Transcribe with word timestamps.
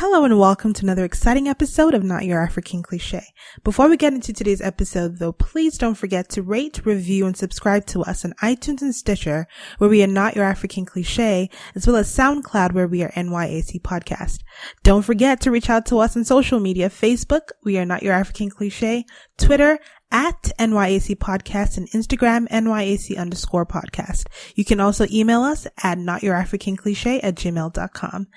Hello 0.00 0.22
and 0.22 0.38
welcome 0.38 0.72
to 0.74 0.84
another 0.84 1.04
exciting 1.04 1.48
episode 1.48 1.92
of 1.92 2.04
Not 2.04 2.24
Your 2.24 2.40
African 2.40 2.84
Cliche. 2.84 3.34
Before 3.64 3.88
we 3.88 3.96
get 3.96 4.12
into 4.12 4.32
today's 4.32 4.60
episode 4.60 5.18
though, 5.18 5.32
please 5.32 5.76
don't 5.76 5.96
forget 5.96 6.28
to 6.28 6.42
rate, 6.44 6.86
review, 6.86 7.26
and 7.26 7.36
subscribe 7.36 7.84
to 7.86 8.04
us 8.04 8.24
on 8.24 8.32
iTunes 8.34 8.80
and 8.80 8.94
Stitcher, 8.94 9.48
where 9.78 9.90
we 9.90 10.00
are 10.04 10.06
Not 10.06 10.36
Your 10.36 10.44
African 10.44 10.84
Cliche, 10.84 11.50
as 11.74 11.84
well 11.84 11.96
as 11.96 12.16
SoundCloud, 12.16 12.74
where 12.74 12.86
we 12.86 13.02
are 13.02 13.10
NYAC 13.10 13.82
Podcast. 13.82 14.38
Don't 14.84 15.02
forget 15.02 15.40
to 15.40 15.50
reach 15.50 15.68
out 15.68 15.84
to 15.86 15.98
us 15.98 16.16
on 16.16 16.24
social 16.24 16.60
media, 16.60 16.88
Facebook, 16.88 17.50
we 17.64 17.76
are 17.76 17.84
Not 17.84 18.04
Your 18.04 18.14
African 18.14 18.50
Cliche, 18.50 19.04
Twitter, 19.36 19.80
at 20.10 20.50
NYAC 20.58 21.16
Podcast 21.16 21.76
and 21.76 21.86
Instagram 21.90 22.48
NYAC 22.48 23.18
underscore 23.18 23.66
podcast. 23.66 24.24
You 24.54 24.64
can 24.64 24.80
also 24.80 25.06
email 25.10 25.42
us 25.42 25.66
at 25.82 25.98
notyourafricancliche 25.98 27.20
at 27.22 27.34
gmail.com. 27.34 28.28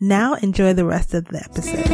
Now 0.00 0.34
enjoy 0.34 0.72
the 0.72 0.84
rest 0.84 1.14
of 1.14 1.26
the 1.26 1.44
episode. 1.44 1.86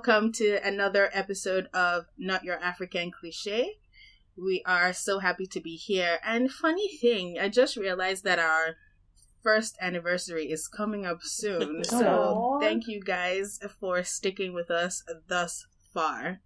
Welcome 0.00 0.32
to 0.32 0.58
another 0.66 1.10
episode 1.12 1.68
of 1.74 2.06
Not 2.16 2.42
Your 2.42 2.56
African 2.56 3.10
Cliche. 3.10 3.80
We 4.34 4.62
are 4.64 4.94
so 4.94 5.18
happy 5.18 5.44
to 5.48 5.60
be 5.60 5.76
here. 5.76 6.18
And 6.24 6.50
funny 6.50 6.88
thing, 6.96 7.36
I 7.38 7.50
just 7.50 7.76
realized 7.76 8.24
that 8.24 8.38
our 8.38 8.76
first 9.42 9.76
anniversary 9.78 10.50
is 10.50 10.68
coming 10.68 11.04
up 11.04 11.18
soon. 11.22 11.84
So 11.84 11.98
Aww. 12.02 12.62
thank 12.62 12.88
you 12.88 13.02
guys 13.02 13.60
for 13.78 14.02
sticking 14.02 14.54
with 14.54 14.70
us 14.70 15.02
thus 15.28 15.66
far. 15.92 16.40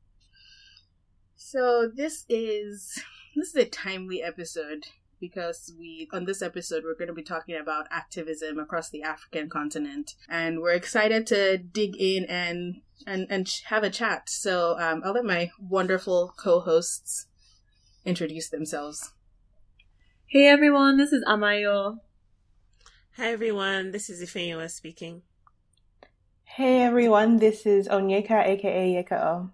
So 1.36 1.89
this 1.94 2.24
is 2.28 3.00
this 3.36 3.50
is 3.50 3.55
a 3.55 3.66
timely 3.66 4.20
episode 4.20 4.86
because 5.20 5.72
we 5.78 6.08
on 6.12 6.24
this 6.24 6.42
episode 6.42 6.83
we're 6.84 6.96
going 6.96 7.06
to 7.06 7.14
be 7.14 7.22
talking 7.22 7.55
about 7.55 7.86
activism 7.92 8.58
across 8.58 8.91
the 8.91 9.05
African 9.05 9.48
continent 9.48 10.14
and 10.28 10.61
we're 10.61 10.72
excited 10.72 11.24
to 11.28 11.56
dig 11.56 11.96
in 11.96 12.24
and 12.24 12.83
and 13.06 13.27
and 13.31 13.48
have 13.67 13.83
a 13.83 13.91
chat. 13.91 14.28
So 14.28 14.78
um, 14.78 15.03
I'll 15.05 15.12
let 15.12 15.25
my 15.25 15.50
wonderful 15.59 16.34
co-hosts 16.37 17.27
introduce 18.05 18.48
themselves. 18.48 19.12
Hey 20.27 20.47
everyone, 20.47 20.97
this 20.97 21.12
is 21.12 21.25
Amayo. 21.25 21.98
Hi 23.17 23.31
everyone, 23.33 23.92
this 23.92 24.11
is 24.11 24.23
Ifeanyiwa 24.23 24.70
speaking. 24.70 25.23
Hey 26.45 26.83
everyone, 26.83 27.39
this 27.39 27.67
is 27.67 27.89
Onyeka 27.89 28.47
aka 28.47 28.95
Yeka 28.95 29.51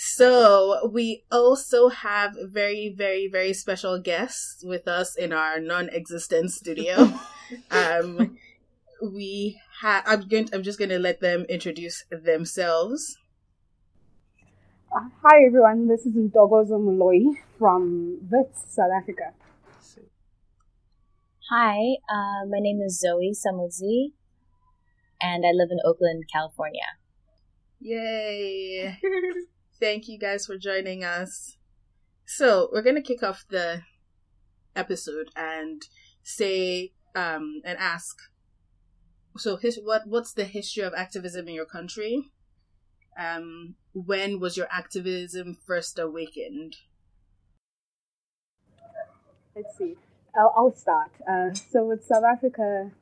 so 0.00 0.88
we 0.92 1.24
also 1.32 1.88
have 1.88 2.36
very, 2.40 2.94
very, 2.96 3.26
very 3.26 3.52
special 3.52 3.98
guests 3.98 4.62
with 4.62 4.86
us 4.86 5.16
in 5.16 5.32
our 5.32 5.58
non-existent 5.58 6.52
studio. 6.52 7.12
um, 7.72 8.38
we 9.02 9.60
have. 9.80 10.04
I'm 10.06 10.28
going. 10.28 10.46
To, 10.46 10.56
I'm 10.56 10.62
just 10.62 10.78
going 10.78 10.90
to 10.90 10.98
let 10.98 11.20
them 11.20 11.44
introduce 11.48 12.04
themselves. 12.10 13.16
Uh, 14.94 15.08
hi 15.22 15.44
everyone. 15.46 15.88
This 15.88 16.06
is 16.06 16.14
Ntokozo 16.14 16.78
Moloi 16.80 17.36
from 17.58 18.18
Wits, 18.30 18.74
South 18.74 18.90
Africa. 18.96 19.32
Hi, 21.50 21.96
uh, 22.10 22.44
my 22.46 22.58
name 22.60 22.82
is 22.84 23.00
Zoe 23.00 23.32
Samudzi, 23.32 24.12
and 25.18 25.44
I 25.46 25.52
live 25.54 25.68
in 25.70 25.78
Oakland, 25.82 26.24
California. 26.30 26.84
Yay! 27.80 28.98
Thank 29.80 30.08
you 30.08 30.18
guys 30.18 30.44
for 30.44 30.58
joining 30.58 31.04
us. 31.04 31.56
So, 32.26 32.68
we're 32.70 32.82
going 32.82 32.96
to 32.96 33.02
kick 33.02 33.22
off 33.22 33.46
the 33.48 33.80
episode 34.76 35.30
and 35.34 35.82
say 36.22 36.92
um 37.16 37.62
and 37.64 37.78
ask 37.78 38.14
so 39.38 39.56
his, 39.56 39.78
what 39.82 40.06
what's 40.06 40.32
the 40.32 40.44
history 40.44 40.82
of 40.82 40.94
activism 40.94 41.48
in 41.48 41.54
your 41.54 41.66
country? 41.66 42.30
Um 43.18 43.76
when 43.92 44.40
was 44.40 44.56
your 44.56 44.68
activism 44.70 45.56
first 45.66 45.98
awakened? 45.98 46.76
Let's 49.56 49.76
see. 49.76 49.96
I'll, 50.36 50.54
I'll 50.56 50.76
start. 50.76 51.10
Uh, 51.28 51.52
so 51.52 51.84
with 51.84 52.04
South 52.04 52.22
Africa, 52.22 52.92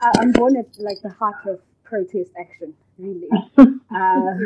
I, 0.00 0.12
I'm 0.18 0.30
born 0.30 0.56
at 0.56 0.78
like 0.78 1.02
the 1.02 1.10
heart 1.10 1.46
of 1.46 1.60
protest 1.84 2.30
action, 2.38 2.74
really. 2.98 3.28
Uh, 3.92 4.38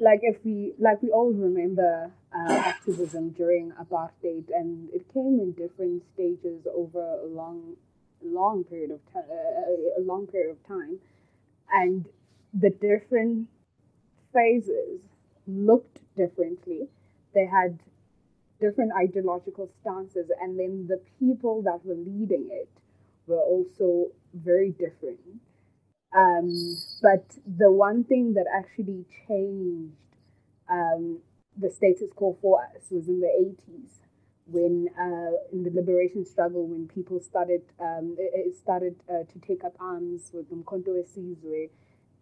like 0.00 0.20
if 0.22 0.42
we 0.42 0.72
like 0.78 1.02
we 1.02 1.10
all 1.10 1.30
remember 1.32 2.10
uh, 2.34 2.52
activism 2.52 3.28
during 3.30 3.72
apartheid, 3.72 4.44
and 4.54 4.88
it 4.94 5.04
came 5.12 5.38
in 5.38 5.52
different 5.52 6.02
stages 6.14 6.66
over 6.74 7.18
a 7.22 7.26
long, 7.26 7.76
long 8.24 8.64
period 8.64 8.90
of 8.90 9.00
time, 9.12 9.24
uh, 9.30 10.00
a 10.00 10.02
long 10.02 10.26
period 10.26 10.50
of 10.50 10.66
time, 10.66 10.98
and 11.72 12.06
the 12.52 12.70
different 12.70 13.48
phases 14.32 15.00
looked 15.46 15.98
differently. 16.16 16.88
They 17.34 17.46
had 17.46 17.78
different 18.60 18.92
ideological 18.98 19.70
stances, 19.80 20.30
and 20.40 20.58
then 20.58 20.86
the 20.88 21.00
people 21.18 21.62
that 21.62 21.84
were 21.84 21.94
leading 21.94 22.48
it 22.50 22.68
were 23.26 23.40
also 23.40 24.08
very 24.34 24.70
different. 24.70 25.20
Um, 26.16 26.50
but 27.00 27.24
the 27.46 27.70
one 27.70 28.04
thing 28.04 28.34
that 28.34 28.46
actually 28.52 29.04
changed 29.28 29.94
um, 30.68 31.18
the 31.56 31.70
status 31.70 32.10
quo 32.14 32.36
for 32.40 32.62
us 32.62 32.90
was 32.90 33.08
in 33.08 33.20
the 33.20 33.54
80s 33.70 34.00
when 34.50 34.88
uh, 34.98 35.32
in 35.52 35.62
the 35.62 35.70
liberation 35.70 36.24
struggle 36.24 36.66
when 36.66 36.88
people 36.88 37.20
started 37.20 37.62
um, 37.80 38.16
started 38.60 38.96
uh, 39.08 39.24
to 39.32 39.38
take 39.46 39.64
up 39.64 39.74
arms 39.78 40.30
with 40.32 40.50
Umkhonto 40.50 40.88
Wesizwe 40.88 41.70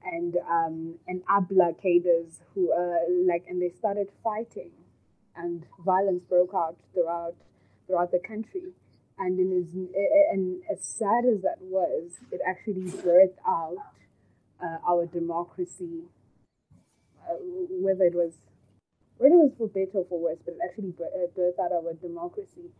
and 0.04 0.36
um, 0.48 0.94
and 1.06 1.22
APLA 1.26 1.80
cadres 1.80 2.40
who 2.54 2.72
uh, 2.72 3.00
like 3.26 3.44
and 3.48 3.60
they 3.60 3.70
started 3.70 4.08
fighting 4.22 4.70
and 5.36 5.64
violence 5.84 6.24
broke 6.26 6.52
out 6.54 6.76
throughout 6.92 7.34
throughout 7.86 8.10
the 8.12 8.18
country. 8.18 8.72
And 9.20 9.38
in 9.40 9.50
as, 9.58 9.74
and 10.32 10.62
as 10.70 10.84
sad 10.84 11.24
as 11.24 11.42
that 11.42 11.58
was 11.60 12.20
it 12.30 12.40
actually 12.46 12.90
birthed 13.02 13.38
out 13.46 13.78
uh, 14.62 14.78
our 14.88 15.06
democracy, 15.06 16.02
uh, 17.28 17.34
whether 17.70 18.04
it 18.04 18.14
was 18.14 18.34
whether 19.18 19.34
it 19.34 19.38
was 19.38 19.52
for 19.58 19.68
better 19.68 19.98
or 19.98 20.06
for 20.08 20.18
worse, 20.18 20.38
but 20.44 20.54
it 20.54 20.60
actually 20.64 20.94
uh, 20.98 21.26
birthed 21.36 21.58
out 21.62 21.72
our 21.72 21.92
democracy. 21.94 22.70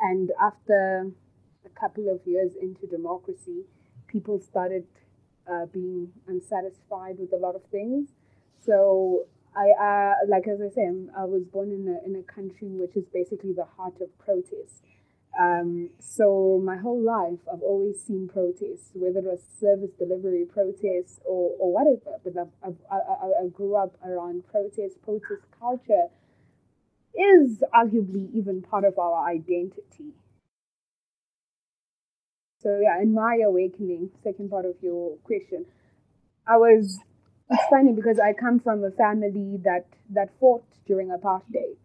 And 0.00 0.30
after 0.40 1.10
a 1.66 1.80
couple 1.80 2.08
of 2.08 2.20
years 2.24 2.52
into 2.60 2.86
democracy, 2.86 3.64
people 4.06 4.40
started 4.40 4.86
uh, 5.50 5.66
being 5.66 6.12
unsatisfied 6.26 7.18
with 7.18 7.32
a 7.32 7.36
lot 7.36 7.54
of 7.54 7.62
things. 7.70 8.08
So 8.64 9.26
I, 9.56 9.70
uh, 9.70 10.14
like 10.28 10.46
as 10.46 10.60
I 10.60 10.72
say, 10.74 10.86
I 11.16 11.24
was 11.24 11.42
born 11.44 11.72
in 11.72 11.88
a 11.88 12.06
in 12.06 12.16
a 12.16 12.22
country 12.22 12.68
which 12.68 12.96
is 12.96 13.04
basically 13.12 13.52
the 13.52 13.64
heart 13.64 13.94
of 14.00 14.16
protest. 14.18 14.84
Um, 15.38 15.90
so 16.00 16.60
my 16.64 16.76
whole 16.76 17.00
life, 17.00 17.38
I've 17.52 17.62
always 17.62 18.02
seen 18.02 18.28
protests, 18.28 18.90
whether 18.94 19.20
it 19.20 19.24
was 19.24 19.40
service 19.60 19.92
delivery 19.96 20.44
protests 20.44 21.20
or, 21.24 21.52
or 21.60 21.72
whatever. 21.72 22.18
But 22.24 22.36
I've, 22.36 22.52
I've, 22.62 22.76
I, 22.90 23.44
I 23.44 23.48
grew 23.48 23.76
up 23.76 23.96
around 24.04 24.48
protest. 24.50 25.00
Protest 25.04 25.42
culture 25.60 26.08
is 27.14 27.62
arguably 27.72 28.34
even 28.34 28.62
part 28.62 28.84
of 28.84 28.98
our 28.98 29.28
identity. 29.28 30.12
So 32.60 32.80
yeah, 32.82 33.00
in 33.00 33.14
my 33.14 33.38
awakening, 33.46 34.10
second 34.24 34.50
part 34.50 34.64
of 34.64 34.74
your 34.82 35.16
question, 35.18 35.66
I 36.46 36.56
was. 36.56 36.98
It's 37.50 37.62
funny 37.70 37.94
because 37.94 38.18
I 38.20 38.34
come 38.34 38.60
from 38.60 38.84
a 38.84 38.90
family 38.90 39.58
that 39.64 39.86
that 40.10 40.28
fought 40.38 40.64
during 40.86 41.08
apartheid 41.08 41.78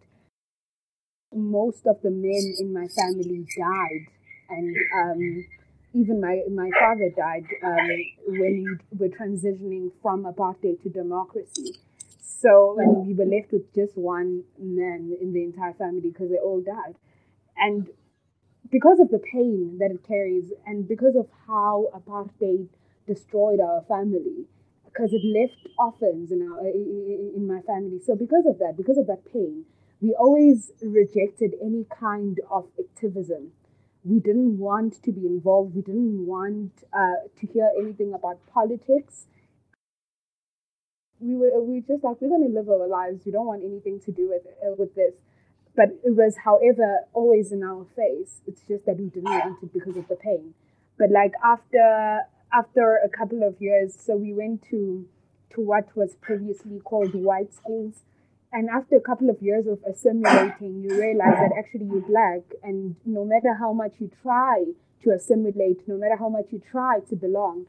most 1.35 1.85
of 1.87 2.01
the 2.01 2.11
men 2.11 2.55
in 2.59 2.73
my 2.73 2.87
family 2.87 3.45
died, 3.57 4.05
and 4.49 4.75
um, 4.99 5.45
even 5.93 6.21
my 6.21 6.41
my 6.51 6.69
father 6.79 7.09
died 7.15 7.45
um, 7.63 7.89
when 8.27 8.79
we 8.91 8.97
were 8.97 9.09
transitioning 9.09 9.91
from 10.01 10.23
apartheid 10.25 10.81
to 10.83 10.89
democracy. 10.89 11.75
So 12.19 12.77
and 12.79 13.07
we 13.07 13.13
were 13.13 13.25
left 13.25 13.51
with 13.51 13.73
just 13.73 13.97
one 13.97 14.43
man 14.59 15.15
in 15.21 15.33
the 15.33 15.43
entire 15.43 15.73
family 15.73 16.01
because 16.01 16.29
they 16.29 16.37
all 16.37 16.61
died, 16.61 16.95
and 17.57 17.87
because 18.71 18.99
of 18.99 19.09
the 19.09 19.19
pain 19.19 19.77
that 19.79 19.91
it 19.91 20.03
carries, 20.07 20.51
and 20.65 20.87
because 20.87 21.15
of 21.15 21.27
how 21.47 21.87
apartheid 21.93 22.67
destroyed 23.07 23.59
our 23.59 23.83
family 23.87 24.45
because 24.85 25.11
it 25.11 25.21
left 25.25 25.67
orphans 25.77 26.31
in 26.31 26.41
our 26.41 26.67
in 26.67 27.47
my 27.47 27.61
family. 27.61 27.99
So 28.05 28.15
because 28.15 28.45
of 28.47 28.59
that, 28.59 28.75
because 28.77 28.97
of 28.97 29.07
that 29.07 29.25
pain, 29.31 29.65
we 30.03 30.13
always 30.19 30.73
rejected 30.81 31.53
any 31.63 31.85
kind 31.89 32.41
of 32.51 32.67
activism. 32.77 33.53
We 34.03 34.19
didn't 34.19 34.57
want 34.59 35.01
to 35.01 35.13
be 35.13 35.25
involved. 35.25 35.75
We 35.75 35.81
didn't 35.81 36.27
want 36.27 36.83
uh, 36.91 37.23
to 37.39 37.47
hear 37.47 37.71
anything 37.79 38.13
about 38.13 38.45
politics. 38.53 39.27
We 41.21 41.35
were 41.37 41.57
we 41.63 41.75
were 41.75 41.87
just 41.87 42.03
like 42.03 42.19
we're 42.19 42.27
going 42.27 42.51
to 42.51 42.53
live 42.53 42.67
our 42.67 42.85
lives. 42.85 43.25
We 43.25 43.31
don't 43.31 43.45
want 43.45 43.63
anything 43.63 44.01
to 44.01 44.11
do 44.11 44.27
with 44.27 44.45
uh, 44.45 44.75
with 44.77 44.93
this. 44.93 45.13
But 45.73 45.89
it 46.03 46.15
was, 46.15 46.35
however, 46.43 47.07
always 47.13 47.53
in 47.53 47.63
our 47.63 47.87
face. 47.95 48.41
It's 48.45 48.61
just 48.67 48.85
that 48.85 48.97
we 48.99 49.05
didn't 49.05 49.31
want 49.31 49.63
it 49.63 49.73
because 49.73 49.95
of 49.95 50.09
the 50.09 50.17
pain. 50.17 50.53
But 50.99 51.11
like 51.11 51.31
after 51.41 52.23
after 52.51 52.97
a 52.97 53.07
couple 53.07 53.41
of 53.41 53.55
years, 53.61 53.95
so 53.97 54.17
we 54.17 54.33
went 54.33 54.63
to 54.69 55.07
to 55.51 55.61
what 55.61 55.95
was 55.95 56.17
previously 56.19 56.81
called 56.83 57.15
white 57.15 57.53
schools. 57.53 58.03
And 58.53 58.69
after 58.69 58.95
a 58.95 59.01
couple 59.01 59.31
of 59.31 59.41
years 59.41 59.65
of 59.65 59.79
assimilating, 59.83 60.83
you 60.83 60.89
realize 61.01 61.37
that 61.41 61.51
actually 61.57 61.85
you're 61.85 62.07
black, 62.07 62.41
and 62.61 62.95
no 63.03 63.25
matter 63.25 63.55
how 63.59 63.73
much 63.73 63.93
you 63.99 64.11
try 64.21 64.65
to 65.03 65.09
assimilate, 65.09 65.87
no 65.87 65.97
matter 65.97 66.15
how 66.15 66.29
much 66.29 66.45
you 66.51 66.61
try 66.71 66.99
to 67.09 67.15
belong, 67.15 67.65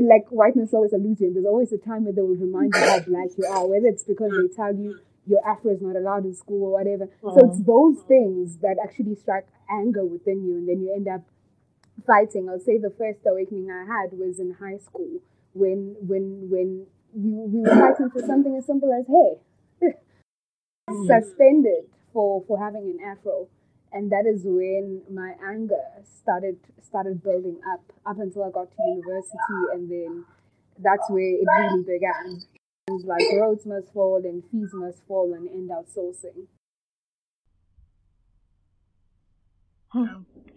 like 0.00 0.28
whiteness 0.30 0.72
always 0.72 0.92
alludes 0.92 1.20
you, 1.20 1.32
there's 1.32 1.46
always 1.46 1.72
a 1.72 1.78
time 1.78 2.04
where 2.04 2.12
they 2.12 2.22
will 2.22 2.36
remind 2.36 2.72
you 2.74 2.80
how 2.80 3.00
black 3.00 3.30
you 3.36 3.44
are, 3.44 3.66
whether 3.66 3.88
it's 3.88 4.04
because 4.04 4.30
they 4.30 4.54
tell 4.54 4.72
you 4.72 4.98
your 5.26 5.40
afro 5.46 5.72
is 5.72 5.82
not 5.82 5.96
allowed 5.96 6.24
in 6.24 6.34
school 6.34 6.64
or 6.64 6.72
whatever. 6.72 7.08
Mm. 7.22 7.34
So 7.34 7.50
it's 7.50 7.62
those 7.66 8.02
things 8.06 8.58
that 8.58 8.76
actually 8.82 9.16
strike 9.16 9.48
anger 9.68 10.04
within 10.04 10.44
you, 10.46 10.58
and 10.58 10.68
then 10.68 10.80
you 10.80 10.94
end 10.94 11.08
up 11.08 11.22
fighting. 12.06 12.48
I'll 12.48 12.60
say 12.60 12.78
the 12.78 12.94
first 12.96 13.20
awakening 13.26 13.70
I 13.70 13.84
had 13.84 14.16
was 14.18 14.38
in 14.38 14.56
high 14.60 14.78
school 14.78 15.20
when 15.52 15.96
when 16.00 16.48
when 16.50 16.86
we, 17.14 17.30
we 17.30 17.60
were 17.60 17.76
fighting 17.76 18.10
for 18.10 18.20
something 18.26 18.56
as 18.56 18.66
simple 18.66 18.92
as 18.92 19.06
hey, 19.06 19.94
mm. 20.88 21.06
suspended 21.06 21.86
for 22.12 22.44
for 22.46 22.58
having 22.62 22.82
an 22.82 22.98
afro, 23.04 23.48
and 23.92 24.10
that 24.12 24.26
is 24.26 24.42
when 24.44 25.02
my 25.10 25.34
anger 25.46 25.82
started 26.04 26.58
started 26.82 27.22
building 27.22 27.60
up 27.72 27.82
up 28.06 28.18
until 28.18 28.44
I 28.44 28.50
got 28.50 28.70
to 28.70 28.82
university, 28.82 29.60
and 29.72 29.90
then 29.90 30.24
that's 30.78 31.08
where 31.10 31.22
it 31.22 31.46
really 31.58 31.84
began. 31.84 32.40
Things 32.86 33.04
like 33.04 33.22
Rhodes 33.34 33.66
must 33.66 33.92
fall 33.92 34.20
and 34.24 34.42
fees 34.50 34.70
must 34.72 35.06
fall 35.06 35.32
and 35.34 35.48
end 35.48 35.70
outsourcing. 35.70 36.46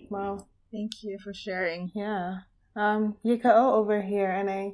Wow. 0.09 0.47
Thank 0.71 1.03
you 1.03 1.17
for 1.19 1.33
sharing. 1.33 1.91
Yeah. 1.93 2.39
Um, 2.75 3.15
Yukao 3.23 3.73
over 3.73 4.01
here, 4.01 4.31
and 4.31 4.49
I 4.49 4.73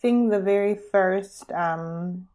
think 0.00 0.30
the 0.30 0.40
very 0.40 0.74
first 0.74 1.50
um, 1.52 2.28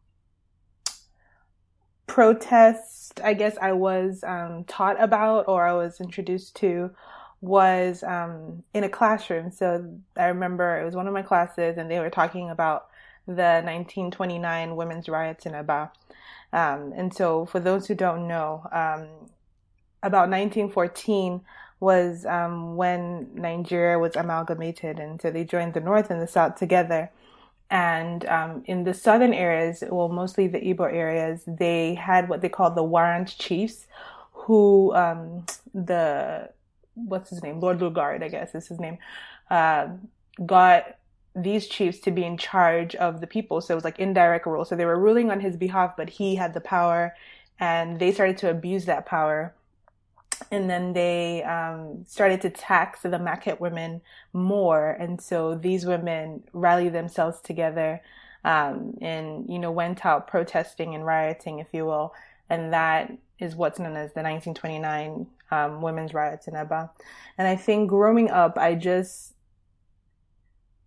protest, 2.06 3.20
I 3.22 3.34
guess 3.34 3.56
I 3.60 3.72
was 3.72 4.22
um, 4.24 4.64
taught 4.64 5.02
about 5.02 5.48
or 5.48 5.66
I 5.66 5.72
was 5.72 6.00
introduced 6.00 6.56
to 6.56 6.90
was 7.40 8.02
um, 8.02 8.62
in 8.72 8.84
a 8.84 8.88
classroom. 8.88 9.50
So 9.50 9.98
I 10.16 10.26
remember 10.26 10.80
it 10.80 10.84
was 10.84 10.94
one 10.94 11.06
of 11.06 11.12
my 11.12 11.22
classes, 11.22 11.76
and 11.76 11.90
they 11.90 11.98
were 11.98 12.10
talking 12.10 12.50
about 12.50 12.86
the 13.26 13.60
1929 13.62 14.76
women's 14.76 15.08
riots 15.08 15.46
in 15.46 15.54
Aba. 15.54 15.92
Um, 16.52 16.92
and 16.96 17.12
so, 17.12 17.46
for 17.46 17.58
those 17.58 17.86
who 17.86 17.94
don't 17.94 18.28
know, 18.28 18.62
um, 18.70 19.08
about 20.02 20.30
1914 20.30 21.40
was 21.80 22.24
um, 22.26 22.76
when 22.76 23.28
Nigeria 23.34 23.98
was 23.98 24.14
amalgamated, 24.14 24.98
and 24.98 25.20
so 25.20 25.30
they 25.30 25.44
joined 25.44 25.74
the 25.74 25.80
North 25.80 26.10
and 26.10 26.22
the 26.22 26.28
South 26.28 26.56
together. 26.56 27.10
And 27.74 28.24
um, 28.26 28.62
in 28.66 28.84
the 28.84 28.94
southern 28.94 29.34
areas, 29.34 29.82
well, 29.90 30.08
mostly 30.08 30.46
the 30.46 30.60
Igbo 30.60 30.92
areas, 30.92 31.42
they 31.44 31.94
had 31.94 32.28
what 32.28 32.40
they 32.40 32.48
called 32.48 32.76
the 32.76 32.84
warrant 32.84 33.36
chiefs, 33.36 33.88
who 34.30 34.94
um, 34.94 35.44
the 35.74 36.50
what's 36.94 37.30
his 37.30 37.42
name, 37.42 37.58
Lord 37.58 37.80
Lugard, 37.80 38.22
I 38.22 38.28
guess 38.28 38.54
is 38.54 38.68
his 38.68 38.78
name, 38.78 38.98
uh, 39.50 39.88
got 40.46 40.98
these 41.34 41.66
chiefs 41.66 41.98
to 42.00 42.12
be 42.12 42.22
in 42.22 42.36
charge 42.38 42.94
of 42.94 43.20
the 43.20 43.26
people. 43.26 43.60
So 43.60 43.74
it 43.74 43.78
was 43.78 43.82
like 43.82 43.98
indirect 43.98 44.46
rule. 44.46 44.64
So 44.64 44.76
they 44.76 44.84
were 44.84 45.00
ruling 45.00 45.32
on 45.32 45.40
his 45.40 45.56
behalf, 45.56 45.96
but 45.96 46.08
he 46.08 46.36
had 46.36 46.54
the 46.54 46.60
power, 46.60 47.16
and 47.58 47.98
they 47.98 48.12
started 48.12 48.38
to 48.38 48.50
abuse 48.50 48.84
that 48.84 49.04
power 49.04 49.52
and 50.50 50.68
then 50.68 50.92
they 50.92 51.42
um, 51.42 52.04
started 52.06 52.40
to 52.42 52.50
tax 52.50 53.00
the 53.00 53.08
Maket 53.10 53.60
women 53.60 54.00
more, 54.32 54.90
and 54.90 55.20
so 55.20 55.54
these 55.54 55.86
women 55.86 56.44
rallied 56.52 56.92
themselves 56.92 57.40
together 57.40 58.00
um, 58.44 58.96
and 59.00 59.48
you 59.48 59.58
know 59.58 59.70
went 59.70 60.04
out 60.04 60.26
protesting 60.26 60.94
and 60.94 61.06
rioting, 61.06 61.58
if 61.58 61.68
you 61.72 61.86
will, 61.86 62.14
and 62.48 62.72
that 62.72 63.12
is 63.38 63.54
what's 63.56 63.78
known 63.78 63.96
as 63.96 64.12
the 64.12 64.22
1929 64.22 65.26
um, 65.50 65.82
women's 65.82 66.14
riots 66.14 66.46
in 66.46 66.54
Aba. 66.54 66.90
And 67.36 67.48
I 67.48 67.56
think 67.56 67.88
growing 67.88 68.30
up, 68.30 68.56
I 68.58 68.74
just 68.74 69.34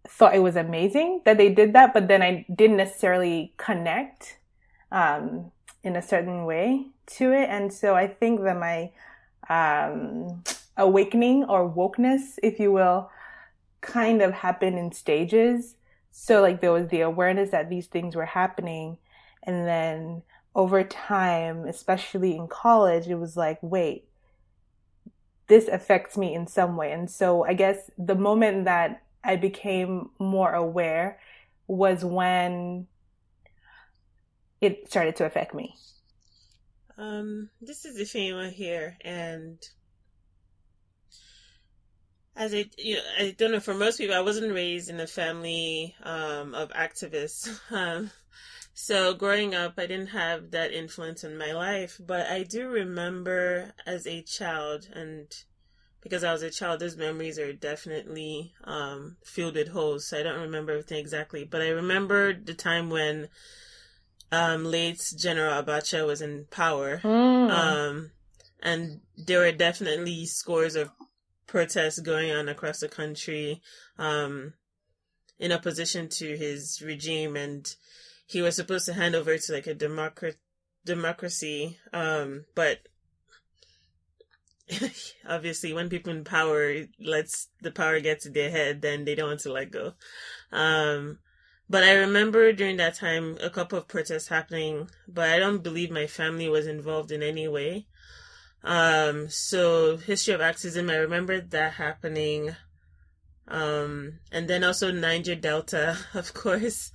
thought 0.08 0.36
it 0.36 0.40
was 0.40 0.56
amazing 0.56 1.22
that 1.26 1.38
they 1.38 1.50
did 1.50 1.74
that, 1.74 1.94
but 1.94 2.08
then 2.08 2.22
I 2.22 2.46
didn't 2.54 2.78
necessarily 2.78 3.54
connect 3.58 4.38
um, 4.92 5.52
in 5.84 5.96
a 5.96 6.02
certain 6.02 6.46
way 6.46 6.88
to 7.18 7.32
it, 7.32 7.50
and 7.50 7.72
so 7.72 7.96
I 7.96 8.08
think 8.08 8.42
that 8.44 8.58
my 8.58 8.92
um, 9.50 10.44
awakening 10.76 11.46
or 11.46 11.70
wokeness, 11.70 12.38
if 12.44 12.60
you 12.60 12.72
will, 12.72 13.10
kind 13.82 14.22
of 14.22 14.34
happened 14.34 14.78
in 14.78 14.92
stages. 14.92 15.76
So, 16.12 16.42
like, 16.42 16.62
there 16.62 16.72
was 16.72 16.88
the 16.88 17.02
awareness 17.02 17.52
that 17.52 17.70
these 17.70 17.88
things 17.88 18.16
were 18.16 18.26
happening. 18.26 18.98
And 19.44 19.68
then 19.68 20.24
over 20.56 20.84
time, 20.84 21.66
especially 21.66 22.36
in 22.36 22.48
college, 22.48 23.08
it 23.08 23.16
was 23.16 23.38
like, 23.38 23.60
wait, 23.62 24.06
this 25.48 25.68
affects 25.68 26.18
me 26.18 26.34
in 26.34 26.48
some 26.48 26.76
way. 26.76 26.92
And 26.92 27.10
so, 27.10 27.46
I 27.46 27.54
guess 27.54 27.92
the 27.98 28.16
moment 28.16 28.66
that 28.66 29.04
I 29.24 29.36
became 29.36 30.10
more 30.20 30.54
aware 30.54 31.20
was 31.68 32.04
when 32.04 32.88
it 34.62 34.90
started 34.90 35.16
to 35.18 35.26
affect 35.26 35.54
me. 35.54 35.76
Um, 36.98 37.52
this 37.62 37.86
is 37.86 38.00
Ifeoma 38.00 38.52
here, 38.52 38.98
and 39.02 39.60
as 42.36 42.54
I, 42.56 42.66
you 42.78 42.96
know, 42.96 43.02
I 43.20 43.36
don't 43.38 43.52
know, 43.52 43.60
for 43.60 43.76
most 43.76 43.98
people, 43.98 44.16
I 44.16 44.22
wasn't 44.22 44.54
raised 44.54 44.90
in 44.90 45.00
a 45.00 45.08
family 45.08 45.96
um, 46.04 46.54
of 46.56 46.70
activists. 46.70 47.60
Um, 47.72 48.12
so 48.74 49.14
growing 49.14 49.56
up, 49.56 49.74
I 49.78 49.88
didn't 49.88 50.08
have 50.08 50.52
that 50.52 50.72
influence 50.72 51.24
in 51.24 51.38
my 51.38 51.52
life, 51.52 52.00
but 52.00 52.28
I 52.28 52.44
do 52.44 52.68
remember 52.68 53.74
as 53.86 54.06
a 54.08 54.22
child, 54.22 54.88
and 54.94 55.28
because 56.02 56.24
I 56.24 56.32
was 56.32 56.44
a 56.44 56.52
child, 56.52 56.80
those 56.80 56.98
memories 56.98 57.40
are 57.40 57.54
definitely 57.54 58.54
um, 58.64 59.18
filled 59.24 59.56
with 59.56 59.70
holes. 59.70 60.08
So 60.08 60.20
I 60.20 60.24
don't 60.24 60.42
remember 60.42 60.72
everything 60.74 61.00
exactly, 61.00 61.44
but 61.44 61.62
I 61.62 61.70
remember 61.70 62.34
the 62.34 62.54
time 62.54 62.90
when 62.90 63.30
um, 64.32 64.66
late 64.66 65.14
General 65.18 65.64
Abacha 65.64 66.06
was 66.06 66.22
in 66.22 66.46
power. 66.50 67.00
Mm. 67.00 67.50
Um, 67.50 68.12
and 68.62 69.02
there 69.18 69.40
were 69.40 69.52
definitely 69.52 70.26
scores 70.26 70.76
of 70.76 70.90
protests 71.46 72.00
going 72.00 72.32
on 72.32 72.50
across 72.50 72.80
the 72.80 72.90
country 72.90 73.62
um, 73.98 74.54
in 75.40 75.52
opposition 75.52 76.10
to 76.10 76.38
his 76.38 76.82
regime. 76.82 77.36
And 77.36 77.74
he 78.26 78.42
was 78.42 78.56
supposed 78.56 78.86
to 78.88 78.94
hand 78.94 79.16
over 79.16 79.38
to 79.38 79.54
like 79.54 79.68
a 79.68 79.74
democrat- 79.74 80.36
democracy. 80.86 81.78
Um, 81.94 82.46
but 82.56 82.80
obviously 85.28 85.72
when 85.72 85.90
people 85.90 86.12
in 86.12 86.24
power 86.24 86.86
lets 87.00 87.48
the 87.62 87.72
power 87.72 88.00
get 88.02 88.22
to 88.22 88.30
their 88.30 88.50
head, 88.50 88.82
then 88.82 89.06
they 89.06 89.16
don't 89.16 89.30
want 89.30 89.40
to 89.42 89.54
let 89.54 89.72
go. 89.72 89.94
Um, 90.52 91.20
but 91.70 91.84
I 91.84 91.94
remember 91.94 92.54
during 92.54 92.78
that 92.78 92.96
time 92.96 93.38
a 93.42 93.50
couple 93.50 93.78
of 93.78 93.88
protests 93.88 94.30
happening, 94.30 94.90
but 95.08 95.30
I 95.30 95.40
don't 95.40 95.64
believe 95.64 95.92
my 95.92 96.08
family 96.08 96.48
was 96.48 96.66
involved 96.66 97.12
in 97.12 97.22
any 97.22 97.48
way. 97.48 97.88
Um, 98.64 99.30
so 99.30 99.98
history 99.98 100.34
of 100.34 100.42
Axism, 100.42 100.90
I 100.90 100.98
remember 100.98 101.42
that 101.42 101.74
happening. 101.74 102.56
Um, 103.48 104.20
and 104.32 104.48
then 104.48 104.64
also 104.64 104.92
Niger 104.92 105.36
Delta, 105.36 105.98
of 106.14 106.34
course, 106.34 106.92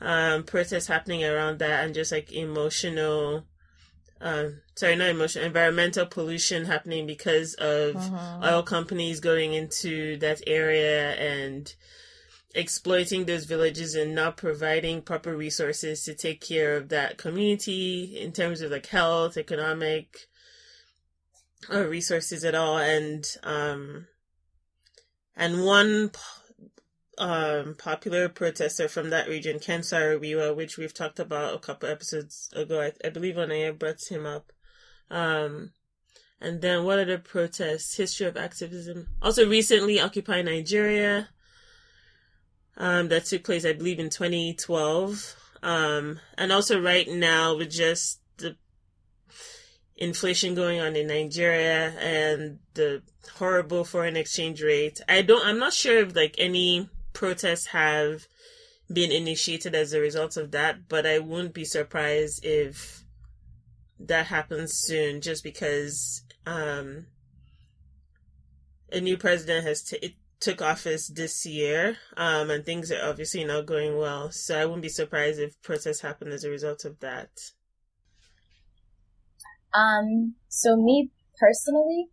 um, 0.00 0.44
protests 0.44 0.86
happening 0.86 1.24
around 1.24 1.58
that 1.58 1.84
and 1.84 1.94
just 1.94 2.12
like 2.12 2.32
emotional, 2.32 3.44
um, 4.22 4.62
sorry, 4.74 4.96
not 4.96 5.08
emotional, 5.08 5.44
environmental 5.44 6.06
pollution 6.06 6.64
happening 6.64 7.06
because 7.06 7.54
of 7.54 7.96
uh-huh. 7.96 8.40
oil 8.42 8.62
companies 8.62 9.20
going 9.20 9.52
into 9.52 10.16
that 10.18 10.40
area 10.46 11.12
and, 11.12 11.74
exploiting 12.58 13.24
those 13.24 13.44
villages 13.44 13.94
and 13.94 14.14
not 14.14 14.36
providing 14.36 15.00
proper 15.00 15.36
resources 15.36 16.02
to 16.04 16.12
take 16.12 16.40
care 16.40 16.76
of 16.76 16.88
that 16.88 17.16
community 17.16 18.18
in 18.20 18.32
terms 18.32 18.60
of 18.60 18.72
like 18.72 18.86
health, 18.86 19.36
economic, 19.36 20.26
or 21.70 21.86
resources 21.86 22.44
at 22.44 22.56
all. 22.56 22.76
And, 22.78 23.24
um, 23.44 24.08
and 25.36 25.64
one 25.64 26.10
um, 27.16 27.76
popular 27.78 28.28
protester 28.28 28.88
from 28.88 29.10
that 29.10 29.28
region, 29.28 29.60
Ken 29.60 29.84
Saro-Wiwa, 29.84 30.56
which 30.56 30.76
we've 30.76 30.94
talked 30.94 31.20
about 31.20 31.54
a 31.54 31.60
couple 31.60 31.88
episodes 31.88 32.50
ago. 32.56 32.80
I, 32.80 32.92
I 33.06 33.10
believe 33.10 33.38
Anaya 33.38 33.72
brought 33.72 34.02
him 34.10 34.26
up. 34.26 34.52
Um, 35.10 35.70
and 36.40 36.60
then 36.60 36.84
what 36.84 36.98
other 36.98 37.18
protests? 37.18 37.96
History 37.96 38.26
of 38.26 38.36
activism. 38.36 39.06
Also 39.22 39.48
recently, 39.48 40.00
Occupy 40.00 40.42
Nigeria. 40.42 41.28
Um, 42.78 43.08
that 43.08 43.26
took 43.26 43.42
place, 43.42 43.64
I 43.64 43.72
believe, 43.72 43.98
in 43.98 44.08
2012. 44.08 45.34
Um, 45.62 46.20
and 46.38 46.52
also 46.52 46.80
right 46.80 47.08
now 47.08 47.56
with 47.56 47.70
just 47.70 48.20
the 48.36 48.56
inflation 49.96 50.54
going 50.54 50.80
on 50.80 50.94
in 50.94 51.08
Nigeria 51.08 51.90
and 51.98 52.60
the 52.74 53.02
horrible 53.34 53.84
foreign 53.84 54.16
exchange 54.16 54.62
rate. 54.62 55.00
I 55.08 55.22
don't, 55.22 55.44
I'm 55.44 55.58
not 55.58 55.72
sure 55.72 55.98
if 55.98 56.14
like 56.14 56.36
any 56.38 56.88
protests 57.12 57.66
have 57.66 58.28
been 58.90 59.10
initiated 59.10 59.74
as 59.74 59.92
a 59.92 60.00
result 60.00 60.36
of 60.36 60.52
that, 60.52 60.88
but 60.88 61.04
I 61.04 61.18
wouldn't 61.18 61.54
be 61.54 61.64
surprised 61.64 62.44
if 62.44 63.02
that 63.98 64.26
happens 64.26 64.74
soon 64.74 65.20
just 65.20 65.42
because 65.42 66.22
um, 66.46 67.06
a 68.92 69.00
new 69.00 69.16
president 69.16 69.66
has 69.66 69.82
t- 69.82 70.16
took 70.40 70.62
office 70.62 71.08
this 71.08 71.44
year 71.44 71.96
um, 72.16 72.50
and 72.50 72.64
things 72.64 72.92
are 72.92 73.08
obviously 73.08 73.44
not 73.44 73.66
going 73.66 73.96
well 73.96 74.30
so 74.30 74.58
i 74.58 74.64
wouldn't 74.64 74.82
be 74.82 74.88
surprised 74.88 75.40
if 75.40 75.60
protests 75.62 76.00
happen 76.00 76.28
as 76.28 76.44
a 76.44 76.50
result 76.50 76.84
of 76.84 76.98
that 77.00 77.30
um 79.74 80.34
so 80.48 80.76
me 80.76 81.10
personally 81.38 82.06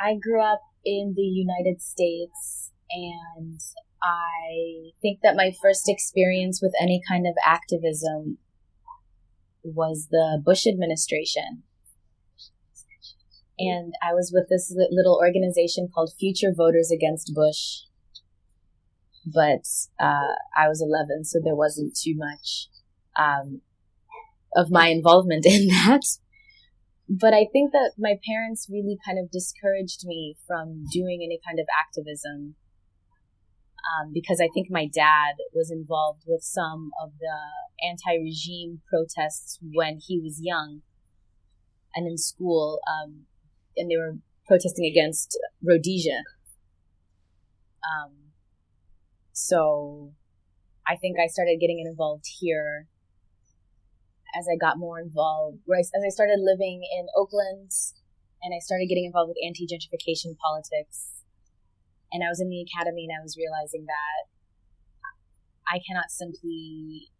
i 0.00 0.14
grew 0.14 0.42
up 0.42 0.60
in 0.84 1.14
the 1.16 1.22
united 1.22 1.80
states 1.82 2.72
and 2.90 3.60
i 4.02 4.90
think 5.02 5.20
that 5.22 5.36
my 5.36 5.52
first 5.62 5.88
experience 5.88 6.60
with 6.62 6.72
any 6.80 7.00
kind 7.08 7.26
of 7.26 7.34
activism 7.44 8.38
was 9.74 10.08
the 10.10 10.40
Bush 10.44 10.66
administration. 10.66 11.62
And 13.58 13.94
I 14.02 14.12
was 14.12 14.30
with 14.34 14.48
this 14.50 14.74
little 14.90 15.18
organization 15.20 15.88
called 15.92 16.12
Future 16.18 16.52
Voters 16.54 16.90
Against 16.90 17.32
Bush. 17.34 17.82
But 19.24 19.66
uh, 19.98 20.36
I 20.56 20.68
was 20.68 20.82
11, 20.82 21.24
so 21.24 21.40
there 21.42 21.56
wasn't 21.56 21.96
too 21.96 22.14
much 22.16 22.68
um, 23.18 23.62
of 24.54 24.70
my 24.70 24.88
involvement 24.88 25.46
in 25.46 25.68
that. 25.68 26.02
But 27.08 27.34
I 27.34 27.46
think 27.52 27.72
that 27.72 27.92
my 27.98 28.18
parents 28.26 28.68
really 28.70 28.98
kind 29.04 29.18
of 29.18 29.30
discouraged 29.30 30.04
me 30.04 30.36
from 30.46 30.84
doing 30.92 31.20
any 31.24 31.40
kind 31.46 31.58
of 31.58 31.66
activism 31.80 32.56
um, 33.86 34.10
because 34.12 34.40
I 34.40 34.48
think 34.52 34.68
my 34.70 34.88
dad 34.92 35.34
was 35.54 35.70
involved 35.70 36.24
with 36.26 36.42
some 36.42 36.90
of 37.02 37.12
the 37.20 37.86
anti-regime 37.86 38.80
protests 38.88 39.58
when 39.62 39.98
he 40.04 40.18
was 40.18 40.40
young 40.42 40.82
and 41.94 42.06
in 42.06 42.18
school, 42.18 42.80
um, 42.86 43.26
and 43.76 43.90
they 43.90 43.96
were 43.96 44.18
protesting 44.46 44.86
against 44.86 45.38
Rhodesia. 45.62 46.22
Um, 47.84 48.32
so 49.32 50.12
I 50.86 50.96
think 50.96 51.18
I 51.18 51.26
started 51.26 51.58
getting 51.60 51.84
involved 51.84 52.24
here 52.40 52.86
as 54.34 54.46
I 54.50 54.56
got 54.56 54.78
more 54.78 55.00
involved, 55.00 55.58
as 55.68 55.90
I 56.04 56.10
started 56.10 56.38
living 56.40 56.82
in 56.84 57.06
Oakland 57.16 57.70
and 58.42 58.54
I 58.54 58.60
started 58.60 58.86
getting 58.86 59.04
involved 59.04 59.28
with 59.28 59.40
anti-gentrification 59.44 60.36
politics 60.36 61.24
and 62.12 62.22
I 62.22 62.28
was 62.28 62.40
in 62.40 62.50
the 62.50 62.62
academy 62.62 63.06
and 63.08 63.16
I 63.16 63.22
was 63.22 63.36
realizing 63.36 63.86
that 63.86 64.30
I 65.66 65.80
cannot 65.82 66.10
simply 66.10 67.10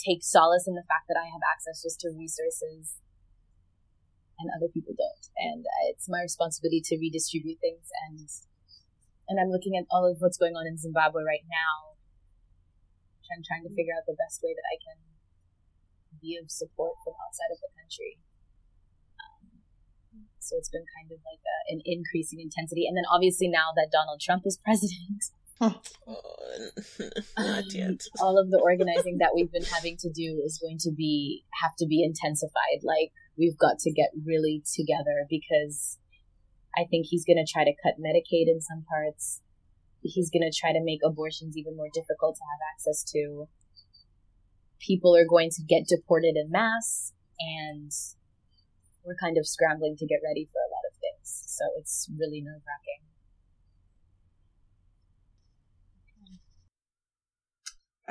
take 0.00 0.24
solace 0.24 0.64
in 0.66 0.74
the 0.74 0.86
fact 0.88 1.04
that 1.08 1.20
I 1.20 1.28
have 1.28 1.44
access 1.52 1.82
just 1.82 2.00
to 2.00 2.08
resources 2.08 3.01
and 4.42 4.50
other 4.52 4.68
people 4.68 4.92
don't. 4.98 5.24
And 5.38 5.62
it's 5.88 6.10
my 6.10 6.20
responsibility 6.22 6.82
to 6.90 6.98
redistribute 6.98 7.62
things. 7.62 7.86
And, 8.10 8.26
and 9.30 9.36
I'm 9.38 9.54
looking 9.54 9.78
at 9.78 9.86
all 9.88 10.04
of 10.04 10.18
what's 10.18 10.36
going 10.36 10.58
on 10.58 10.66
in 10.66 10.76
Zimbabwe 10.76 11.22
right 11.22 11.46
now, 11.46 11.96
trying, 13.24 13.46
trying 13.46 13.64
to 13.64 13.72
figure 13.72 13.94
out 13.94 14.04
the 14.10 14.18
best 14.18 14.42
way 14.42 14.52
that 14.52 14.66
I 14.66 14.76
can 14.82 14.98
be 16.20 16.38
of 16.38 16.50
support 16.50 16.98
from 17.02 17.14
outside 17.18 17.50
of 17.54 17.62
the 17.62 17.70
country. 17.74 18.18
Um, 19.18 19.58
so 20.42 20.58
it's 20.58 20.70
been 20.70 20.86
kind 20.98 21.10
of 21.10 21.22
like 21.22 21.42
a, 21.42 21.56
an 21.72 21.80
increasing 21.86 22.42
intensity. 22.42 22.84
And 22.90 22.98
then 22.98 23.06
obviously 23.08 23.46
now 23.46 23.70
that 23.78 23.94
Donald 23.94 24.20
Trump 24.20 24.42
is 24.44 24.58
president, 24.66 25.32
oh, 25.60 25.80
not 27.38 27.72
yet. 27.72 28.00
all 28.20 28.38
of 28.38 28.50
the 28.50 28.58
organizing 28.58 29.18
that 29.18 29.32
we've 29.34 29.52
been 29.52 29.64
having 29.64 29.96
to 29.98 30.10
do 30.10 30.42
is 30.44 30.58
going 30.60 30.78
to 30.80 30.90
be 30.90 31.44
have 31.62 31.76
to 31.78 31.86
be 31.86 32.02
intensified. 32.02 32.82
Like 32.82 33.12
we've 33.36 33.58
got 33.58 33.78
to 33.80 33.92
get 33.92 34.10
really 34.24 34.62
together 34.74 35.26
because 35.28 35.98
I 36.76 36.84
think 36.90 37.06
he's 37.08 37.24
going 37.24 37.42
to 37.44 37.50
try 37.50 37.64
to 37.64 37.74
cut 37.82 38.00
Medicaid 38.00 38.48
in 38.48 38.60
some 38.60 38.84
parts. 38.88 39.40
He's 40.02 40.30
going 40.30 40.42
to 40.42 40.56
try 40.56 40.72
to 40.72 40.82
make 40.82 41.00
abortions 41.04 41.56
even 41.56 41.76
more 41.76 41.90
difficult 41.92 42.36
to 42.36 42.42
have 42.42 42.62
access 42.74 43.04
to. 43.12 43.46
People 44.80 45.14
are 45.14 45.28
going 45.28 45.50
to 45.50 45.62
get 45.62 45.86
deported 45.86 46.34
in 46.34 46.50
mass 46.50 47.12
and 47.38 47.92
we're 49.04 49.18
kind 49.20 49.38
of 49.38 49.46
scrambling 49.46 49.96
to 49.98 50.06
get 50.06 50.18
ready 50.24 50.48
for 50.50 50.58
a 50.58 50.70
lot 50.70 50.82
of 50.90 50.98
things. 50.98 51.44
So 51.46 51.64
it's 51.78 52.10
really 52.18 52.40
nerve 52.40 52.62
wracking. 52.66 53.11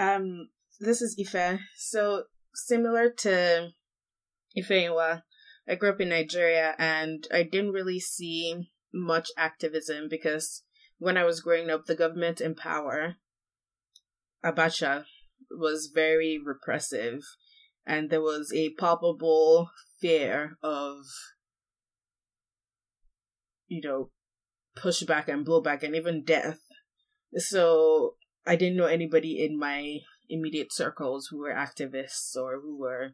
Um, 0.01 0.49
this 0.79 0.99
is 0.99 1.15
Ife. 1.19 1.59
So 1.77 2.23
similar 2.55 3.11
to 3.19 3.69
Ifeanyiwa, 4.57 5.21
I 5.69 5.75
grew 5.75 5.91
up 5.91 6.01
in 6.01 6.09
Nigeria 6.09 6.73
and 6.79 7.27
I 7.31 7.43
didn't 7.43 7.73
really 7.73 7.99
see 7.99 8.71
much 8.91 9.29
activism 9.37 10.07
because 10.09 10.63
when 10.97 11.17
I 11.17 11.23
was 11.23 11.41
growing 11.41 11.69
up, 11.69 11.85
the 11.85 11.93
government 11.93 12.41
in 12.41 12.55
power, 12.55 13.17
Abacha, 14.43 15.05
was 15.51 15.91
very 15.93 16.39
repressive 16.43 17.21
and 17.85 18.09
there 18.09 18.21
was 18.21 18.51
a 18.55 18.73
palpable 18.79 19.69
fear 19.99 20.57
of 20.63 20.97
you 23.67 23.81
know 23.81 24.09
pushback 24.75 25.27
and 25.27 25.45
blowback 25.45 25.83
and 25.83 25.95
even 25.95 26.23
death 26.23 26.59
so 27.35 28.15
i 28.45 28.55
didn't 28.55 28.77
know 28.77 28.85
anybody 28.85 29.43
in 29.43 29.57
my 29.57 29.99
immediate 30.29 30.71
circles 30.71 31.27
who 31.27 31.39
were 31.39 31.53
activists 31.53 32.35
or 32.35 32.61
who 32.61 32.79
were 32.79 33.11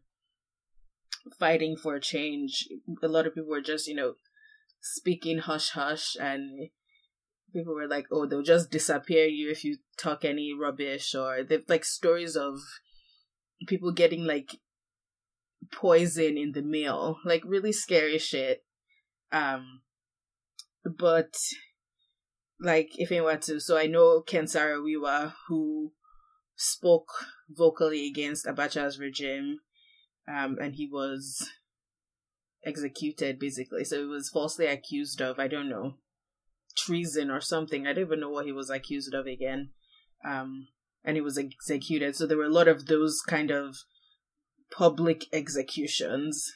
fighting 1.40 1.76
for 1.76 2.00
change 2.00 2.68
a 3.02 3.08
lot 3.08 3.28
of 3.28 3.34
people 3.34 3.50
were 3.50 3.62
just 3.62 3.88
you 3.88 3.96
know 3.96 4.14
speaking 4.80 5.40
hush 5.40 5.72
hush 5.72 6.16
and 6.20 6.70
people 7.52 7.74
were 7.74 7.88
like 7.88 8.06
oh 8.12 8.26
they'll 8.26 8.44
just 8.44 8.70
disappear 8.70 9.26
you 9.26 9.50
if 9.50 9.64
you 9.64 9.78
talk 9.98 10.24
any 10.24 10.54
rubbish 10.54 11.16
or 11.16 11.44
they've 11.44 11.68
like 11.68 11.84
stories 11.84 12.36
of 12.36 12.60
people 13.66 13.92
getting 13.92 14.24
like 14.24 14.60
poison 15.72 16.38
in 16.38 16.52
the 16.52 16.62
mail, 16.62 17.20
like 17.26 17.44
really 17.46 17.72
scary 17.72 18.18
shit. 18.18 18.64
Um, 19.32 19.82
but 20.84 21.36
like 22.60 22.90
if 22.98 23.12
I 23.12 23.22
were 23.22 23.38
to, 23.38 23.60
so 23.60 23.78
I 23.78 23.88
know 23.88 24.22
Ken 24.22 24.48
Saro-Wiwa 24.48 25.34
who 25.48 25.94
spoke 26.56 27.10
vocally 27.50 28.08
against 28.08 28.46
Abacha's 28.46 29.00
regime, 29.00 29.60
um, 30.28 30.58
and 30.60 30.76
he 30.76 30.88
was 30.92 31.50
executed 32.66 33.40
basically. 33.40 33.84
So 33.84 34.00
he 34.00 34.06
was 34.06 34.30
falsely 34.30 34.66
accused 34.66 35.22
of 35.22 35.40
I 35.40 35.48
don't 35.48 35.70
know 35.70 35.96
treason 36.78 37.32
or 37.32 37.42
something. 37.42 37.86
I 37.86 37.94
don't 37.94 38.06
even 38.06 38.20
know 38.20 38.30
what 38.30 38.46
he 38.46 38.52
was 38.52 38.70
accused 38.70 39.14
of 39.14 39.26
again. 39.26 39.70
Um, 40.26 40.68
and 41.04 41.16
he 41.16 41.22
was 41.22 41.38
executed. 41.38 42.16
So 42.16 42.28
there 42.28 42.38
were 42.38 42.44
a 42.44 42.50
lot 42.50 42.68
of 42.68 42.86
those 42.86 43.22
kind 43.22 43.52
of 43.52 43.78
public 44.72 45.26
executions 45.34 46.54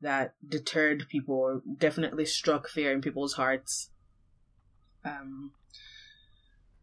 that 0.00 0.34
deterred 0.46 1.08
people 1.08 1.34
or 1.34 1.62
definitely 1.78 2.26
struck 2.26 2.68
fear 2.68 2.92
in 2.92 3.00
people's 3.00 3.34
hearts. 3.34 3.90
Um, 5.04 5.52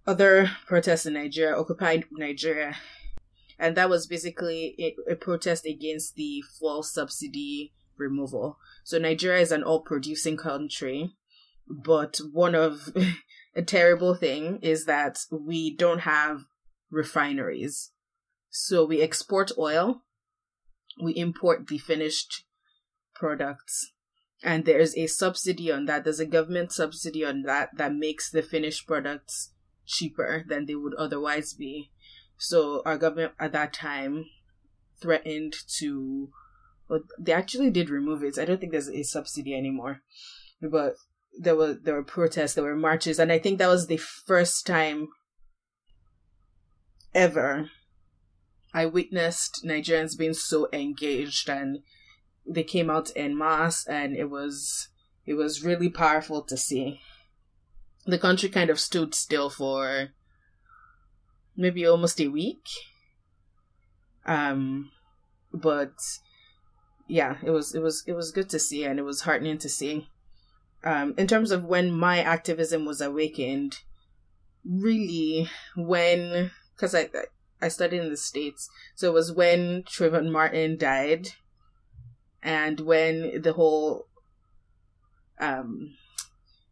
other 0.07 0.51
protests 0.67 1.05
in 1.05 1.13
Nigeria, 1.13 1.57
occupied 1.57 2.05
Nigeria, 2.11 2.75
and 3.57 3.75
that 3.75 3.89
was 3.89 4.07
basically 4.07 4.75
a, 5.07 5.13
a 5.13 5.15
protest 5.15 5.65
against 5.65 6.15
the 6.15 6.43
fuel 6.57 6.83
subsidy 6.83 7.73
removal. 7.97 8.57
So 8.83 8.97
Nigeria 8.97 9.41
is 9.41 9.51
an 9.51 9.63
all 9.63 9.81
producing 9.81 10.37
country, 10.37 11.15
but 11.67 12.19
one 12.31 12.55
of 12.55 12.93
a 13.55 13.61
terrible 13.61 14.15
thing 14.15 14.59
is 14.61 14.85
that 14.85 15.17
we 15.31 15.75
don't 15.75 16.01
have 16.01 16.45
refineries. 16.91 17.91
So 18.49 18.85
we 18.85 19.01
export 19.01 19.51
oil 19.57 20.03
we 21.01 21.13
import 21.13 21.67
the 21.67 21.77
finished 21.77 22.45
products 23.13 23.91
and 24.43 24.65
there's 24.65 24.95
a 24.97 25.07
subsidy 25.07 25.71
on 25.71 25.85
that 25.85 26.03
there's 26.03 26.19
a 26.19 26.25
government 26.25 26.71
subsidy 26.71 27.23
on 27.23 27.43
that 27.43 27.69
that 27.77 27.93
makes 27.93 28.29
the 28.29 28.41
finished 28.41 28.87
products 28.87 29.51
cheaper 29.85 30.43
than 30.47 30.65
they 30.65 30.75
would 30.75 30.93
otherwise 30.95 31.53
be. 31.53 31.91
So 32.37 32.81
our 32.85 32.97
government 32.97 33.33
at 33.39 33.53
that 33.53 33.73
time 33.73 34.25
threatened 35.01 35.55
to 35.79 36.29
well, 36.87 37.01
they 37.17 37.33
actually 37.33 37.71
did 37.71 37.89
remove 37.89 38.23
it. 38.23 38.37
I 38.37 38.45
don't 38.45 38.59
think 38.59 38.71
there's 38.71 38.89
a 38.89 39.03
subsidy 39.03 39.55
anymore. 39.55 40.01
But 40.61 40.95
there 41.37 41.55
were 41.55 41.73
there 41.73 41.95
were 41.95 42.03
protests, 42.03 42.53
there 42.53 42.63
were 42.63 42.75
marches, 42.75 43.19
and 43.19 43.31
I 43.31 43.39
think 43.39 43.57
that 43.57 43.67
was 43.67 43.87
the 43.87 43.97
first 43.97 44.65
time 44.65 45.09
ever 47.13 47.69
I 48.73 48.85
witnessed 48.85 49.63
Nigerians 49.65 50.17
being 50.17 50.33
so 50.33 50.67
engaged 50.73 51.49
and 51.49 51.79
they 52.47 52.63
came 52.63 52.89
out 52.89 53.09
in 53.11 53.37
mass 53.37 53.85
and 53.87 54.15
it 54.15 54.29
was 54.29 54.89
it 55.25 55.33
was 55.33 55.63
really 55.63 55.89
powerful 55.89 56.41
to 56.43 56.55
see. 56.55 56.99
The 58.05 58.19
country 58.19 58.49
kind 58.49 58.69
of 58.69 58.79
stood 58.79 59.15
still 59.15 59.49
for 59.49 60.09
maybe 61.55 61.85
almost 61.85 62.21
a 62.21 62.27
week. 62.27 62.67
Um 64.25 64.91
but 65.53 65.93
yeah, 67.07 67.37
it 67.43 67.49
was 67.49 67.73
it 67.73 67.81
was 67.81 68.03
it 68.05 68.13
was 68.13 68.31
good 68.31 68.49
to 68.49 68.59
see 68.59 68.83
and 68.83 68.99
it 68.99 69.03
was 69.03 69.21
heartening 69.21 69.57
to 69.59 69.69
see. 69.69 70.07
Um 70.83 71.15
in 71.17 71.27
terms 71.27 71.51
of 71.51 71.63
when 71.63 71.91
my 71.91 72.19
activism 72.21 72.85
was 72.85 73.01
awakened, 73.01 73.79
really 74.63 75.49
when 75.75 76.51
because 76.75 76.93
I 76.93 77.09
I 77.61 77.69
studied 77.69 78.01
in 78.01 78.09
the 78.09 78.17
States. 78.17 78.69
So 78.95 79.09
it 79.09 79.13
was 79.13 79.31
when 79.31 79.83
Trayvon 79.83 80.31
Martin 80.31 80.77
died 80.77 81.29
and 82.45 82.79
when 82.81 83.41
the 83.41 83.53
whole, 83.53 84.05
um, 85.39 85.95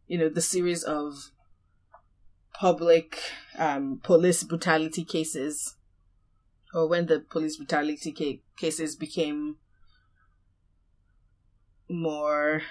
you 0.06 0.16
know, 0.16 0.28
the 0.28 0.40
series 0.40 0.84
of 0.84 1.32
public 2.54 3.18
um, 3.58 4.00
police 4.04 4.44
brutality 4.44 5.04
cases, 5.04 5.74
or 6.72 6.88
when 6.88 7.06
the 7.06 7.18
police 7.18 7.56
brutality 7.56 8.12
ca- 8.12 8.40
cases 8.56 8.94
became 8.94 9.56
more, 11.90 12.62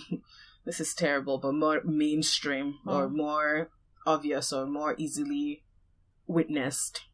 this 0.66 0.80
is 0.80 0.92
terrible, 0.92 1.38
but 1.38 1.54
more 1.54 1.80
mainstream 1.82 2.74
oh. 2.86 2.98
or 2.98 3.08
more 3.08 3.70
obvious 4.06 4.52
or 4.52 4.66
more 4.66 4.94
easily 4.98 5.62
witnessed. 6.26 7.04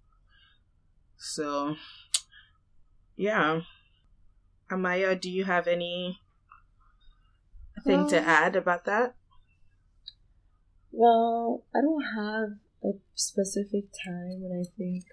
So, 1.16 1.76
yeah. 3.16 3.60
Amaya, 4.70 5.20
do 5.20 5.28
you 5.30 5.44
have 5.44 5.66
any 5.66 6.20
thing 7.82 8.08
to 8.08 8.20
add 8.20 8.56
about 8.56 8.84
that? 8.84 9.14
Well, 10.92 11.64
I 11.74 11.80
don't 11.80 12.04
have 12.16 12.50
a 12.84 12.98
specific 13.14 13.84
time 14.04 14.40
when 14.40 14.60
I 14.60 14.64
think 14.76 15.04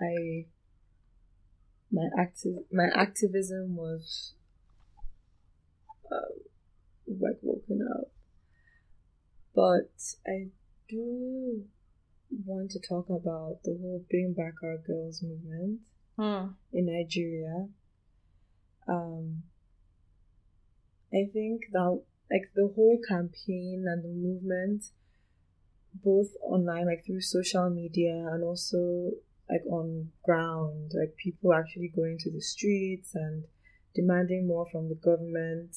I 0.00 0.46
my 1.90 2.08
active 2.18 2.54
my 2.72 2.88
activism 2.94 3.76
was 3.76 4.34
um, 6.12 7.18
like 7.20 7.38
woken 7.42 7.86
up, 7.98 8.10
but 9.54 9.90
I 10.26 10.48
do 10.88 11.64
want 12.44 12.70
to 12.72 12.80
talk 12.80 13.08
about 13.08 13.60
the 13.64 13.76
whole 13.80 14.04
Bring 14.10 14.34
Back 14.34 14.54
Our 14.62 14.78
Girls 14.78 15.22
movement 15.22 15.80
hmm. 16.16 16.52
in 16.72 16.86
Nigeria. 16.86 17.68
Um, 18.88 19.42
I 21.12 21.28
think 21.32 21.62
that 21.72 22.00
like 22.30 22.50
the 22.54 22.72
whole 22.74 22.98
campaign 23.06 23.84
and 23.86 24.02
the 24.02 24.08
movement, 24.08 24.90
both 26.04 26.28
online, 26.42 26.86
like 26.86 27.04
through 27.04 27.20
social 27.20 27.70
media, 27.70 28.28
and 28.32 28.42
also 28.44 29.12
like 29.48 29.64
on 29.70 30.10
ground, 30.24 30.92
like 30.94 31.16
people 31.16 31.54
actually 31.54 31.88
going 31.88 32.18
to 32.18 32.30
the 32.30 32.40
streets 32.40 33.14
and 33.14 33.44
demanding 33.94 34.46
more 34.46 34.66
from 34.66 34.88
the 34.88 34.94
government. 34.94 35.76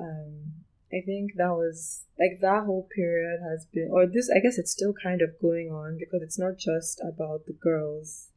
Um, 0.00 0.52
I 0.92 1.00
think 1.04 1.32
that 1.36 1.50
was 1.50 2.04
like 2.18 2.38
that 2.40 2.64
whole 2.64 2.88
period 2.94 3.40
has 3.42 3.66
been, 3.66 3.88
or 3.90 4.06
this, 4.06 4.30
I 4.30 4.38
guess 4.38 4.58
it's 4.58 4.70
still 4.70 4.94
kind 5.02 5.22
of 5.22 5.40
going 5.40 5.70
on 5.70 5.98
because 5.98 6.22
it's 6.22 6.38
not 6.38 6.56
just 6.56 7.00
about 7.00 7.46
the 7.46 7.52
girls, 7.52 8.28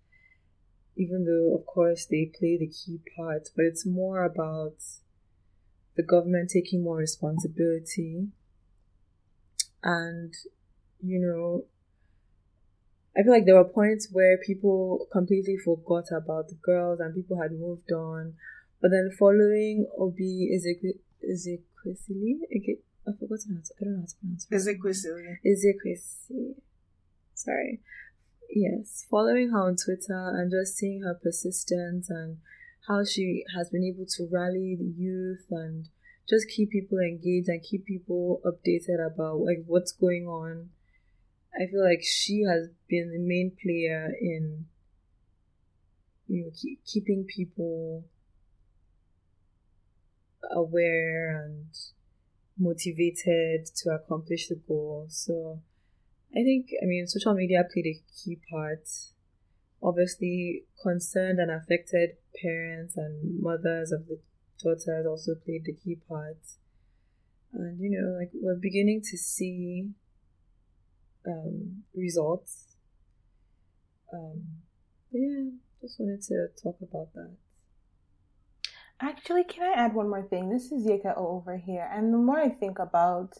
even 0.97 1.25
though, 1.25 1.55
of 1.55 1.65
course, 1.65 2.05
they 2.05 2.31
play 2.37 2.57
the 2.57 2.67
key 2.67 2.99
part, 3.15 3.49
but 3.55 3.65
it's 3.65 3.85
more 3.85 4.23
about 4.23 4.75
the 5.95 6.03
government 6.03 6.49
taking 6.49 6.83
more 6.83 6.97
responsibility. 6.97 8.27
And, 9.83 10.33
you 11.01 11.19
know, 11.19 11.65
I 13.17 13.23
feel 13.23 13.31
like 13.31 13.45
there 13.45 13.55
were 13.55 13.63
points 13.63 14.09
where 14.11 14.37
people 14.37 15.07
completely 15.11 15.57
forgot 15.57 16.11
about 16.11 16.49
the 16.49 16.55
girls 16.61 16.99
and 16.99 17.15
people 17.15 17.41
had 17.41 17.51
moved 17.51 17.91
on. 17.91 18.33
But 18.81 18.91
then 18.91 19.09
following 19.17 19.87
Oby 19.97 20.49
Ezekwesili. 20.55 22.41
Okay, 22.55 22.77
I 23.07 23.11
forgot 23.19 23.39
how 23.49 23.61
to. 23.61 23.73
I 23.79 23.83
don't 23.83 23.93
know 23.93 24.01
how 24.01 24.05
to 24.05 24.15
pronounce 24.19 24.45
it. 24.45 24.53
Ezekwesili. 24.53 25.39
Ezekwesili. 25.43 26.55
Sorry. 27.33 27.79
Yes, 28.49 29.05
following 29.09 29.49
her 29.49 29.59
on 29.59 29.75
Twitter 29.75 30.31
and 30.35 30.49
just 30.49 30.77
seeing 30.77 31.01
her 31.01 31.13
persistence 31.13 32.09
and 32.09 32.37
how 32.87 33.03
she 33.03 33.43
has 33.55 33.69
been 33.69 33.83
able 33.83 34.05
to 34.05 34.27
rally 34.31 34.75
the 34.79 34.85
youth 34.85 35.45
and 35.51 35.89
just 36.29 36.47
keep 36.49 36.71
people 36.71 36.99
engaged 36.99 37.49
and 37.49 37.61
keep 37.61 37.85
people 37.85 38.41
updated 38.45 39.05
about 39.05 39.39
like 39.39 39.63
what's 39.65 39.91
going 39.91 40.27
on. 40.27 40.69
I 41.55 41.67
feel 41.67 41.83
like 41.83 42.01
she 42.03 42.43
has 42.43 42.69
been 42.87 43.11
the 43.11 43.19
main 43.19 43.51
player 43.61 44.11
in 44.19 44.65
you 46.27 46.45
know 46.45 46.51
keep, 46.55 46.83
keeping 46.85 47.25
people 47.25 48.05
aware 50.51 51.43
and 51.43 51.65
motivated 52.57 53.65
to 53.75 53.89
accomplish 53.91 54.47
the 54.47 54.55
goal. 54.55 55.05
So 55.09 55.61
I 56.35 56.43
think, 56.43 56.69
I 56.81 56.85
mean, 56.85 57.07
social 57.07 57.33
media 57.33 57.63
played 57.71 57.87
a 57.87 58.01
key 58.15 58.39
part. 58.51 58.87
Obviously, 59.81 60.63
concerned 60.81 61.39
and 61.39 61.51
affected 61.51 62.11
parents 62.41 62.97
and 62.97 63.39
mothers 63.41 63.91
of 63.91 64.07
the 64.07 64.19
daughters 64.61 65.05
also 65.07 65.35
played 65.35 65.65
the 65.65 65.73
key 65.73 65.97
part. 66.07 66.37
And, 67.53 67.79
you 67.79 67.89
know, 67.89 68.19
like 68.19 68.31
we're 68.33 68.55
beginning 68.55 69.01
to 69.09 69.17
see 69.17 69.89
um, 71.25 71.83
results. 71.95 72.75
Um, 74.13 74.43
yeah, 75.11 75.49
just 75.81 75.99
wanted 75.99 76.21
to 76.23 76.47
talk 76.61 76.77
about 76.81 77.13
that. 77.13 77.35
Actually, 78.99 79.43
can 79.43 79.63
I 79.63 79.73
add 79.79 79.93
one 79.93 80.09
more 80.09 80.23
thing? 80.23 80.49
This 80.49 80.71
is 80.71 80.87
Yeka 80.87 81.15
over 81.17 81.57
here. 81.57 81.87
And 81.93 82.13
the 82.13 82.17
more 82.17 82.39
I 82.39 82.49
think 82.49 82.79
about 82.79 83.33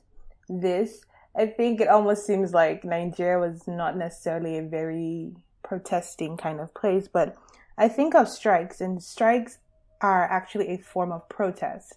this, 0.48 1.02
I 1.38 1.46
think 1.46 1.80
it 1.80 1.88
almost 1.88 2.26
seems 2.26 2.54
like 2.54 2.84
Nigeria 2.84 3.40
was 3.40 3.68
not 3.68 3.96
necessarily 3.96 4.58
a 4.58 4.64
very 4.64 5.34
protesting 5.64 6.36
kind 6.36 6.60
of 6.60 6.74
place, 6.74 7.08
but 7.08 7.36
I 7.78 7.88
think 7.90 8.16
of 8.16 8.28
strikes, 8.28 8.82
and 8.82 9.02
strikes 9.02 9.60
are 10.02 10.24
actually 10.24 10.70
a 10.70 10.78
form 10.78 11.12
of 11.12 11.30
protest. 11.30 11.94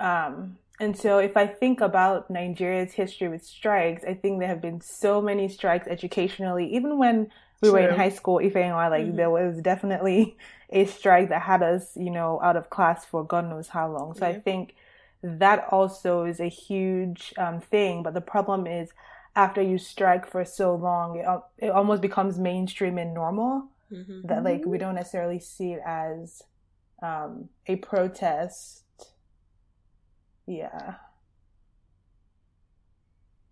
Um, 0.00 0.56
and 0.80 0.96
so 0.96 1.18
if 1.18 1.36
I 1.36 1.46
think 1.46 1.80
about 1.80 2.30
Nigeria's 2.30 2.92
history 2.92 3.28
with 3.28 3.44
strikes, 3.44 4.04
I 4.04 4.14
think 4.14 4.40
there 4.40 4.48
have 4.48 4.62
been 4.62 4.80
so 4.80 5.20
many 5.20 5.48
strikes 5.48 5.86
educationally, 5.86 6.74
even 6.74 6.98
when 6.98 7.30
we 7.60 7.68
True. 7.68 7.72
were 7.72 7.88
in 7.88 7.96
high 7.96 8.10
school, 8.10 8.38
if 8.38 8.56
I, 8.56 8.88
like 8.88 9.06
mm-hmm. 9.06 9.16
there 9.16 9.30
was 9.30 9.60
definitely 9.60 10.36
a 10.70 10.84
strike 10.86 11.28
that 11.28 11.42
had 11.42 11.62
us, 11.62 11.96
you 11.96 12.10
know, 12.10 12.40
out 12.42 12.56
of 12.56 12.70
class 12.70 13.04
for 13.04 13.24
God 13.24 13.48
knows 13.48 13.68
how 13.68 13.90
long. 13.90 14.14
So 14.14 14.26
yeah. 14.26 14.36
I 14.36 14.40
think 14.40 14.74
that 15.22 15.66
also 15.70 16.24
is 16.24 16.40
a 16.40 16.48
huge 16.48 17.32
um, 17.38 17.60
thing. 17.60 18.02
But 18.02 18.14
the 18.14 18.20
problem 18.20 18.66
is, 18.66 18.90
after 19.34 19.60
you 19.60 19.78
strike 19.78 20.30
for 20.30 20.44
so 20.44 20.74
long, 20.74 21.18
it, 21.18 21.66
it 21.66 21.70
almost 21.70 22.02
becomes 22.02 22.38
mainstream 22.38 22.98
and 22.98 23.12
normal. 23.12 23.68
Mm-hmm. 23.92 24.26
That 24.26 24.42
like 24.42 24.64
we 24.66 24.78
don't 24.78 24.96
necessarily 24.96 25.38
see 25.38 25.72
it 25.72 25.82
as 25.86 26.42
um, 27.02 27.48
a 27.66 27.76
protest. 27.76 28.84
Yeah. 30.46 30.94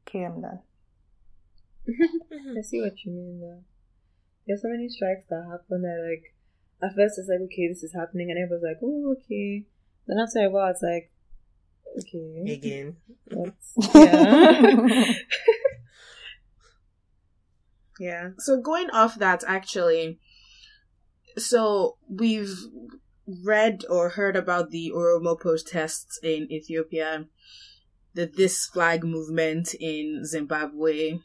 Okay, 0.08 0.24
I'm 0.24 0.40
done. 0.40 0.60
I 2.58 2.62
see 2.62 2.80
what 2.80 3.04
you 3.04 3.12
mean 3.12 3.40
though. 3.40 3.62
There's 4.46 4.62
so 4.62 4.68
many 4.68 4.88
strikes 4.88 5.26
that 5.28 5.46
happen 5.50 5.82
that 5.82 6.08
like 6.10 6.34
at 6.82 6.96
first 6.96 7.18
it's 7.18 7.28
like 7.28 7.40
okay 7.40 7.68
this 7.68 7.82
is 7.82 7.94
happening 7.94 8.30
and 8.30 8.38
everyone's 8.38 8.64
like 8.64 8.80
oh 8.82 9.16
okay 9.16 9.64
then 10.06 10.18
after 10.18 10.40
a 10.40 10.50
while 10.50 10.70
it's 10.70 10.82
like 10.82 11.10
okay. 11.98 12.52
Again. 12.52 12.96
Yeah. 13.94 15.14
Yeah. 18.00 18.30
So 18.38 18.60
going 18.60 18.90
off 18.90 19.14
that 19.20 19.44
actually 19.46 20.18
so 21.38 21.96
we've 22.08 22.58
read 23.44 23.84
or 23.88 24.10
heard 24.10 24.34
about 24.34 24.70
the 24.70 24.92
oromo 24.94 25.38
protests 25.38 26.18
in 26.20 26.50
ethiopia 26.50 27.26
the 28.14 28.26
this 28.26 28.66
flag 28.66 29.04
movement 29.04 29.74
in 29.78 30.24
zimbabwe 30.24 31.20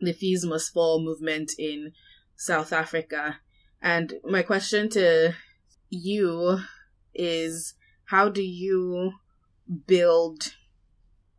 the 0.00 0.12
fees 0.12 0.44
must 0.44 0.72
fall 0.72 1.02
movement 1.02 1.52
in 1.58 1.92
South 2.36 2.72
Africa. 2.72 3.38
And 3.82 4.14
my 4.24 4.42
question 4.42 4.88
to 4.90 5.34
you 5.90 6.60
is 7.14 7.74
how 8.06 8.28
do 8.28 8.42
you 8.42 9.12
build 9.86 10.54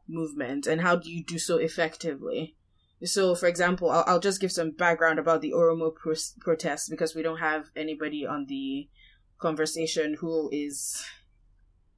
movement 0.08 0.68
and 0.68 0.82
how 0.82 0.96
do 0.96 1.12
you 1.12 1.24
do 1.24 1.40
so 1.40 1.58
effectively? 1.58 2.56
So, 3.04 3.34
for 3.34 3.48
example, 3.48 3.90
I'll, 3.90 4.04
I'll 4.06 4.20
just 4.20 4.40
give 4.40 4.52
some 4.52 4.72
background 4.72 5.18
about 5.18 5.42
the 5.42 5.52
Oromo 5.52 5.94
pro- 5.96 6.14
protests 6.40 6.88
because 6.88 7.16
we 7.16 7.24
don't 7.24 7.40
have 7.40 7.70
anybody 7.76 8.26
on 8.26 8.46
the 8.48 8.90
conversation 9.40 10.18
who 10.20 10.50
is 10.52 11.04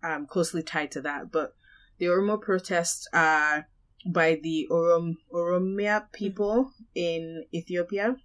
um, 0.01 0.25
closely 0.25 0.63
tied 0.63 0.91
to 0.91 1.01
that. 1.01 1.31
But 1.31 1.55
the 1.97 2.05
Oromo 2.05 2.41
protests 2.41 3.07
are 3.13 3.67
by 4.05 4.39
the 4.41 4.67
Orom 4.67 5.17
Oromia 5.33 6.11
people 6.11 6.71
in 6.95 7.45
Ethiopia, 7.53 8.15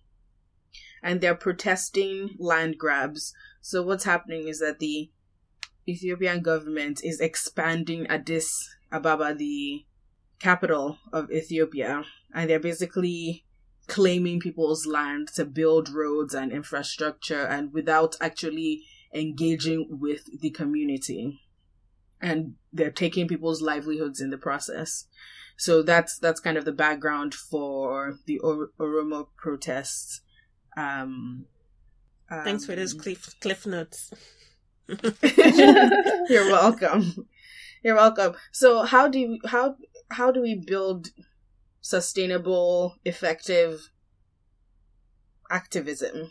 and 1.02 1.20
they're 1.20 1.34
protesting 1.34 2.36
land 2.38 2.78
grabs. 2.78 3.32
So 3.60 3.82
what's 3.82 4.04
happening 4.04 4.48
is 4.48 4.60
that 4.60 4.78
the 4.78 5.10
Ethiopian 5.88 6.42
government 6.42 7.00
is 7.02 7.20
expanding 7.20 8.06
Addis 8.08 8.76
Ababa, 8.92 9.34
the 9.34 9.84
capital 10.38 10.98
of 11.12 11.30
Ethiopia, 11.30 12.04
and 12.34 12.48
they're 12.48 12.60
basically 12.60 13.44
claiming 13.86 14.38
people's 14.38 14.86
land 14.86 15.28
to 15.34 15.44
build 15.44 15.88
roads 15.88 16.34
and 16.34 16.52
infrastructure 16.52 17.44
and 17.46 17.72
without 17.72 18.16
actually 18.20 18.82
engaging 19.14 19.86
with 19.90 20.40
the 20.40 20.50
community. 20.50 21.40
And 22.20 22.54
they're 22.72 22.90
taking 22.90 23.26
people's 23.26 23.62
livelihoods 23.62 24.20
in 24.20 24.30
the 24.30 24.36
process. 24.36 25.06
So 25.56 25.82
that's 25.82 26.18
that's 26.18 26.40
kind 26.40 26.58
of 26.58 26.64
the 26.64 26.72
background 26.72 27.34
for 27.34 28.18
the 28.26 28.38
or- 28.40 28.70
oromo 28.78 29.28
protests. 29.36 30.20
Um, 30.76 31.46
um, 32.30 32.44
thanks 32.44 32.66
for 32.66 32.76
those 32.76 32.92
cliff 32.92 33.34
cliff 33.40 33.66
notes 33.66 34.12
you're 36.28 36.50
welcome 36.50 37.28
you're 37.84 37.94
welcome 37.94 38.34
so 38.52 38.82
how 38.84 39.06
do 39.06 39.18
you, 39.18 39.38
how 39.46 39.76
how 40.10 40.30
do 40.30 40.40
we 40.40 40.54
build 40.54 41.10
sustainable, 41.80 42.96
effective 43.04 43.90
activism? 45.50 46.30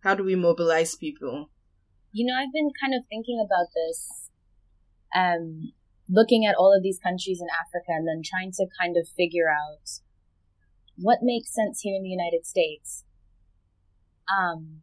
How 0.00 0.14
do 0.14 0.24
we 0.24 0.34
mobilize 0.34 0.94
people? 0.94 1.50
You 2.12 2.26
know, 2.26 2.34
I've 2.34 2.52
been 2.52 2.70
kind 2.80 2.94
of 2.94 3.04
thinking 3.08 3.44
about 3.44 3.68
this, 3.74 4.30
um, 5.14 5.72
looking 6.08 6.44
at 6.46 6.56
all 6.56 6.74
of 6.76 6.82
these 6.82 6.98
countries 6.98 7.40
in 7.40 7.48
Africa 7.50 7.88
and 7.88 8.06
then 8.06 8.22
trying 8.24 8.52
to 8.52 8.66
kind 8.80 8.96
of 8.96 9.08
figure 9.08 9.48
out 9.48 10.00
what 10.96 11.18
makes 11.22 11.54
sense 11.54 11.80
here 11.80 11.96
in 11.96 12.02
the 12.02 12.10
United 12.10 12.46
States. 12.46 13.04
Um, 14.30 14.82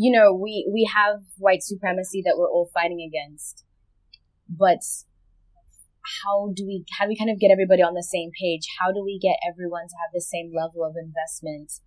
you 0.00 0.12
know, 0.12 0.32
we, 0.32 0.70
we 0.72 0.88
have 0.94 1.22
white 1.38 1.62
supremacy 1.62 2.22
that 2.24 2.36
we're 2.38 2.48
all 2.48 2.70
fighting 2.72 3.02
against, 3.02 3.64
but 4.48 4.78
how 6.22 6.52
do 6.54 6.64
we 6.64 6.84
how 6.96 7.04
do 7.04 7.08
we 7.10 7.18
kind 7.18 7.30
of 7.30 7.40
get 7.40 7.50
everybody 7.50 7.82
on 7.82 7.94
the 7.94 8.06
same 8.06 8.30
page? 8.40 8.62
How 8.80 8.92
do 8.92 9.02
we 9.04 9.18
get 9.18 9.36
everyone 9.42 9.88
to 9.88 9.96
have 10.00 10.14
the 10.14 10.22
same 10.22 10.52
level 10.54 10.86
of 10.86 10.94
investment 10.96 11.82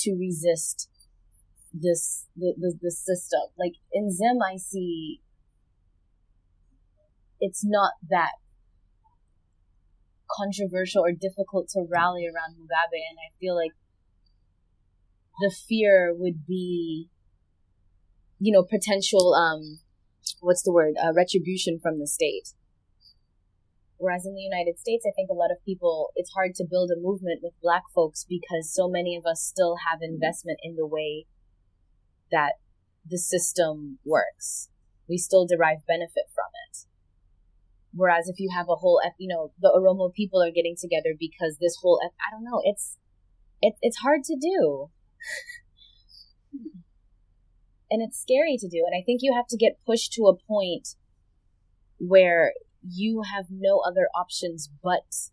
to 0.00 0.16
resist 0.18 0.88
this 1.70 2.26
the 2.34 2.54
the, 2.56 2.78
the 2.80 2.90
system? 2.90 3.42
Like 3.58 3.74
in 3.92 4.10
Zim, 4.10 4.40
I 4.42 4.56
see 4.56 5.20
it's 7.40 7.62
not 7.62 7.92
that 8.08 8.32
controversial 10.30 11.04
or 11.04 11.12
difficult 11.12 11.68
to 11.76 11.84
rally 11.86 12.24
around 12.26 12.56
Mugabe, 12.56 13.04
and 13.04 13.18
I 13.20 13.36
feel 13.38 13.54
like 13.54 13.72
the 15.40 15.54
fear 15.68 16.14
would 16.16 16.46
be, 16.46 17.10
you 18.38 18.52
know, 18.52 18.62
potential 18.62 19.34
um, 19.34 19.80
what's 20.40 20.62
the 20.62 20.72
word, 20.72 20.94
uh, 21.02 21.12
retribution 21.12 21.78
from 21.80 21.98
the 21.98 22.06
state 22.06 22.54
Whereas 24.04 24.26
in 24.26 24.34
the 24.34 24.42
United 24.42 24.78
States, 24.78 25.06
I 25.08 25.12
think 25.16 25.30
a 25.30 25.34
lot 25.34 25.50
of 25.50 25.64
people, 25.64 26.10
it's 26.16 26.32
hard 26.34 26.54
to 26.56 26.66
build 26.68 26.90
a 26.90 27.00
movement 27.00 27.40
with 27.42 27.54
black 27.62 27.84
folks 27.94 28.26
because 28.28 28.72
so 28.72 28.88
many 28.88 29.16
of 29.16 29.24
us 29.24 29.40
still 29.40 29.76
have 29.88 30.00
investment 30.02 30.58
in 30.62 30.76
the 30.76 30.86
way 30.86 31.26
that 32.30 32.54
the 33.08 33.18
system 33.18 33.98
works. 34.04 34.68
We 35.08 35.16
still 35.16 35.46
derive 35.46 35.86
benefit 35.86 36.28
from 36.34 36.50
it. 36.68 36.84
Whereas 37.94 38.28
if 38.28 38.40
you 38.40 38.50
have 38.54 38.66
a 38.68 38.76
whole, 38.76 39.00
you 39.18 39.28
know, 39.28 39.52
the 39.60 39.72
Oromo 39.74 40.12
people 40.12 40.42
are 40.42 40.50
getting 40.50 40.76
together 40.78 41.14
because 41.18 41.58
this 41.58 41.78
whole, 41.80 42.00
I 42.02 42.34
don't 42.34 42.44
know, 42.44 42.60
it's, 42.64 42.98
it, 43.62 43.74
it's 43.80 43.98
hard 43.98 44.24
to 44.24 44.36
do. 44.36 44.90
And 47.94 48.02
it's 48.02 48.20
scary 48.20 48.56
to 48.58 48.68
do. 48.68 48.82
And 48.84 49.00
I 49.00 49.04
think 49.04 49.20
you 49.22 49.32
have 49.32 49.46
to 49.46 49.56
get 49.56 49.78
pushed 49.86 50.12
to 50.14 50.26
a 50.26 50.34
point 50.34 50.96
where 51.98 52.52
you 52.82 53.22
have 53.22 53.46
no 53.50 53.78
other 53.86 54.08
options 54.16 54.68
but 54.82 55.30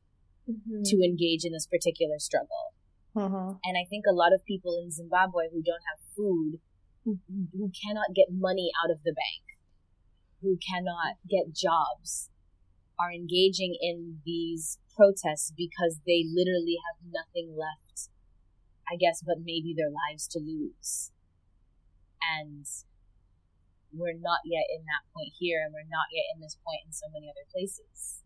mm-hmm. 0.48 0.84
to 0.86 1.04
engage 1.04 1.44
in 1.44 1.54
this 1.54 1.66
particular 1.66 2.20
struggle. 2.20 2.78
Mm-hmm. 3.16 3.58
And 3.66 3.78
I 3.78 3.90
think 3.90 4.06
a 4.08 4.14
lot 4.14 4.32
of 4.32 4.46
people 4.46 4.80
in 4.82 4.92
Zimbabwe 4.92 5.50
who 5.52 5.64
don't 5.64 5.82
have 5.90 6.06
food, 6.16 6.60
who, 7.04 7.18
who 7.58 7.72
cannot 7.84 8.14
get 8.16 8.28
money 8.30 8.70
out 8.86 8.92
of 8.92 9.02
the 9.04 9.12
bank, 9.12 9.58
who 10.44 10.60
cannot 10.62 11.18
get 11.28 11.52
jobs, 11.52 12.30
are 13.00 13.12
engaging 13.12 13.76
in 13.82 14.20
these 14.24 14.78
protests 14.96 15.52
because 15.58 16.00
they 16.06 16.24
literally 16.30 16.78
have 16.86 17.10
nothing 17.10 17.58
left, 17.58 18.10
I 18.86 18.98
guess, 18.98 19.24
but 19.26 19.42
maybe 19.44 19.74
their 19.76 19.90
lives 19.90 20.28
to 20.28 20.40
lose. 20.40 21.10
And 22.22 22.66
we're 23.94 24.18
not 24.18 24.40
yet 24.46 24.66
in 24.74 24.84
that 24.86 25.04
point 25.14 25.34
here 25.38 25.62
and 25.64 25.74
we're 25.74 25.90
not 25.90 26.08
yet 26.14 26.26
in 26.34 26.42
this 26.42 26.58
point 26.64 26.82
in 26.86 26.94
so 26.94 27.08
many 27.12 27.28
other 27.28 27.46
places. 27.52 28.24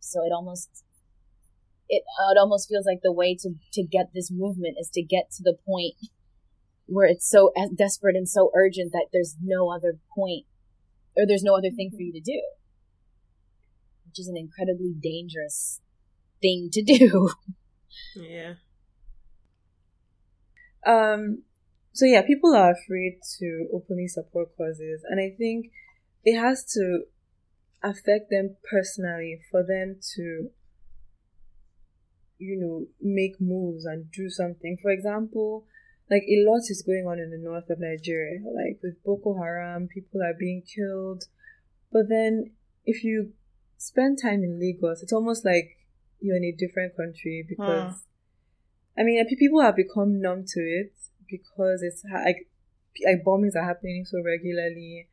So 0.00 0.24
it 0.24 0.32
almost 0.32 0.84
it, 1.88 2.02
it 2.30 2.38
almost 2.38 2.68
feels 2.68 2.86
like 2.86 3.00
the 3.02 3.12
way 3.12 3.34
to 3.40 3.54
to 3.72 3.82
get 3.82 4.10
this 4.14 4.30
movement 4.30 4.76
is 4.78 4.90
to 4.94 5.02
get 5.02 5.30
to 5.32 5.42
the 5.42 5.56
point 5.66 5.94
where 6.86 7.06
it's 7.06 7.28
so 7.28 7.52
desperate 7.76 8.16
and 8.16 8.28
so 8.28 8.50
urgent 8.54 8.92
that 8.92 9.06
there's 9.12 9.36
no 9.42 9.70
other 9.70 9.98
point 10.14 10.44
or 11.16 11.26
there's 11.26 11.42
no 11.42 11.56
other 11.56 11.70
thing 11.70 11.90
for 11.90 12.02
you 12.02 12.12
to 12.12 12.20
do. 12.20 12.42
Which 14.06 14.18
is 14.18 14.28
an 14.28 14.36
incredibly 14.36 14.92
dangerous 14.92 15.80
thing 16.40 16.68
to 16.72 16.82
do. 16.82 17.30
Yeah. 18.14 18.54
Um 20.86 21.44
so 21.94 22.06
yeah, 22.06 22.22
people 22.22 22.56
are 22.56 22.72
afraid 22.72 23.20
to 23.38 23.68
openly 23.72 24.08
support 24.08 24.48
causes, 24.56 25.04
and 25.08 25.20
I 25.20 25.30
think 25.38 25.70
it 26.24 26.36
has 26.36 26.64
to 26.72 27.04
affect 27.84 28.30
them 28.30 28.56
personally 28.68 29.40
for 29.48 29.62
them 29.62 30.00
to, 30.16 30.50
you 32.38 32.58
know, 32.58 32.88
make 33.00 33.40
moves 33.40 33.84
and 33.84 34.10
do 34.10 34.28
something. 34.28 34.76
For 34.82 34.90
example, 34.90 35.66
like 36.10 36.24
a 36.24 36.42
lot 36.44 36.62
is 36.68 36.82
going 36.84 37.06
on 37.06 37.20
in 37.20 37.30
the 37.30 37.38
north 37.38 37.70
of 37.70 37.78
Nigeria, 37.78 38.40
like 38.42 38.80
with 38.82 39.02
Boko 39.04 39.38
Haram, 39.38 39.86
people 39.86 40.20
are 40.20 40.34
being 40.36 40.62
killed. 40.62 41.24
But 41.92 42.08
then 42.08 42.54
if 42.84 43.04
you 43.04 43.34
spend 43.78 44.18
time 44.20 44.42
in 44.42 44.58
Lagos, 44.58 45.00
it's 45.00 45.12
almost 45.12 45.44
like 45.44 45.76
you're 46.18 46.36
in 46.36 46.44
a 46.44 46.50
different 46.50 46.96
country 46.96 47.46
because, 47.48 47.92
hmm. 47.92 49.00
I 49.00 49.04
mean, 49.04 49.24
people 49.38 49.60
have 49.60 49.76
become 49.76 50.20
numb 50.20 50.44
to 50.48 50.60
it 50.60 50.92
because 51.28 51.82
it's 51.82 52.04
like 52.04 52.48
like 53.04 53.24
bombings 53.24 53.56
are 53.56 53.64
happening 53.64 54.04
so 54.04 54.22
regularly 54.24 55.08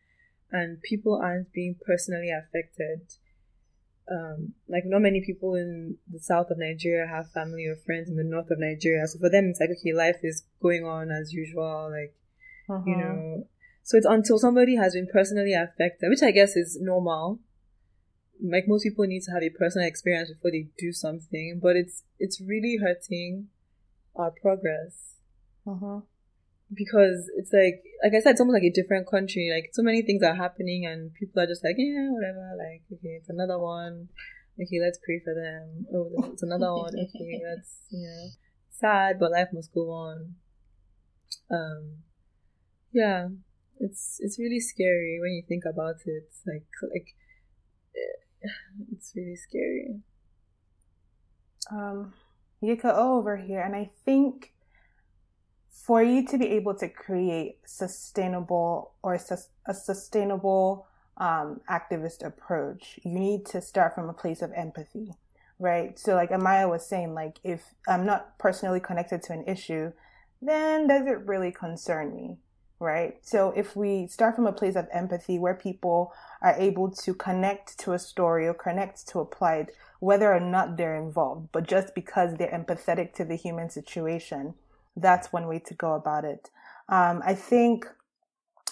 and 0.51 0.81
people 0.81 1.19
aren't 1.21 1.51
being 1.53 1.75
personally 1.85 2.29
affected 2.29 3.01
um, 4.11 4.53
like 4.67 4.83
not 4.85 5.01
many 5.01 5.21
people 5.21 5.55
in 5.55 5.97
the 6.11 6.19
south 6.19 6.49
of 6.49 6.57
Nigeria 6.57 7.07
have 7.07 7.31
family 7.31 7.65
or 7.65 7.75
friends 7.75 8.09
in 8.09 8.17
the 8.17 8.23
north 8.23 8.49
of 8.51 8.59
Nigeria. 8.59 9.07
So 9.07 9.19
for 9.19 9.29
them, 9.29 9.45
it's 9.45 9.59
like 9.59 9.69
okay, 9.69 9.93
life 9.93 10.17
is 10.23 10.43
going 10.61 10.85
on 10.85 11.11
as 11.11 11.33
usual. 11.33 11.89
Like 11.91 12.13
uh-huh. 12.69 12.83
you 12.85 12.97
know, 12.97 13.47
so 13.83 13.97
it's 13.97 14.05
until 14.05 14.37
somebody 14.37 14.75
has 14.75 14.93
been 14.93 15.07
personally 15.11 15.53
affected, 15.53 16.09
which 16.09 16.23
I 16.23 16.31
guess 16.31 16.55
is 16.55 16.77
normal. 16.81 17.39
Like 18.43 18.67
most 18.67 18.83
people 18.83 19.05
need 19.05 19.21
to 19.23 19.31
have 19.31 19.43
a 19.43 19.49
personal 19.49 19.87
experience 19.87 20.29
before 20.29 20.51
they 20.51 20.67
do 20.77 20.91
something, 20.91 21.59
but 21.61 21.75
it's 21.75 22.03
it's 22.19 22.41
really 22.41 22.77
hurting 22.81 23.47
our 24.15 24.31
progress. 24.31 25.15
Uh-huh. 25.67 26.01
Because 26.73 27.29
it's 27.35 27.51
like, 27.51 27.83
like 28.03 28.13
I 28.15 28.21
said, 28.23 28.31
it's 28.31 28.41
almost 28.41 28.55
like 28.55 28.71
a 28.71 28.71
different 28.71 29.09
country. 29.09 29.51
Like 29.53 29.71
so 29.73 29.83
many 29.83 30.01
things 30.01 30.23
are 30.23 30.35
happening, 30.35 30.85
and 30.85 31.13
people 31.13 31.41
are 31.41 31.47
just 31.47 31.63
like, 31.63 31.75
yeah, 31.77 32.07
whatever. 32.09 32.55
Like, 32.57 32.83
okay, 32.93 33.19
it's 33.19 33.29
another 33.29 33.59
one. 33.59 34.07
Okay, 34.55 34.79
let's 34.79 34.99
pray 35.03 35.19
for 35.23 35.33
them. 35.33 35.85
Oh, 35.93 36.31
it's 36.31 36.43
another 36.43 36.71
one. 36.73 36.93
Okay, 36.93 37.41
that's 37.43 37.81
you 37.89 38.07
know 38.07 38.29
sad, 38.69 39.19
but 39.19 39.31
life 39.31 39.49
must 39.53 39.73
go 39.73 39.91
on. 39.91 40.35
Um, 41.49 42.03
yeah, 42.91 43.27
it's 43.79 44.17
it's 44.19 44.39
really 44.39 44.59
scary 44.59 45.19
when 45.21 45.31
you 45.31 45.43
think 45.47 45.63
about 45.65 45.95
it. 46.05 46.29
Like 46.47 46.67
like, 46.93 47.07
it's 48.91 49.13
really 49.15 49.35
scary. 49.35 49.99
Um, 51.69 52.13
Yika 52.63 52.91
O 52.93 53.17
over 53.17 53.37
here, 53.37 53.61
and 53.61 53.75
I 53.75 53.91
think 54.05 54.53
for 55.85 56.03
you 56.03 56.25
to 56.27 56.37
be 56.37 56.47
able 56.49 56.75
to 56.75 56.87
create 56.87 57.57
sustainable 57.65 58.91
or 59.01 59.15
a 59.15 59.73
sustainable 59.73 60.85
um, 61.17 61.61
activist 61.69 62.25
approach, 62.25 62.99
you 63.03 63.11
need 63.11 63.45
to 63.47 63.61
start 63.61 63.95
from 63.95 64.07
a 64.07 64.13
place 64.13 64.41
of 64.41 64.51
empathy, 64.53 65.13
right? 65.59 65.97
So, 65.97 66.13
like 66.13 66.29
Amaya 66.29 66.69
was 66.69 66.85
saying, 66.85 67.13
like 67.15 67.39
if 67.43 67.63
I'm 67.87 68.05
not 68.05 68.37
personally 68.37 68.79
connected 68.79 69.23
to 69.23 69.33
an 69.33 69.43
issue, 69.47 69.91
then 70.41 70.87
does 70.87 71.07
it 71.07 71.25
really 71.25 71.51
concern 71.51 72.15
me? 72.15 72.37
Right. 72.79 73.17
So 73.21 73.53
if 73.55 73.75
we 73.75 74.07
start 74.07 74.35
from 74.35 74.47
a 74.47 74.51
place 74.51 74.75
of 74.75 74.87
empathy 74.91 75.37
where 75.37 75.53
people 75.53 76.13
are 76.41 76.55
able 76.57 76.89
to 76.89 77.13
connect 77.13 77.77
to 77.81 77.93
a 77.93 77.99
story 77.99 78.47
or 78.47 78.55
connect 78.55 79.07
to 79.09 79.19
a 79.19 79.25
plight, 79.25 79.69
whether 79.99 80.33
or 80.33 80.39
not 80.39 80.77
they're 80.77 80.95
involved, 80.95 81.49
but 81.51 81.67
just 81.67 81.93
because 81.93 82.37
they're 82.37 82.49
empathetic 82.49 83.13
to 83.13 83.23
the 83.23 83.35
human 83.35 83.69
situation, 83.69 84.55
that's 84.95 85.31
one 85.31 85.47
way 85.47 85.59
to 85.59 85.73
go 85.73 85.93
about 85.93 86.25
it. 86.25 86.49
Um, 86.89 87.21
I 87.25 87.33
think 87.35 87.87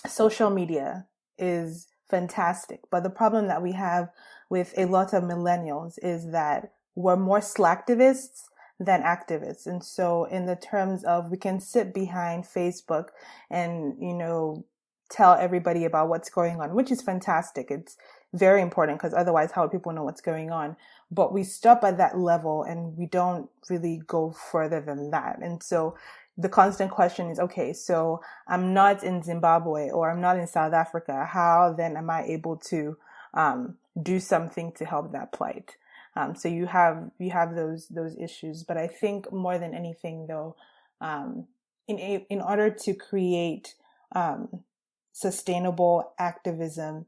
social 0.08 0.49
media 0.49 1.05
is 1.38 1.88
fantastic, 2.10 2.82
but 2.91 3.03
the 3.03 3.10
problem 3.10 3.47
that 3.47 3.62
we 3.62 3.73
have 3.73 4.10
with 4.49 4.73
a 4.77 4.86
lot 4.86 5.13
of 5.13 5.23
millennials 5.23 5.97
is 6.01 6.32
that 6.32 6.71
we're 6.95 7.15
more 7.15 7.39
slacktivists 7.39 8.43
than 8.79 9.01
activists. 9.03 9.67
And 9.67 9.84
so 9.84 10.25
in 10.25 10.45
the 10.45 10.55
terms 10.55 11.03
of 11.03 11.29
we 11.29 11.38
can 11.38 11.60
sit 11.60 11.93
behind 11.93 12.45
Facebook 12.45 13.10
and, 13.49 13.95
you 13.99 14.13
know, 14.13 14.65
tell 15.10 15.34
everybody 15.34 15.86
about 15.86 16.08
what's 16.08 16.29
going 16.29 16.62
on, 16.62 16.73
which 16.73 16.91
is 16.91 17.01
fantastic. 17.01 17.71
It's 17.71 17.97
very 18.34 18.62
important 18.62 18.99
because 18.99 19.13
otherwise 19.13 19.51
how 19.51 19.63
would 19.63 19.71
people 19.71 19.91
know 19.91 20.03
what's 20.03 20.21
going 20.21 20.51
on? 20.51 20.77
But 21.12 21.34
we 21.34 21.43
stop 21.43 21.84
at 21.84 21.98
that 21.98 22.17
level 22.17 22.63
and 22.63 22.95
we 22.95 23.08
don't 23.08 23.50
really 23.69 24.02
go 24.06 24.32
further 24.32 24.80
than 24.80 25.12
that. 25.12 25.39
And 25.41 25.62
so 25.63 25.98
the 26.38 26.50
constant 26.50 26.91
question 26.91 27.30
is, 27.30 27.39
okay, 27.39 27.74
so 27.74 28.22
I'm 28.48 28.74
not 28.74 29.04
in 29.04 29.24
Zimbabwe 29.24 29.89
or 29.89 30.10
I'm 30.10 30.22
not 30.22 30.38
in 30.38 30.48
South 30.48 30.74
Africa. 30.74 31.26
How 31.26 31.74
then 31.78 31.98
am 31.98 32.10
I 32.10 32.24
able 32.24 32.58
to 32.69 32.98
um, 33.34 33.78
do 34.02 34.19
something 34.19 34.72
to 34.74 34.86
help 34.86 35.12
that 35.12 35.34
plight? 35.34 35.76
Um, 36.15 36.36
so 36.36 36.48
you 36.48 36.65
have 36.65 37.12
you 37.19 37.32
have 37.32 37.56
those 37.56 37.88
those 37.88 38.15
issues, 38.17 38.63
but 38.63 38.78
I 38.78 38.88
think 38.88 39.32
more 39.32 39.58
than 39.58 39.74
anything, 39.74 40.28
though, 40.28 40.56
um, 41.02 41.48
in 41.88 42.00
a, 42.00 42.26
in 42.30 42.41
order 42.41 42.69
to 42.69 42.93
create 42.93 43.76
um, 44.15 44.63
sustainable 45.12 46.13
activism, 46.17 47.06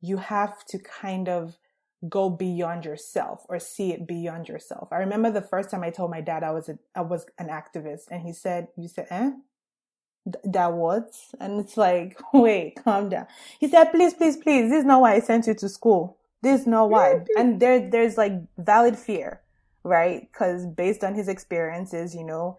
you 0.00 0.18
have 0.18 0.64
to 0.66 0.78
kind 0.78 1.28
of 1.28 1.56
go 2.08 2.28
beyond 2.30 2.84
yourself 2.84 3.44
or 3.48 3.58
see 3.58 3.92
it 3.92 4.06
beyond 4.06 4.48
yourself. 4.48 4.88
I 4.92 4.96
remember 4.96 5.30
the 5.30 5.40
first 5.40 5.70
time 5.70 5.82
I 5.82 5.90
told 5.90 6.10
my 6.10 6.20
dad 6.20 6.42
I 6.42 6.50
was 6.50 6.68
a, 6.68 6.78
I 6.94 7.02
was 7.02 7.26
an 7.38 7.48
activist, 7.48 8.04
and 8.10 8.22
he 8.22 8.32
said, 8.32 8.68
"You 8.76 8.88
said, 8.88 9.06
eh." 9.10 9.32
that 10.24 10.72
what? 10.72 11.16
And 11.40 11.60
it's 11.60 11.76
like, 11.76 12.18
wait, 12.32 12.76
calm 12.84 13.08
down. 13.08 13.26
He 13.58 13.68
said, 13.68 13.86
please, 13.86 14.14
please, 14.14 14.36
please, 14.36 14.70
this 14.70 14.80
is 14.80 14.84
not 14.84 15.00
why 15.00 15.14
I 15.14 15.20
sent 15.20 15.46
you 15.46 15.54
to 15.54 15.68
school. 15.68 16.18
This 16.42 16.62
is 16.62 16.66
not 16.66 16.90
why. 16.90 17.20
And 17.36 17.60
there, 17.60 17.88
there's 17.88 18.16
like 18.16 18.32
valid 18.58 18.98
fear, 18.98 19.40
right? 19.84 20.28
Cause 20.32 20.66
based 20.66 21.04
on 21.04 21.14
his 21.14 21.28
experiences, 21.28 22.14
you 22.14 22.24
know, 22.24 22.58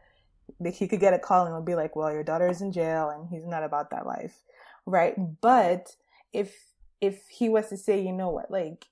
he 0.73 0.87
could 0.87 0.99
get 0.99 1.13
a 1.13 1.19
call 1.19 1.45
and 1.45 1.55
would 1.55 1.65
be 1.65 1.75
like, 1.75 1.95
well, 1.95 2.11
your 2.11 2.23
daughter 2.23 2.47
is 2.47 2.61
in 2.61 2.71
jail 2.71 3.09
and 3.09 3.27
he's 3.29 3.45
not 3.45 3.63
about 3.63 3.89
that 3.91 4.05
life. 4.05 4.43
Right. 4.85 5.15
But 5.41 5.95
if, 6.31 6.55
if 7.01 7.23
he 7.29 7.49
was 7.49 7.69
to 7.69 7.77
say, 7.77 8.01
you 8.01 8.13
know 8.13 8.29
what, 8.29 8.49
like, 8.49 8.85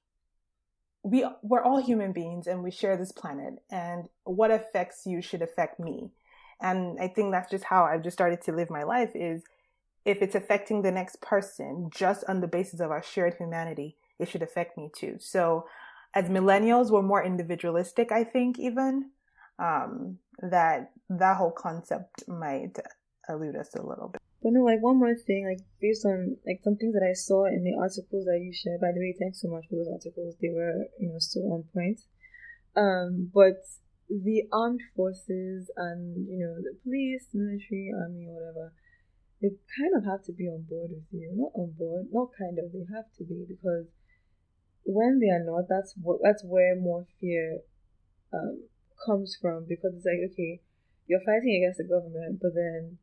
we, 1.03 1.25
we're 1.41 1.63
all 1.63 1.81
human 1.81 2.11
beings 2.11 2.47
and 2.47 2.63
we 2.63 2.71
share 2.71 2.97
this 2.97 3.11
planet 3.11 3.55
and 3.69 4.07
what 4.23 4.51
affects 4.51 5.05
you 5.05 5.21
should 5.21 5.41
affect 5.41 5.79
me. 5.79 6.11
And 6.61 6.99
I 6.99 7.07
think 7.07 7.31
that's 7.31 7.49
just 7.49 7.63
how 7.63 7.85
I've 7.85 8.03
just 8.03 8.15
started 8.15 8.41
to 8.43 8.51
live 8.51 8.69
my 8.69 8.83
life 8.83 9.11
is 9.15 9.43
if 10.05 10.21
it's 10.21 10.35
affecting 10.35 10.81
the 10.81 10.91
next 10.91 11.21
person 11.21 11.89
just 11.93 12.23
on 12.27 12.41
the 12.41 12.47
basis 12.47 12.79
of 12.79 12.91
our 12.91 13.01
shared 13.01 13.35
humanity, 13.35 13.97
it 14.19 14.29
should 14.29 14.43
affect 14.43 14.77
me 14.77 14.89
too. 14.95 15.17
So 15.19 15.65
as 16.13 16.25
millennials, 16.25 16.91
we're 16.91 17.01
more 17.01 17.23
individualistic, 17.23 18.11
I 18.11 18.23
think, 18.23 18.59
even. 18.59 19.11
Um, 19.59 20.17
that 20.41 20.91
that 21.09 21.37
whole 21.37 21.51
concept 21.51 22.27
might 22.27 22.77
elude 23.29 23.55
us 23.55 23.75
a 23.75 23.81
little 23.81 24.07
bit. 24.07 24.21
But 24.41 24.53
no, 24.53 24.63
like 24.63 24.81
one 24.81 24.97
more 24.97 25.13
thing, 25.13 25.45
like 25.45 25.61
based 25.79 26.05
on 26.05 26.37
like 26.45 26.61
some 26.63 26.75
things 26.75 26.93
that 26.93 27.07
I 27.07 27.13
saw 27.13 27.45
in 27.45 27.63
the 27.63 27.75
articles 27.77 28.25
that 28.25 28.41
you 28.41 28.51
shared. 28.51 28.81
By 28.81 28.91
the 28.91 28.99
way, 28.99 29.15
thanks 29.17 29.41
so 29.41 29.47
much 29.47 29.65
for 29.69 29.75
those 29.75 29.91
articles. 29.91 30.35
They 30.41 30.49
were, 30.49 30.85
you 30.99 31.09
know, 31.09 31.19
so 31.19 31.41
on 31.41 31.63
point. 31.73 32.01
Um, 32.75 33.29
but 33.33 33.61
the 34.09 34.43
armed 34.51 34.81
forces 34.95 35.69
and 35.77 36.27
you 36.27 36.39
know 36.39 36.55
the 36.57 36.75
police, 36.83 37.27
military, 37.33 37.93
army, 37.95 38.25
whatever, 38.27 38.73
they 39.41 39.49
kind 39.77 39.93
of 39.95 40.05
have 40.05 40.23
to 40.25 40.33
be 40.33 40.47
on 40.47 40.63
board 40.63 40.89
with 40.89 41.05
you. 41.11 41.31
Not 41.35 41.51
on 41.53 41.71
board, 41.77 42.07
not 42.11 42.29
kind 42.37 42.57
of. 42.57 42.73
They 42.73 42.85
have 42.93 43.13
to 43.19 43.23
be 43.23 43.45
because 43.47 43.85
when 44.83 45.19
they 45.19 45.29
are 45.29 45.43
not, 45.43 45.69
that's 45.69 45.93
what 46.01 46.19
that's 46.23 46.43
where 46.43 46.75
more 46.75 47.05
fear 47.19 47.59
um, 48.33 48.63
comes 49.05 49.37
from 49.39 49.65
because 49.69 49.93
it's 49.95 50.05
like 50.05 50.33
okay, 50.33 50.61
you're 51.07 51.21
fighting 51.21 51.61
against 51.61 51.77
the 51.77 51.85
government, 51.85 52.39
but 52.41 52.55
then 52.55 52.97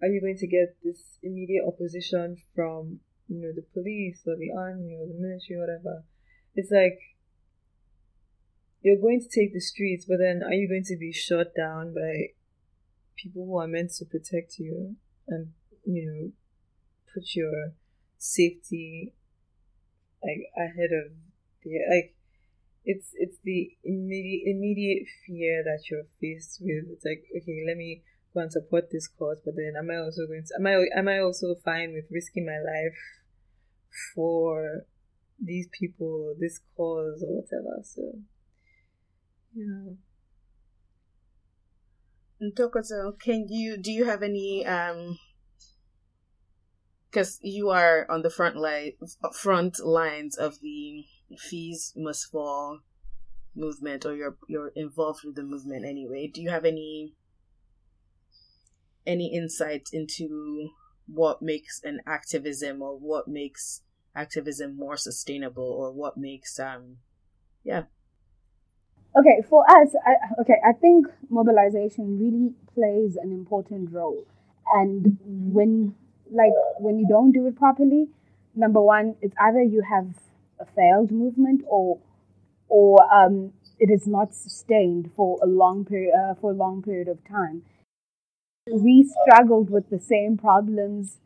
are 0.00 0.08
you 0.08 0.20
going 0.20 0.38
to 0.38 0.46
get 0.46 0.76
this 0.84 1.18
immediate 1.22 1.64
opposition 1.66 2.36
from 2.54 3.00
you 3.28 3.42
know 3.42 3.52
the 3.54 3.64
police 3.74 4.20
or 4.26 4.36
the 4.36 4.50
army 4.56 4.96
or 4.96 5.06
the 5.06 5.14
military 5.18 5.58
or 5.58 5.60
whatever? 5.60 6.04
It's 6.54 6.70
like 6.70 6.98
you're 8.82 9.00
going 9.00 9.20
to 9.20 9.28
take 9.28 9.52
the 9.52 9.60
streets, 9.60 10.06
but 10.06 10.18
then 10.18 10.42
are 10.42 10.54
you 10.54 10.68
going 10.68 10.84
to 10.84 10.96
be 10.96 11.12
shot 11.12 11.48
down 11.56 11.94
by 11.94 12.32
people 13.16 13.44
who 13.46 13.58
are 13.58 13.66
meant 13.66 13.92
to 13.92 14.04
protect 14.04 14.58
you 14.58 14.96
and 15.26 15.48
you 15.84 16.06
know 16.06 16.32
put 17.12 17.34
your 17.34 17.72
safety 18.18 19.12
like 20.22 20.46
ahead 20.56 20.90
of 20.92 21.12
the 21.62 21.70
like 21.90 22.14
it's 22.84 23.10
it's 23.14 23.36
the 23.44 23.76
immediate 23.84 24.42
immediate 24.46 25.06
fear 25.26 25.62
that 25.62 25.90
you're 25.90 26.06
faced 26.20 26.58
with. 26.60 26.84
It's 26.90 27.04
like 27.04 27.24
okay, 27.36 27.64
let 27.66 27.76
me 27.76 28.02
go 28.34 28.40
and 28.40 28.52
support 28.52 28.90
this 28.90 29.08
cause, 29.08 29.38
but 29.44 29.54
then 29.56 29.74
am 29.78 29.90
I 29.90 29.96
also 29.96 30.26
going 30.26 30.44
to 30.46 30.54
am 30.58 30.66
I 30.66 30.86
am 30.96 31.08
I 31.08 31.18
also 31.18 31.54
fine 31.64 31.92
with 31.92 32.04
risking 32.10 32.46
my 32.46 32.58
life 32.58 32.96
for 34.14 34.84
these 35.40 35.68
people 35.78 36.34
this 36.38 36.60
cause 36.76 37.24
or 37.26 37.42
whatever? 37.42 37.82
So 37.82 38.02
yeah. 39.54 39.94
Ntokozo, 42.40 43.18
can 43.18 43.46
you 43.48 43.76
do 43.76 43.90
you 43.90 44.04
have 44.04 44.22
any 44.22 44.64
um 44.66 45.18
because 47.10 47.38
you 47.42 47.70
are 47.70 48.06
on 48.10 48.22
the 48.22 48.30
front 48.30 48.56
line, 48.56 48.92
front 49.32 49.80
lines 49.84 50.36
of 50.36 50.60
the 50.60 51.04
fees 51.38 51.92
must 51.96 52.30
fall 52.30 52.80
movement, 53.54 54.04
or 54.04 54.14
you're 54.14 54.36
you're 54.48 54.72
involved 54.76 55.20
with 55.24 55.34
the 55.34 55.42
movement 55.42 55.84
anyway. 55.84 56.30
Do 56.32 56.40
you 56.42 56.50
have 56.50 56.64
any 56.64 57.14
any 59.08 59.34
insight 59.34 59.88
into 59.92 60.70
what 61.06 61.42
makes 61.42 61.80
an 61.82 62.00
activism, 62.06 62.82
or 62.82 62.96
what 62.96 63.26
makes 63.26 63.82
activism 64.14 64.76
more 64.76 64.96
sustainable, 64.96 65.64
or 65.64 65.92
what 65.92 66.16
makes 66.16 66.60
um, 66.60 66.98
yeah. 67.64 67.84
Okay, 69.18 69.42
for 69.48 69.64
us, 69.68 69.94
I, 70.06 70.40
okay, 70.42 70.60
I 70.64 70.72
think 70.74 71.06
mobilization 71.28 72.18
really 72.20 72.54
plays 72.74 73.16
an 73.16 73.32
important 73.32 73.90
role, 73.90 74.26
and 74.74 75.18
when 75.24 75.94
like 76.30 76.52
when 76.78 76.98
you 76.98 77.06
don't 77.08 77.32
do 77.32 77.46
it 77.46 77.56
properly, 77.56 78.08
number 78.54 78.80
one, 78.80 79.16
it's 79.22 79.34
either 79.40 79.62
you 79.62 79.82
have 79.82 80.14
a 80.60 80.66
failed 80.66 81.10
movement 81.10 81.62
or 81.66 81.98
or 82.68 82.98
um, 83.12 83.52
it 83.78 83.90
is 83.90 84.06
not 84.06 84.34
sustained 84.34 85.10
for 85.16 85.38
a 85.42 85.46
long 85.46 85.84
period 85.84 86.12
uh, 86.14 86.34
for 86.34 86.50
a 86.50 86.54
long 86.54 86.82
period 86.82 87.08
of 87.08 87.18
time. 87.26 87.62
We 88.72 89.10
struggled 89.22 89.70
with 89.70 89.90
the 89.90 89.98
same 90.00 90.36
problems 90.36 91.18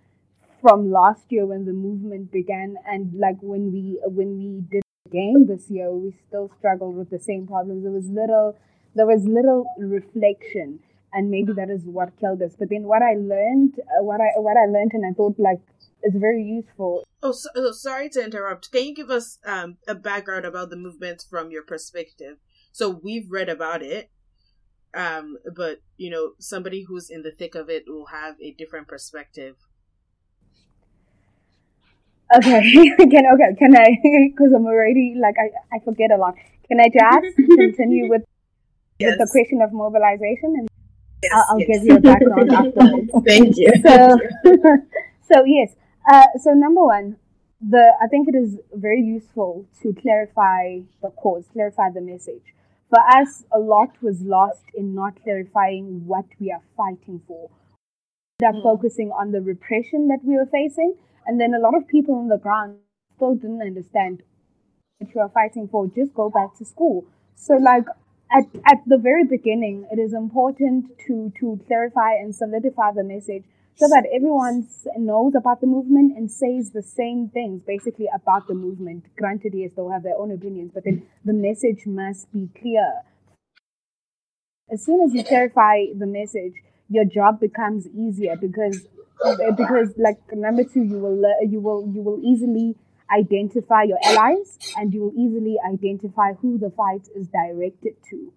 from 0.61 0.91
last 0.91 1.25
year 1.31 1.47
when 1.47 1.65
the 1.65 1.73
movement 1.73 2.31
began, 2.31 2.77
and 2.87 3.13
like 3.15 3.37
when 3.41 3.73
we 3.73 3.99
when 4.05 4.39
we 4.39 4.61
did 4.71 4.83
the 5.05 5.11
game 5.11 5.47
this 5.47 5.71
year, 5.71 5.93
we 5.93 6.15
still 6.29 6.51
struggled 6.59 6.97
with 6.97 7.11
the 7.11 7.19
same 7.19 7.47
problems. 7.47 7.83
There 7.83 7.93
was 7.93 8.09
little 8.09 8.57
there 8.95 9.07
was 9.07 9.25
little 9.25 9.65
reflection 9.79 10.81
and 11.13 11.31
maybe 11.31 11.53
that 11.53 11.71
is 11.71 11.83
what 11.85 12.19
killed 12.19 12.43
us. 12.43 12.55
But 12.59 12.71
then 12.71 12.85
what 12.85 13.03
I 13.03 13.15
learned, 13.15 13.75
uh, 13.79 14.03
what 14.03 14.21
I 14.21 14.39
what 14.39 14.57
I 14.57 14.67
learned, 14.67 14.93
and 14.95 15.05
I 15.05 15.13
thought 15.15 15.39
like 15.39 15.61
is 16.03 16.15
very 16.17 16.43
useful. 16.43 17.05
Oh, 17.23 17.33
so, 17.33 17.49
oh, 17.55 17.73
sorry 17.73 18.09
to 18.11 18.25
interrupt. 18.25 18.73
Can 18.73 18.85
you 18.85 18.95
give 18.95 19.11
us 19.11 19.39
um, 19.45 19.77
a 19.87 19.95
background 19.95 20.45
about 20.45 20.71
the 20.71 20.77
movement 20.77 21.25
from 21.29 21.51
your 21.51 21.63
perspective? 21.63 22.39
So 22.73 22.89
we've 22.89 23.31
read 23.31 23.49
about 23.49 23.83
it, 23.83 24.11
um, 24.95 25.39
but 25.55 25.81
you 25.97 26.11
know, 26.11 26.33
somebody 26.39 26.83
who's 26.83 27.11
in 27.11 27.23
the 27.23 27.31
thick 27.31 27.55
of 27.55 27.71
it 27.71 27.85
will 27.87 28.07
have 28.07 28.37
a 28.41 28.53
different 28.53 28.89
perspective. 28.89 29.57
Okay, 32.37 32.61
can 32.97 33.25
okay, 33.35 33.55
can 33.59 33.77
I? 33.77 33.99
Because 34.31 34.53
I'm 34.55 34.67
already 34.67 35.17
like 35.21 35.37
I 35.39 35.77
I 35.77 35.79
forget 35.85 36.11
a 36.11 36.17
lot. 36.17 36.35
Can 36.69 36.81
I 36.81 36.89
just 36.89 37.37
continue 37.57 38.09
with 38.09 38.23
yes. 38.99 39.11
with 39.11 39.19
the 39.19 39.31
question 39.31 39.63
of 39.63 39.73
mobilization, 39.73 40.55
and 40.59 40.69
yes, 41.23 41.33
I'll, 41.35 41.45
I'll 41.51 41.61
yes. 41.61 41.69
give 41.69 41.85
you 41.85 41.97
a 41.97 42.01
background 42.01 42.53
afterwards. 42.53 43.11
Thank 43.27 43.57
you. 43.57 43.73
So, 43.83 44.19
so 45.31 45.45
yes. 45.45 45.75
Uh, 46.11 46.27
so 46.43 46.51
number 46.53 46.85
one, 46.85 47.17
the 47.61 47.93
I 48.03 48.09
think 48.09 48.29
it 48.29 48.35
is 48.35 48.59
very 48.75 49.01
useful 49.01 49.67
to 49.83 49.95
clarify 49.95 50.81
the 51.01 51.11
cause, 51.11 51.45
clarify 51.53 51.91
the 51.91 52.01
message. 52.01 52.55
For 52.93 53.01
us, 53.01 53.45
a 53.51 53.59
lot 53.59 54.03
was 54.03 54.21
lost 54.21 54.65
in 54.75 54.95
not 54.95 55.23
clarifying 55.23 56.07
what 56.07 56.27
we 56.39 56.53
are 56.53 56.61
fighting 56.77 57.23
for. 57.27 57.49
We 58.39 58.47
are 58.47 58.53
mm. 58.53 58.63
focusing 58.63 59.11
on 59.11 59.33
the 59.33 59.41
repression 59.41 60.09
that 60.09 60.19
we 60.23 60.35
were 60.35 60.45
facing, 60.45 60.97
and 61.27 61.41
then 61.41 61.55
a 61.55 61.59
lot 61.59 61.75
of 61.75 61.89
people 61.89 62.17
on 62.17 62.29
the 62.29 62.37
ground 62.37 62.77
still 63.17 63.35
didn't 63.35 63.63
understand 63.63 64.23
what 64.99 65.15
you 65.15 65.23
are 65.23 65.31
fighting 65.31 65.69
for. 65.69 65.87
Just 65.87 66.13
go 66.13 66.29
back 66.29 66.55
to 66.59 66.67
school. 66.67 67.07
So, 67.35 67.55
like 67.55 67.87
at 68.31 68.45
at 68.67 68.83
the 68.87 68.99
very 68.99 69.25
beginning, 69.25 69.87
it 69.91 69.99
is 69.99 70.13
important 70.13 70.99
to 71.07 71.33
to 71.41 71.59
clarify 71.67 72.17
and 72.17 72.35
solidify 72.35 72.93
the 72.93 73.05
message 73.05 73.45
so 73.77 73.89
that 73.89 74.05
everyone 74.15 74.69
knows 74.97 75.35
about 75.35 75.61
the 75.61 75.67
movement 75.67 76.17
and 76.17 76.31
says 76.31 76.71
the 76.71 76.83
same 76.83 77.29
things 77.29 77.63
basically 77.67 78.07
about 78.15 78.47
the 78.47 78.55
movement. 78.55 79.05
Granted, 79.17 79.55
yes, 79.55 79.73
they'll 79.75 79.91
have 79.91 80.03
their 80.03 80.17
own 80.17 80.31
opinions, 80.31 80.71
but 80.75 80.85
then 80.85 81.07
the 81.25 81.33
message 81.33 81.87
must 81.87 82.31
be 82.33 82.49
clear. 82.61 83.03
As 84.71 84.85
soon 84.85 85.01
as 85.01 85.15
you 85.15 85.25
clarify 85.25 85.87
the 85.97 86.07
message, 86.07 86.55
your 86.89 87.05
job 87.05 87.41
becomes 87.41 87.89
easier 87.89 88.37
because 88.37 88.87
eh, 89.25 89.51
because 89.57 89.95
like 89.97 90.19
number 90.33 90.65
two, 90.65 90.83
you 90.83 90.99
will 90.99 91.23
you 91.49 91.61
will 91.61 91.91
you 91.93 92.03
will 92.03 92.21
easily 92.23 92.77
identify 93.11 93.83
your 93.83 93.99
allies 94.05 94.59
and 94.77 94.93
you 94.95 95.01
will 95.03 95.13
easily 95.17 95.57
identify 95.67 96.33
who 96.35 96.59
the 96.59 96.71
fight 96.71 97.09
is 97.15 97.29
directed 97.29 97.95
to, 98.11 98.33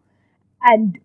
and 0.61 0.99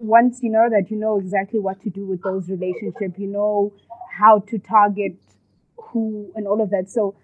once 0.00 0.40
you 0.42 0.50
know 0.50 0.68
that 0.68 0.90
you 0.90 0.96
know 0.96 1.18
exactly 1.18 1.60
what 1.60 1.80
to 1.82 1.90
do 1.90 2.06
with 2.06 2.22
those 2.22 2.48
relationships 2.48 3.18
you 3.18 3.26
know 3.26 3.72
how 4.18 4.40
to 4.40 4.58
target 4.58 5.16
who 5.76 6.30
and 6.34 6.46
all 6.46 6.60
of 6.60 6.70
that. 6.70 6.90
So 6.90 7.14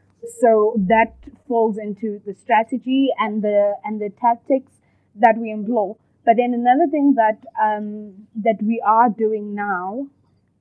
so 0.41 0.75
that 0.89 1.15
falls 1.47 1.79
into 1.79 2.21
the 2.27 2.35
strategy 2.35 3.09
and 3.19 3.43
the 3.43 3.75
and 3.85 4.01
the 4.01 4.11
tactics 4.21 4.73
that 5.17 5.37
we 5.39 5.51
employ. 5.51 5.93
But 6.25 6.37
then 6.37 6.55
another 6.55 6.91
thing 6.91 7.15
that 7.17 7.45
um, 7.63 8.27
that 8.43 8.63
we 8.63 8.83
are 8.85 9.09
doing 9.09 9.55
now 9.55 10.09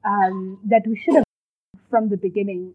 um, 0.03 0.59
that 0.65 0.83
we 0.85 0.97
should 0.97 1.15
have 1.15 1.23
from 1.89 2.09
the 2.09 2.17
beginning 2.17 2.73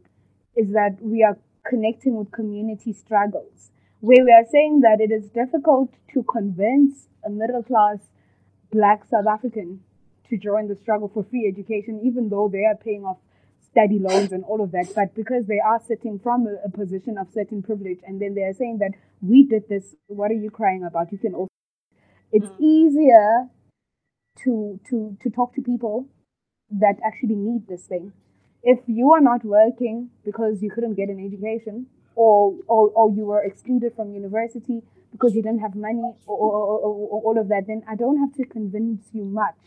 is 0.57 0.72
that 0.72 0.96
we 1.00 1.22
are 1.22 1.38
connecting 1.68 2.16
with 2.16 2.33
community 2.33 2.92
struggles 2.92 3.70
where 4.00 4.24
we 4.24 4.33
are 4.33 4.46
saying 4.50 4.81
that 4.81 4.98
it 4.98 5.12
is 5.12 5.29
difficult 5.29 5.90
to 6.12 6.22
convince 6.22 7.07
a 7.24 7.29
middle 7.29 7.62
class 7.62 7.98
black 8.70 9.04
South 9.11 9.26
African 9.26 9.80
to 10.28 10.37
join 10.37 10.68
the 10.68 10.76
struggle 10.76 11.11
for 11.12 11.24
free 11.24 11.46
education, 11.46 12.00
even 12.04 12.28
though 12.28 12.48
they 12.48 12.64
are 12.64 12.76
paying 12.76 13.04
off 13.04 13.18
study 13.70 13.98
loans 13.98 14.33
and 14.33 14.44
all 14.44 14.62
of 14.62 14.72
that. 14.72 14.87
But 14.94 15.14
because 15.14 15.46
they 15.46 15.61
are 15.61 15.80
sitting 15.87 16.18
from 16.18 16.46
a, 16.46 16.56
a 16.66 16.70
position 16.70 17.18
of 17.18 17.28
certain 17.33 17.62
privilege, 17.62 17.98
and 18.06 18.20
then 18.20 18.35
they 18.35 18.42
are 18.42 18.54
saying 18.54 18.78
that 18.78 18.92
we 19.20 19.44
did 19.44 19.68
this, 19.68 19.94
what 20.06 20.30
are 20.30 20.35
you 20.35 20.50
crying 20.50 20.85
about? 20.85 21.12
You 21.12 21.18
can 21.18 21.35
also. 21.35 21.48
It's 22.33 22.46
mm. 22.46 22.61
easier 22.61 23.48
to 24.44 24.80
to 24.88 25.16
to 25.20 25.30
talk 25.30 25.54
to 25.54 25.62
people 25.62 26.06
that 26.70 26.96
actually 27.04 27.35
need 27.35 27.66
this 27.68 27.87
thing. 27.87 28.12
If 28.62 28.78
you 28.87 29.12
are 29.12 29.20
not 29.20 29.44
working 29.44 30.11
because 30.24 30.62
you 30.62 30.70
couldn't 30.70 30.94
get 30.94 31.09
an 31.09 31.24
education, 31.24 31.87
or 32.14 32.54
or, 32.68 32.90
or 32.90 33.11
you 33.11 33.26
were 33.26 33.42
excluded 33.42 33.94
from 33.96 34.12
university 34.12 34.83
because 35.12 35.34
you 35.34 35.42
don't 35.42 35.58
have 35.58 35.74
money 35.74 36.02
or, 36.26 36.36
or, 36.36 36.52
or, 36.52 36.78
or, 36.78 37.22
all 37.22 37.38
of 37.38 37.48
that, 37.48 37.66
then 37.66 37.82
I 37.88 37.96
don't 37.96 38.18
have 38.18 38.34
to 38.34 38.44
convince 38.44 39.02
you 39.12 39.24
much. 39.24 39.58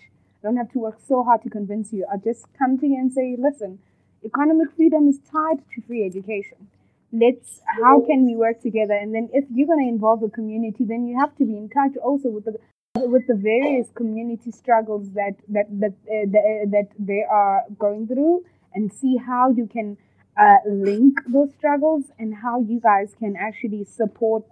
I 0.41 0.47
don't 0.47 0.57
have 0.57 0.71
to 0.73 0.79
work 0.79 0.99
so 1.05 1.23
hard 1.23 1.43
to 1.43 1.49
convince 1.49 1.93
you. 1.93 2.05
I 2.11 2.17
just 2.17 2.45
come 2.57 2.77
to 2.79 2.87
you 2.87 2.95
and 2.95 3.11
say, 3.11 3.35
listen, 3.37 3.79
economic 4.25 4.71
freedom 4.75 5.07
is 5.07 5.19
tied 5.31 5.59
to 5.75 5.81
free 5.81 6.05
education. 6.05 6.67
Let's, 7.11 7.61
how 7.81 8.01
can 8.01 8.25
we 8.25 8.35
work 8.35 8.61
together? 8.61 8.93
And 8.93 9.13
then 9.13 9.29
if 9.33 9.45
you're 9.53 9.67
going 9.67 9.85
to 9.85 9.89
involve 9.89 10.21
the 10.21 10.29
community, 10.29 10.83
then 10.85 11.05
you 11.05 11.19
have 11.19 11.35
to 11.37 11.45
be 11.45 11.55
in 11.55 11.69
touch 11.69 11.95
also 11.97 12.29
with 12.29 12.45
the 12.45 12.57
with 12.95 13.23
the 13.27 13.35
various 13.35 13.87
community 13.95 14.51
struggles 14.51 15.11
that 15.13 15.35
that 15.49 15.65
that 15.79 15.93
uh, 16.07 16.25
that, 16.31 16.67
that 16.71 16.87
they 16.99 17.23
are 17.29 17.63
going 17.77 18.07
through, 18.07 18.43
and 18.73 18.91
see 18.93 19.17
how 19.17 19.49
you 19.49 19.67
can 19.67 19.97
uh, 20.39 20.57
link 20.67 21.19
those 21.27 21.49
struggles 21.57 22.05
and 22.17 22.33
how 22.33 22.61
you 22.61 22.79
guys 22.79 23.13
can 23.19 23.35
actually 23.35 23.83
support 23.83 24.43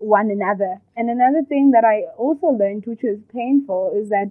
one 0.00 0.30
another. 0.30 0.80
And 0.96 1.08
another 1.08 1.42
thing 1.48 1.70
that 1.70 1.84
I 1.84 2.10
also 2.16 2.48
learned, 2.48 2.84
which 2.86 3.00
was 3.02 3.18
painful, 3.32 3.92
is 3.94 4.08
that 4.08 4.30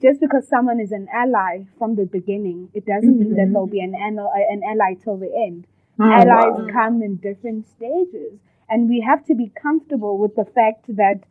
just 0.00 0.20
because 0.20 0.48
someone 0.48 0.80
is 0.80 0.92
an 0.92 1.08
ally 1.12 1.66
from 1.76 1.96
the 1.96 2.06
beginning, 2.06 2.70
it 2.72 2.86
doesn't 2.86 3.10
mm-hmm. 3.10 3.20
mean 3.20 3.34
that 3.34 3.42
mm-hmm. 3.42 3.52
they'll 3.52 3.66
be 3.66 3.80
an, 3.80 3.94
an 3.94 4.62
ally 4.64 4.94
till 5.02 5.16
the 5.16 5.30
end. 5.34 5.66
Oh, 6.00 6.04
Allies 6.04 6.54
wow. 6.54 6.68
come 6.72 7.02
in 7.02 7.16
different 7.16 7.66
stages, 7.68 8.38
and 8.68 8.88
we 8.88 9.00
have 9.00 9.26
to 9.26 9.34
be 9.34 9.50
comfortable 9.60 10.16
with 10.16 10.36
the 10.36 10.44
fact 10.44 10.86
that 10.86 11.26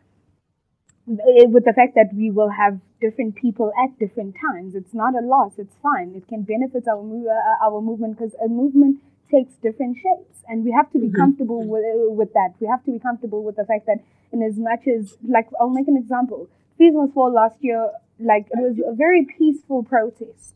eh, 1.07 1.47
with 1.47 1.63
the 1.63 1.71
fact 1.71 1.95
that 1.95 2.11
we 2.13 2.29
will 2.29 2.49
have 2.49 2.79
different 2.99 3.35
people 3.35 3.71
at 3.81 3.97
different 3.97 4.35
times. 4.35 4.75
It's 4.75 4.93
not 4.93 5.13
a 5.15 5.25
loss. 5.25 5.53
It's 5.57 5.75
fine. 5.81 6.13
It 6.15 6.27
can 6.27 6.43
benefit 6.43 6.83
our 6.89 6.99
uh, 6.99 7.65
our 7.65 7.79
movement 7.81 8.17
because 8.17 8.35
a 8.43 8.49
movement 8.49 8.99
takes 9.29 9.53
different 9.61 9.97
shapes 9.97 10.43
and 10.47 10.63
we 10.63 10.71
have 10.71 10.91
to 10.91 10.99
be 10.99 11.07
mm-hmm. 11.07 11.21
comfortable 11.21 11.63
with, 11.65 11.83
with 12.17 12.33
that. 12.33 12.55
We 12.59 12.67
have 12.67 12.83
to 12.85 12.91
be 12.91 12.99
comfortable 12.99 13.43
with 13.43 13.55
the 13.55 13.65
fact 13.65 13.85
that 13.87 13.99
in 14.31 14.41
as 14.43 14.57
much 14.57 14.87
as 14.87 15.15
like 15.27 15.47
i'll 15.59 15.69
make 15.69 15.87
an 15.87 15.97
example. 15.97 16.47
Must 16.79 17.13
fall 17.13 17.33
last 17.33 17.57
year 17.61 17.89
like 18.19 18.47
it 18.51 18.61
was 18.61 18.77
a 18.85 18.95
very 18.95 19.25
peaceful 19.37 19.83
protest. 19.83 20.53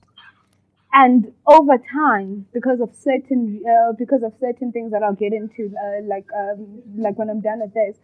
And 0.93 1.34
over 1.47 1.77
time 1.77 2.47
because 2.53 2.79
of 2.81 2.93
certain 2.93 3.63
uh, 3.65 3.93
because 3.97 4.23
of 4.23 4.34
certain 4.39 4.71
things 4.71 4.91
that 4.91 5.03
i'll 5.03 5.15
get 5.15 5.34
into 5.34 5.73
uh, 5.77 6.03
like 6.03 6.27
um, 6.38 6.81
like 6.97 7.17
when 7.17 7.29
i'm 7.29 7.41
done 7.41 7.62
with 7.62 7.73
this 7.73 7.97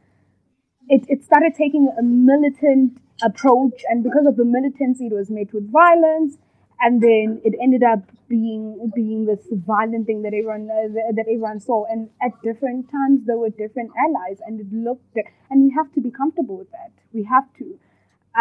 it, 0.89 1.03
it 1.09 1.23
started 1.23 1.53
taking 1.57 1.91
a 1.99 2.01
militant 2.01 2.97
approach 3.21 3.83
and 3.89 4.03
because 4.03 4.25
of 4.25 4.37
the 4.37 4.45
militancy 4.45 5.07
it 5.07 5.13
was 5.13 5.29
met 5.29 5.53
with 5.53 5.69
violence 5.71 6.37
and 6.79 7.01
then 7.01 7.41
it 7.43 7.53
ended 7.61 7.83
up 7.83 7.99
being 8.29 8.91
being 8.95 9.25
this 9.25 9.39
violent 9.51 10.05
thing 10.05 10.21
that 10.21 10.33
everyone 10.33 10.69
uh, 10.69 10.93
that 11.15 11.25
everyone 11.27 11.59
saw. 11.59 11.85
And 11.85 12.09
at 12.21 12.31
different 12.43 12.91
times 12.91 13.21
there 13.25 13.37
were 13.37 13.49
different 13.49 13.91
allies 13.97 14.37
and 14.45 14.59
it 14.59 14.71
looked 14.71 15.17
and 15.49 15.63
we 15.63 15.73
have 15.75 15.91
to 15.93 16.01
be 16.01 16.11
comfortable 16.11 16.57
with 16.57 16.71
that. 16.71 16.91
We 17.13 17.23
have 17.23 17.45
to 17.59 17.79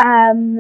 um, 0.05 0.59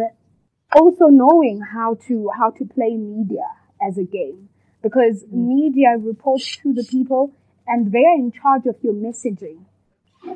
also 0.74 1.06
knowing 1.06 1.60
how 1.60 1.98
to 2.08 2.30
how 2.36 2.50
to 2.50 2.64
play 2.64 2.96
media 2.96 3.48
as 3.86 3.98
a 3.98 4.04
game. 4.04 4.48
Because 4.82 5.24
mm. 5.24 5.32
media 5.32 5.96
reports 5.98 6.56
to 6.58 6.72
the 6.72 6.84
people 6.84 7.32
and 7.66 7.92
they're 7.92 8.14
in 8.14 8.32
charge 8.32 8.66
of 8.66 8.76
your 8.82 8.94
messaging. 8.94 9.64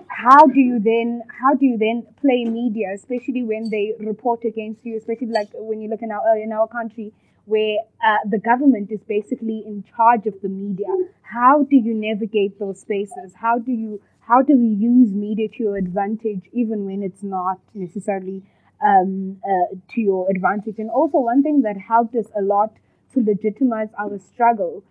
How 0.09 0.46
do 0.46 0.61
you 0.61 0.79
then 0.79 1.22
how 1.40 1.55
do 1.55 1.64
you 1.64 1.79
then 1.79 2.07
play 2.20 2.44
media 2.44 2.88
especially 2.94 3.42
when 3.42 3.70
they 3.70 3.94
report 3.98 4.44
against 4.44 4.85
you 4.85 4.96
especially 4.96 5.29
like 5.29 5.48
when 5.55 5.81
you 5.81 5.88
look 5.88 6.03
in 6.03 6.12
our 6.12 6.37
in 6.37 6.53
our 6.53 6.68
country 6.68 7.12
where 7.44 7.79
uh, 8.05 8.16
the 8.29 8.38
government 8.38 8.90
is 8.90 9.00
basically 9.09 9.62
in 9.66 9.85
charge 9.96 10.26
of 10.26 10.35
the 10.42 10.48
media. 10.48 10.88
How 11.22 11.62
do 11.62 11.76
you 11.76 11.94
navigate 11.94 12.59
those 12.59 12.81
spaces? 12.81 13.35
How 13.35 13.59
do 13.59 13.72
you 13.72 14.00
how 14.20 14.42
do 14.42 14.57
we 14.57 14.68
use 14.68 15.11
media 15.12 15.48
to 15.48 15.59
your 15.59 15.76
advantage, 15.76 16.42
even 16.53 16.87
when 16.87 17.03
it's 17.03 17.22
not 17.22 17.59
necessarily 17.74 18.44
um, 18.81 19.38
uh, 19.44 19.74
to 19.94 20.00
your 20.00 20.31
advantage? 20.31 20.76
And 20.79 20.88
also, 20.88 21.18
one 21.18 21.42
thing 21.42 21.62
that 21.62 21.76
helped 21.76 22.14
us 22.14 22.26
a 22.38 22.42
lot 22.42 22.72
to 23.12 23.20
legitimize 23.20 23.88
our 23.98 24.20
struggle 24.20 24.85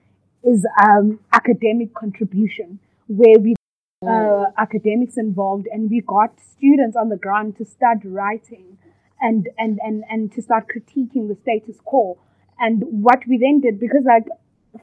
is 0.43 0.65
um, 0.83 1.19
academic 1.31 1.93
contribution, 1.93 2.79
where 3.07 3.39
we 3.39 3.55
uh, 4.05 4.45
academics 4.57 5.17
involved 5.17 5.67
and 5.71 5.89
we 5.89 6.01
got 6.01 6.31
students 6.39 6.95
on 6.95 7.09
the 7.09 7.17
ground 7.17 7.57
to 7.57 7.65
start 7.65 7.97
writing 8.05 8.77
and, 9.19 9.49
and, 9.57 9.79
and, 9.83 10.03
and 10.09 10.31
to 10.31 10.41
start 10.41 10.65
critiquing 10.73 11.27
the 11.27 11.37
status 11.41 11.77
quo 11.83 12.17
and 12.59 12.83
what 12.83 13.23
we 13.27 13.37
then 13.37 13.61
did 13.61 13.79
because 13.79 14.03
like 14.05 14.27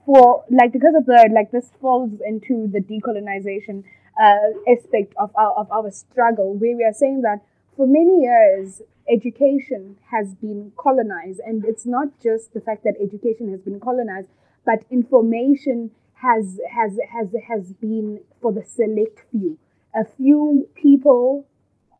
for 0.04 0.44
like 0.50 0.72
because 0.72 0.94
of 0.96 1.06
the 1.06 1.30
like 1.34 1.50
this 1.50 1.70
falls 1.80 2.10
into 2.26 2.68
the 2.72 2.80
decolonization 2.80 3.84
uh, 4.20 4.72
aspect 4.72 5.14
of 5.18 5.30
our 5.36 5.52
of 5.52 5.70
our 5.70 5.90
struggle 5.90 6.54
where 6.54 6.76
we 6.76 6.84
are 6.84 6.92
saying 6.92 7.22
that 7.22 7.40
for 7.76 7.86
many 7.86 8.22
years 8.22 8.82
education 9.08 9.96
has 10.10 10.34
been 10.34 10.72
colonized. 10.76 11.40
And 11.44 11.64
it's 11.64 11.86
not 11.86 12.08
just 12.22 12.54
the 12.54 12.60
fact 12.60 12.84
that 12.84 12.94
education 13.00 13.50
has 13.50 13.60
been 13.60 13.80
colonized 13.80 14.28
but 14.64 14.84
information 14.90 15.92
has 16.14 16.58
has 16.74 16.98
has 17.12 17.28
has 17.46 17.72
been 17.74 18.20
for 18.40 18.52
the 18.52 18.64
select 18.64 19.20
few. 19.30 19.58
A 19.94 20.04
few 20.04 20.68
people 20.74 21.46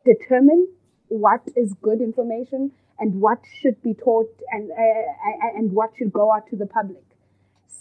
determine 0.05 0.67
what 1.09 1.41
is 1.55 1.73
good 1.81 2.01
information 2.01 2.71
and 2.99 3.21
what 3.21 3.39
should 3.61 3.81
be 3.83 3.93
taught 3.93 4.29
and 4.51 4.71
uh, 4.71 5.57
and 5.57 5.71
what 5.71 5.91
should 5.97 6.11
go 6.11 6.33
out 6.33 6.47
to 6.49 6.55
the 6.55 6.65
public. 6.65 7.03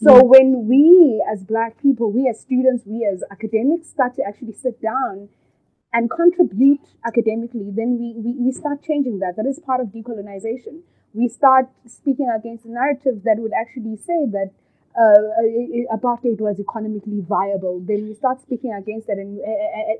So 0.03 0.21
mm. 0.21 0.29
when 0.29 0.67
we 0.69 1.25
as 1.31 1.43
black 1.43 1.81
people, 1.81 2.13
we 2.13 2.29
as 2.29 2.41
students, 2.41 2.85
we 2.85 3.09
as 3.11 3.23
academics 3.31 3.89
start 3.89 4.15
to 4.17 4.23
actually 4.23 4.53
sit 4.53 4.81
down 4.83 5.29
and 5.93 6.11
contribute 6.11 6.85
academically, 7.07 7.71
then 7.75 7.97
we, 7.99 8.13
we, 8.21 8.37
we 8.39 8.53
start 8.53 8.83
changing 8.83 9.21
that. 9.21 9.37
That 9.37 9.47
is 9.47 9.59
part 9.59 9.81
of 9.81 9.89
decolonization. 9.89 10.81
We 11.15 11.29
start 11.29 11.69
speaking 11.87 12.29
against 12.29 12.65
the 12.65 12.71
narrative 12.71 13.23
that 13.25 13.39
would 13.39 13.53
actually 13.59 13.97
say 13.97 14.27
that 14.33 14.51
uh, 14.99 15.95
apartheid 15.95 16.41
was 16.41 16.59
economically 16.59 17.21
viable. 17.29 17.81
Then 17.81 18.09
we 18.09 18.15
start 18.15 18.41
speaking 18.41 18.73
against 18.73 19.07
that, 19.09 19.19
and, 19.19 19.39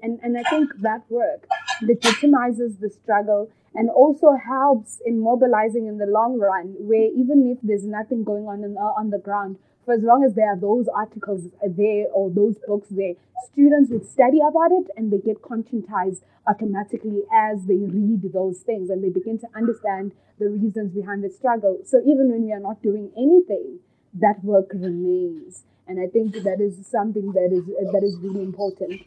and, 0.03 0.19
and 0.23 0.39
I 0.39 0.43
think 0.49 0.71
that 0.81 1.03
work 1.11 1.47
legitimizes 1.83 2.81
the 2.81 2.91
struggle 2.91 3.51
and 3.75 3.91
also 3.91 4.33
helps 4.33 5.01
in 5.05 5.21
mobilizing 5.21 5.87
in 5.87 5.99
the 5.99 6.07
long 6.07 6.39
run, 6.39 6.75
where 6.79 7.09
even 7.15 7.47
if 7.53 7.59
there's 7.63 7.85
nothing 7.85 8.25
going 8.25 8.47
on 8.49 8.65
in, 8.65 8.77
uh, 8.79 8.97
on 8.97 9.11
the 9.11 9.19
ground, 9.19 9.59
for 9.85 9.95
as 9.95 10.03
long 10.03 10.25
as 10.25 10.35
there 10.35 10.49
are 10.49 10.59
those 10.59 10.89
articles 10.89 11.45
there 11.63 12.07
or 12.13 12.31
those 12.31 12.57
books 12.67 12.89
there, 12.91 13.15
students 13.53 13.91
would 13.91 14.05
study 14.05 14.41
about 14.41 14.73
it 14.73 14.91
and 14.97 15.13
they 15.13 15.19
get 15.19 15.43
conscientized 15.43 16.23
automatically 16.49 17.23
as 17.33 17.67
they 17.67 17.77
read 17.77 18.23
those 18.33 18.61
things 18.61 18.91
and 18.91 19.05
they 19.05 19.11
begin 19.11 19.39
to 19.39 19.47
understand 19.55 20.13
the 20.39 20.49
reasons 20.49 20.93
behind 20.93 21.23
the 21.23 21.31
struggle. 21.31 21.79
So 21.85 22.01
even 22.01 22.33
when 22.33 22.45
we 22.45 22.53
are 22.53 22.61
not 22.61 22.83
doing 22.83 23.13
anything, 23.17 23.79
that 24.21 24.43
work 24.43 24.71
remains. 24.73 25.63
And 25.89 26.01
I 26.01 26.07
think 26.09 26.35
that 26.43 26.61
is 26.61 26.87
something 26.87 27.33
that 27.33 27.51
is 27.53 27.67
that 27.93 28.03
is 28.03 28.19
really 28.21 28.43
important. 28.43 29.03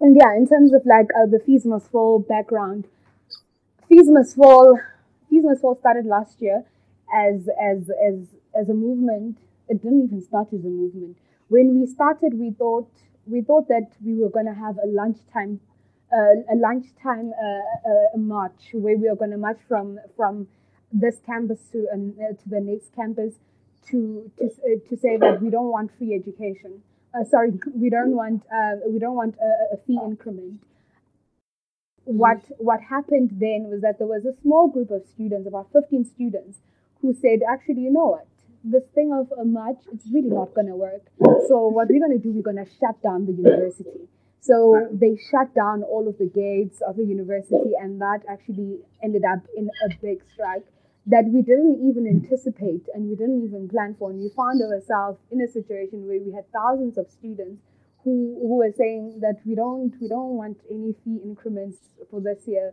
And 0.00 0.16
yeah, 0.16 0.36
in 0.36 0.46
terms 0.46 0.72
of 0.72 0.82
like 0.86 1.08
uh, 1.16 1.26
the 1.26 1.40
fees 1.44 1.64
must 1.64 1.90
fall 1.90 2.20
background, 2.20 2.86
fees 3.88 4.08
must 4.08 4.36
fall. 4.36 4.78
Fees 5.28 5.44
must 5.44 5.60
fall 5.60 5.76
started 5.76 6.06
last 6.06 6.40
year 6.40 6.64
as 7.12 7.48
as 7.60 7.90
as 7.90 8.26
as 8.54 8.68
a 8.68 8.74
movement 8.74 9.38
it 9.68 9.82
didn't 9.82 10.04
even 10.04 10.22
start 10.22 10.48
as 10.52 10.64
a 10.64 10.68
movement. 10.68 11.16
When 11.48 11.80
we 11.80 11.86
started, 11.86 12.38
we 12.38 12.50
thought 12.50 12.88
we 13.26 13.42
thought 13.42 13.68
that 13.68 13.88
we 14.04 14.14
were 14.14 14.30
going 14.30 14.46
to 14.46 14.54
have 14.54 14.78
a 14.78 14.86
lunchtime 14.86 15.60
uh, 16.12 16.40
a 16.50 16.56
lunchtime 16.56 17.32
uh, 17.32 17.90
uh, 17.90 18.16
march 18.16 18.70
where 18.72 18.96
we 18.96 19.08
were 19.08 19.16
going 19.16 19.30
to 19.30 19.36
march 19.36 19.58
from 19.68 19.98
from 20.16 20.48
this 20.92 21.20
campus 21.24 21.60
to 21.72 21.86
uh, 21.92 22.32
to 22.32 22.48
the 22.48 22.60
next 22.60 22.94
campus 22.94 23.34
to 23.90 24.30
to 24.38 24.44
uh, 24.44 24.88
to 24.88 24.96
say 24.96 25.16
that 25.16 25.42
we 25.42 25.50
don't 25.50 25.70
want 25.70 25.90
free 25.98 26.14
education. 26.14 26.82
Uh, 27.14 27.24
sorry, 27.24 27.52
we 27.74 27.90
don't 27.90 28.14
want 28.14 28.42
we 28.88 28.98
don't 28.98 29.16
want 29.16 29.36
a, 29.36 29.74
a 29.74 29.78
fee 29.86 29.98
increment 30.04 30.60
what 32.04 32.40
what 32.56 32.80
happened 32.80 33.28
then 33.38 33.68
was 33.68 33.82
that 33.82 33.98
there 33.98 34.06
was 34.06 34.24
a 34.24 34.32
small 34.40 34.68
group 34.68 34.90
of 34.90 35.04
students, 35.04 35.46
about 35.46 35.68
15 35.74 36.06
students, 36.06 36.56
who 37.02 37.12
said, 37.12 37.40
actually, 37.46 37.82
you 37.82 37.92
know 37.92 38.16
what? 38.16 38.26
this 38.64 38.84
thing 38.94 39.12
of 39.12 39.32
a 39.38 39.44
match, 39.44 39.78
it's 39.92 40.04
really 40.12 40.28
not 40.28 40.54
going 40.54 40.66
to 40.66 40.74
work. 40.74 41.02
So 41.48 41.68
what 41.68 41.88
we're 41.88 42.00
going 42.00 42.16
to 42.16 42.22
do, 42.22 42.32
we're 42.32 42.42
going 42.42 42.64
to 42.64 42.70
shut 42.80 43.00
down 43.02 43.26
the 43.26 43.32
university. 43.32 44.08
So 44.40 44.88
they 44.92 45.16
shut 45.30 45.54
down 45.54 45.82
all 45.82 46.08
of 46.08 46.18
the 46.18 46.26
gates 46.26 46.80
of 46.86 46.96
the 46.96 47.04
university, 47.04 47.72
and 47.80 48.00
that 48.00 48.20
actually 48.28 48.78
ended 49.02 49.22
up 49.24 49.40
in 49.56 49.70
a 49.84 49.88
big 50.00 50.22
strike 50.32 50.64
that 51.08 51.24
we 51.24 51.40
didn't 51.40 51.80
even 51.88 52.06
anticipate 52.06 52.84
and 52.94 53.08
we 53.08 53.16
didn't 53.16 53.42
even 53.42 53.68
plan 53.68 53.96
for. 53.98 54.10
And 54.10 54.20
we 54.20 54.28
found 54.28 54.60
ourselves 54.60 55.18
in 55.32 55.40
a 55.40 55.48
situation 55.48 56.06
where 56.06 56.20
we 56.20 56.32
had 56.32 56.44
thousands 56.52 56.98
of 56.98 57.10
students 57.10 57.62
who 58.04 58.36
who 58.40 58.56
were 58.56 58.72
saying 58.76 59.20
that 59.20 59.40
we 59.44 59.54
don't 59.54 59.94
we 60.00 60.08
don't 60.08 60.36
want 60.36 60.58
any 60.70 60.94
fee 61.04 61.20
increments 61.24 61.78
for 62.10 62.20
this 62.20 62.46
year 62.46 62.72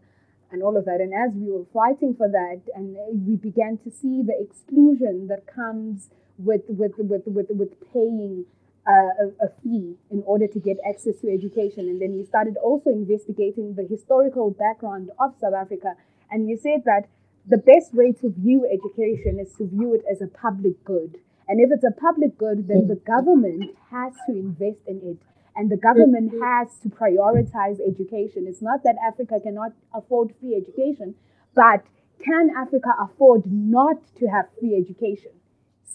and 0.52 0.62
all 0.62 0.76
of 0.78 0.86
that. 0.86 1.00
And 1.00 1.14
as 1.14 1.34
we 1.34 1.50
were 1.50 1.66
fighting 1.74 2.14
for 2.16 2.28
that, 2.28 2.62
and 2.76 2.98
we 3.26 3.36
began 3.38 3.78
to 3.84 3.90
see 3.90 4.22
the 4.22 4.36
exclusion 4.38 5.28
that 5.28 5.48
comes 5.48 6.10
with 6.38 6.64
with 6.68 6.94
with 6.98 7.24
with, 7.26 7.48
with 7.50 7.74
paying 7.94 8.46
uh, 8.88 8.92
a, 9.24 9.46
a, 9.46 9.50
fee 9.64 9.96
in 10.12 10.22
order 10.28 10.46
to 10.46 10.60
get 10.60 10.78
access 10.88 11.16
to 11.22 11.34
education. 11.34 11.88
And 11.90 12.00
then 12.00 12.16
we 12.16 12.24
started 12.24 12.56
also 12.58 12.92
investigating 12.92 13.74
the 13.74 13.84
historical 13.84 14.52
background 14.52 15.10
of 15.20 15.34
South 15.42 15.56
Africa. 15.56 15.96
And 16.30 16.46
we 16.46 16.56
said 16.56 16.84
that 16.86 17.08
the 17.48 17.58
best 17.58 17.94
way 17.94 18.12
to 18.12 18.34
view 18.38 18.66
education 18.66 19.40
is 19.40 19.54
to 19.58 19.68
view 19.68 19.94
it 19.94 20.04
as 20.10 20.22
a 20.22 20.28
public 20.28 20.84
good. 20.84 21.18
And 21.48 21.62
if 21.62 21.70
it's 21.72 21.84
a 21.84 21.92
public 21.92 22.38
good, 22.38 22.68
then 22.68 22.88
the 22.88 22.96
government 22.96 23.76
has 23.92 24.14
to 24.28 24.34
invest 24.34 24.80
in 24.88 24.98
it 25.04 25.22
and 25.56 25.72
the 25.72 25.78
government 25.78 26.34
has 26.42 26.68
to 26.84 26.90
prioritize 26.90 27.80
education. 27.80 28.46
It's 28.48 28.62
not 28.62 28.84
that 28.84 28.96
Africa 29.06 29.40
cannot 29.42 29.72
afford 29.94 30.34
free 30.40 30.56
education, 30.56 31.16
but 31.54 31.86
can 32.24 32.50
Africa 32.58 32.90
afford 33.00 33.44
not 33.46 33.98
to 34.18 34.28
have 34.28 34.46
free 34.60 34.76
education? 34.76 35.32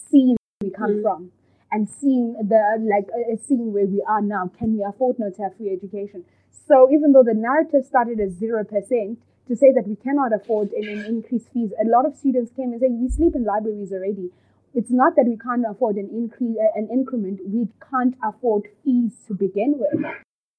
Seeing 0.09 0.35
where 0.59 0.69
we 0.69 0.71
come 0.71 0.91
mm-hmm. 0.91 1.01
from 1.01 1.31
and 1.71 1.87
seeing 1.87 2.33
the 2.33 2.77
like 2.79 3.07
uh, 3.13 3.35
seeing 3.45 3.71
where 3.73 3.85
we 3.85 4.03
are 4.07 4.21
now, 4.21 4.49
can 4.57 4.77
we 4.77 4.83
afford 4.83 5.19
not 5.19 5.35
to 5.35 5.43
have 5.43 5.57
free 5.57 5.71
education? 5.71 6.25
So 6.67 6.89
even 6.91 7.11
though 7.11 7.23
the 7.23 7.33
narrative 7.33 7.85
started 7.85 8.19
at 8.19 8.31
zero 8.31 8.63
percent, 8.63 9.19
to 9.47 9.55
say 9.55 9.71
that 9.73 9.87
we 9.87 9.95
cannot 9.95 10.33
afford 10.33 10.71
an, 10.71 10.87
an 10.87 11.05
increased 11.05 11.49
fees, 11.53 11.71
a 11.81 11.87
lot 11.87 12.05
of 12.05 12.15
students 12.15 12.51
came 12.55 12.71
and 12.71 12.79
said, 12.79 12.91
"We 12.91 13.09
sleep 13.09 13.35
in 13.35 13.43
libraries 13.43 13.91
already 13.91 14.31
it's 14.73 14.91
not 14.91 15.15
that 15.15 15.25
we 15.27 15.37
can't 15.37 15.65
afford 15.69 15.97
an 15.97 16.09
increase, 16.11 16.57
an 16.75 16.87
increment. 16.91 17.41
We 17.45 17.67
can't 17.89 18.15
afford 18.23 18.69
fees 18.83 19.11
to 19.27 19.33
begin 19.33 19.75
with. 19.77 19.99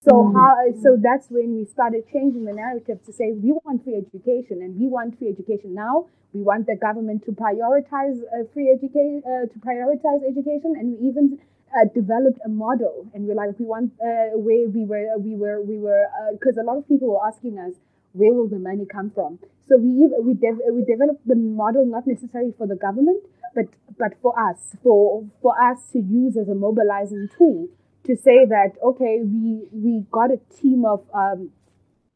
So 0.05 0.13
mm. 0.13 0.35
how, 0.35 0.57
so 0.83 0.99
that's 1.01 1.31
when 1.31 1.55
we 1.57 1.65
started 1.65 2.05
changing 2.13 2.45
the 2.45 2.53
narrative 2.53 2.99
to 3.07 3.13
say 3.13 3.33
we 3.33 3.53
want 3.65 3.85
free 3.85 3.97
education 3.97 4.61
and 4.61 4.79
we 4.79 4.87
want 4.87 5.19
free 5.19 5.29
education 5.29 5.75
now. 5.75 6.07
We 6.33 6.43
want 6.43 6.67
the 6.67 6.77
government 6.77 7.25
to 7.27 7.33
prioritize 7.33 8.21
uh, 8.33 8.45
free 8.53 8.69
education, 8.69 9.23
uh, 9.25 9.47
to 9.53 9.59
prioritize 9.61 10.25
education, 10.27 10.75
and 10.77 10.97
we 10.97 11.09
even 11.09 11.39
uh, 11.77 11.85
developed 11.95 12.41
a 12.45 12.49
model. 12.49 13.07
And 13.15 13.27
we're 13.27 13.35
like, 13.35 13.59
we 13.59 13.67
want 13.67 13.93
uh, 14.01 14.37
where 14.37 14.69
we 14.69 14.85
were, 14.85 15.19
we 15.19 15.37
were, 15.37 15.61
we 15.63 15.79
were, 15.79 16.07
because 16.33 16.57
uh, 16.59 16.63
a 16.63 16.65
lot 16.65 16.79
of 16.79 16.89
people 16.89 17.09
were 17.09 17.27
asking 17.27 17.59
us, 17.59 17.75
where 18.13 18.33
will 18.33 18.49
the 18.49 18.59
money 18.59 18.85
come 18.85 19.11
from? 19.11 19.39
So 19.69 19.77
we 19.77 20.09
we, 20.21 20.35
dev- 20.35 20.61
we 20.73 20.85
developed 20.85 21.27
the 21.27 21.37
model 21.37 21.87
not 21.87 22.07
necessarily 22.07 22.53
for 22.57 22.67
the 22.67 22.77
government, 22.77 23.25
but 23.55 23.67
but 23.99 24.13
for 24.21 24.39
us, 24.39 24.77
for 24.83 25.25
for 25.41 25.55
us 25.61 25.79
to 25.93 26.01
use 26.01 26.37
as 26.37 26.49
a 26.49 26.55
mobilizing 26.55 27.29
tool 27.37 27.69
to 28.05 28.17
say 28.17 28.45
that 28.45 28.73
okay, 28.83 29.21
we 29.23 29.69
we 29.73 30.05
got 30.11 30.31
a 30.31 30.39
team 30.61 30.85
of 30.85 31.05
um, 31.15 31.51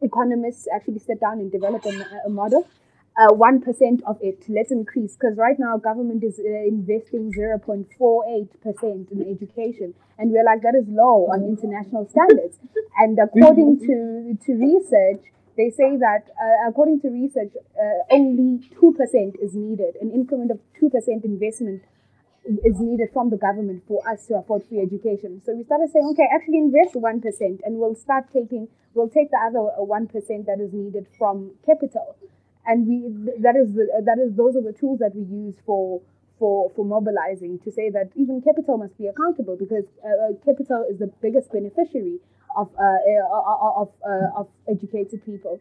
economists 0.03 0.67
actually 0.75 0.99
sit 0.99 1.21
down 1.21 1.39
and 1.39 1.51
develop 1.51 1.85
a, 1.87 2.27
a 2.27 2.31
model. 2.31 2.67
Uh, 3.19 3.33
one 3.33 3.65
uh, 3.67 4.11
of 4.11 4.19
it, 4.21 4.45
let's 4.49 4.71
increase 4.71 5.17
because 5.17 5.39
right 5.39 5.59
now 5.59 5.79
government 5.79 6.23
is 6.23 6.39
uh, 6.39 6.69
investing 6.69 7.33
zero 7.33 7.59
point 7.59 7.87
four 7.97 8.23
eight 8.29 8.53
percent 8.61 9.11
in 9.11 9.23
education, 9.23 9.95
and 10.19 10.31
we're 10.31 10.45
like 10.45 10.61
that 10.61 10.75
is 10.75 10.87
low 10.89 11.27
on 11.33 11.43
international 11.43 12.07
standards. 12.11 12.59
And 12.99 13.19
according 13.19 13.79
to 13.87 14.37
to 14.45 14.53
research, 14.53 15.25
they 15.57 15.71
say 15.71 15.97
that 15.97 16.29
uh, 16.37 16.69
according 16.69 17.01
to 17.01 17.09
research, 17.09 17.53
uh, 17.81 18.15
only 18.15 18.69
2% 18.77 19.43
is 19.43 19.55
needed. 19.55 19.97
An 20.01 20.11
increment 20.13 20.51
of 20.51 20.61
2% 20.81 21.25
investment 21.25 21.83
is 22.65 22.79
needed 22.79 23.09
from 23.13 23.31
the 23.31 23.37
government 23.37 23.83
for 23.89 24.07
us 24.09 24.27
to 24.27 24.35
afford 24.35 24.63
free 24.69 24.81
education. 24.81 25.43
So 25.45 25.55
we 25.55 25.65
started 25.65 25.91
saying, 25.93 26.07
okay, 26.13 26.29
actually 26.33 26.59
invest 26.59 26.95
1% 26.95 27.61
and 27.65 27.77
we'll 27.77 27.95
start 27.95 28.27
taking, 28.33 28.69
we'll 28.95 29.09
take 29.09 29.31
the 29.31 29.39
other 29.39 29.59
1% 29.59 30.47
that 30.47 30.61
is 30.61 30.73
needed 30.73 31.07
from 31.19 31.53
capital. 31.65 32.17
And 32.67 32.87
we, 32.87 33.43
that 33.43 33.57
is 33.57 33.75
the, 33.75 33.87
that 34.05 34.19
is, 34.19 34.37
those 34.37 34.57
are 34.57 34.63
the 34.63 34.73
tools 34.73 34.99
that 34.99 35.15
we 35.15 35.23
use 35.23 35.57
for, 35.65 36.03
for, 36.39 36.71
for 36.77 36.85
mobilizing 36.85 37.59
to 37.65 37.71
say 37.71 37.91
that 37.91 38.11
even 38.15 38.43
capital 38.43 38.77
must 38.79 38.97
be 38.99 39.07
accountable 39.07 39.57
because 39.57 39.85
uh, 40.05 40.09
uh 40.09 40.33
capital 40.45 40.85
is 40.91 40.99
the 40.99 41.11
biggest 41.23 41.51
beneficiary 41.53 42.19
of 42.57 42.69
uh, 42.79 42.83
uh 42.83 43.83
of 43.83 43.91
uh, 44.05 44.41
of 44.41 44.49
educated 44.69 45.25
people. 45.25 45.61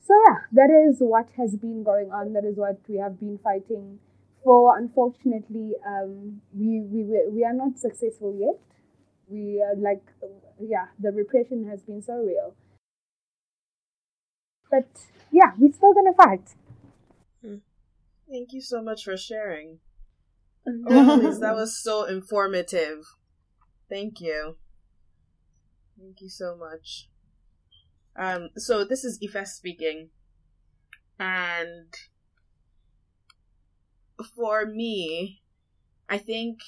So 0.00 0.14
yeah, 0.26 0.36
that 0.52 0.70
is 0.70 0.96
what 1.00 1.28
has 1.36 1.56
been 1.56 1.82
going 1.82 2.12
on. 2.12 2.34
That 2.34 2.44
is 2.44 2.56
what 2.56 2.78
we 2.88 2.98
have 2.98 3.18
been 3.18 3.38
fighting 3.38 3.98
for. 4.42 4.76
Unfortunately, 4.76 5.72
um, 5.86 6.42
we 6.52 6.80
we 6.80 7.02
we 7.30 7.44
are 7.44 7.54
not 7.54 7.78
successful 7.78 8.36
yet. 8.38 8.60
We 9.28 9.62
are 9.62 9.74
like, 9.76 10.02
yeah, 10.60 10.86
the 10.98 11.10
repression 11.10 11.66
has 11.70 11.82
been 11.82 12.02
so 12.02 12.16
real. 12.16 12.54
But 14.70 14.88
yeah, 15.32 15.52
we're 15.58 15.72
still 15.72 15.94
gonna 15.94 16.12
fight. 16.12 16.54
Hmm. 17.42 17.56
Thank 18.30 18.52
you 18.52 18.60
so 18.60 18.82
much 18.82 19.04
for 19.04 19.16
sharing. 19.16 19.78
That 20.86 21.54
was 21.54 21.82
so 21.82 22.04
informative. 22.04 23.04
Thank 23.90 24.20
you. 24.20 24.56
Thank 25.98 26.20
you 26.20 26.28
so 26.28 26.56
much. 26.56 27.08
Um, 28.16 28.50
so 28.56 28.84
this 28.84 29.04
is 29.04 29.18
Ife 29.22 29.46
speaking, 29.46 30.10
and 31.18 31.92
for 34.34 34.66
me, 34.66 35.42
I 36.08 36.18
think 36.18 36.60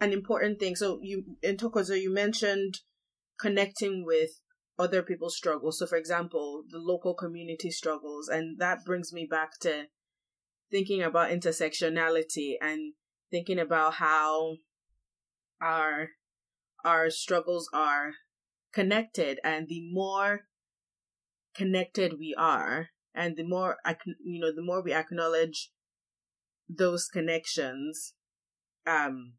an 0.00 0.12
important 0.12 0.60
thing. 0.60 0.76
So 0.76 1.00
you 1.02 1.24
Ntokozo, 1.42 2.00
you 2.00 2.12
mentioned 2.12 2.80
connecting 3.38 4.04
with 4.04 4.30
other 4.78 5.02
people's 5.02 5.36
struggles. 5.36 5.78
So, 5.78 5.86
for 5.86 5.96
example, 5.96 6.62
the 6.68 6.78
local 6.78 7.14
community 7.14 7.70
struggles, 7.70 8.28
and 8.28 8.58
that 8.58 8.84
brings 8.84 9.12
me 9.12 9.26
back 9.28 9.58
to 9.60 9.86
thinking 10.70 11.02
about 11.02 11.30
intersectionality 11.30 12.54
and 12.60 12.94
thinking 13.30 13.58
about 13.58 13.94
how 13.94 14.56
our 15.60 16.10
our 16.84 17.10
struggles 17.10 17.68
are 17.72 18.12
connected 18.72 19.38
and 19.42 19.68
the 19.68 19.88
more 19.92 20.42
connected 21.54 22.18
we 22.18 22.34
are 22.36 22.90
and 23.14 23.36
the 23.36 23.44
more 23.44 23.78
you 24.22 24.40
know 24.40 24.54
the 24.54 24.62
more 24.62 24.82
we 24.82 24.92
acknowledge 24.92 25.72
those 26.68 27.08
connections 27.08 28.14
um 28.86 29.32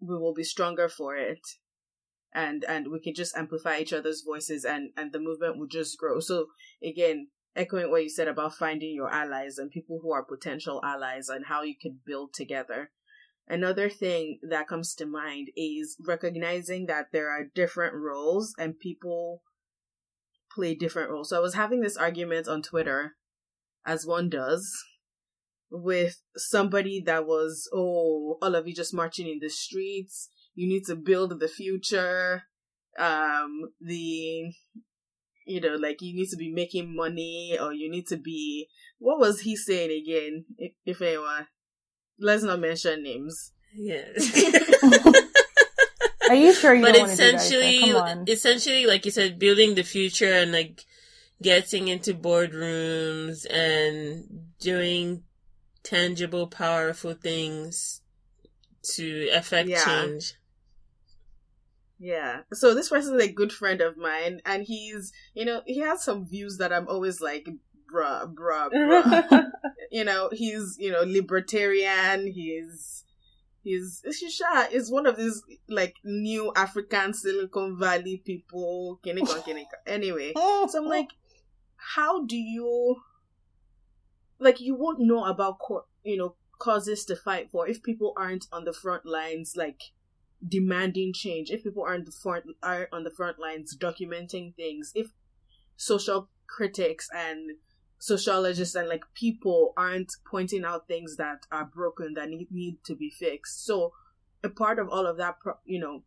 we 0.00 0.16
will 0.16 0.34
be 0.34 0.44
stronger 0.44 0.88
for 0.88 1.16
it. 1.16 1.40
And 2.32 2.64
and 2.64 2.90
we 2.90 3.00
can 3.00 3.14
just 3.14 3.36
amplify 3.36 3.78
each 3.78 3.92
other's 3.92 4.22
voices 4.22 4.64
and 4.64 4.90
and 4.96 5.12
the 5.12 5.18
movement 5.18 5.58
will 5.58 5.66
just 5.66 5.98
grow. 5.98 6.20
So 6.20 6.46
again 6.82 7.28
echoing 7.56 7.90
what 7.90 8.02
you 8.02 8.10
said 8.10 8.28
about 8.28 8.54
finding 8.54 8.94
your 8.94 9.10
allies 9.10 9.58
and 9.58 9.70
people 9.70 10.00
who 10.02 10.12
are 10.12 10.24
potential 10.24 10.80
allies 10.84 11.28
and 11.28 11.46
how 11.46 11.62
you 11.62 11.74
can 11.80 11.98
build 12.06 12.32
together. 12.32 12.90
Another 13.48 13.88
thing 13.88 14.38
that 14.48 14.68
comes 14.68 14.94
to 14.94 15.06
mind 15.06 15.48
is 15.56 15.96
recognizing 16.06 16.86
that 16.86 17.06
there 17.12 17.28
are 17.28 17.50
different 17.52 17.94
roles 17.94 18.54
and 18.58 18.78
people 18.78 19.42
play 20.54 20.74
different 20.74 21.10
roles. 21.10 21.30
So 21.30 21.36
i 21.36 21.40
was 21.40 21.54
having 21.54 21.80
this 21.80 21.96
argument 21.96 22.48
on 22.48 22.62
twitter 22.62 23.16
as 23.84 24.06
one 24.06 24.28
does 24.28 24.72
with 25.70 26.20
somebody 26.36 27.02
that 27.06 27.26
was 27.26 27.68
oh 27.72 28.38
all 28.42 28.54
of 28.54 28.66
you 28.66 28.74
just 28.74 28.94
marching 28.94 29.28
in 29.28 29.38
the 29.40 29.48
streets. 29.48 30.28
You 30.54 30.68
need 30.68 30.84
to 30.86 30.96
build 30.96 31.38
the 31.38 31.48
future. 31.48 32.44
Um 32.98 33.70
the 33.80 34.52
you 35.50 35.60
know 35.60 35.74
like 35.74 36.00
you 36.00 36.14
need 36.14 36.28
to 36.28 36.36
be 36.36 36.52
making 36.52 36.94
money 36.94 37.58
or 37.60 37.72
you 37.72 37.90
need 37.90 38.06
to 38.06 38.16
be 38.16 38.68
what 38.98 39.18
was 39.18 39.40
he 39.40 39.56
saying 39.56 39.90
again? 39.90 40.44
If, 40.58 40.72
if 40.84 41.02
anyone 41.02 41.46
let's 42.18 42.42
not 42.42 42.60
mention 42.60 43.02
names. 43.02 43.52
Yes. 43.74 44.54
Are 46.28 46.34
you 46.34 46.52
sure 46.52 46.74
you 46.74 46.82
but 46.82 46.96
essentially 46.96 47.78
essentially 48.28 48.86
like 48.86 49.04
you 49.04 49.10
said 49.10 49.38
building 49.38 49.74
the 49.74 49.82
future 49.82 50.32
and 50.32 50.52
like 50.52 50.84
getting 51.42 51.88
into 51.88 52.14
boardrooms 52.14 53.46
and 53.50 54.52
doing 54.60 55.24
tangible 55.82 56.46
powerful 56.46 57.14
things 57.14 58.02
to 58.82 59.28
affect 59.32 59.68
yeah. 59.68 59.84
change 59.84 60.34
yeah. 62.00 62.40
So 62.52 62.74
this 62.74 62.88
person 62.88 63.20
is 63.20 63.26
a 63.26 63.30
good 63.30 63.52
friend 63.52 63.82
of 63.82 63.98
mine, 63.98 64.40
and 64.46 64.64
he's, 64.64 65.12
you 65.34 65.44
know, 65.44 65.60
he 65.66 65.80
has 65.80 66.02
some 66.02 66.26
views 66.26 66.56
that 66.56 66.72
I'm 66.72 66.88
always 66.88 67.20
like, 67.20 67.46
bruh, 67.92 68.34
bruh, 68.34 68.70
bruh. 68.70 69.50
you 69.92 70.04
know, 70.04 70.30
he's, 70.32 70.76
you 70.80 70.90
know, 70.90 71.02
libertarian. 71.02 72.26
He's, 72.26 73.04
he's, 73.62 74.02
Shisha 74.08 74.72
is 74.72 74.90
one 74.90 75.06
of 75.06 75.18
these 75.18 75.42
like 75.68 75.96
new 76.02 76.50
African 76.56 77.12
Silicon 77.12 77.78
Valley 77.78 78.22
people. 78.24 78.98
Anyway, 79.86 80.32
so 80.34 80.78
I'm 80.78 80.86
like, 80.86 81.10
how 81.76 82.24
do 82.24 82.38
you, 82.38 82.96
like, 84.38 84.58
you 84.58 84.74
won't 84.74 85.00
know 85.00 85.26
about, 85.26 85.58
you 86.02 86.16
know, 86.16 86.34
causes 86.58 87.04
to 87.06 87.16
fight 87.16 87.50
for 87.50 87.68
if 87.68 87.82
people 87.82 88.14
aren't 88.16 88.46
on 88.50 88.64
the 88.64 88.72
front 88.72 89.04
lines, 89.04 89.54
like 89.54 89.82
demanding 90.46 91.12
change, 91.12 91.50
if 91.50 91.62
people 91.62 91.84
aren't 91.86 92.06
the 92.06 92.12
front 92.12 92.44
are 92.62 92.88
on 92.92 93.04
the 93.04 93.10
front 93.10 93.38
lines 93.38 93.76
documenting 93.76 94.54
things, 94.54 94.92
if 94.94 95.08
social 95.76 96.28
critics 96.46 97.08
and 97.14 97.56
sociologists 97.98 98.74
and 98.74 98.88
like 98.88 99.04
people 99.14 99.72
aren't 99.76 100.10
pointing 100.28 100.64
out 100.64 100.88
things 100.88 101.16
that 101.16 101.46
are 101.52 101.64
broken 101.64 102.14
that 102.14 102.28
need, 102.28 102.48
need 102.50 102.78
to 102.84 102.94
be 102.94 103.10
fixed. 103.10 103.64
So 103.64 103.92
a 104.42 104.48
part 104.48 104.78
of 104.78 104.88
all 104.88 105.06
of 105.06 105.18
that, 105.18 105.36
you 105.64 105.78
know, 105.78 106.02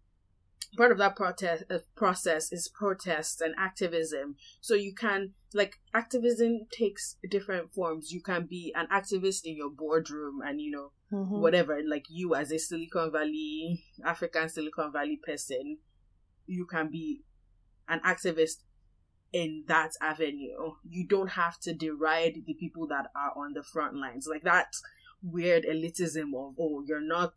part 0.75 0.91
of 0.91 0.97
that 0.97 1.15
protest 1.15 1.63
uh, 1.69 1.79
process 1.95 2.51
is 2.51 2.67
protests 2.67 3.41
and 3.41 3.53
activism 3.57 4.35
so 4.59 4.73
you 4.73 4.93
can 4.93 5.33
like 5.53 5.79
activism 5.93 6.61
takes 6.71 7.17
different 7.29 7.71
forms 7.73 8.11
you 8.11 8.21
can 8.21 8.45
be 8.45 8.73
an 8.75 8.87
activist 8.91 9.41
in 9.45 9.55
your 9.55 9.69
boardroom 9.69 10.41
and 10.45 10.61
you 10.61 10.71
know 10.71 10.91
mm-hmm. 11.11 11.39
whatever 11.39 11.79
like 11.87 12.05
you 12.09 12.35
as 12.35 12.51
a 12.51 12.57
silicon 12.57 13.11
valley 13.11 13.83
african 14.05 14.49
silicon 14.49 14.91
valley 14.91 15.19
person 15.25 15.77
you 16.45 16.65
can 16.65 16.89
be 16.89 17.21
an 17.87 17.99
activist 18.05 18.63
in 19.31 19.63
that 19.67 19.91
avenue 20.01 20.73
you 20.87 21.05
don't 21.07 21.31
have 21.31 21.59
to 21.59 21.73
deride 21.73 22.43
the 22.45 22.53
people 22.53 22.87
that 22.87 23.07
are 23.15 23.31
on 23.35 23.53
the 23.53 23.63
front 23.63 23.95
lines 23.95 24.27
like 24.29 24.43
that 24.43 24.73
weird 25.21 25.63
elitism 25.63 26.33
of 26.35 26.53
oh 26.59 26.83
you're 26.85 27.01
not 27.01 27.33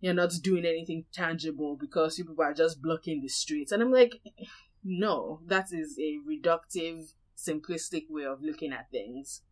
you're 0.00 0.14
not 0.14 0.32
doing 0.42 0.64
anything 0.64 1.04
tangible 1.12 1.76
because 1.78 2.16
people 2.16 2.34
are 2.40 2.54
just 2.54 2.80
blocking 2.82 3.20
the 3.20 3.28
streets. 3.28 3.70
And 3.70 3.82
I'm 3.82 3.92
like, 3.92 4.14
no, 4.84 5.40
that 5.46 5.66
is 5.72 5.98
a 5.98 6.18
reductive, 6.28 7.12
simplistic 7.36 8.04
way 8.08 8.24
of 8.24 8.42
looking 8.42 8.72
at 8.72 8.90
things. 8.90 9.42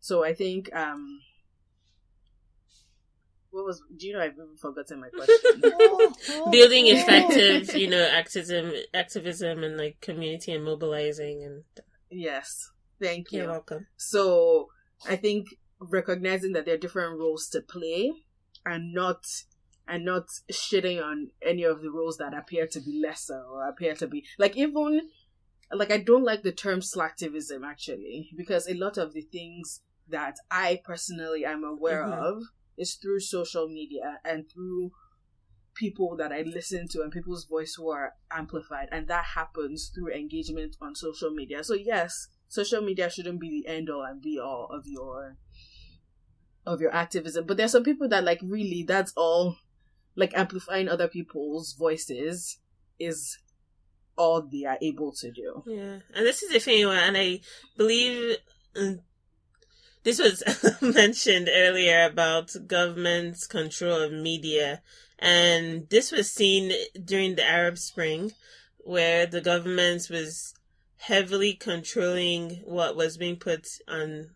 So 0.00 0.24
I 0.24 0.34
think 0.34 0.74
um 0.74 1.20
what 3.50 3.64
was 3.64 3.82
do 3.96 4.06
you 4.06 4.12
know 4.12 4.20
I've 4.20 4.32
even 4.32 4.56
forgotten 4.56 5.00
my 5.00 5.08
question. 5.08 5.60
Building 6.52 6.88
effective, 6.88 7.74
you 7.74 7.88
know, 7.88 8.06
activism 8.06 8.72
activism 8.92 9.64
and 9.64 9.76
like 9.76 10.00
community 10.00 10.52
and 10.52 10.64
mobilizing 10.64 11.42
and 11.44 11.64
Yes. 12.10 12.70
Thank 13.00 13.32
you. 13.32 13.40
You're 13.40 13.50
welcome. 13.50 13.86
So 13.96 14.68
I 15.08 15.16
think 15.16 15.48
recognizing 15.78 16.52
that 16.52 16.64
there 16.64 16.74
are 16.74 16.78
different 16.78 17.18
roles 17.18 17.48
to 17.48 17.60
play 17.60 18.12
and 18.64 18.94
not 18.94 19.24
and 19.88 20.04
not 20.04 20.26
shitting 20.50 21.02
on 21.02 21.28
any 21.42 21.62
of 21.62 21.82
the 21.82 21.90
roles 21.90 22.16
that 22.18 22.34
appear 22.34 22.66
to 22.66 22.80
be 22.80 23.00
lesser 23.02 23.42
or 23.50 23.68
appear 23.68 23.94
to 23.94 24.06
be 24.06 24.24
like 24.38 24.56
even 24.56 25.00
like 25.72 25.90
I 25.90 25.98
don't 25.98 26.24
like 26.24 26.42
the 26.42 26.52
term 26.52 26.80
slacktivism 26.80 27.64
actually 27.64 28.30
because 28.36 28.68
a 28.68 28.74
lot 28.74 28.98
of 28.98 29.12
the 29.12 29.22
things 29.22 29.80
that 30.08 30.36
I 30.50 30.80
personally 30.84 31.44
am 31.44 31.64
aware 31.64 32.04
mm-hmm. 32.04 32.12
of 32.12 32.42
is 32.76 32.94
through 32.94 33.20
social 33.20 33.68
media 33.68 34.20
and 34.24 34.44
through 34.50 34.92
people 35.74 36.16
that 36.16 36.32
I 36.32 36.42
listen 36.42 36.88
to 36.88 37.02
and 37.02 37.12
people's 37.12 37.44
voice 37.44 37.74
who 37.74 37.90
are 37.90 38.14
amplified 38.30 38.88
and 38.92 39.08
that 39.08 39.24
happens 39.34 39.90
through 39.94 40.12
engagement 40.12 40.76
on 40.80 40.94
social 40.94 41.30
media. 41.30 41.62
So 41.64 41.74
yes, 41.74 42.28
social 42.48 42.80
media 42.80 43.10
shouldn't 43.10 43.40
be 43.40 43.50
the 43.50 43.70
end 43.70 43.90
all 43.90 44.02
and 44.02 44.20
be 44.20 44.38
all 44.38 44.68
of 44.70 44.86
your 44.86 45.36
of 46.64 46.80
your 46.80 46.92
activism. 46.92 47.46
But 47.46 47.56
there's 47.56 47.72
some 47.72 47.84
people 47.84 48.08
that 48.08 48.24
like 48.24 48.40
really 48.42 48.84
that's 48.86 49.12
all 49.16 49.56
like 50.16 50.36
amplifying 50.36 50.88
other 50.88 51.08
people's 51.08 51.74
voices 51.74 52.58
is 52.98 53.38
all 54.16 54.42
they 54.42 54.64
are 54.64 54.78
able 54.80 55.12
to 55.12 55.30
do. 55.30 55.62
Yeah, 55.66 55.98
and 56.14 56.26
this 56.26 56.42
is 56.42 56.54
a 56.54 56.60
thing, 56.60 56.84
and 56.84 57.16
I 57.16 57.40
believe 57.76 58.36
um, 58.76 59.00
this 60.04 60.18
was 60.18 60.42
mentioned 60.80 61.50
earlier 61.52 62.04
about 62.06 62.50
government's 62.66 63.46
control 63.46 64.00
of 64.00 64.12
media, 64.12 64.82
and 65.18 65.88
this 65.90 66.12
was 66.12 66.30
seen 66.32 66.72
during 67.04 67.36
the 67.36 67.44
Arab 67.44 67.76
Spring, 67.78 68.32
where 68.78 69.26
the 69.26 69.40
government 69.40 70.08
was 70.10 70.54
heavily 70.98 71.54
controlling 71.54 72.62
what 72.64 72.96
was 72.96 73.16
being 73.16 73.36
put 73.36 73.66
on 73.88 74.30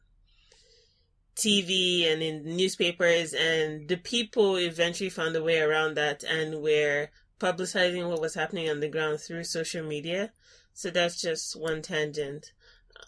TV 1.40 2.10
and 2.12 2.22
in 2.22 2.44
newspapers, 2.56 3.32
and 3.32 3.88
the 3.88 3.96
people 3.96 4.56
eventually 4.56 5.10
found 5.10 5.34
a 5.34 5.42
way 5.42 5.58
around 5.60 5.94
that 5.96 6.22
and 6.22 6.62
were 6.62 7.08
publicizing 7.40 8.08
what 8.08 8.20
was 8.20 8.34
happening 8.34 8.68
on 8.68 8.80
the 8.80 8.88
ground 8.88 9.20
through 9.20 9.44
social 9.44 9.84
media. 9.84 10.32
So 10.74 10.90
that's 10.90 11.20
just 11.20 11.58
one 11.58 11.82
tangent. 11.82 12.52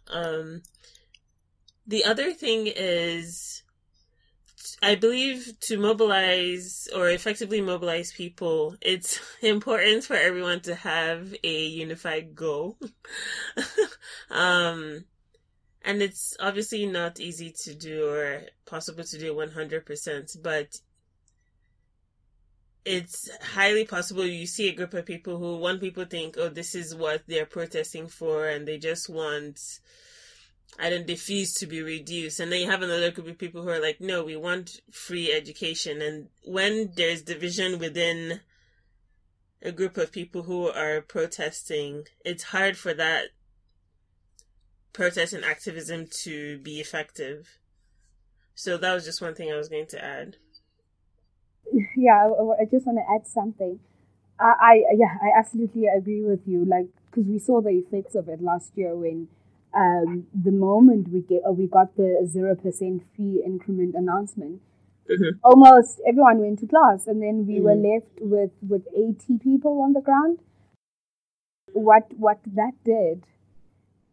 Um, 0.08 0.62
the 1.86 2.04
other 2.04 2.32
thing 2.32 2.66
is, 2.66 3.62
I 4.82 4.94
believe 4.94 5.58
to 5.60 5.78
mobilize 5.78 6.88
or 6.94 7.10
effectively 7.10 7.60
mobilize 7.60 8.12
people, 8.12 8.76
it's 8.80 9.20
important 9.42 10.04
for 10.04 10.16
everyone 10.16 10.60
to 10.62 10.74
have 10.74 11.34
a 11.44 11.66
unified 11.66 12.34
goal. 12.34 12.78
um, 14.30 15.04
and 15.84 16.02
it's 16.02 16.36
obviously 16.40 16.86
not 16.86 17.20
easy 17.20 17.52
to 17.64 17.74
do 17.74 18.08
or 18.08 18.42
possible 18.66 19.04
to 19.04 19.18
do 19.18 19.34
100% 19.34 20.42
but 20.42 20.68
it's 22.84 23.30
highly 23.54 23.84
possible 23.84 24.24
you 24.24 24.46
see 24.46 24.68
a 24.68 24.74
group 24.74 24.92
of 24.94 25.06
people 25.06 25.38
who 25.38 25.56
one 25.56 25.78
people 25.78 26.04
think 26.04 26.36
oh 26.38 26.48
this 26.48 26.74
is 26.74 26.94
what 26.94 27.22
they're 27.28 27.46
protesting 27.46 28.08
for 28.08 28.48
and 28.48 28.66
they 28.66 28.78
just 28.78 29.08
want 29.08 29.60
I 30.78 30.88
don't 30.88 31.06
the 31.06 31.16
fees 31.16 31.52
to 31.56 31.66
be 31.66 31.82
reduced. 31.82 32.40
And 32.40 32.50
then 32.50 32.62
you 32.62 32.70
have 32.70 32.80
another 32.80 33.10
group 33.10 33.28
of 33.28 33.36
people 33.36 33.60
who 33.60 33.68
are 33.68 33.78
like 33.78 34.00
no 34.00 34.24
we 34.24 34.36
want 34.36 34.80
free 34.90 35.30
education. 35.30 36.00
And 36.00 36.28
when 36.44 36.92
there's 36.96 37.20
division 37.20 37.78
within 37.78 38.40
a 39.62 39.72
group 39.72 39.96
of 39.96 40.12
people 40.12 40.42
who 40.42 40.68
are 40.68 41.00
protesting 41.00 42.04
it's 42.24 42.42
hard 42.44 42.76
for 42.76 42.92
that 42.94 43.28
protest 44.92 45.32
and 45.32 45.44
activism 45.44 46.06
to 46.22 46.58
be 46.58 46.80
effective. 46.80 47.58
So 48.54 48.76
that 48.76 48.94
was 48.94 49.04
just 49.04 49.22
one 49.22 49.34
thing 49.34 49.50
I 49.50 49.56
was 49.56 49.68
going 49.68 49.86
to 49.88 50.04
add. 50.04 50.36
Yeah, 51.96 52.28
I, 52.28 52.62
I 52.62 52.64
just 52.70 52.86
want 52.86 52.98
to 52.98 53.14
add 53.14 53.26
something. 53.26 53.80
I 54.38 54.52
I 54.60 54.74
yeah, 54.94 55.16
I 55.22 55.38
absolutely 55.38 55.86
agree 55.86 56.22
with 56.22 56.46
you. 56.46 56.64
Like, 56.64 56.88
because 57.10 57.28
we 57.28 57.38
saw 57.38 57.60
the 57.60 57.70
effects 57.70 58.14
of 58.14 58.28
it 58.28 58.42
last 58.42 58.72
year 58.76 58.94
when 58.94 59.28
um, 59.74 60.26
the 60.34 60.50
moment 60.50 61.08
we 61.08 61.20
get 61.22 61.42
uh, 61.48 61.52
we 61.52 61.66
got 61.66 61.96
the 61.96 62.26
zero 62.28 62.54
percent 62.54 63.04
fee 63.16 63.40
increment 63.44 63.94
announcement, 63.94 64.60
mm-hmm. 65.08 65.38
almost 65.42 66.00
everyone 66.06 66.38
went 66.38 66.58
to 66.60 66.66
class, 66.66 67.06
and 67.06 67.22
then 67.22 67.46
we 67.46 67.54
mm-hmm. 67.54 67.64
were 67.64 67.74
left 67.74 68.20
with 68.20 68.50
with 68.68 68.86
eighty 68.94 69.38
people 69.38 69.80
on 69.80 69.92
the 69.94 70.00
ground. 70.00 70.40
What 71.72 72.08
what 72.18 72.40
that 72.44 72.72
did, 72.84 73.24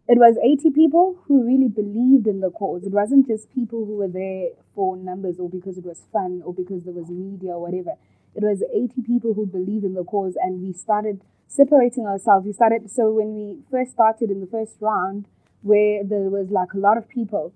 it 0.09 0.17
was 0.17 0.37
eighty 0.43 0.71
people 0.71 1.19
who 1.27 1.45
really 1.45 1.69
believed 1.69 2.25
in 2.25 2.39
the 2.39 2.49
cause. 2.49 2.83
It 2.83 2.91
wasn't 2.91 3.27
just 3.27 3.53
people 3.53 3.85
who 3.85 3.95
were 3.95 4.07
there 4.07 4.49
for 4.73 4.97
numbers 4.97 5.37
or 5.37 5.47
because 5.47 5.77
it 5.77 5.85
was 5.85 6.01
fun 6.11 6.41
or 6.43 6.51
because 6.51 6.83
there 6.83 6.95
was 6.95 7.09
media 7.09 7.51
or 7.51 7.61
whatever. 7.61 7.93
It 8.33 8.41
was 8.41 8.63
eighty 8.73 9.03
people 9.05 9.35
who 9.35 9.45
believed 9.45 9.85
in 9.85 9.93
the 9.93 10.03
cause, 10.03 10.33
and 10.41 10.63
we 10.63 10.73
started 10.73 11.21
separating 11.47 12.07
ourselves. 12.07 12.47
We 12.47 12.53
started 12.53 12.89
so 12.89 13.11
when 13.11 13.35
we 13.35 13.59
first 13.69 13.91
started 13.91 14.31
in 14.31 14.39
the 14.41 14.47
first 14.47 14.77
round 14.81 15.27
where 15.61 16.03
there 16.03 16.31
was 16.33 16.49
like 16.49 16.73
a 16.73 16.79
lot 16.79 16.97
of 16.97 17.07
people. 17.07 17.53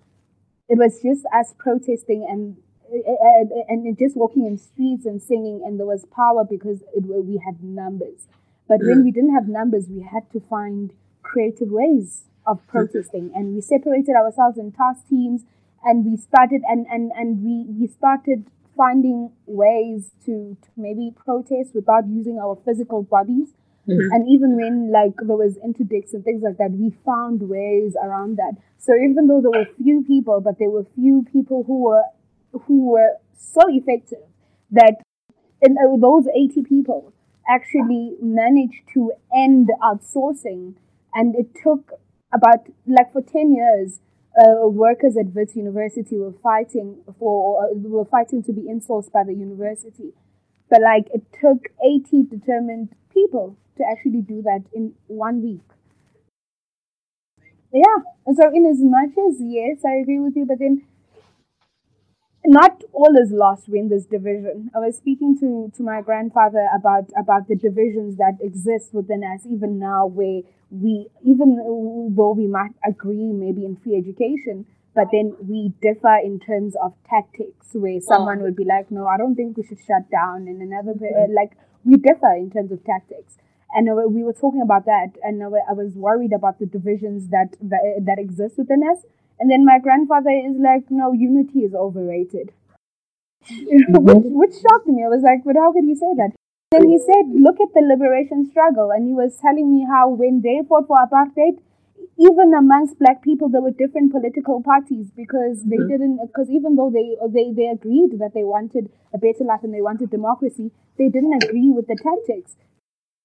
It 0.69 0.77
was 0.77 1.01
just 1.01 1.25
us 1.33 1.55
protesting 1.57 2.23
and 2.29 2.57
and, 2.93 3.49
and 3.67 3.97
just 3.97 4.15
walking 4.15 4.45
in 4.45 4.59
streets 4.59 5.07
and 5.07 5.19
singing, 5.19 5.63
and 5.65 5.79
there 5.79 5.87
was 5.87 6.05
power 6.15 6.45
because 6.47 6.83
it, 6.93 7.01
we 7.01 7.41
had 7.43 7.63
numbers. 7.63 8.27
But 8.67 8.79
when 8.81 9.03
we 9.03 9.09
didn't 9.09 9.33
have 9.33 9.47
numbers, 9.47 9.87
we 9.89 10.01
had 10.03 10.31
to 10.33 10.39
find 10.39 10.93
creative 11.23 11.69
ways 11.69 12.25
of 12.45 12.65
protesting, 12.67 13.31
and 13.35 13.55
we 13.55 13.61
separated 13.61 14.15
ourselves 14.15 14.57
in 14.57 14.71
task 14.71 15.07
teams, 15.09 15.43
and 15.83 16.05
we 16.05 16.17
started 16.17 16.61
and 16.67 16.85
and 16.91 17.11
and 17.15 17.43
we 17.43 17.65
we 17.79 17.87
started 17.87 18.45
finding 18.75 19.31
ways 19.45 20.09
to, 20.25 20.57
to 20.63 20.67
maybe 20.75 21.13
protest 21.15 21.75
without 21.75 22.07
using 22.07 22.39
our 22.39 22.57
physical 22.65 23.03
bodies 23.03 23.49
Mm-hmm. 23.87 24.13
And 24.13 24.29
even 24.29 24.55
when 24.55 24.91
like 24.91 25.13
there 25.17 25.35
was 25.35 25.57
interdicts 25.57 26.13
and 26.13 26.23
things 26.23 26.41
like 26.41 26.57
that, 26.57 26.71
we 26.71 26.93
found 27.05 27.41
ways 27.49 27.95
around 28.01 28.37
that. 28.37 28.53
So 28.77 28.93
even 28.95 29.27
though 29.27 29.41
there 29.41 29.51
were 29.51 29.67
few 29.75 30.03
people, 30.07 30.39
but 30.39 30.57
there 30.57 30.69
were 30.69 30.85
few 30.95 31.25
people 31.31 31.63
who 31.67 31.81
were 31.81 32.03
who 32.67 32.91
were 32.91 33.17
so 33.37 33.61
effective 33.67 34.23
that 34.71 35.01
in 35.61 35.77
uh, 35.77 35.97
those 35.97 36.25
80 36.33 36.63
people 36.63 37.13
actually 37.49 38.15
managed 38.21 38.83
to 38.93 39.11
end 39.35 39.69
outsourcing 39.81 40.75
and 41.13 41.35
it 41.35 41.47
took 41.61 41.99
about 42.33 42.67
like 42.87 43.11
for 43.13 43.21
10 43.21 43.53
years 43.53 43.99
uh, 44.39 44.67
workers 44.67 45.15
at 45.15 45.27
Wits 45.33 45.55
University 45.55 46.17
were 46.17 46.33
fighting 46.33 46.97
for 47.19 47.63
uh, 47.63 47.73
were 47.73 48.05
fighting 48.05 48.43
to 48.43 48.51
be 48.51 48.61
insourced 48.61 49.11
by 49.11 49.23
the 49.23 49.33
university 49.33 50.13
but 50.69 50.81
like 50.81 51.07
it 51.13 51.21
took 51.39 51.69
80 51.85 52.23
determined 52.23 52.89
people 53.13 53.55
to 53.77 53.83
actually 53.89 54.21
do 54.21 54.41
that 54.41 54.63
in 54.73 54.93
one 55.07 55.41
week. 55.43 55.61
Yeah, 57.71 58.01
so 58.33 58.49
in 58.53 58.65
as 58.65 58.81
much 58.81 59.17
as 59.17 59.37
yes, 59.39 59.85
I 59.85 60.01
agree 60.01 60.19
with 60.19 60.35
you, 60.35 60.45
but 60.45 60.59
then 60.59 60.83
not 62.45 62.83
all 62.91 63.15
is 63.15 63.31
lost 63.31 63.69
when 63.69 63.89
there's 63.89 64.05
division. 64.05 64.69
I 64.75 64.79
was 64.79 64.97
speaking 64.97 65.37
to, 65.39 65.71
to 65.75 65.83
my 65.83 66.01
grandfather 66.01 66.67
about 66.75 67.09
about 67.17 67.47
the 67.47 67.55
divisions 67.55 68.17
that 68.17 68.37
exist 68.41 68.93
within 68.93 69.23
us 69.23 69.45
even 69.45 69.79
now, 69.79 70.07
where 70.07 70.41
we 70.69 71.07
even 71.23 71.55
though 72.15 72.33
we 72.35 72.47
might 72.47 72.75
agree 72.85 73.31
maybe 73.31 73.65
in 73.65 73.77
free 73.77 73.97
education, 73.97 74.65
but 74.93 75.07
then 75.11 75.35
we 75.39 75.73
differ 75.81 76.17
in 76.23 76.39
terms 76.39 76.75
of 76.81 76.93
tactics. 77.09 77.69
Where 77.73 77.99
someone 78.01 78.41
would 78.41 78.55
be 78.55 78.65
like, 78.65 78.91
"No, 78.91 79.07
I 79.07 79.17
don't 79.17 79.35
think 79.35 79.57
we 79.57 79.63
should 79.63 79.79
shut 79.79 80.11
down," 80.11 80.47
and 80.47 80.61
another 80.61 80.93
mm-hmm. 80.93 81.33
like 81.33 81.57
we 81.85 81.95
differ 81.95 82.35
in 82.35 82.51
terms 82.51 82.71
of 82.71 82.83
tactics 82.83 83.37
and 83.73 83.89
we 84.13 84.23
were 84.23 84.33
talking 84.33 84.61
about 84.61 84.85
that, 84.85 85.13
and 85.23 85.43
I 85.43 85.73
was 85.73 85.93
worried 85.95 86.31
about 86.31 86.59
the 86.59 86.65
divisions 86.65 87.29
that 87.29 87.55
that, 87.61 88.03
that 88.05 88.19
exist 88.19 88.57
within 88.57 88.83
us. 88.83 89.03
And 89.39 89.49
then 89.49 89.65
my 89.65 89.79
grandfather 89.79 90.29
is 90.29 90.55
like, 90.57 90.89
"No, 90.89 91.11
unity 91.11 91.59
is 91.59 91.73
overrated," 91.73 92.51
mm-hmm. 93.49 94.03
which, 94.07 94.23
which 94.25 94.55
shocked 94.61 94.87
me. 94.87 95.03
I 95.03 95.09
was 95.09 95.23
like, 95.23 95.43
"But 95.43 95.55
how 95.55 95.71
could 95.73 95.85
you 95.85 95.95
say 95.95 96.13
that?" 96.17 96.31
Then 96.71 96.87
he 96.87 96.97
said, 96.97 97.29
"Look 97.33 97.59
at 97.59 97.73
the 97.73 97.81
liberation 97.81 98.45
struggle," 98.45 98.91
and 98.91 99.07
he 99.07 99.13
was 99.13 99.37
telling 99.37 99.73
me 99.73 99.85
how 99.89 100.09
when 100.09 100.41
they 100.41 100.61
fought 100.67 100.87
for 100.87 100.97
apartheid, 100.97 101.59
even 102.17 102.53
amongst 102.53 102.99
black 102.99 103.21
people 103.23 103.49
there 103.49 103.61
were 103.61 103.71
different 103.71 104.11
political 104.11 104.61
parties 104.61 105.11
because 105.15 105.63
they 105.63 105.77
mm-hmm. 105.77 105.87
didn't 105.87 106.19
because 106.27 106.49
even 106.49 106.75
though 106.75 106.91
they 106.93 107.15
they 107.31 107.51
they 107.51 107.67
agreed 107.67 108.19
that 108.19 108.33
they 108.33 108.43
wanted 108.43 108.89
a 109.13 109.17
better 109.17 109.43
life 109.43 109.63
and 109.63 109.73
they 109.73 109.81
wanted 109.81 110.09
democracy 110.09 110.71
they 110.97 111.09
didn't 111.09 111.43
agree 111.43 111.69
with 111.69 111.87
the 111.87 111.95
tactics 111.95 112.55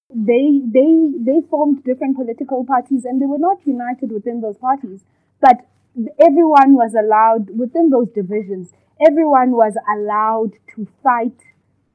they 0.09 0.61
they 0.65 0.89
they 1.19 1.39
formed 1.49 1.83
different 1.83 2.15
political 2.15 2.65
parties 2.65 3.05
and 3.05 3.21
they 3.21 3.25
were 3.25 3.37
not 3.37 3.57
united 3.65 4.11
within 4.11 4.41
those 4.41 4.57
parties 4.57 5.03
but 5.39 5.65
everyone 6.19 6.73
was 6.73 6.93
allowed 6.93 7.49
within 7.57 7.89
those 7.89 8.09
divisions 8.13 8.73
everyone 9.05 9.51
was 9.51 9.73
allowed 9.95 10.51
to 10.75 10.87
fight 11.03 11.39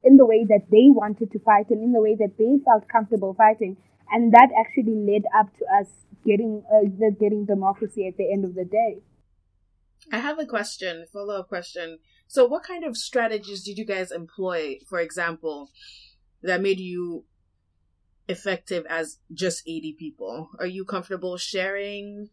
in 0.03 0.17
the 0.17 0.27
way 0.27 0.45
that 0.45 0.67
they 0.71 0.89
wanted 0.89 1.31
to 1.31 1.39
fight 1.41 1.69
and 1.71 1.83
in 1.83 1.93
the 1.93 2.01
way 2.01 2.15
that 2.15 2.37
they 2.39 2.59
felt 2.65 2.89
comfortable 2.89 3.35
fighting 3.35 3.77
and 4.11 4.33
that 4.33 4.49
actually 4.59 4.95
led 4.95 5.23
up 5.39 5.55
to 5.57 5.65
us 5.81 5.89
getting 6.27 6.63
uh, 6.73 6.89
getting 7.21 7.45
democracy 7.45 8.07
at 8.07 8.17
the 8.17 8.31
end 8.31 8.45
of 8.45 8.55
the 8.55 8.65
day 8.65 8.99
i 10.13 10.19
have 10.19 10.39
a 10.39 10.47
question 10.47 11.07
follow-up 11.13 11.49
question 11.49 11.99
so 12.27 12.47
what 12.47 12.63
kind 12.63 12.85
of 12.85 12.97
strategies 12.97 13.63
did 13.63 13.79
you 13.79 13.85
guys 13.85 14.11
employ 14.11 14.77
for 14.89 15.01
example 15.01 15.71
that 16.43 16.61
made 16.61 16.79
you 16.79 17.25
effective 18.29 18.87
as 18.89 19.19
just 19.33 19.63
80 19.67 19.97
people. 19.99 20.51
Are 20.59 20.67
you 20.67 20.85
comfortable 20.85 21.37
sharing? 21.37 22.31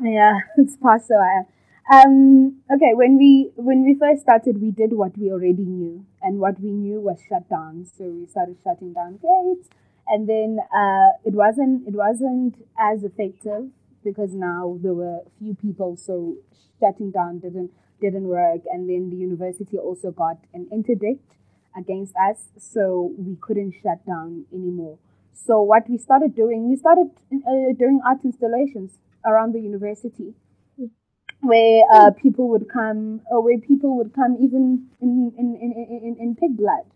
Yeah, 0.00 0.38
it's 0.56 0.76
possible. 0.76 1.46
Um, 1.92 2.62
okay, 2.74 2.92
when 2.94 3.18
we 3.18 3.50
when 3.56 3.84
we 3.84 3.94
first 3.98 4.22
started, 4.22 4.60
we 4.60 4.70
did 4.70 4.92
what 4.92 5.16
we 5.18 5.30
already 5.30 5.64
knew, 5.64 6.04
and 6.22 6.38
what 6.38 6.60
we 6.60 6.70
knew 6.72 7.00
was 7.00 7.20
shut 7.28 7.48
down. 7.48 7.86
So 7.96 8.04
we 8.04 8.26
started 8.26 8.56
shutting 8.64 8.92
down 8.94 9.18
gates, 9.20 9.68
and 10.08 10.28
then 10.28 10.58
uh, 10.74 11.10
it 11.24 11.34
wasn't 11.34 11.86
it 11.86 11.94
wasn't 11.94 12.56
as 12.78 13.04
effective 13.04 13.68
because 14.02 14.32
now 14.32 14.78
there 14.82 14.94
were 14.94 15.20
few 15.38 15.54
people, 15.54 15.96
so 15.96 16.36
shutting 16.80 17.10
down 17.10 17.38
didn't 17.40 17.70
didn't 18.00 18.24
work. 18.24 18.62
And 18.72 18.88
then 18.88 19.10
the 19.10 19.16
university 19.16 19.76
also 19.78 20.10
got 20.10 20.38
an 20.54 20.66
interdict, 20.72 21.34
against 21.76 22.14
us, 22.16 22.48
so 22.58 23.12
we 23.18 23.36
couldn't 23.40 23.74
shut 23.82 24.04
down 24.06 24.46
anymore. 24.52 24.98
So 25.34 25.60
what 25.60 25.88
we 25.90 25.98
started 25.98 26.34
doing, 26.34 26.68
we 26.70 26.76
started 26.76 27.10
uh, 27.32 27.74
doing 27.78 28.00
art 28.06 28.20
installations 28.24 28.98
around 29.26 29.52
the 29.52 29.60
university, 29.60 30.34
where 31.40 31.82
uh, 31.92 32.10
people 32.10 32.48
would 32.48 32.68
come, 32.68 33.20
or 33.30 33.42
where 33.42 33.58
people 33.58 33.96
would 33.96 34.14
come 34.14 34.36
even 34.40 34.88
in 35.00 35.32
in 35.38 35.56
in 35.60 35.72
in, 35.72 36.16
in 36.20 36.36
pig 36.36 36.56
blood, 36.56 36.86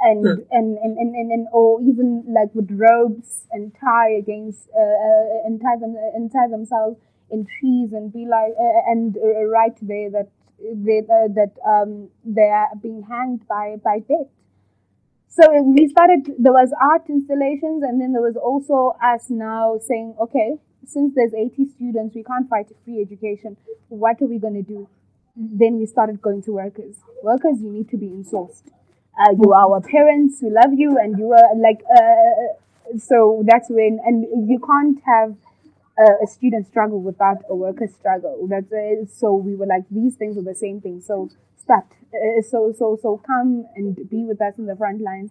and, 0.00 0.24
yeah. 0.24 0.58
and, 0.58 0.78
and, 0.78 0.98
and 0.98 1.14
and 1.14 1.32
and 1.32 1.48
or 1.52 1.80
even 1.82 2.24
like 2.28 2.54
with 2.54 2.70
robes 2.70 3.46
and 3.52 3.72
tie 3.80 4.10
against 4.10 4.68
uh, 4.76 4.80
uh 4.80 5.46
and 5.46 5.60
tie 5.60 5.78
them 5.78 5.96
and 6.14 6.32
tie 6.32 6.48
themselves 6.48 6.98
in 7.30 7.46
trees 7.58 7.92
and 7.92 8.12
be 8.12 8.26
like 8.26 8.52
uh, 8.58 8.90
and 8.90 9.16
uh, 9.16 9.44
write 9.44 9.76
there 9.80 10.10
that 10.10 10.28
they, 10.58 11.00
uh, 11.00 11.28
that 11.34 11.52
um, 11.66 12.08
they 12.24 12.48
are 12.48 12.68
being 12.80 13.02
hanged 13.02 13.46
by 13.48 13.76
by 13.82 13.98
death. 14.00 14.28
So 15.28 15.44
we 15.62 15.88
started. 15.88 16.34
There 16.38 16.52
was 16.52 16.72
art 16.80 17.08
installations, 17.08 17.82
and 17.82 18.00
then 18.00 18.12
there 18.12 18.22
was 18.22 18.36
also 18.36 18.96
us 19.02 19.30
now 19.30 19.78
saying, 19.78 20.14
okay, 20.20 20.58
since 20.86 21.14
there's 21.14 21.34
80 21.34 21.68
students, 21.76 22.14
we 22.14 22.22
can't 22.22 22.48
fight 22.48 22.70
a 22.70 22.74
free 22.84 23.00
education. 23.00 23.56
What 23.88 24.20
are 24.22 24.26
we 24.26 24.38
going 24.38 24.54
to 24.54 24.62
do? 24.62 24.88
Then 25.36 25.78
we 25.78 25.86
started 25.86 26.20
going 26.20 26.42
to 26.42 26.52
workers. 26.52 26.96
Workers, 27.22 27.60
you 27.62 27.70
need 27.70 27.88
to 27.90 27.96
be 27.96 28.06
insourced. 28.06 28.64
Uh, 29.18 29.32
you 29.32 29.52
are 29.52 29.72
our 29.72 29.80
parents. 29.80 30.40
We 30.42 30.50
love 30.50 30.72
you, 30.74 30.98
and 30.98 31.18
you 31.18 31.32
are 31.32 31.56
like. 31.56 31.82
Uh, 31.90 32.98
so 32.98 33.42
that's 33.46 33.70
when, 33.70 34.00
and 34.04 34.50
you 34.50 34.58
can't 34.58 35.00
have 35.06 35.36
a, 35.98 36.24
a 36.24 36.26
student 36.26 36.66
struggle 36.66 37.00
without 37.00 37.38
a 37.48 37.54
worker 37.54 37.86
struggle. 37.86 38.46
That's 38.48 38.72
uh, 38.72 39.06
so 39.12 39.34
we 39.34 39.54
were 39.54 39.66
like 39.66 39.84
these 39.90 40.16
things 40.16 40.36
are 40.36 40.42
the 40.42 40.54
same 40.54 40.80
thing. 40.80 41.00
So 41.00 41.30
start. 41.56 41.86
Uh, 42.14 42.42
so 42.42 42.74
so 42.76 42.98
so 43.00 43.20
come 43.26 43.66
and 43.76 43.96
be 44.08 44.24
with 44.24 44.40
us 44.40 44.58
in 44.58 44.66
the 44.66 44.76
front 44.76 45.00
lines, 45.00 45.30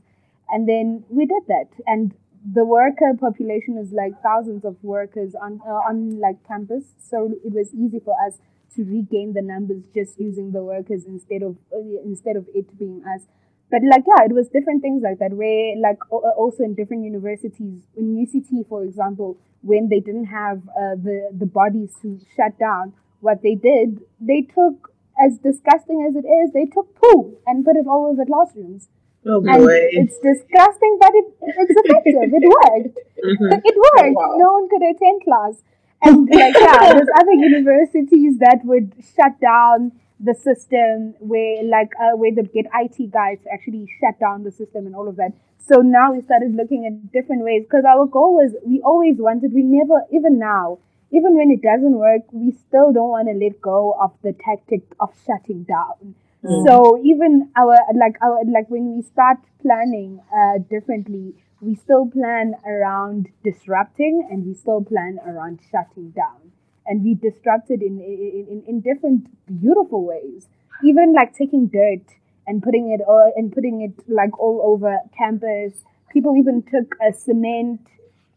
and 0.50 0.68
then 0.68 1.04
we 1.10 1.26
did 1.26 1.44
that. 1.48 1.68
And 1.86 2.14
the 2.54 2.66
worker 2.66 3.14
population 3.20 3.78
is 3.78 3.92
like 3.92 4.14
thousands 4.22 4.66
of 4.66 4.76
workers 4.84 5.36
on 5.36 5.60
uh, 5.68 5.82
on 5.90 6.20
like 6.20 6.38
campus. 6.48 6.94
So 6.98 7.32
it 7.44 7.54
was 7.54 7.74
easy 7.74 8.00
for 8.00 8.16
us 8.26 8.40
to 8.76 8.84
regain 8.84 9.34
the 9.34 9.42
numbers 9.42 9.84
just 9.94 10.20
using 10.20 10.52
the 10.52 10.64
workers 10.64 11.06
instead 11.06 11.44
of 11.44 11.58
uh, 11.74 12.02
instead 12.06 12.36
of 12.36 12.48
it 12.56 12.78
being 12.80 13.04
us 13.04 13.24
but 13.70 13.82
like 13.84 14.04
yeah 14.08 14.24
it 14.24 14.32
was 14.32 14.48
different 14.48 14.82
things 14.82 15.04
like 15.04 15.20
that 15.20 15.34
where 15.34 15.76
like 15.76 16.00
also 16.10 16.64
in 16.64 16.74
different 16.74 17.04
universities 17.04 17.82
in 17.98 18.16
uct 18.16 18.66
for 18.70 18.86
example 18.86 19.38
when 19.62 19.90
they 19.90 20.00
didn't 20.00 20.26
have 20.26 20.60
uh, 20.70 20.96
the 20.96 21.30
the 21.38 21.46
bodies 21.46 21.94
to 22.02 22.20
shut 22.36 22.58
down, 22.60 22.94
what 23.20 23.42
they 23.42 23.56
did, 23.56 24.02
they 24.20 24.42
took 24.42 24.94
as 25.24 25.38
disgusting 25.38 26.06
as 26.08 26.16
it 26.16 26.28
is, 26.28 26.52
they 26.54 26.66
took 26.66 26.96
poo 26.96 27.38
and 27.46 27.64
put 27.64 27.76
it 27.76 27.86
all 27.88 28.08
over 28.08 28.24
the 28.24 28.26
classrooms. 28.26 28.90
Oh. 29.26 29.38
And 29.46 29.70
it's 29.70 30.18
disgusting, 30.18 30.98
but 31.00 31.14
it, 31.14 31.26
it's 31.42 31.74
effective. 31.78 32.34
It 32.34 32.46
worked. 32.46 32.98
Mm-hmm. 33.24 33.54
It 33.64 33.76
worked. 33.78 34.16
Wow. 34.16 34.36
No 34.38 34.52
one 34.54 34.70
could 34.70 34.82
attend 34.82 35.24
class. 35.24 35.62
And 36.02 36.28
like, 36.28 36.56
yeah, 36.60 36.94
there's 36.94 37.08
other 37.20 37.34
universities 37.34 38.40
that 38.40 38.62
would 38.64 38.94
shut 39.16 39.40
down 39.40 39.92
the 40.20 40.34
system 40.34 41.16
where 41.20 41.64
like 41.64 41.90
uh, 42.00 42.16
where 42.16 42.32
they 42.34 42.44
get 42.44 42.66
IT 42.74 43.12
guys 43.12 43.38
to 43.44 43.52
actually 43.52 43.88
shut 44.00 44.20
down 44.20 44.44
the 44.44 44.52
system 44.52 44.86
and 44.86 44.96
all 44.96 45.08
of 45.08 45.16
that. 45.18 45.34
So 45.60 45.82
now 45.82 46.14
we 46.14 46.22
started 46.22 46.56
looking 46.56 46.86
at 46.86 47.12
different 47.12 47.44
ways 47.44 47.64
because 47.64 47.86
our 47.86 48.06
goal 48.06 48.36
was 48.36 48.54
we 48.66 48.82
always 48.82 49.18
wanted 49.18 49.54
we 49.54 49.64
never 49.64 50.06
even 50.12 50.40
now 50.40 50.80
even 51.12 51.36
when 51.36 51.52
it 51.52 51.62
doesn't 51.62 51.94
work 51.94 52.22
we 52.32 52.52
still 52.52 52.94
don't 52.94 53.10
want 53.10 53.28
to 53.28 53.34
let 53.34 53.62
go 53.62 53.96
of 54.00 54.12
the 54.24 54.34
tactic 54.34 54.82
of 55.00 55.10
shutting 55.26 55.64
down. 55.64 56.16
So 56.44 57.00
even 57.04 57.52
our 57.56 57.78
like 57.96 58.18
our 58.22 58.40
like 58.46 58.70
when 58.70 58.96
we 58.96 59.02
start 59.04 59.38
planning 59.62 60.22
uh, 60.36 60.58
differently, 60.70 61.36
we 61.62 61.76
still 61.76 62.08
plan 62.08 62.56
around 62.66 63.30
disrupting 63.44 64.28
and 64.32 64.46
we 64.46 64.54
still 64.56 64.84
plan 64.84 65.20
around 65.26 65.60
shutting 65.72 66.10
down. 66.12 66.52
And 66.86 67.04
we 67.04 67.14
disrupted 67.14 67.82
in 67.84 68.02
in, 68.02 68.64
in 68.68 68.82
different 68.82 69.28
beautiful 69.62 70.04
ways. 70.04 70.48
Even 70.84 71.14
like 71.14 71.36
taking 71.36 71.68
dirt 71.68 72.06
and 72.48 72.64
putting 72.64 72.90
it 72.92 73.02
all 73.08 73.32
and 73.36 73.54
putting 73.54 73.82
it 73.82 73.94
like 74.10 74.38
all 74.40 74.62
over 74.64 74.98
campus. 75.16 75.84
People 76.12 76.36
even 76.38 76.64
took 76.64 76.96
a 77.08 77.14
cement 77.14 77.82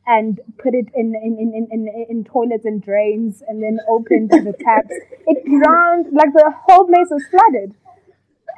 and 0.06 0.40
put 0.58 0.74
it 0.74 0.88
in 0.94 1.14
in, 1.14 1.38
in, 1.38 1.68
in, 1.72 2.06
in 2.10 2.24
toilets 2.24 2.66
and 2.66 2.82
drains 2.82 3.42
and 3.48 3.62
then 3.62 3.78
opened 3.88 4.30
the 4.30 4.52
taps. 4.62 4.92
It 5.26 5.42
drowned 5.46 6.12
like 6.12 6.34
the 6.34 6.52
whole 6.66 6.86
place 6.86 7.08
was 7.10 7.24
flooded. 7.30 7.74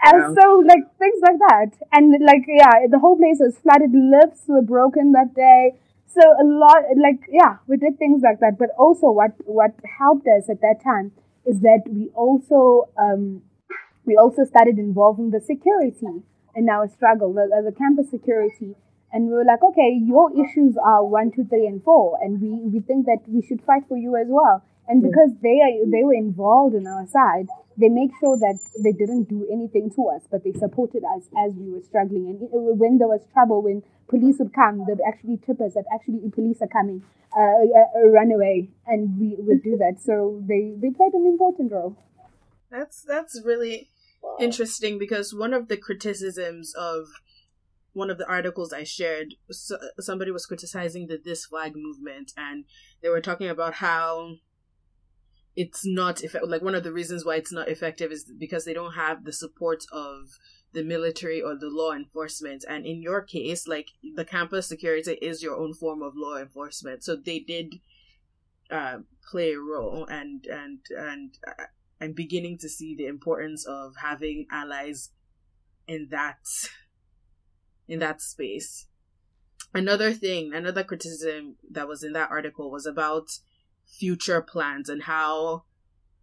And 0.02 0.36
so, 0.38 0.62
like, 0.66 0.84
things 0.98 1.20
like 1.22 1.38
that. 1.48 1.70
And, 1.92 2.12
like, 2.24 2.44
yeah, 2.48 2.86
the 2.88 2.98
whole 2.98 3.16
place 3.16 3.38
was 3.40 3.58
flooded. 3.58 3.92
Lifts 3.92 4.42
were 4.46 4.62
broken 4.62 5.12
that 5.12 5.34
day. 5.34 5.74
So, 6.06 6.20
a 6.20 6.44
lot, 6.44 6.84
like, 6.96 7.26
yeah, 7.28 7.56
we 7.66 7.76
did 7.76 7.98
things 7.98 8.22
like 8.22 8.40
that. 8.40 8.58
But 8.58 8.70
also, 8.78 9.10
what, 9.10 9.32
what 9.44 9.72
helped 9.98 10.26
us 10.26 10.48
at 10.48 10.60
that 10.60 10.80
time 10.82 11.12
is 11.44 11.60
that 11.60 11.82
we 11.86 12.10
also, 12.14 12.88
um, 12.96 13.42
we 14.04 14.16
also 14.16 14.44
started 14.44 14.78
involving 14.78 15.30
the 15.30 15.40
security 15.40 16.22
in 16.54 16.68
our 16.68 16.88
struggle, 16.88 17.32
the, 17.32 17.48
the 17.64 17.72
campus 17.72 18.10
security. 18.10 18.74
And 19.12 19.28
we 19.28 19.34
were 19.34 19.44
like, 19.44 19.62
okay, 19.62 19.98
your 20.02 20.32
issues 20.32 20.76
are 20.82 21.04
one, 21.04 21.30
two, 21.30 21.44
three, 21.44 21.66
and 21.66 21.82
four. 21.82 22.18
And 22.22 22.40
we, 22.40 22.50
we 22.50 22.80
think 22.80 23.06
that 23.06 23.22
we 23.28 23.40
should 23.42 23.62
fight 23.62 23.84
for 23.88 23.96
you 23.96 24.16
as 24.16 24.26
well. 24.28 24.64
And 24.88 25.02
because 25.02 25.30
they 25.42 25.58
are, 25.60 25.90
they 25.90 26.04
were 26.04 26.14
involved 26.14 26.74
in 26.74 26.86
our 26.86 27.06
side, 27.06 27.46
they 27.76 27.88
made 27.88 28.10
sure 28.20 28.38
that 28.38 28.58
they 28.82 28.92
didn't 28.92 29.28
do 29.28 29.46
anything 29.52 29.90
to 29.96 30.08
us, 30.08 30.22
but 30.30 30.44
they 30.44 30.52
supported 30.52 31.02
us 31.16 31.28
as 31.36 31.52
we 31.54 31.70
were 31.70 31.82
struggling. 31.82 32.38
And 32.40 32.78
when 32.78 32.98
there 32.98 33.08
was 33.08 33.20
trouble, 33.32 33.62
when 33.62 33.82
police 34.08 34.36
would 34.38 34.54
come, 34.54 34.84
they'd 34.86 35.02
actually 35.06 35.38
tip 35.44 35.60
us 35.60 35.74
that 35.74 35.84
actually 35.92 36.30
police 36.30 36.62
are 36.62 36.68
coming, 36.68 37.02
uh, 37.36 37.40
uh, 37.40 38.08
run 38.08 38.30
away, 38.32 38.70
and 38.86 39.18
we 39.18 39.36
would 39.38 39.62
do 39.62 39.76
that. 39.76 40.00
So 40.00 40.42
they, 40.46 40.74
they 40.80 40.90
played 40.90 41.12
an 41.14 41.26
important 41.26 41.72
role. 41.72 41.96
That's 42.70 43.02
that's 43.02 43.40
really 43.44 43.90
interesting 44.40 44.98
because 44.98 45.32
one 45.32 45.54
of 45.54 45.68
the 45.68 45.76
criticisms 45.76 46.74
of 46.74 47.06
one 47.92 48.10
of 48.10 48.18
the 48.18 48.28
articles 48.28 48.72
I 48.72 48.84
shared, 48.84 49.34
somebody 49.98 50.30
was 50.30 50.44
criticizing 50.44 51.06
the 51.06 51.18
This 51.22 51.46
Flag 51.46 51.72
movement, 51.74 52.32
and 52.36 52.64
they 53.02 53.08
were 53.08 53.22
talking 53.22 53.48
about 53.48 53.74
how 53.74 54.36
it's 55.56 55.86
not 55.86 56.22
effective. 56.22 56.50
Like 56.50 56.62
one 56.62 56.74
of 56.74 56.84
the 56.84 56.92
reasons 56.92 57.24
why 57.24 57.36
it's 57.36 57.52
not 57.52 57.68
effective 57.68 58.12
is 58.12 58.24
because 58.24 58.64
they 58.64 58.74
don't 58.74 58.92
have 58.92 59.24
the 59.24 59.32
support 59.32 59.84
of 59.90 60.38
the 60.72 60.84
military 60.84 61.40
or 61.40 61.56
the 61.56 61.70
law 61.70 61.92
enforcement. 61.92 62.64
And 62.68 62.84
in 62.84 63.00
your 63.00 63.22
case, 63.22 63.66
like 63.66 63.88
the 64.14 64.24
campus 64.24 64.68
security 64.68 65.12
is 65.14 65.42
your 65.42 65.56
own 65.56 65.72
form 65.72 66.02
of 66.02 66.12
law 66.14 66.36
enforcement, 66.36 67.02
so 67.02 67.16
they 67.16 67.38
did 67.38 67.76
uh, 68.70 68.98
play 69.30 69.52
a 69.52 69.58
role. 69.58 70.04
And 70.04 70.44
and 70.46 70.80
and 70.90 71.38
uh, 71.48 71.64
I'm 72.00 72.12
beginning 72.12 72.58
to 72.58 72.68
see 72.68 72.94
the 72.94 73.06
importance 73.06 73.66
of 73.66 73.94
having 74.02 74.46
allies 74.52 75.10
in 75.88 76.08
that 76.10 76.40
in 77.88 77.98
that 78.00 78.20
space. 78.20 78.86
Another 79.72 80.12
thing, 80.12 80.52
another 80.54 80.84
criticism 80.84 81.56
that 81.70 81.88
was 81.88 82.02
in 82.02 82.12
that 82.12 82.30
article 82.30 82.70
was 82.70 82.84
about 82.84 83.38
future 83.86 84.42
plans 84.42 84.88
and 84.88 85.04
how 85.04 85.64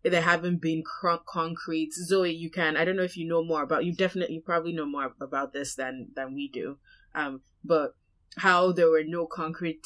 there 0.03 0.22
haven't 0.22 0.61
been 0.61 0.84
cr- 0.84 1.24
concrete. 1.26 1.93
Zoe, 1.93 2.32
you 2.32 2.49
can. 2.49 2.76
I 2.76 2.86
don't 2.86 2.97
know 2.97 3.03
if 3.03 3.18
you 3.18 3.28
know 3.28 3.43
more 3.43 3.64
about. 3.64 3.86
You 3.86 3.95
definitely, 3.95 4.36
you 4.36 4.41
probably 4.41 4.74
know 4.74 4.86
more 4.86 5.14
about 5.22 5.53
this 5.53 5.76
than 5.76 6.09
than 6.16 6.34
we 6.34 6.49
do. 6.49 6.78
Um, 7.16 7.41
but 7.64 7.95
how 8.38 8.72
there 8.72 8.89
were 8.89 9.03
no 9.05 9.26
concrete, 9.26 9.86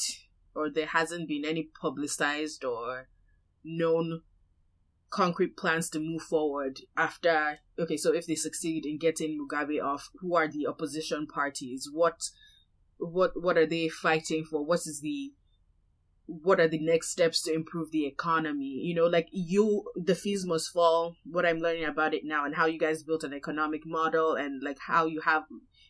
or 0.56 0.70
there 0.70 0.88
hasn't 0.88 1.28
been 1.28 1.46
any 1.46 1.70
publicized 1.80 2.64
or 2.64 3.10
known 3.64 4.22
concrete 5.10 5.56
plans 5.56 5.90
to 5.90 6.00
move 6.00 6.22
forward 6.22 6.80
after. 6.96 7.60
Okay, 7.80 7.98
so 7.98 8.14
if 8.14 8.26
they 8.26 8.36
succeed 8.36 8.86
in 8.86 8.98
getting 8.98 9.38
Mugabe 9.38 9.84
off, 9.84 10.10
who 10.20 10.36
are 10.36 10.48
the 10.48 10.68
opposition 10.68 11.28
parties? 11.28 11.90
What, 11.92 12.30
what, 12.98 13.32
what 13.42 13.58
are 13.58 13.66
they 13.66 13.90
fighting 13.90 14.44
for? 14.44 14.66
What 14.66 14.80
is 14.80 15.02
the 15.02 15.34
what 16.28 16.60
are 16.60 16.68
the 16.68 16.80
next 16.80 17.10
steps 17.10 17.42
to 17.42 17.54
improve 17.54 17.92
the 17.92 18.06
economy? 18.06 18.82
You 18.84 18.94
know 18.94 19.08
like 19.08 19.30
you 19.32 19.86
the 19.96 20.14
fees 20.14 20.46
must 20.46 20.72
fall 20.72 21.16
what 21.24 21.46
i'm 21.46 21.60
learning 21.60 21.86
about 21.86 22.14
it 22.14 22.24
now 22.26 22.46
and 22.46 22.56
how 22.56 22.66
you 22.66 22.78
guys 22.78 23.04
built 23.04 23.24
an 23.24 23.34
economic 23.34 23.86
model 23.86 24.36
and 24.36 24.62
like 24.62 24.78
how 24.88 25.06
you 25.06 25.22
have 25.22 25.44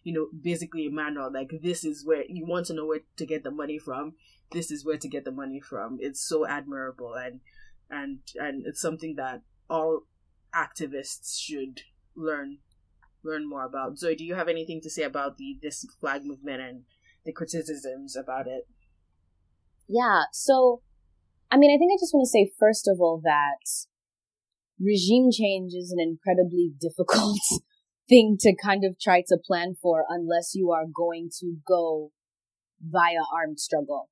you 0.04 0.14
know 0.14 0.28
basically 0.40 0.86
a 0.86 0.92
manual 0.92 1.32
like 1.34 1.50
this 1.62 1.84
is 1.84 2.06
where 2.06 2.24
you 2.30 2.46
want 2.46 2.68
to 2.68 2.74
know 2.74 2.86
where 2.86 3.02
to 3.18 3.26
get 3.26 3.44
the 3.44 3.52
money 3.52 3.80
from? 3.80 4.14
This 4.52 4.72
is 4.72 4.86
where 4.86 4.98
to 4.98 5.10
get 5.10 5.26
the 5.26 5.32
money 5.32 5.60
from. 5.60 5.98
It's 6.00 6.26
so 6.26 6.48
admirable 6.48 7.16
and 7.16 7.42
and 7.90 8.20
and 8.36 8.66
it's 8.66 8.82
something 8.82 9.16
that 9.16 9.42
all 9.70 10.04
activists 10.54 11.40
should 11.40 11.82
learn 12.16 12.60
learn 13.24 13.50
more 13.50 13.66
about. 13.66 13.98
Zoe 13.98 14.16
do 14.16 14.24
you 14.24 14.36
have 14.36 14.48
anything 14.48 14.82
to 14.82 14.90
say 14.90 15.04
about 15.04 15.38
the 15.38 15.58
this 15.62 15.84
flag 16.00 16.24
movement 16.24 16.62
and 16.62 16.84
the 17.26 17.34
criticisms 17.34 18.16
about 18.16 18.48
it 18.48 18.68
yeah. 19.88 20.24
So, 20.32 20.82
I 21.52 21.58
mean, 21.58 21.72
I 21.74 21.78
think 21.78 21.92
I 21.92 22.00
just 22.00 22.14
want 22.14 22.26
to 22.26 22.30
say, 22.30 22.52
first 22.60 22.88
of 22.88 23.00
all, 23.00 23.22
that 23.24 23.64
regime 24.80 25.30
change 25.32 25.74
is 25.74 25.92
an 25.92 26.00
incredibly 26.00 26.72
difficult 26.80 27.40
thing 28.10 28.38
to 28.40 28.56
kind 28.56 28.84
of 28.86 29.00
try 29.00 29.22
to 29.28 29.38
plan 29.46 29.76
for 29.82 30.06
unless 30.10 30.54
you 30.56 30.72
are 30.72 30.86
going 30.86 31.30
to 31.40 31.58
go 31.68 32.12
via 32.82 33.24
armed 33.34 33.60
struggle. 33.60 34.10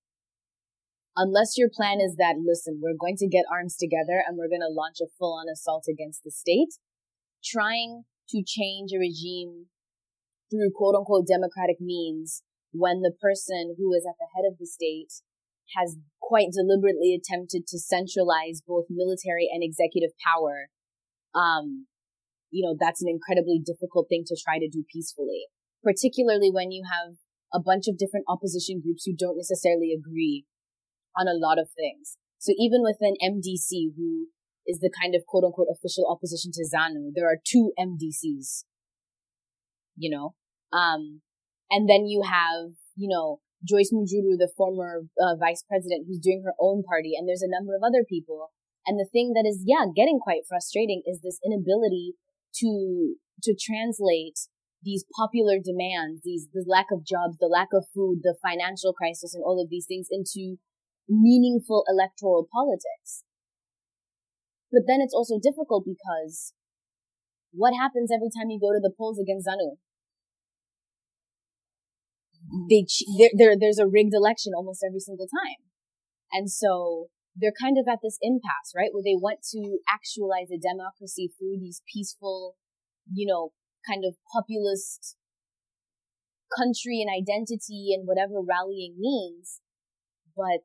Unless 1.18 1.58
your 1.58 1.70
plan 1.74 2.00
is 2.02 2.18
that, 2.18 2.36
listen, 2.44 2.82
we're 2.84 3.00
going 3.00 3.16
to 3.18 3.28
get 3.28 3.46
arms 3.50 3.78
together 3.78 4.22
and 4.26 4.38
we're 4.38 4.50
going 4.50 4.66
to 4.66 4.68
launch 4.68 4.98
a 5.02 5.08
full 5.18 5.34
on 5.34 5.48
assault 5.48 5.86
against 5.90 6.24
the 6.26 6.32
state, 6.32 6.76
trying 7.44 8.04
to 8.30 8.44
change 8.46 8.92
a 8.92 9.00
regime 9.00 9.68
through 10.52 10.72
quote 10.76 10.96
unquote 10.96 11.28
democratic 11.28 11.80
means 11.80 12.44
when 12.72 13.02
the 13.02 13.14
person 13.22 13.76
who 13.78 13.94
is 13.94 14.06
at 14.06 14.20
the 14.20 14.28
head 14.36 14.44
of 14.46 14.58
the 14.60 14.68
state 14.68 15.24
has 15.78 15.98
quite 16.22 16.50
deliberately 16.54 17.14
attempted 17.14 17.68
to 17.68 17.80
centralize 17.80 18.62
both 18.66 18.86
military 18.90 19.50
and 19.52 19.64
executive 19.64 20.12
power, 20.22 20.70
um, 21.34 21.88
you 22.50 22.66
know, 22.66 22.76
that's 22.80 23.02
an 23.02 23.10
incredibly 23.10 23.60
difficult 23.60 24.08
thing 24.10 24.24
to 24.26 24.38
try 24.38 24.58
to 24.58 24.70
do 24.70 24.84
peacefully, 24.92 25.48
particularly 25.84 26.50
when 26.50 26.72
you 26.72 26.84
have 26.86 27.18
a 27.54 27.60
bunch 27.60 27.88
of 27.88 27.98
different 27.98 28.26
opposition 28.28 28.82
groups 28.82 29.06
who 29.06 29.16
don't 29.16 29.38
necessarily 29.38 29.94
agree 29.94 30.46
on 31.16 31.28
a 31.28 31.38
lot 31.38 31.60
of 31.60 31.70
things. 31.76 32.18
So 32.38 32.54
even 32.58 32.82
within 32.82 33.16
MDC, 33.22 33.96
who 33.96 34.28
is 34.68 34.80
the 34.80 34.92
kind 34.92 35.16
of 35.16 35.26
quote 35.26 35.44
unquote 35.44 35.68
official 35.72 36.10
opposition 36.10 36.52
to 36.54 36.66
ZANU, 36.66 37.12
there 37.14 37.28
are 37.28 37.38
two 37.44 37.72
MDCs, 37.80 38.66
you 39.96 40.10
know? 40.10 40.36
Um, 40.72 41.22
and 41.70 41.90
then 41.90 42.06
you 42.06 42.24
have, 42.24 42.74
you 42.96 43.10
know, 43.10 43.40
Joyce 43.66 43.92
Mujuru, 43.92 44.38
the 44.38 44.52
former 44.56 45.10
uh, 45.18 45.36
vice 45.36 45.66
president, 45.68 46.06
who's 46.08 46.20
doing 46.20 46.44
her 46.46 46.54
own 46.60 46.84
party, 46.84 47.14
and 47.18 47.28
there's 47.28 47.42
a 47.42 47.50
number 47.50 47.76
of 47.76 47.82
other 47.82 48.06
people. 48.08 48.52
And 48.86 49.00
the 49.00 49.10
thing 49.10 49.34
that 49.34 49.50
is, 49.50 49.64
yeah, 49.66 49.90
getting 49.90 50.20
quite 50.22 50.46
frustrating 50.48 51.02
is 51.06 51.22
this 51.22 51.40
inability 51.44 52.14
to 52.62 53.16
to 53.44 53.56
translate 53.58 54.48
these 54.86 55.04
popular 55.18 55.58
demands, 55.58 56.22
these 56.24 56.48
the 56.54 56.64
lack 56.68 56.94
of 56.94 57.06
jobs, 57.06 57.42
the 57.42 57.50
lack 57.52 57.74
of 57.74 57.90
food, 57.94 58.22
the 58.22 58.38
financial 58.42 58.94
crisis, 58.94 59.34
and 59.34 59.44
all 59.44 59.60
of 59.60 59.70
these 59.70 59.90
things 59.90 60.08
into 60.12 60.62
meaningful 61.10 61.84
electoral 61.90 62.48
politics. 62.54 63.26
But 64.72 64.84
then 64.88 65.02
it's 65.02 65.14
also 65.14 65.40
difficult 65.42 65.86
because 65.86 66.54
what 67.52 67.74
happens 67.74 68.12
every 68.14 68.30
time 68.30 68.50
you 68.50 68.60
go 68.60 68.74
to 68.74 68.82
the 68.82 68.94
polls 68.94 69.18
against 69.18 69.48
ZANU? 69.48 69.78
They 72.70 72.86
there, 73.18 73.30
there 73.38 73.56
there's 73.60 73.80
a 73.80 73.88
rigged 73.88 74.14
election 74.14 74.54
almost 74.56 74.84
every 74.86 75.00
single 75.00 75.28
time, 75.28 75.62
and 76.32 76.50
so 76.50 77.08
they're 77.36 77.56
kind 77.56 77.78
of 77.78 77.86
at 77.92 78.00
this 78.02 78.18
impasse, 78.22 78.72
right, 78.76 78.94
where 78.94 79.04
they 79.04 79.16
want 79.16 79.44
to 79.52 79.80
actualize 79.90 80.48
a 80.48 80.60
democracy 80.60 81.32
through 81.36 81.60
these 81.60 81.82
peaceful, 81.92 82.56
you 83.12 83.28
know, 83.28 83.52
kind 83.84 84.04
of 84.08 84.16
populist 84.32 85.18
country 86.56 87.04
and 87.04 87.12
identity 87.12 87.92
and 87.92 88.08
whatever 88.08 88.40
rallying 88.40 88.96
means, 88.98 89.60
but 90.32 90.64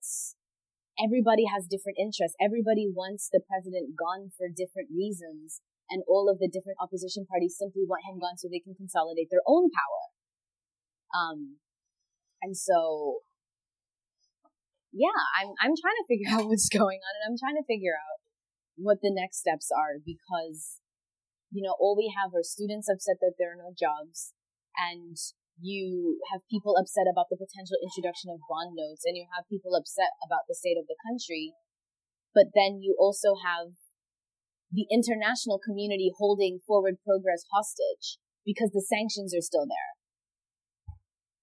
everybody 1.01 1.51
has 1.51 1.67
different 1.67 1.99
interests. 1.99 2.37
Everybody 2.39 2.87
wants 2.87 3.29
the 3.33 3.43
president 3.43 3.99
gone 3.99 4.31
for 4.37 4.47
different 4.47 4.95
reasons. 4.95 5.61
And 5.91 6.07
all 6.07 6.31
of 6.31 6.39
the 6.39 6.47
different 6.47 6.79
opposition 6.79 7.27
parties 7.27 7.59
simply 7.59 7.83
want 7.83 8.07
him 8.07 8.23
gone 8.23 8.39
so 8.39 8.47
they 8.47 8.63
can 8.63 8.79
consolidate 8.79 9.27
their 9.27 9.43
own 9.43 9.75
power. 9.75 10.03
Um, 11.11 11.59
and 12.43 12.57
so, 12.57 13.21
yeah, 14.93 15.21
I'm, 15.39 15.53
I'm 15.61 15.77
trying 15.77 15.99
to 16.01 16.09
figure 16.09 16.31
out 16.35 16.49
what's 16.49 16.69
going 16.69 17.01
on 17.01 17.13
and 17.21 17.25
I'm 17.29 17.39
trying 17.41 17.61
to 17.61 17.67
figure 17.67 17.95
out 17.95 18.19
what 18.77 19.05
the 19.05 19.13
next 19.13 19.39
steps 19.39 19.69
are 19.69 20.01
because, 20.01 20.81
you 21.53 21.61
know, 21.61 21.77
all 21.77 21.97
we 21.97 22.13
have 22.17 22.33
are 22.33 22.45
students 22.45 22.89
upset 22.89 23.21
that 23.21 23.37
there 23.37 23.53
are 23.53 23.61
no 23.61 23.77
jobs 23.77 24.33
and 24.77 25.17
you 25.61 26.17
have 26.33 26.41
people 26.49 26.81
upset 26.81 27.05
about 27.05 27.29
the 27.29 27.37
potential 27.37 27.77
introduction 27.85 28.33
of 28.33 28.41
bond 28.49 28.73
notes 28.73 29.05
and 29.05 29.13
you 29.17 29.29
have 29.37 29.45
people 29.53 29.77
upset 29.77 30.17
about 30.25 30.49
the 30.49 30.57
state 30.57 30.81
of 30.81 30.89
the 30.89 30.97
country. 31.05 31.53
But 32.33 32.57
then 32.57 32.81
you 32.81 32.97
also 32.97 33.37
have 33.45 33.77
the 34.73 34.87
international 34.89 35.61
community 35.61 36.15
holding 36.17 36.63
forward 36.65 37.03
progress 37.05 37.45
hostage 37.53 38.17
because 38.47 38.71
the 38.73 38.87
sanctions 38.87 39.35
are 39.35 39.45
still 39.45 39.67
there. 39.67 39.90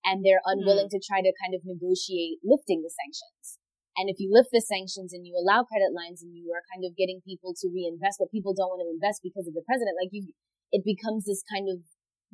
And 0.07 0.23
they're 0.23 0.43
unwilling 0.47 0.87
mm. 0.87 0.95
to 0.95 1.03
try 1.03 1.19
to 1.19 1.35
kind 1.35 1.51
of 1.51 1.67
negotiate 1.67 2.39
lifting 2.47 2.79
the 2.79 2.93
sanctions. 2.95 3.59
And 3.99 4.07
if 4.07 4.23
you 4.23 4.31
lift 4.31 4.55
the 4.55 4.63
sanctions 4.63 5.11
and 5.11 5.27
you 5.27 5.35
allow 5.35 5.67
credit 5.67 5.91
lines 5.91 6.23
and 6.23 6.31
you 6.31 6.47
are 6.55 6.63
kind 6.71 6.87
of 6.87 6.95
getting 6.95 7.19
people 7.27 7.51
to 7.59 7.67
reinvest, 7.67 8.23
but 8.23 8.31
people 8.31 8.55
don't 8.55 8.71
want 8.71 8.85
to 8.85 8.93
invest 8.93 9.19
because 9.19 9.49
of 9.49 9.57
the 9.57 9.65
president, 9.67 9.99
like 9.99 10.13
you, 10.15 10.31
it 10.71 10.87
becomes 10.87 11.27
this 11.27 11.43
kind 11.43 11.67
of 11.67 11.83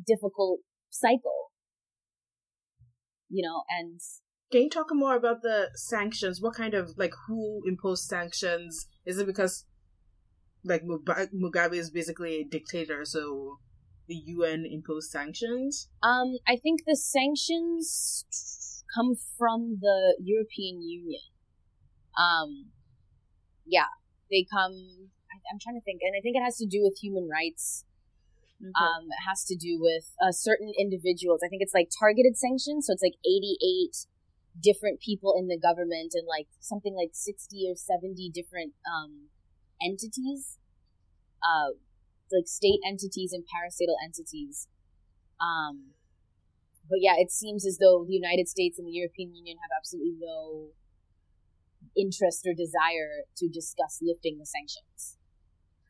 difficult 0.06 0.62
cycle 0.94 1.54
you 3.34 3.42
know, 3.42 3.64
and 3.68 4.00
can 4.52 4.62
you 4.62 4.70
talk 4.70 4.88
more 4.92 5.16
about 5.16 5.42
the 5.42 5.70
sanctions? 5.74 6.40
What 6.40 6.54
kind 6.54 6.76
of 6.76 6.92
like 6.98 7.14
who 7.28 7.64
imposed 7.68 8.04
sanctions? 8.04 8.86
Is 9.06 9.18
it 9.18 9.26
because 9.26 9.66
like 10.64 10.84
Mugabe 10.84 11.74
is 11.74 11.90
basically 11.90 12.36
a 12.36 12.44
dictator, 12.44 13.04
so 13.04 13.58
the 14.08 14.16
UN 14.16 14.66
imposed 14.66 15.12
sanctions? 15.12 15.90
Um, 16.02 16.38
I 16.48 16.56
think 16.56 16.82
the 16.86 16.96
sanctions 16.96 18.26
come 18.94 19.16
from 19.38 19.78
the 19.82 20.16
European 20.22 20.82
Union. 20.82 21.22
Um, 22.18 22.68
yeah, 23.66 23.92
they 24.30 24.46
come. 24.52 25.10
I, 25.32 25.36
I'm 25.52 25.60
trying 25.60 25.76
to 25.76 25.84
think, 25.84 26.02
and 26.04 26.14
I 26.18 26.22
think 26.22 26.36
it 26.36 26.44
has 26.44 26.58
to 26.58 26.66
do 26.66 26.82
with 26.84 26.98
human 27.02 27.28
rights 27.28 27.86
Okay. 28.64 28.72
Um, 28.80 29.12
it 29.12 29.24
has 29.28 29.44
to 29.46 29.56
do 29.56 29.78
with 29.80 30.16
uh, 30.24 30.32
certain 30.32 30.72
individuals. 30.80 31.42
I 31.44 31.50
think 31.50 31.62
it's 31.62 31.74
like 31.74 31.90
targeted 31.92 32.38
sanctions. 32.38 32.88
So 32.88 32.94
it's 32.94 33.04
like 33.04 33.20
88 33.28 34.08
different 34.62 35.02
people 35.02 35.36
in 35.38 35.48
the 35.48 35.60
government 35.60 36.14
and 36.16 36.24
like 36.28 36.48
something 36.62 36.96
like 36.96 37.12
60 37.12 37.68
or 37.68 37.76
70 37.76 38.32
different 38.34 38.72
um, 38.88 39.28
entities, 39.84 40.60
uh, 41.44 41.76
like 42.32 42.48
state 42.48 42.80
entities 42.86 43.34
and 43.34 43.44
parastatal 43.44 43.98
entities. 44.04 44.68
Um, 45.42 45.94
but 46.90 47.00
yeah, 47.02 47.16
it 47.18 47.32
seems 47.32 47.66
as 47.66 47.78
though 47.78 48.06
the 48.06 48.14
United 48.14 48.48
States 48.48 48.78
and 48.78 48.88
the 48.88 48.92
European 48.92 49.34
Union 49.34 49.58
have 49.62 49.72
absolutely 49.76 50.16
no 50.20 50.72
interest 51.96 52.46
or 52.46 52.54
desire 52.54 53.26
to 53.38 53.48
discuss 53.48 54.00
lifting 54.02 54.38
the 54.40 54.46
sanctions. 54.46 55.18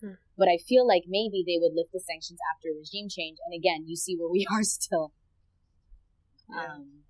Hmm. 0.02 0.20
But 0.38 0.48
I 0.50 0.58
feel 0.58 0.86
like 0.88 1.04
maybe 1.08 1.44
they 1.46 1.58
would 1.60 1.74
lift 1.74 1.92
the 1.94 2.00
sanctions 2.00 2.40
after 2.54 2.70
regime 2.76 3.08
change. 3.10 3.38
And 3.46 3.54
again, 3.56 3.86
you 3.88 3.96
see 3.96 4.16
where 4.16 4.30
we 4.30 4.46
are 4.52 4.64
still. 4.64 5.14
Yeah. 6.50 6.76
Um, 6.76 7.04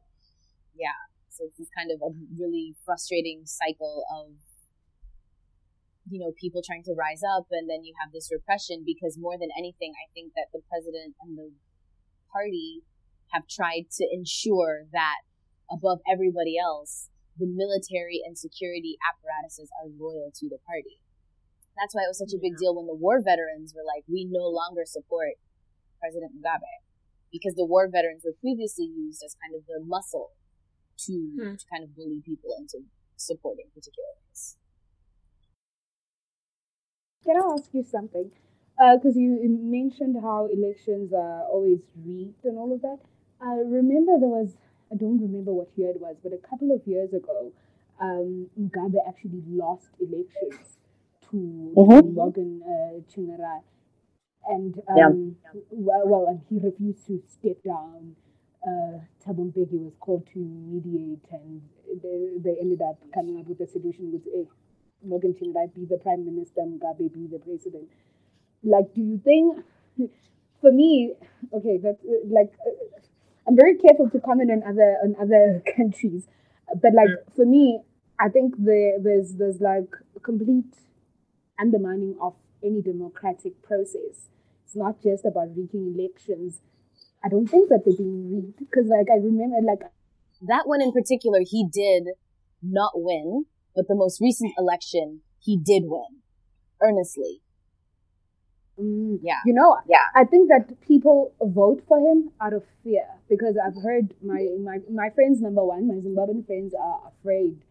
yeah. 0.75 1.09
So 1.29 1.45
it's 1.45 1.57
this 1.57 1.69
kind 1.75 1.89
of 1.89 1.99
a 2.01 2.13
really 2.37 2.75
frustrating 2.85 3.43
cycle 3.45 4.05
of, 4.13 4.37
you 6.09 6.19
know, 6.19 6.31
people 6.35 6.61
trying 6.61 6.83
to 6.83 6.95
rise 6.97 7.23
up 7.23 7.47
and 7.51 7.69
then 7.69 7.83
you 7.83 7.93
have 8.03 8.11
this 8.11 8.29
repression 8.31 8.83
because 8.85 9.15
more 9.17 9.39
than 9.39 9.49
anything, 9.57 9.95
I 9.95 10.11
think 10.13 10.33
that 10.35 10.51
the 10.51 10.59
president 10.67 11.15
and 11.23 11.37
the 11.37 11.51
party 12.31 12.83
have 13.31 13.47
tried 13.47 13.87
to 13.97 14.03
ensure 14.11 14.85
that 14.91 15.23
above 15.71 16.03
everybody 16.09 16.59
else, 16.59 17.09
the 17.39 17.47
military 17.49 18.21
and 18.21 18.37
security 18.37 18.99
apparatuses 19.01 19.71
are 19.81 19.89
loyal 19.89 20.29
to 20.35 20.45
the 20.49 20.61
party. 20.67 21.01
That's 21.73 21.95
why 21.95 22.05
it 22.05 22.11
was 22.13 22.21
such 22.21 22.35
a 22.35 22.41
big 22.41 22.57
deal 22.61 22.77
when 22.77 22.85
the 22.85 22.93
war 22.93 23.17
veterans 23.17 23.73
were 23.73 23.85
like, 23.85 24.05
we 24.05 24.29
no 24.29 24.45
longer 24.45 24.85
support 24.85 25.41
President 25.97 26.37
Mugabe. 26.37 26.85
Because 27.31 27.57
the 27.57 27.65
war 27.65 27.89
veterans 27.89 28.21
were 28.21 28.37
previously 28.37 28.85
used 28.85 29.25
as 29.25 29.33
kind 29.41 29.57
of 29.57 29.65
the 29.65 29.81
muscle 29.81 30.37
to, 31.09 31.13
hmm. 31.33 31.57
to 31.57 31.65
kind 31.65 31.81
of 31.81 31.95
bully 31.97 32.21
people 32.21 32.53
into 32.53 32.85
supporting 33.17 33.73
particular 33.73 34.13
things. 34.21 34.57
Can 37.25 37.37
I 37.37 37.53
ask 37.53 37.69
you 37.73 37.83
something? 37.83 38.31
Because 38.77 39.15
uh, 39.15 39.19
you 39.19 39.39
mentioned 39.61 40.17
how 40.21 40.49
elections 40.51 41.13
are 41.13 41.43
always 41.43 41.79
rigged 42.03 42.43
and 42.43 42.57
all 42.57 42.73
of 42.73 42.81
that. 42.81 42.99
I 43.39 43.55
remember 43.65 44.19
there 44.19 44.29
was, 44.29 44.55
I 44.91 44.95
don't 44.95 45.21
remember 45.21 45.53
what 45.53 45.69
year 45.75 45.89
it 45.91 46.01
was, 46.01 46.15
but 46.23 46.33
a 46.33 46.37
couple 46.37 46.73
of 46.73 46.81
years 46.87 47.13
ago, 47.13 47.51
um, 48.01 48.47
Mugabe 48.59 48.97
actually 49.07 49.43
lost 49.47 49.89
elections 49.99 50.77
to 51.29 51.73
mm-hmm. 51.75 52.13
Morgan 52.13 52.61
uh, 52.65 52.99
Tsvangirai. 53.09 53.61
And 54.45 54.81
um, 54.89 55.35
yeah. 55.43 55.61
well, 55.69 56.01
well, 56.05 56.25
and 56.27 56.41
he 56.49 56.59
refused 56.65 57.07
to 57.07 57.21
step 57.27 57.63
down. 57.63 58.15
Uh, 58.65 58.99
Thabo 59.25 59.51
Mbeki 59.51 59.79
was 59.79 59.93
called 59.99 60.27
to 60.33 60.39
mediate, 60.39 61.23
and 61.31 61.61
they, 62.01 62.31
they 62.43 62.57
ended 62.59 62.81
up 62.81 62.99
coming 63.13 63.39
up 63.39 63.47
with 63.47 63.59
a 63.61 63.67
solution 63.67 64.11
with 64.11 64.23
eh, 64.35 64.43
Morgan 65.03 65.33
Tsvangirai 65.33 65.73
be 65.73 65.85
the 65.85 65.97
prime 65.97 66.25
minister, 66.25 66.61
Mugabe 66.61 67.13
be 67.13 67.27
the 67.27 67.39
president. 67.39 67.89
Like, 68.63 68.93
do 68.93 69.01
you 69.01 69.21
think? 69.23 69.63
For 70.61 70.71
me, 70.71 71.13
okay, 71.53 71.77
that's 71.77 72.01
uh, 72.05 72.23
like 72.29 72.53
uh, 72.65 72.71
I'm 73.47 73.55
very 73.55 73.75
careful 73.77 74.09
to 74.09 74.19
comment 74.19 74.49
on 74.49 74.63
other 74.63 74.97
on 75.03 75.15
other 75.19 75.61
countries, 75.75 76.27
but 76.81 76.93
like 76.93 77.09
for 77.35 77.45
me, 77.45 77.81
I 78.19 78.29
think 78.29 78.55
there 78.57 78.97
there's 78.99 79.35
there's 79.35 79.59
like 79.59 79.89
complete 80.23 80.73
undermining 81.59 82.15
of 82.21 82.33
any 82.63 82.81
democratic 82.81 83.61
process. 83.61 84.29
It's 84.65 84.75
not 84.75 85.01
just 85.01 85.25
about 85.25 85.49
rigging 85.55 85.95
elections. 85.97 86.61
I 87.23 87.29
don't 87.29 87.47
think 87.47 87.69
that 87.69 87.83
they're 87.85 87.95
being 87.95 88.33
rigged 88.33 88.59
because, 88.59 88.87
like, 88.87 89.07
I 89.11 89.15
remember, 89.15 89.57
like, 89.63 89.81
that 90.47 90.67
one 90.67 90.81
in 90.81 90.91
particular, 90.91 91.39
he 91.41 91.65
did 91.71 92.07
not 92.61 92.91
win, 92.95 93.45
but 93.75 93.87
the 93.87 93.95
most 93.95 94.21
recent 94.21 94.53
election, 94.57 95.21
he 95.39 95.57
did 95.57 95.83
win 95.85 96.21
earnestly. 96.81 97.41
Mm, 98.79 99.19
yeah. 99.21 99.39
You 99.45 99.53
know, 99.53 99.77
yeah. 99.87 100.05
I 100.15 100.23
think 100.25 100.49
that 100.49 100.81
people 100.87 101.33
vote 101.41 101.83
for 101.87 101.99
him 101.99 102.31
out 102.41 102.53
of 102.53 102.63
fear 102.83 103.05
because 103.29 103.55
I've 103.63 103.81
heard 103.83 104.13
my, 104.23 104.47
my, 104.59 104.79
my 104.91 105.09
friends, 105.11 105.41
number 105.41 105.63
one, 105.63 105.87
my 105.87 105.95
Zimbabwean 105.95 106.45
friends 106.45 106.73
are 106.73 107.01
afraid 107.07 107.61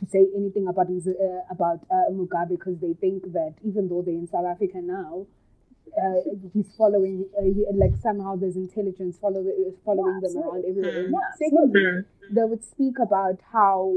to 0.00 0.06
say 0.06 0.26
anything 0.34 0.66
about 0.66 0.88
uh, 0.88 1.44
about 1.50 1.80
uh, 1.90 2.10
Mugabe 2.10 2.50
because 2.50 2.78
they 2.80 2.94
think 2.94 3.32
that 3.32 3.54
even 3.64 3.88
though 3.88 4.02
they're 4.02 4.14
in 4.14 4.26
South 4.26 4.46
Africa 4.46 4.78
now, 4.82 5.26
uh, 5.92 6.20
he's 6.54 6.74
following 6.76 7.26
uh, 7.38 7.42
he, 7.42 7.64
like 7.74 7.92
somehow 8.00 8.36
there's 8.36 8.56
intelligence 8.56 9.18
follow, 9.20 9.44
following 9.84 10.20
them 10.20 10.36
around 10.38 10.64
everywhere. 10.66 11.08
Yeah. 11.10 11.18
Secondly, 11.36 11.80
mm-hmm. 11.80 12.34
they 12.34 12.44
would 12.44 12.64
speak 12.64 12.98
about 12.98 13.40
how 13.52 13.92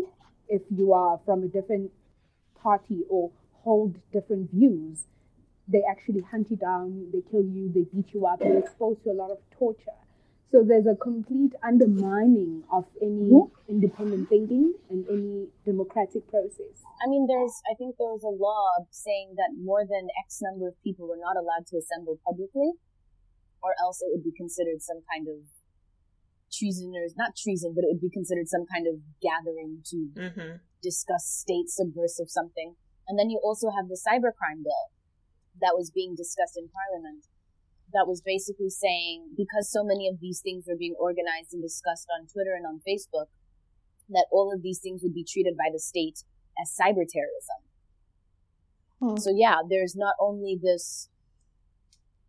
if 0.53 0.61
you 0.69 0.93
are 0.93 1.19
from 1.25 1.41
a 1.41 1.47
different 1.47 1.89
party 2.61 3.01
or 3.09 3.31
hold 3.63 3.95
different 4.11 4.51
views, 4.51 5.07
they 5.67 5.81
actually 5.89 6.21
hunt 6.29 6.45
you 6.51 6.57
down, 6.57 7.09
they 7.11 7.21
kill 7.31 7.41
you, 7.41 7.71
they 7.73 7.85
beat 7.93 8.13
you 8.13 8.27
up, 8.27 8.39
you're 8.45 8.59
exposed 8.59 9.03
to 9.03 9.09
a 9.09 9.17
lot 9.17 9.31
of 9.31 9.39
torture. 9.57 9.97
So 10.51 10.61
there's 10.61 10.85
a 10.85 10.93
complete 10.93 11.53
undermining 11.63 12.61
of 12.71 12.85
any 13.01 13.33
mm-hmm. 13.33 13.49
independent 13.67 14.29
thinking 14.29 14.73
and 14.91 15.03
any 15.09 15.47
democratic 15.65 16.29
process. 16.29 16.85
I 17.01 17.09
mean, 17.09 17.25
there's, 17.25 17.55
I 17.65 17.73
think 17.73 17.95
there 17.97 18.13
was 18.13 18.21
a 18.21 18.29
law 18.29 18.85
saying 18.91 19.33
that 19.41 19.57
more 19.57 19.81
than 19.81 20.05
X 20.23 20.45
number 20.45 20.67
of 20.67 20.77
people 20.83 21.07
were 21.09 21.17
not 21.17 21.41
allowed 21.41 21.65
to 21.73 21.81
assemble 21.81 22.19
publicly, 22.21 22.77
or 23.63 23.73
else 23.81 24.05
it 24.05 24.13
would 24.13 24.23
be 24.23 24.35
considered 24.37 24.85
some 24.85 25.01
kind 25.09 25.25
of 25.25 25.41
treason, 26.53 26.93
or 26.95 27.09
not 27.17 27.35
treason, 27.35 27.73
but 27.73 27.83
it 27.83 27.89
would 27.91 28.01
be 28.01 28.13
considered 28.13 28.47
some 28.47 28.65
kind 28.69 28.85
of 28.87 29.01
gathering 29.21 29.81
to 29.89 29.97
mm-hmm. 30.13 30.61
discuss 30.81 31.25
state 31.25 31.67
subversive 31.67 32.29
something. 32.29 32.75
And 33.07 33.17
then 33.17 33.29
you 33.29 33.41
also 33.43 33.69
have 33.73 33.89
the 33.89 33.99
cybercrime 33.99 34.63
bill 34.63 34.93
that 35.61 35.75
was 35.75 35.91
being 35.91 36.15
discussed 36.15 36.57
in 36.57 36.69
parliament 36.69 37.25
that 37.93 38.07
was 38.07 38.21
basically 38.21 38.69
saying 38.69 39.29
because 39.37 39.71
so 39.71 39.83
many 39.83 40.09
of 40.09 40.19
these 40.19 40.41
things 40.41 40.65
were 40.67 40.75
being 40.75 40.95
organized 40.99 41.53
and 41.53 41.61
discussed 41.61 42.07
on 42.09 42.27
Twitter 42.27 42.57
and 42.57 42.65
on 42.65 42.81
Facebook, 42.81 43.29
that 44.09 44.25
all 44.31 44.51
of 44.53 44.61
these 44.61 44.79
things 44.79 45.01
would 45.03 45.13
be 45.13 45.23
treated 45.23 45.55
by 45.55 45.69
the 45.71 45.79
state 45.79 46.23
as 46.61 46.73
cyber 46.73 47.05
terrorism. 47.07 47.61
Hmm. 48.99 49.17
So 49.17 49.31
yeah, 49.33 49.61
there's 49.67 49.95
not 49.95 50.15
only 50.19 50.59
this 50.61 51.09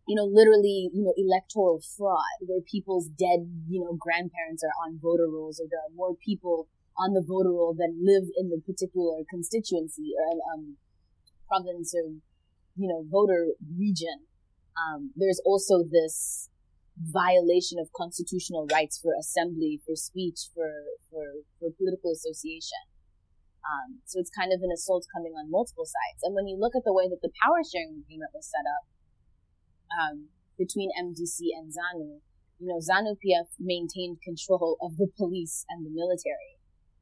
you 0.07 0.15
know, 0.15 0.25
literally, 0.25 0.89
you 0.93 1.03
know, 1.03 1.13
electoral 1.17 1.81
fraud 1.97 2.37
where 2.41 2.61
people's 2.61 3.09
dead, 3.09 3.49
you 3.67 3.81
know, 3.81 3.97
grandparents 3.97 4.63
are 4.63 4.75
on 4.85 4.99
voter 5.01 5.27
rolls 5.27 5.59
or 5.59 5.65
there 5.69 5.81
are 5.81 5.93
more 5.95 6.15
people 6.15 6.67
on 6.97 7.13
the 7.13 7.25
voter 7.25 7.49
roll 7.49 7.73
than 7.73 8.05
live 8.05 8.29
in 8.37 8.49
the 8.49 8.61
particular 8.61 9.25
constituency 9.29 10.13
or 10.13 10.37
um, 10.53 10.77
province 11.49 11.93
or, 11.97 12.13
you 12.77 12.87
know, 12.87 13.03
voter 13.09 13.57
region. 13.77 14.29
Um, 14.77 15.11
there's 15.15 15.41
also 15.45 15.83
this 15.83 16.49
violation 16.95 17.79
of 17.79 17.91
constitutional 17.95 18.67
rights 18.71 18.99
for 19.01 19.11
assembly, 19.19 19.81
for 19.85 19.95
speech, 19.95 20.47
for, 20.53 20.71
for, 21.09 21.43
for 21.59 21.69
political 21.75 22.11
association. 22.11 22.85
Um, 23.65 24.05
so 24.05 24.21
it's 24.21 24.29
kind 24.29 24.53
of 24.53 24.61
an 24.61 24.69
assault 24.69 25.09
coming 25.09 25.33
on 25.33 25.49
multiple 25.49 25.89
sides. 25.89 26.21
And 26.21 26.35
when 26.37 26.47
you 26.47 26.55
look 26.55 26.77
at 26.77 26.85
the 26.85 26.93
way 26.93 27.09
that 27.09 27.25
the 27.25 27.33
power 27.41 27.65
sharing 27.65 28.05
agreement 28.05 28.31
was 28.31 28.45
set 28.45 28.63
up, 28.69 28.85
um, 29.95 30.29
between 30.57 30.89
MDC 30.99 31.51
and 31.55 31.71
ZANU, 31.71 32.19
you 32.59 32.67
know, 32.67 32.79
ZANU 32.79 33.15
PF 33.19 33.47
maintained 33.59 34.21
control 34.21 34.77
of 34.81 34.97
the 34.97 35.07
police 35.17 35.65
and 35.69 35.85
the 35.85 35.89
military. 35.89 36.55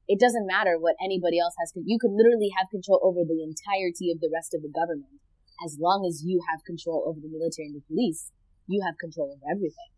It 0.07 0.19
doesn't 0.19 0.47
matter 0.47 0.77
what 0.77 0.95
anybody 1.03 1.39
else 1.39 1.55
has. 1.59 1.71
You 1.75 1.97
could 1.99 2.11
literally 2.11 2.49
have 2.57 2.69
control 2.69 2.99
over 3.03 3.23
the 3.23 3.41
entirety 3.41 4.11
of 4.11 4.19
the 4.19 4.29
rest 4.33 4.53
of 4.53 4.61
the 4.61 4.69
government. 4.69 5.21
As 5.63 5.77
long 5.79 6.05
as 6.07 6.23
you 6.25 6.41
have 6.51 6.65
control 6.65 7.05
over 7.07 7.19
the 7.21 7.29
military 7.29 7.67
and 7.67 7.75
the 7.75 7.87
police, 7.87 8.31
you 8.67 8.83
have 8.85 8.97
control 8.97 9.31
over 9.31 9.51
everything. 9.51 9.91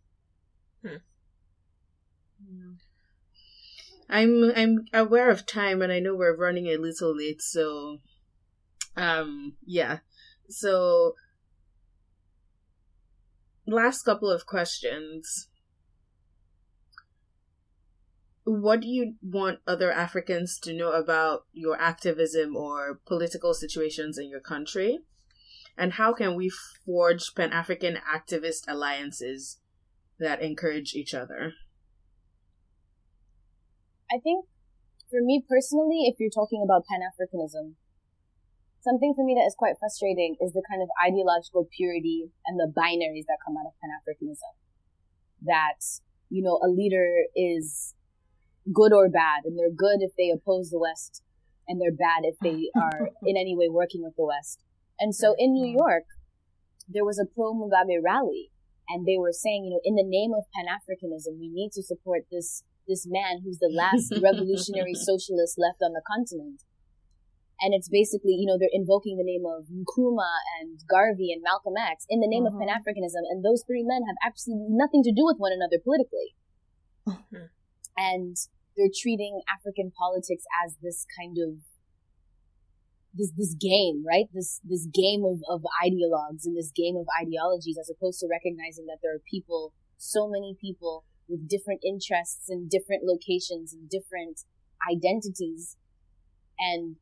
Hmm. 0.84 1.02
I'm 4.08 4.52
I'm 4.56 4.86
aware 4.94 5.32
of 5.32 5.46
time 5.46 5.82
and 5.82 5.92
I 5.92 6.00
know 6.00 6.14
we're 6.14 6.36
running 6.36 6.68
a 6.68 6.78
little 6.78 7.16
late, 7.16 7.42
so 7.42 8.02
um 8.96 9.54
yeah. 9.66 10.00
So 10.50 11.16
last 13.68 14.04
couple 14.04 14.30
of 14.30 14.46
questions. 14.46 15.48
What 18.44 18.82
do 18.82 18.88
you 18.88 19.16
want 19.24 19.60
other 19.66 19.92
Africans 19.92 20.60
to 20.60 20.74
know 20.74 20.92
about 20.92 21.46
your 21.52 21.80
activism 21.82 22.56
or 22.56 23.00
political 23.06 23.54
situations 23.54 24.18
in 24.20 24.30
your 24.30 24.40
country? 24.40 25.00
And 25.78 25.94
how 25.94 26.14
can 26.14 26.36
we 26.36 26.52
forge 26.86 27.34
Pan 27.36 27.52
African 27.52 27.98
activist 27.98 28.64
alliances 28.68 29.60
that 30.20 30.42
encourage 30.42 30.94
each 30.94 31.14
other? 31.14 31.54
I 34.12 34.20
think 34.20 34.46
for 35.10 35.20
me 35.22 35.44
personally, 35.48 36.06
if 36.06 36.20
you're 36.20 36.30
talking 36.30 36.62
about 36.64 36.84
Pan 36.86 37.02
Africanism, 37.02 37.74
something 38.86 39.14
for 39.18 39.26
me 39.26 39.34
that 39.34 39.50
is 39.50 39.58
quite 39.58 39.82
frustrating 39.82 40.38
is 40.40 40.54
the 40.54 40.62
kind 40.70 40.86
of 40.86 40.90
ideological 41.02 41.68
purity 41.76 42.30
and 42.46 42.62
the 42.62 42.70
binaries 42.70 43.26
that 43.26 43.42
come 43.42 43.58
out 43.58 43.66
of 43.66 43.74
Pan 43.82 43.90
Africanism. 43.98 44.54
That, 45.42 45.82
you 46.30 46.46
know, 46.46 46.62
a 46.62 46.70
leader 46.70 47.26
is 47.36 47.96
good 48.72 48.94
or 48.94 49.10
bad, 49.10 49.44
and 49.46 49.58
they're 49.58 49.74
good 49.74 50.06
if 50.06 50.14
they 50.18 50.30
oppose 50.30 50.70
the 50.70 50.80
West, 50.80 51.24
and 51.68 51.82
they're 51.82 51.92
bad 51.92 52.24
if 52.24 52.38
they 52.40 52.70
are 52.82 53.10
in 53.26 53.36
any 53.36 53.58
way 53.58 53.68
working 53.68 54.04
with 54.06 54.16
the 54.16 54.26
West. 54.26 54.62
And 55.00 55.14
so 55.14 55.36
in 55.38 55.52
New 55.52 55.68
York, 55.68 56.06
there 56.88 57.04
was 57.04 57.20
a 57.20 57.26
pro 57.26 57.54
Mugabe 57.54 57.98
rally, 58.02 58.54
and 58.88 59.06
they 59.06 59.18
were 59.18 59.34
saying, 59.34 59.66
you 59.66 59.72
know, 59.72 59.82
in 59.84 59.96
the 59.96 60.06
name 60.06 60.32
of 60.38 60.46
Pan 60.54 60.70
Africanism, 60.70 61.42
we 61.42 61.50
need 61.50 61.72
to 61.74 61.84
support 61.84 62.30
this 62.32 62.64
this 62.88 63.08
man 63.10 63.42
who's 63.44 63.58
the 63.58 63.74
last 63.74 64.14
revolutionary 64.22 64.94
socialist 64.94 65.58
left 65.58 65.82
on 65.82 65.94
the 65.94 66.06
continent. 66.06 66.62
And 67.62 67.74
it's 67.74 67.88
basically, 67.88 68.36
you 68.36 68.46
know, 68.46 68.60
they're 68.60 68.74
invoking 68.74 69.16
the 69.16 69.24
name 69.24 69.48
of 69.48 69.72
Nkrumah 69.72 70.44
and 70.60 70.84
Garvey 70.92 71.32
and 71.32 71.42
Malcolm 71.42 71.80
X 71.80 72.04
in 72.10 72.20
the 72.20 72.28
name 72.28 72.44
mm-hmm. 72.44 72.56
of 72.56 72.60
Pan 72.60 72.68
Africanism, 72.68 73.24
and 73.32 73.44
those 73.44 73.64
three 73.64 73.84
men 73.84 74.04
have 74.04 74.20
absolutely 74.26 74.76
nothing 74.76 75.04
to 75.04 75.16
do 75.16 75.24
with 75.24 75.40
one 75.40 75.56
another 75.56 75.80
politically. 75.80 76.36
Mm-hmm. 77.08 77.48
And 77.96 78.36
they're 78.76 78.92
treating 78.92 79.40
African 79.48 79.92
politics 79.96 80.44
as 80.66 80.76
this 80.84 81.08
kind 81.16 81.38
of 81.40 81.64
this 83.16 83.32
this 83.38 83.56
game, 83.56 84.04
right? 84.04 84.28
This 84.34 84.60
this 84.68 84.88
game 84.92 85.24
of, 85.24 85.40
of 85.48 85.64
ideologues 85.80 86.44
and 86.44 86.58
this 86.58 86.72
game 86.76 87.00
of 87.00 87.08
ideologies, 87.16 87.80
as 87.80 87.90
opposed 87.90 88.20
to 88.20 88.28
recognizing 88.28 88.86
that 88.88 89.00
there 89.02 89.16
are 89.16 89.24
people, 89.32 89.72
so 89.96 90.28
many 90.28 90.58
people 90.60 91.06
with 91.28 91.48
different 91.48 91.80
interests 91.88 92.50
and 92.50 92.70
different 92.70 93.04
locations 93.04 93.74
and 93.74 93.90
different 93.90 94.44
identities. 94.92 95.78
And 96.60 96.98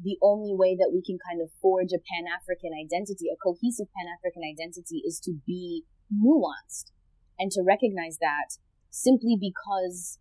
the 0.00 0.18
only 0.22 0.54
way 0.54 0.76
that 0.76 0.90
we 0.92 1.02
can 1.02 1.18
kind 1.22 1.40
of 1.40 1.50
forge 1.62 1.92
a 1.94 2.02
Pan 2.02 2.26
African 2.26 2.72
identity, 2.74 3.30
a 3.30 3.38
cohesive 3.38 3.86
Pan 3.94 4.10
African 4.10 4.42
identity, 4.42 5.02
is 5.06 5.20
to 5.24 5.38
be 5.46 5.84
nuanced 6.12 6.90
and 7.38 7.50
to 7.52 7.62
recognize 7.62 8.18
that 8.18 8.58
simply 8.90 9.36
because 9.38 10.18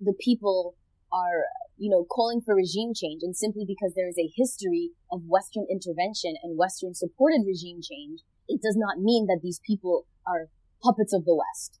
the 0.00 0.14
people 0.20 0.76
are, 1.12 1.48
you 1.76 1.90
know, 1.90 2.04
calling 2.04 2.40
for 2.44 2.54
regime 2.54 2.92
change 2.94 3.22
and 3.22 3.36
simply 3.36 3.64
because 3.66 3.92
there 3.96 4.08
is 4.08 4.18
a 4.18 4.32
history 4.36 4.92
of 5.10 5.24
Western 5.24 5.64
intervention 5.70 6.36
and 6.42 6.58
Western 6.58 6.94
supported 6.94 7.44
regime 7.46 7.80
change, 7.80 8.20
it 8.46 8.60
does 8.60 8.76
not 8.76 9.00
mean 9.00 9.26
that 9.26 9.40
these 9.42 9.60
people 9.66 10.06
are 10.26 10.48
puppets 10.82 11.12
of 11.12 11.24
the 11.24 11.34
West 11.34 11.80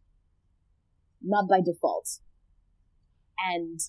not 1.22 1.48
by 1.48 1.60
default. 1.60 2.20
And 3.38 3.80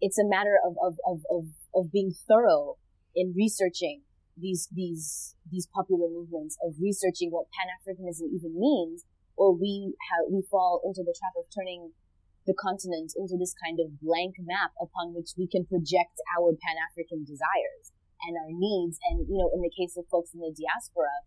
it's 0.00 0.18
a 0.18 0.24
matter 0.24 0.56
of, 0.64 0.76
of, 0.82 0.96
of, 1.06 1.20
of, 1.30 1.44
of 1.74 1.92
being 1.92 2.12
thorough 2.26 2.76
in 3.14 3.34
researching 3.36 4.02
these, 4.36 4.68
these, 4.74 5.36
these 5.50 5.66
popular 5.70 6.10
movements, 6.10 6.58
of 6.62 6.74
researching 6.80 7.30
what 7.30 7.46
Pan-Africanism 7.54 8.26
even 8.34 8.58
means, 8.58 9.04
or 9.36 9.54
we 9.54 9.94
have, 10.10 10.26
we 10.30 10.42
fall 10.50 10.82
into 10.84 11.02
the 11.02 11.14
trap 11.14 11.34
of 11.38 11.46
turning 11.50 11.92
the 12.46 12.54
continent 12.54 13.14
into 13.16 13.38
this 13.38 13.54
kind 13.56 13.80
of 13.80 14.00
blank 14.02 14.36
map 14.42 14.74
upon 14.76 15.14
which 15.14 15.32
we 15.38 15.46
can 15.46 15.64
project 15.64 16.18
our 16.36 16.52
Pan-African 16.52 17.24
desires 17.24 17.94
and 18.26 18.36
our 18.36 18.52
needs. 18.52 18.98
And, 19.10 19.26
you 19.30 19.38
know, 19.38 19.50
in 19.54 19.62
the 19.62 19.72
case 19.72 19.96
of 19.96 20.04
folks 20.10 20.34
in 20.34 20.40
the 20.40 20.52
diaspora, 20.52 21.24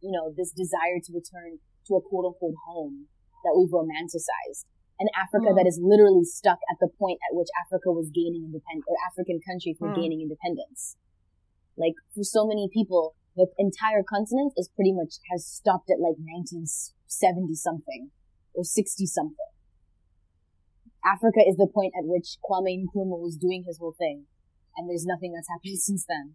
you 0.00 0.10
know, 0.10 0.34
this 0.34 0.50
desire 0.50 0.98
to 1.04 1.10
return 1.14 1.60
to 1.86 1.94
a 1.94 2.02
quote 2.02 2.26
unquote 2.26 2.58
home 2.66 3.06
that 3.44 3.54
we've 3.54 3.70
romanticized 3.70 4.66
an 4.98 5.08
Africa 5.14 5.54
mm. 5.54 5.56
that 5.56 5.66
is 5.66 5.78
literally 5.78 6.26
stuck 6.26 6.58
at 6.70 6.78
the 6.82 6.90
point 6.98 7.18
at 7.30 7.34
which 7.34 7.48
Africa 7.54 7.90
was 7.94 8.10
gaining 8.10 8.50
independence, 8.50 8.86
or 8.90 8.98
African 9.06 9.38
countries 9.38 9.78
were 9.78 9.94
mm. 9.94 9.98
gaining 9.98 10.20
independence. 10.20 10.98
Like, 11.78 11.94
for 12.14 12.24
so 12.24 12.46
many 12.46 12.68
people, 12.72 13.14
the 13.38 13.46
entire 13.56 14.02
continent 14.02 14.52
is 14.58 14.68
pretty 14.74 14.92
much, 14.92 15.22
has 15.30 15.46
stopped 15.46 15.88
at 15.88 16.02
like 16.02 16.18
1970 16.18 17.54
something, 17.54 18.10
or 18.52 18.64
60 18.64 19.06
something. 19.06 19.48
Africa 21.06 21.46
is 21.46 21.54
the 21.54 21.70
point 21.70 21.94
at 21.94 22.04
which 22.04 22.42
Kwame 22.42 22.82
Nkrumah 22.82 23.22
was 23.22 23.38
doing 23.38 23.62
his 23.62 23.78
whole 23.78 23.94
thing, 23.94 24.26
and 24.76 24.90
there's 24.90 25.06
nothing 25.06 25.32
that's 25.32 25.48
happened 25.48 25.78
since 25.86 26.04
then. 26.04 26.34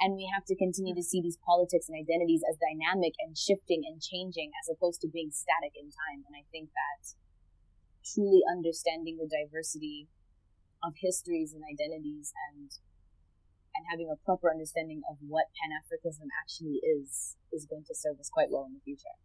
And 0.00 0.14
we 0.14 0.30
have 0.32 0.46
to 0.46 0.56
continue 0.56 0.94
to 0.94 1.02
see 1.02 1.20
these 1.20 1.42
politics 1.42 1.90
and 1.90 1.98
identities 1.98 2.40
as 2.48 2.56
dynamic 2.56 3.18
and 3.18 3.36
shifting 3.36 3.82
and 3.84 4.00
changing 4.00 4.54
as 4.62 4.70
opposed 4.70 5.02
to 5.02 5.10
being 5.10 5.34
static 5.34 5.74
in 5.74 5.90
time. 5.90 6.22
And 6.22 6.38
I 6.38 6.46
think 6.54 6.70
that 6.70 7.18
truly 8.06 8.46
understanding 8.46 9.18
the 9.18 9.26
diversity 9.26 10.06
of 10.86 10.94
histories 11.02 11.52
and 11.52 11.66
identities 11.66 12.32
and 12.48 12.70
and 13.78 13.86
having 13.90 14.10
a 14.10 14.24
proper 14.24 14.50
understanding 14.50 15.02
of 15.08 15.16
what 15.26 15.46
Pan 15.54 15.70
Africanism 15.70 16.26
actually 16.42 16.80
is 16.82 17.36
is 17.52 17.64
going 17.64 17.84
to 17.86 17.94
serve 17.94 18.18
us 18.20 18.28
quite 18.28 18.48
well 18.50 18.66
in 18.66 18.74
the 18.74 18.80
future. 18.84 19.16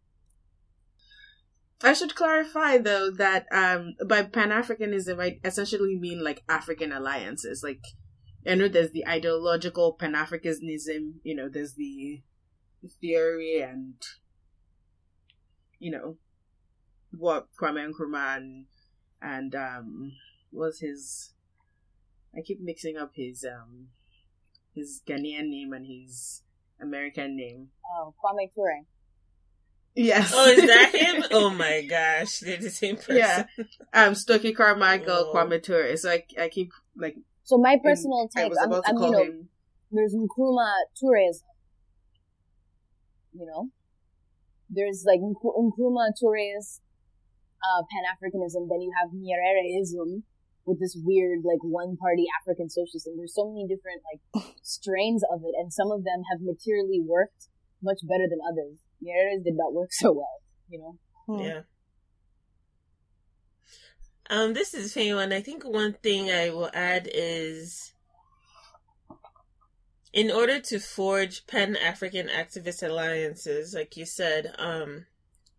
I 1.82 1.92
should 1.92 2.14
clarify 2.14 2.78
though 2.78 3.10
that 3.10 3.46
um, 3.52 3.96
by 4.06 4.22
Pan 4.22 4.50
Africanism 4.50 5.20
I 5.20 5.40
essentially 5.44 5.96
mean 5.96 6.22
like 6.22 6.42
African 6.48 6.92
alliances, 6.92 7.62
like 7.62 7.82
I 8.46 8.54
know 8.54 8.68
there's 8.68 8.92
the 8.92 9.06
ideological 9.06 9.94
Pan 9.94 10.12
Africanism, 10.14 11.14
you 11.22 11.34
know, 11.34 11.48
there's 11.48 11.74
the 11.74 12.22
theory 13.00 13.60
and, 13.60 13.94
you 15.78 15.90
know, 15.90 16.16
what 17.10 17.48
Kwame 17.58 17.90
Nkrumah 17.90 18.36
and, 18.36 18.66
and 19.22 19.54
um, 19.54 20.12
was 20.52 20.80
his. 20.80 21.32
I 22.36 22.42
keep 22.42 22.60
mixing 22.60 22.96
up 22.96 23.12
his 23.14 23.44
um 23.44 23.88
his 24.74 25.00
Ghanaian 25.06 25.48
name 25.48 25.72
and 25.72 25.86
his 25.86 26.42
American 26.80 27.36
name. 27.36 27.68
Oh, 27.96 28.14
Kwame 28.22 28.52
Ture. 28.54 28.82
Yes. 29.94 30.32
Oh, 30.34 30.46
is 30.46 30.66
that 30.66 30.94
him? 30.94 31.24
oh 31.30 31.50
my 31.50 31.82
gosh, 31.82 32.40
they're 32.40 32.56
the 32.56 32.70
same 32.70 32.96
person. 32.96 33.16
Yeah. 33.16 33.44
Um, 33.92 34.14
Stokely 34.14 34.52
Carmichael, 34.52 35.30
oh. 35.30 35.32
Kwame 35.34 35.62
Ture. 35.62 35.96
So 35.96 36.10
I, 36.10 36.24
I 36.38 36.48
keep 36.48 36.72
like 36.96 37.16
so 37.44 37.58
my 37.58 37.78
personal 37.82 38.28
take, 38.34 38.52
I'm, 38.60 38.72
I'm 38.72 38.96
you 38.96 39.10
know, 39.10 39.22
him... 39.22 39.48
there's 39.92 40.14
Nkrumah 40.14 40.72
tourism. 40.96 41.46
You 43.32 43.46
know, 43.46 43.68
there's 44.70 45.04
like 45.06 45.20
Nkrumah 45.20 46.12
tourist, 46.18 46.80
uh, 47.62 47.82
Pan 47.90 48.04
Africanism. 48.08 48.68
Then 48.68 48.80
you 48.80 48.92
have 48.98 49.10
Nyerereism 49.10 50.22
with 50.66 50.80
this 50.80 50.96
weird 50.96 51.40
like 51.44 51.62
one 51.62 51.96
party 51.96 52.24
African 52.40 52.68
socialism. 52.70 53.14
There's 53.16 53.34
so 53.34 53.48
many 53.48 53.66
different 53.66 54.02
like 54.08 54.44
strains 54.62 55.22
of 55.32 55.42
it, 55.44 55.54
and 55.58 55.72
some 55.72 55.90
of 55.90 56.04
them 56.04 56.22
have 56.32 56.40
materially 56.40 57.00
worked 57.00 57.48
much 57.82 58.00
better 58.02 58.24
than 58.28 58.40
others. 58.40 58.78
mirrors 59.00 59.42
did 59.44 59.54
not 59.56 59.74
work 59.74 59.92
so 59.92 60.12
well, 60.12 60.40
you 60.68 60.78
know? 60.78 60.98
Hmm. 61.26 61.42
Yeah. 61.42 61.60
Um, 64.30 64.54
this 64.54 64.72
is 64.72 64.94
funny 64.94 65.12
one. 65.12 65.32
I 65.32 65.42
think 65.42 65.64
one 65.64 65.92
thing 65.92 66.30
I 66.30 66.48
will 66.48 66.70
add 66.72 67.08
is 67.12 67.92
in 70.14 70.30
order 70.30 70.60
to 70.60 70.78
forge 70.78 71.46
pan 71.46 71.76
African 71.76 72.28
activist 72.28 72.82
alliances, 72.82 73.74
like 73.74 73.96
you 73.96 74.06
said, 74.06 74.54
um, 74.58 75.06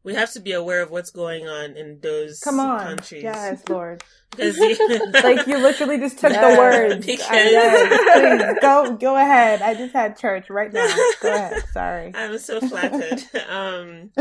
we 0.06 0.14
have 0.14 0.32
to 0.34 0.40
be 0.40 0.54
aware 0.54 0.82
of 0.82 0.92
what's 0.92 1.10
going 1.10 1.48
on 1.48 1.76
in 1.76 2.00
those 2.00 2.40
Come 2.40 2.60
on. 2.60 2.80
countries. 2.80 3.24
Yes, 3.24 3.62
Lord. 3.68 4.04
Because 4.32 4.58
like 5.24 5.48
you 5.48 5.58
literally 5.60 5.98
just 5.98 6.20
took 6.20 6.34
yeah, 6.34 6.52
the 6.52 6.58
words. 6.58 7.06
Because... 7.06 7.26
I, 7.30 7.36
yes, 7.36 8.50
please 8.52 8.60
go 8.62 8.98
go 8.98 9.16
ahead. 9.16 9.62
I 9.62 9.76
just 9.76 9.94
had 9.94 10.18
church 10.18 10.50
right 10.50 10.74
now. 10.74 10.86
Go 11.22 11.34
ahead. 11.34 11.64
Sorry. 11.72 12.12
I'm 12.14 12.38
so 12.38 12.60
flattered. 12.60 13.24
um, 13.48 14.12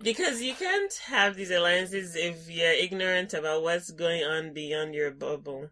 because 0.00 0.42
you 0.42 0.54
can't 0.54 0.94
have 1.06 1.34
these 1.34 1.50
alliances 1.50 2.14
if 2.14 2.48
you're 2.48 2.70
ignorant 2.70 3.34
about 3.34 3.64
what's 3.64 3.90
going 3.90 4.22
on 4.22 4.52
beyond 4.52 4.94
your 4.94 5.10
bubble. 5.10 5.70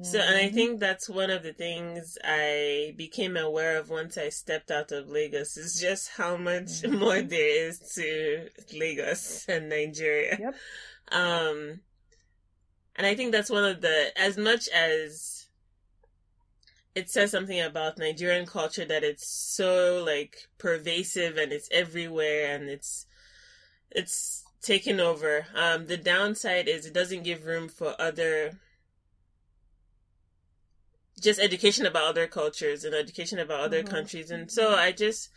So, 0.00 0.20
and 0.20 0.36
I 0.36 0.44
mm-hmm. 0.44 0.54
think 0.54 0.80
that's 0.80 1.08
one 1.08 1.30
of 1.30 1.42
the 1.42 1.52
things 1.52 2.16
I 2.22 2.94
became 2.96 3.36
aware 3.36 3.78
of 3.78 3.90
once 3.90 4.16
I 4.16 4.28
stepped 4.28 4.70
out 4.70 4.92
of 4.92 5.10
Lagos 5.10 5.56
is 5.56 5.80
just 5.80 6.10
how 6.10 6.36
much 6.36 6.66
mm-hmm. 6.82 6.98
more 6.98 7.20
there 7.20 7.68
is 7.68 7.80
to 7.96 8.48
Lagos 8.72 9.46
and 9.48 9.68
Nigeria. 9.68 10.38
Yep. 10.38 10.54
Um, 11.10 11.80
and 12.94 13.06
I 13.06 13.16
think 13.16 13.32
that's 13.32 13.50
one 13.50 13.64
of 13.64 13.80
the, 13.80 14.12
as 14.16 14.36
much 14.36 14.68
as 14.68 15.46
it 16.94 17.10
says 17.10 17.32
something 17.32 17.60
about 17.60 17.98
Nigerian 17.98 18.46
culture 18.46 18.84
that 18.84 19.02
it's 19.02 19.28
so 19.28 20.04
like 20.06 20.48
pervasive 20.58 21.36
and 21.36 21.52
it's 21.52 21.68
everywhere 21.72 22.54
and 22.54 22.68
it's, 22.68 23.06
it's 23.90 24.44
taken 24.62 25.00
over. 25.00 25.46
Um, 25.56 25.86
the 25.86 25.96
downside 25.96 26.68
is 26.68 26.86
it 26.86 26.94
doesn't 26.94 27.24
give 27.24 27.46
room 27.46 27.68
for 27.68 28.00
other 28.00 28.58
just 31.20 31.40
education 31.40 31.86
about 31.86 32.08
other 32.08 32.26
cultures 32.26 32.84
and 32.84 32.94
education 32.94 33.38
about 33.38 33.60
other 33.60 33.82
mm-hmm. 33.82 33.94
countries. 33.94 34.30
And 34.30 34.50
so 34.50 34.74
I 34.74 34.92
just, 34.92 35.30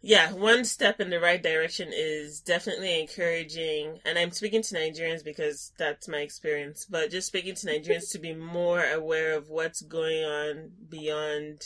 yeah, 0.00 0.32
one 0.32 0.64
step 0.64 1.00
in 1.00 1.10
the 1.10 1.20
right 1.20 1.42
direction 1.42 1.90
is 1.92 2.40
definitely 2.40 3.00
encouraging, 3.00 4.00
and 4.04 4.18
I'm 4.18 4.32
speaking 4.32 4.62
to 4.62 4.74
Nigerians 4.74 5.24
because 5.24 5.72
that's 5.78 6.08
my 6.08 6.18
experience, 6.18 6.86
but 6.88 7.10
just 7.10 7.28
speaking 7.28 7.54
to 7.54 7.66
Nigerians 7.66 8.10
to 8.12 8.18
be 8.18 8.34
more 8.34 8.84
aware 8.84 9.36
of 9.36 9.48
what's 9.48 9.80
going 9.82 10.24
on 10.24 10.72
beyond 10.88 11.62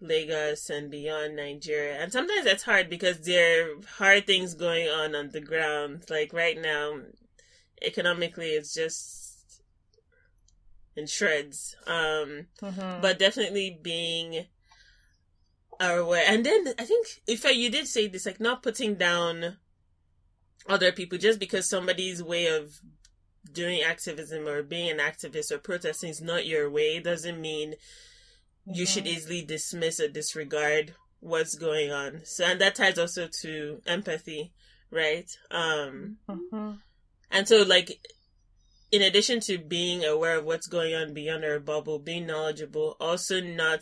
Lagos 0.00 0.70
and 0.70 0.90
beyond 0.90 1.36
Nigeria. 1.36 2.00
And 2.00 2.12
sometimes 2.12 2.44
that's 2.44 2.64
hard 2.64 2.88
because 2.88 3.20
there 3.20 3.70
are 3.70 3.74
hard 3.98 4.26
things 4.26 4.54
going 4.54 4.88
on 4.88 5.14
on 5.14 5.30
the 5.30 5.40
ground. 5.40 6.04
Like 6.10 6.32
right 6.32 6.60
now, 6.60 7.00
economically, 7.80 8.50
it's 8.50 8.74
just 8.74 9.21
in 10.96 11.06
shreds. 11.06 11.76
Um, 11.86 12.46
mm-hmm. 12.60 13.00
but 13.00 13.18
definitely 13.18 13.78
being 13.82 14.46
aware. 15.80 16.24
And 16.26 16.44
then 16.44 16.74
I 16.78 16.84
think 16.84 17.06
if 17.26 17.44
you 17.44 17.70
did 17.70 17.86
say 17.86 18.08
this, 18.08 18.26
like 18.26 18.40
not 18.40 18.62
putting 18.62 18.94
down 18.94 19.56
other 20.68 20.92
people 20.92 21.18
just 21.18 21.40
because 21.40 21.68
somebody's 21.68 22.22
way 22.22 22.46
of 22.46 22.80
doing 23.50 23.82
activism 23.82 24.46
or 24.46 24.62
being 24.62 24.90
an 24.90 24.98
activist 24.98 25.50
or 25.50 25.58
protesting 25.58 26.10
is 26.10 26.20
not 26.20 26.46
your 26.46 26.70
way 26.70 27.00
doesn't 27.00 27.40
mean 27.40 27.72
mm-hmm. 27.72 28.74
you 28.74 28.86
should 28.86 29.04
mm-hmm. 29.04 29.14
easily 29.14 29.42
dismiss 29.42 30.00
or 30.00 30.08
disregard 30.08 30.94
what's 31.20 31.56
going 31.56 31.90
on. 31.90 32.20
So 32.24 32.44
and 32.44 32.60
that 32.60 32.76
ties 32.76 32.98
also 32.98 33.28
to 33.42 33.80
empathy, 33.86 34.52
right? 34.90 35.28
Um 35.50 36.18
mm-hmm. 36.28 36.72
and 37.30 37.48
so 37.48 37.62
like 37.62 37.98
in 38.92 39.00
addition 39.00 39.40
to 39.40 39.58
being 39.58 40.04
aware 40.04 40.38
of 40.38 40.44
what's 40.44 40.66
going 40.66 40.94
on 40.94 41.14
beyond 41.14 41.44
our 41.44 41.58
bubble, 41.58 41.98
being 41.98 42.26
knowledgeable, 42.26 42.96
also 43.00 43.40
not 43.40 43.80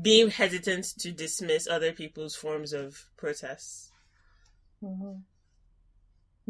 being 0.00 0.30
hesitant 0.30 0.84
to 0.98 1.10
dismiss 1.10 1.66
other 1.66 1.92
people's 1.92 2.36
forms 2.36 2.74
of 2.74 3.06
protests. 3.16 3.90
Mm-hmm. 4.84 5.20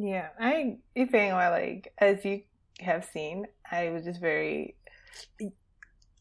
Yeah, 0.04 0.28
I, 0.38 0.78
if 0.94 1.14
anyone, 1.14 1.50
like, 1.50 1.92
as 1.98 2.24
you 2.24 2.42
have 2.80 3.04
seen, 3.04 3.46
I 3.70 3.90
was 3.90 4.04
just 4.04 4.20
very. 4.20 4.74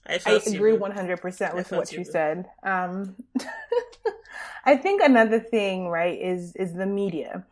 I, 0.08 0.20
I 0.26 0.42
agree 0.48 0.74
one 0.74 0.92
hundred 0.92 1.22
percent 1.22 1.54
with 1.54 1.72
what 1.72 1.92
you, 1.92 2.00
you 2.00 2.06
said. 2.06 2.46
Um, 2.64 3.16
I 4.66 4.78
think 4.78 5.02
another 5.04 5.40
thing, 5.40 5.90
right, 5.90 6.20
is 6.20 6.56
is 6.56 6.74
the 6.74 6.86
media 6.86 7.46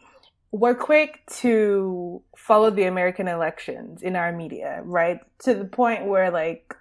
we're 0.55 0.75
quick 0.75 1.21
to 1.27 2.21
follow 2.37 2.69
the 2.69 2.83
American 2.83 3.27
elections 3.27 4.01
in 4.01 4.15
our 4.15 4.31
media, 4.31 4.81
right? 4.85 5.19
To 5.39 5.53
the 5.53 5.65
point 5.65 6.05
where, 6.05 6.31
like, 6.31 6.73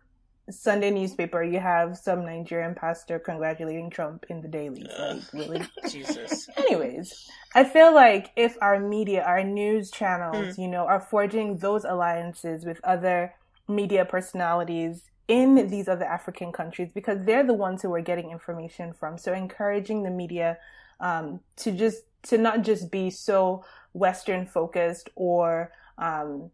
Sunday 0.48 0.92
newspaper, 0.92 1.42
you 1.42 1.58
have 1.58 1.96
some 1.96 2.24
Nigerian 2.24 2.76
pastor 2.76 3.18
congratulating 3.18 3.90
Trump 3.90 4.26
in 4.28 4.42
the 4.42 4.46
dailies. 4.46 4.86
Uh, 4.86 5.14
like, 5.14 5.32
really? 5.32 5.62
Jesus. 5.90 6.48
Anyways, 6.56 7.28
I 7.56 7.64
feel 7.64 7.92
like 7.92 8.30
if 8.36 8.56
our 8.62 8.78
media, 8.78 9.24
our 9.24 9.42
news 9.42 9.90
channels, 9.90 10.54
mm. 10.54 10.58
you 10.58 10.68
know, 10.68 10.86
are 10.86 11.00
forging 11.00 11.56
those 11.56 11.84
alliances 11.84 12.64
with 12.64 12.80
other 12.84 13.34
media 13.66 14.04
personalities 14.04 15.02
in 15.26 15.66
these 15.68 15.88
other 15.88 16.04
African 16.04 16.52
countries, 16.52 16.90
because 16.94 17.24
they're 17.24 17.44
the 17.44 17.54
ones 17.54 17.82
who 17.82 17.90
we're 17.90 18.02
getting 18.02 18.30
information 18.30 18.92
from. 18.92 19.18
So 19.18 19.32
encouraging 19.32 20.04
the 20.04 20.10
media 20.10 20.58
um, 21.00 21.40
to 21.56 21.72
just 21.72 22.02
to 22.24 22.38
not 22.38 22.62
just 22.62 22.90
be 22.90 23.10
so 23.10 23.64
Western 23.92 24.46
focused 24.46 25.10
or 25.14 25.72
um, 25.98 26.50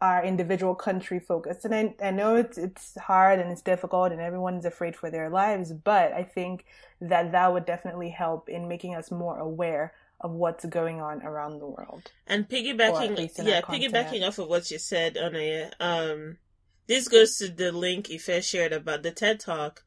our 0.00 0.24
individual 0.24 0.74
country 0.74 1.20
focused. 1.20 1.64
And 1.64 1.74
I, 1.74 1.94
I 2.08 2.10
know 2.10 2.36
it's 2.36 2.58
it's 2.58 2.96
hard 2.98 3.38
and 3.38 3.50
it's 3.50 3.62
difficult 3.62 4.12
and 4.12 4.20
everyone's 4.20 4.66
afraid 4.66 4.96
for 4.96 5.10
their 5.10 5.30
lives, 5.30 5.72
but 5.72 6.12
I 6.12 6.24
think 6.24 6.64
that 7.00 7.32
that 7.32 7.52
would 7.52 7.64
definitely 7.64 8.10
help 8.10 8.48
in 8.48 8.68
making 8.68 8.94
us 8.94 9.10
more 9.10 9.38
aware 9.38 9.94
of 10.20 10.32
what's 10.32 10.64
going 10.64 11.00
on 11.00 11.22
around 11.22 11.58
the 11.58 11.66
world. 11.66 12.10
And 12.26 12.48
piggybacking, 12.48 13.46
yeah, 13.46 13.60
piggybacking 13.60 14.26
off 14.26 14.38
of 14.38 14.48
what 14.48 14.70
you 14.70 14.78
said, 14.78 15.16
Anaya, 15.16 15.70
um, 15.80 16.38
this 16.86 17.08
goes 17.08 17.36
to 17.38 17.48
the 17.48 17.72
link 17.72 18.10
Ife 18.10 18.44
shared 18.44 18.72
about 18.72 19.02
the 19.02 19.10
TED 19.10 19.40
Talk. 19.40 19.82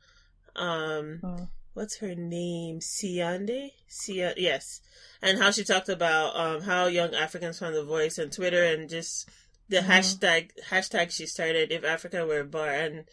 Um, 0.56 1.20
mm 1.24 1.48
what's 1.78 2.00
her 2.00 2.16
name? 2.16 2.80
Siyanda? 2.80 3.70
Sia, 3.88 4.34
yes. 4.36 4.82
And 5.22 5.38
how 5.38 5.52
she 5.52 5.64
talked 5.64 5.90
about 5.90 6.36
um, 6.36 6.62
how 6.62 6.88
young 6.88 7.14
Africans 7.14 7.60
found 7.60 7.76
the 7.76 7.84
voice 7.84 8.18
on 8.18 8.32
Twitter 8.32 8.64
and 8.64 8.90
just 8.90 9.30
the 9.70 9.78
mm-hmm. 9.78 9.92
hashtag 9.92 10.50
hashtag 10.72 11.12
she 11.12 11.28
started 11.28 11.72
if 11.72 11.84
Africa 11.84 12.26
were 12.26 12.40
a 12.40 12.46
bar 12.46 12.70
and 12.70 13.06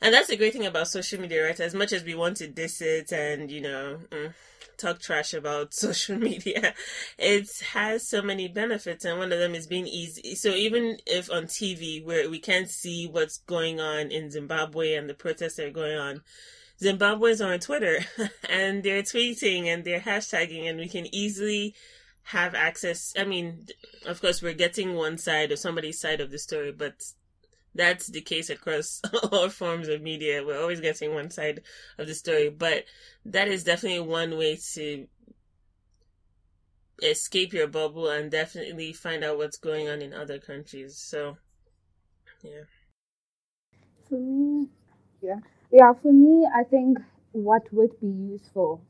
and 0.00 0.14
that's 0.14 0.28
the 0.28 0.36
great 0.38 0.54
thing 0.54 0.64
about 0.64 0.88
social 0.88 1.20
media, 1.20 1.44
right? 1.44 1.60
As 1.60 1.74
much 1.74 1.92
as 1.92 2.02
we 2.02 2.14
want 2.14 2.38
to 2.38 2.48
diss 2.48 2.80
it 2.80 3.12
and 3.12 3.50
you 3.50 3.60
know 3.60 3.98
mm, 4.10 4.32
talk 4.78 4.98
trash 4.98 5.34
about 5.34 5.74
social 5.86 6.16
media, 6.16 6.72
it 7.18 7.46
has 7.74 8.08
so 8.08 8.22
many 8.22 8.48
benefits, 8.48 9.04
and 9.04 9.18
one 9.18 9.32
of 9.32 9.38
them 9.38 9.54
is 9.54 9.66
being 9.66 9.86
easy. 9.86 10.34
So 10.34 10.48
even 10.48 10.96
if 11.06 11.30
on 11.30 11.44
TV 11.44 12.02
where 12.02 12.30
we 12.30 12.38
can't 12.38 12.70
see 12.70 13.06
what's 13.06 13.36
going 13.36 13.80
on 13.80 14.10
in 14.10 14.30
Zimbabwe 14.30 14.94
and 14.94 15.10
the 15.10 15.14
protests 15.14 15.56
that 15.56 15.66
are 15.66 15.70
going 15.70 15.98
on, 15.98 16.22
Zimbabweans 16.80 17.44
are 17.44 17.52
on 17.52 17.60
Twitter 17.60 17.98
and 18.48 18.82
they're 18.82 19.02
tweeting 19.02 19.66
and 19.66 19.84
they're 19.84 20.00
hashtagging, 20.00 20.68
and 20.68 20.78
we 20.78 20.88
can 20.88 21.12
easily 21.14 21.74
have 22.24 22.54
access. 22.54 23.14
I 23.16 23.24
mean, 23.24 23.66
of 24.04 24.20
course, 24.20 24.42
we're 24.42 24.52
getting 24.52 24.94
one 24.94 25.16
side 25.16 25.52
or 25.52 25.56
somebody's 25.56 26.00
side 26.00 26.20
of 26.20 26.30
the 26.30 26.38
story, 26.38 26.72
but 26.72 27.02
that's 27.74 28.08
the 28.08 28.20
case 28.20 28.50
across 28.50 29.00
all 29.32 29.48
forms 29.48 29.88
of 29.88 30.02
media. 30.02 30.44
We're 30.44 30.60
always 30.60 30.80
getting 30.80 31.14
one 31.14 31.30
side 31.30 31.62
of 31.98 32.06
the 32.06 32.14
story, 32.14 32.50
but 32.50 32.84
that 33.24 33.48
is 33.48 33.64
definitely 33.64 34.00
one 34.00 34.36
way 34.36 34.58
to 34.74 35.06
escape 37.02 37.52
your 37.52 37.68
bubble 37.68 38.08
and 38.08 38.30
definitely 38.30 38.92
find 38.92 39.22
out 39.22 39.38
what's 39.38 39.58
going 39.58 39.88
on 39.88 40.02
in 40.02 40.14
other 40.14 40.38
countries. 40.38 40.96
So, 40.98 41.36
yeah. 42.42 42.62
For 44.08 44.18
me, 44.18 44.68
yeah, 45.22 45.40
yeah, 45.76 45.92
for 45.92 46.10
me, 46.10 46.48
I 46.56 46.64
think 46.64 46.96
what 47.32 47.70
would 47.70 48.00
be 48.00 48.06
useful 48.06 48.80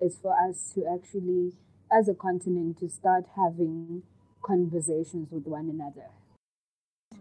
is 0.00 0.16
for 0.22 0.32
us 0.48 0.70
to 0.76 0.86
actually, 0.86 1.54
as 1.90 2.08
a 2.08 2.14
continent, 2.14 2.78
to 2.78 2.88
start 2.88 3.24
having 3.34 4.04
conversations 4.42 5.26
with 5.32 5.44
one 5.46 5.68
another. 5.68 6.08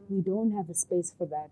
We 0.09 0.21
don't 0.21 0.51
have 0.51 0.69
a 0.69 0.75
space 0.75 1.11
for 1.17 1.25
that. 1.25 1.49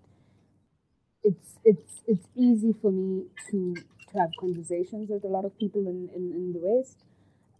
It's 1.23 1.55
it's 1.65 2.01
it's 2.05 2.27
easy 2.35 2.75
for 2.79 2.91
me 2.91 3.25
to 3.49 3.75
to 4.11 4.19
have 4.19 4.29
conversations 4.39 5.09
with 5.09 5.23
a 5.23 5.27
lot 5.27 5.43
of 5.43 5.57
people 5.57 5.81
in, 5.87 6.09
in, 6.15 6.31
in 6.31 6.53
the 6.53 6.59
West 6.61 6.97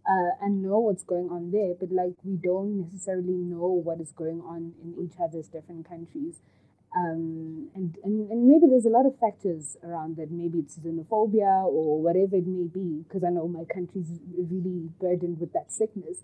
uh, 0.08 0.30
and 0.40 0.62
know 0.62 0.78
what's 0.78 1.02
going 1.02 1.28
on 1.30 1.50
there, 1.50 1.74
but 1.74 1.90
like 1.90 2.14
we 2.22 2.36
don't 2.36 2.82
necessarily 2.82 3.34
know 3.34 3.66
what 3.66 4.00
is 4.00 4.12
going 4.12 4.42
on 4.42 4.74
in 4.80 4.94
each 5.04 5.18
other's 5.20 5.48
different 5.48 5.88
countries 5.88 6.36
Um, 6.96 7.70
and, 7.74 7.98
and, 8.04 8.30
and 8.30 8.46
maybe 8.46 8.66
there's 8.70 8.86
a 8.86 8.90
lot 8.90 9.04
of 9.04 9.18
factors 9.18 9.76
around 9.82 10.16
that. 10.16 10.30
Maybe 10.30 10.60
it's 10.60 10.78
xenophobia 10.78 11.64
or 11.64 12.00
whatever 12.00 12.36
it 12.36 12.46
may 12.46 12.68
be, 12.68 13.02
because 13.02 13.24
I 13.24 13.30
know 13.30 13.48
my 13.48 13.64
country's 13.64 14.20
really 14.36 14.90
burdened 15.00 15.40
with 15.40 15.52
that 15.54 15.72
sickness. 15.72 16.18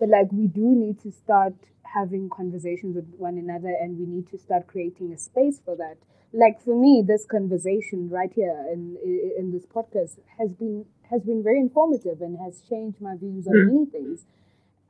But 0.00 0.08
like, 0.08 0.32
we 0.32 0.46
do 0.48 0.74
need 0.74 1.00
to 1.02 1.12
start 1.12 1.54
having 1.94 2.28
conversations 2.28 2.96
with 2.96 3.06
one 3.16 3.38
another 3.38 3.72
and 3.80 3.98
we 3.98 4.06
need 4.06 4.28
to 4.30 4.38
start 4.38 4.66
creating 4.66 5.12
a 5.12 5.18
space 5.18 5.60
for 5.64 5.76
that. 5.76 5.96
Like 6.32 6.60
for 6.60 6.78
me, 6.78 7.04
this 7.06 7.24
conversation 7.24 8.10
right 8.10 8.32
here 8.34 8.66
in, 8.72 8.98
in 9.38 9.52
this 9.52 9.64
podcast 9.64 10.18
has 10.38 10.52
been, 10.52 10.84
has 11.08 11.22
been 11.22 11.42
very 11.42 11.60
informative 11.60 12.20
and 12.20 12.36
has 12.44 12.60
changed 12.68 13.00
my 13.00 13.16
views 13.16 13.46
on 13.46 13.54
mm. 13.54 13.66
many 13.66 13.86
things. 13.86 14.26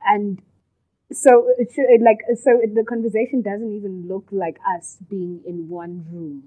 And 0.03 0.41
so 1.11 1.47
it 1.57 1.71
should 1.73 2.01
like 2.01 2.19
so 2.35 2.59
the 2.73 2.83
conversation 2.83 3.41
doesn't 3.41 3.71
even 3.73 4.07
look 4.07 4.27
like 4.31 4.57
us 4.75 4.97
being 5.09 5.41
in 5.45 5.69
one 5.69 6.05
room. 6.11 6.43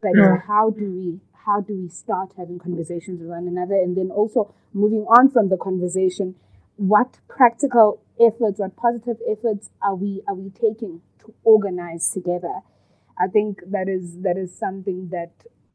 But 0.00 0.12
yeah. 0.16 0.36
how 0.46 0.70
do 0.70 0.90
we 0.90 1.20
how 1.44 1.60
do 1.60 1.74
we 1.74 1.88
start 1.88 2.32
having 2.36 2.58
conversations 2.58 3.20
with 3.20 3.28
one 3.28 3.46
another? 3.46 3.74
And 3.74 3.96
then 3.96 4.10
also 4.10 4.54
moving 4.72 5.04
on 5.08 5.30
from 5.30 5.48
the 5.48 5.56
conversation 5.56 6.36
what 6.76 7.18
practical 7.28 8.00
efforts 8.20 8.60
what 8.60 8.76
positive 8.76 9.16
efforts 9.28 9.68
are 9.82 9.94
we 9.94 10.22
are 10.26 10.34
we 10.34 10.50
taking 10.50 11.02
to 11.20 11.34
organize 11.44 12.08
together? 12.08 12.60
I 13.20 13.26
think 13.26 13.60
that 13.66 13.88
is 13.88 14.22
that 14.22 14.38
is 14.38 14.56
something 14.56 15.08
that 15.10 15.32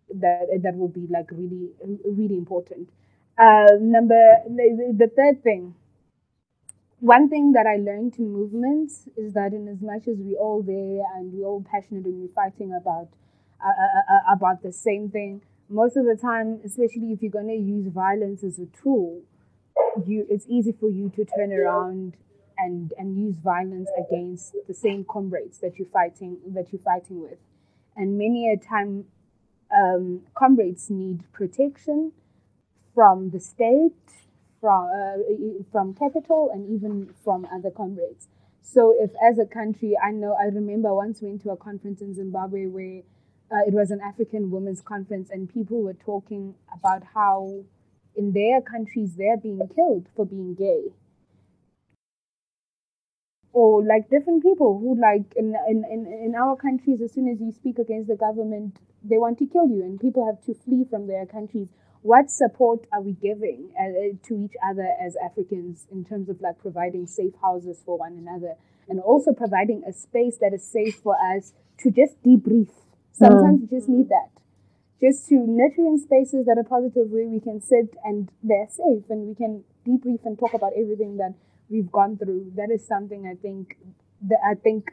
that 0.09 0.47
that 0.63 0.75
will 0.75 0.87
be 0.87 1.07
like 1.07 1.29
really 1.31 1.69
really 2.03 2.37
important. 2.37 2.89
Uh 3.37 3.77
number 3.79 4.37
the, 4.47 4.95
the 4.97 5.11
third 5.15 5.43
thing 5.43 5.75
one 7.03 7.27
thing 7.27 7.51
that 7.51 7.67
I 7.67 7.75
learned 7.75 8.15
in 8.17 8.31
movements 8.31 9.09
is 9.17 9.33
that 9.33 9.51
in 9.51 9.67
as 9.67 9.81
much 9.81 10.07
as 10.07 10.15
we're 10.19 10.37
all 10.37 10.61
there 10.63 11.03
and 11.17 11.33
we're 11.33 11.45
all 11.45 11.61
passionate 11.69 12.05
and 12.05 12.21
we're 12.21 12.33
fighting 12.33 12.73
about 12.73 13.09
uh, 13.59 13.67
uh, 13.67 14.13
uh, 14.13 14.15
uh, 14.15 14.33
about 14.33 14.63
the 14.63 14.71
same 14.71 15.09
thing, 15.09 15.41
most 15.67 15.97
of 15.97 16.05
the 16.05 16.15
time, 16.15 16.61
especially 16.63 17.11
if 17.11 17.21
you're 17.21 17.29
going 17.29 17.49
to 17.49 17.57
use 17.57 17.91
violence 17.91 18.41
as 18.41 18.57
a 18.57 18.67
tool, 18.67 19.21
you 20.07 20.25
it's 20.29 20.45
easy 20.47 20.71
for 20.71 20.89
you 20.89 21.11
to 21.17 21.25
turn 21.25 21.51
around 21.51 22.15
and 22.57 22.93
and 22.97 23.17
use 23.17 23.35
violence 23.35 23.89
against 23.99 24.55
the 24.69 24.73
same 24.73 25.03
comrades 25.03 25.57
that 25.57 25.77
you're 25.77 25.89
fighting 25.91 26.37
that 26.55 26.71
you're 26.71 26.81
fighting 26.83 27.21
with, 27.21 27.39
and 27.97 28.17
many 28.17 28.49
a 28.49 28.55
time, 28.55 29.03
um, 29.75 30.21
comrades 30.35 30.89
need 30.89 31.29
protection 31.33 32.13
from 32.95 33.31
the 33.31 33.41
state 33.41 34.22
from 34.63 34.87
uh, 34.95 35.17
from 35.73 35.93
capital 35.93 36.49
and 36.53 36.73
even 36.73 37.13
from 37.21 37.45
other 37.53 37.69
comrades. 37.69 38.29
So 38.61 38.95
if 38.97 39.11
as 39.21 39.37
a 39.37 39.45
country, 39.45 39.97
I 40.01 40.11
know 40.11 40.37
I 40.39 40.45
remember 40.45 40.93
once 40.93 41.21
we 41.21 41.27
went 41.27 41.41
to 41.43 41.49
a 41.49 41.57
conference 41.57 41.99
in 41.99 42.15
Zimbabwe 42.15 42.67
where 42.67 43.01
uh, 43.51 43.67
it 43.67 43.73
was 43.73 43.91
an 43.91 43.99
African 43.99 44.51
women's 44.51 44.79
conference 44.79 45.29
and 45.29 45.53
people 45.53 45.81
were 45.81 45.93
talking 46.05 46.55
about 46.73 47.03
how 47.13 47.65
in 48.15 48.31
their 48.31 48.61
countries 48.61 49.15
they're 49.17 49.35
being 49.35 49.59
killed 49.75 50.07
for 50.15 50.25
being 50.25 50.55
gay. 50.55 50.93
Or 53.51 53.83
like 53.83 54.09
different 54.09 54.43
people 54.43 54.79
who 54.79 54.95
like 54.99 55.33
in, 55.35 55.55
in, 55.67 55.83
in 56.25 56.35
our 56.35 56.55
countries, 56.55 57.01
as 57.01 57.11
soon 57.11 57.27
as 57.27 57.41
you 57.41 57.51
speak 57.51 57.79
against 57.79 58.07
the 58.07 58.15
government, 58.15 58.77
they 59.03 59.17
want 59.17 59.39
to 59.39 59.45
kill 59.45 59.67
you 59.67 59.83
and 59.83 59.99
people 59.99 60.25
have 60.25 60.41
to 60.45 60.53
flee 60.53 60.85
from 60.89 61.07
their 61.07 61.25
countries 61.25 61.67
what 62.03 62.29
support 62.29 62.85
are 62.91 63.01
we 63.01 63.13
giving 63.13 63.69
uh, 63.79 64.15
to 64.27 64.37
each 64.37 64.53
other 64.63 64.87
as 65.01 65.15
Africans 65.23 65.87
in 65.91 66.03
terms 66.03 66.29
of 66.29 66.41
like 66.41 66.59
providing 66.59 67.07
safe 67.07 67.33
houses 67.41 67.81
for 67.85 67.97
one 67.97 68.13
another 68.13 68.55
and 68.89 68.99
also 68.99 69.31
providing 69.31 69.83
a 69.87 69.93
space 69.93 70.37
that 70.39 70.53
is 70.53 70.63
safe 70.63 70.95
for 71.01 71.15
us 71.15 71.53
to 71.79 71.89
just 71.89 72.21
debrief. 72.21 72.69
Sometimes 73.13 73.59
mm. 73.59 73.61
you 73.61 73.77
just 73.77 73.89
need 73.89 74.09
that. 74.09 74.29
Just 74.99 75.27
to 75.29 75.35
nurturing 75.35 75.97
spaces 75.97 76.45
that 76.45 76.57
are 76.57 76.67
positive 76.67 77.09
where 77.09 77.27
we 77.27 77.39
can 77.39 77.61
sit 77.61 77.95
and 78.03 78.29
they're 78.43 78.67
safe 78.69 79.03
and 79.09 79.27
we 79.27 79.35
can 79.35 79.63
debrief 79.87 80.25
and 80.25 80.37
talk 80.37 80.53
about 80.53 80.73
everything 80.77 81.17
that 81.17 81.33
we've 81.69 81.91
gone 81.91 82.17
through. 82.17 82.51
That 82.55 82.69
is 82.69 82.85
something 82.85 83.25
I 83.27 83.35
think 83.41 83.77
that 84.23 84.39
I 84.45 84.55
think 84.55 84.91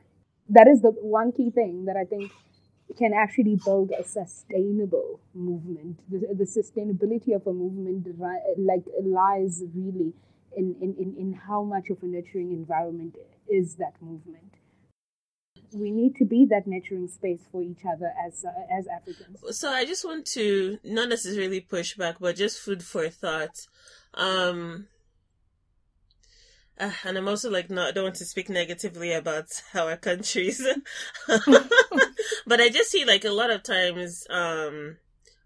that 0.49 0.67
is 0.69 0.83
the 0.83 0.91
one 0.91 1.33
key 1.33 1.51
thing 1.51 1.87
that 1.87 1.97
I 1.97 2.05
think 2.05 2.31
can 2.97 3.13
actually 3.13 3.59
build 3.65 3.93
a 3.99 4.05
sustainable 4.05 5.21
movement. 5.35 6.01
The, 6.11 6.35
the 6.35 6.45
sustainability 6.45 7.35
of 7.35 7.47
a 7.47 7.53
movement 7.53 8.07
like 8.59 8.85
lies 9.03 9.63
really 9.75 10.15
in, 10.57 10.75
in, 10.81 10.95
in, 10.99 11.17
in 11.19 11.33
how 11.33 11.63
much 11.63 11.91
of 11.91 12.03
a 12.03 12.07
nurturing 12.07 12.53
environment 12.53 13.17
is 13.49 13.77
that 13.77 13.95
movement. 14.01 14.55
We 15.73 15.91
need 15.93 16.17
to 16.17 16.25
be 16.25 16.47
that 16.47 16.67
nurturing 16.67 17.07
space 17.07 17.43
for 17.51 17.63
each 17.63 17.83
other 17.85 18.13
as 18.27 18.45
uh, 18.45 18.77
as 18.77 18.89
Africans. 18.89 19.39
So 19.57 19.71
I 19.71 19.85
just 19.85 20.05
want 20.05 20.27
to 20.33 20.79
not 20.83 21.09
necessarily 21.09 21.61
push 21.61 21.95
back, 21.95 22.17
but 22.19 22.35
just 22.35 22.59
food 22.59 22.83
for 22.83 23.09
thought. 23.09 23.55
Um, 24.15 24.89
uh, 26.81 26.91
and 27.05 27.19
I'm 27.19 27.29
also 27.29 27.51
like 27.51 27.71
not 27.71 27.95
don't 27.95 28.05
want 28.05 28.17
to 28.17 28.25
speak 28.25 28.49
negatively 28.49 29.13
about 29.13 29.47
our 29.75 29.97
countries, 29.97 30.61
but 32.47 32.61
I 32.61 32.69
just 32.69 32.91
see 32.91 33.05
like 33.05 33.25
a 33.25 33.31
lot 33.31 33.51
of 33.51 33.63
times 33.63 34.27
um, 34.31 34.97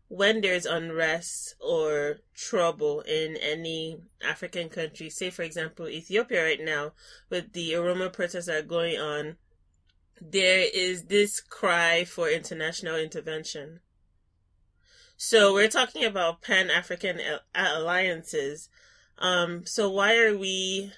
when 0.09 0.41
there's 0.41 0.67
unrest 0.67 1.55
or 1.61 2.19
trouble 2.35 3.01
in 3.01 3.37
any 3.37 3.99
African 4.23 4.69
country, 4.69 5.11
say 5.11 5.31
for 5.31 5.43
example 5.43 5.89
Ethiopia 5.89 6.45
right 6.45 6.63
now 6.63 6.93
with 7.31 7.53
the 7.53 7.73
Oromo 7.73 8.13
protests 8.13 8.47
that 8.47 8.57
are 8.57 8.67
going 8.67 8.99
on, 8.99 9.37
there 10.21 10.67
is 10.73 11.05
this 11.05 11.41
cry 11.41 12.05
for 12.05 12.29
international 12.29 12.97
intervention. 12.97 13.81
So 15.17 15.53
we're 15.53 15.69
talking 15.69 16.05
about 16.05 16.43
Pan 16.43 16.71
African 16.71 17.21
alliances. 17.55 18.69
Um, 19.19 19.65
so 19.65 19.89
why 19.91 20.17
are 20.17 20.37
we 20.37 20.93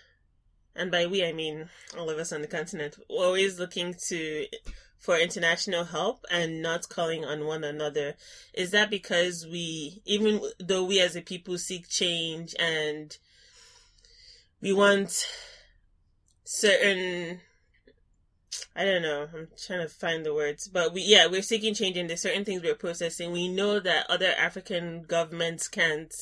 and 0.77 0.91
by 0.91 1.07
we 1.07 1.25
I 1.25 1.33
mean 1.33 1.69
all 1.97 2.11
of 2.11 2.19
us 2.19 2.33
on 2.33 2.43
the 2.43 2.49
continent, 2.49 2.97
always 3.09 3.59
looking 3.59 3.95
to 4.09 4.47
for 5.07 5.17
international 5.17 5.85
help 5.85 6.25
and 6.33 6.61
not 6.61 6.89
calling 6.89 7.25
on 7.25 7.47
one 7.47 7.63
another. 7.63 8.17
Is 8.53 8.73
that 8.73 8.91
because 8.91 9.47
we, 9.47 10.03
even 10.05 10.41
though 10.59 10.83
we 10.83 11.01
as 11.01 11.15
a 11.15 11.23
people 11.23 11.59
seek 11.59 11.89
change 11.89 12.57
and 12.59 13.17
we 14.61 14.73
want 14.73 15.25
certain 16.45 17.41
I 18.75 18.85
don't 18.85 19.03
know. 19.03 19.29
I'm 19.35 19.49
trying 19.65 19.83
to 19.83 19.89
find 19.89 20.25
the 20.25 20.35
words, 20.35 20.67
but 20.67 20.93
we 20.93 21.03
yeah 21.03 21.27
we're 21.27 21.43
seeking 21.43 21.75
change 21.75 21.97
and 21.97 22.11
there's 22.11 22.23
certain 22.23 22.45
things 22.45 22.63
we're 22.63 22.75
processing. 22.75 23.31
We 23.31 23.49
know 23.49 23.79
that 23.79 24.11
other 24.11 24.33
African 24.37 25.03
governments 25.03 25.69
can't 25.69 26.13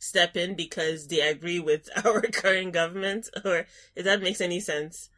step 0.00 0.36
in 0.36 0.56
because 0.56 1.06
they 1.06 1.20
agree 1.20 1.60
with 1.60 1.88
our 2.04 2.22
current 2.22 2.72
government, 2.72 3.28
or 3.44 3.66
if 3.94 4.04
that 4.04 4.20
makes 4.20 4.40
any 4.40 4.58
sense. 4.58 5.10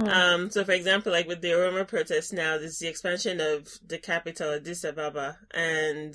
Hmm. 0.00 0.08
Um, 0.08 0.50
so 0.50 0.64
for 0.64 0.72
example, 0.72 1.12
like 1.12 1.26
with 1.26 1.40
the 1.40 1.48
Oromo 1.48 1.86
protests 1.86 2.32
now, 2.32 2.58
there's 2.58 2.78
the 2.78 2.88
expansion 2.88 3.40
of 3.40 3.68
the 3.86 3.98
capital, 3.98 4.52
Addis 4.52 4.84
Ababa, 4.84 5.38
and 5.52 6.14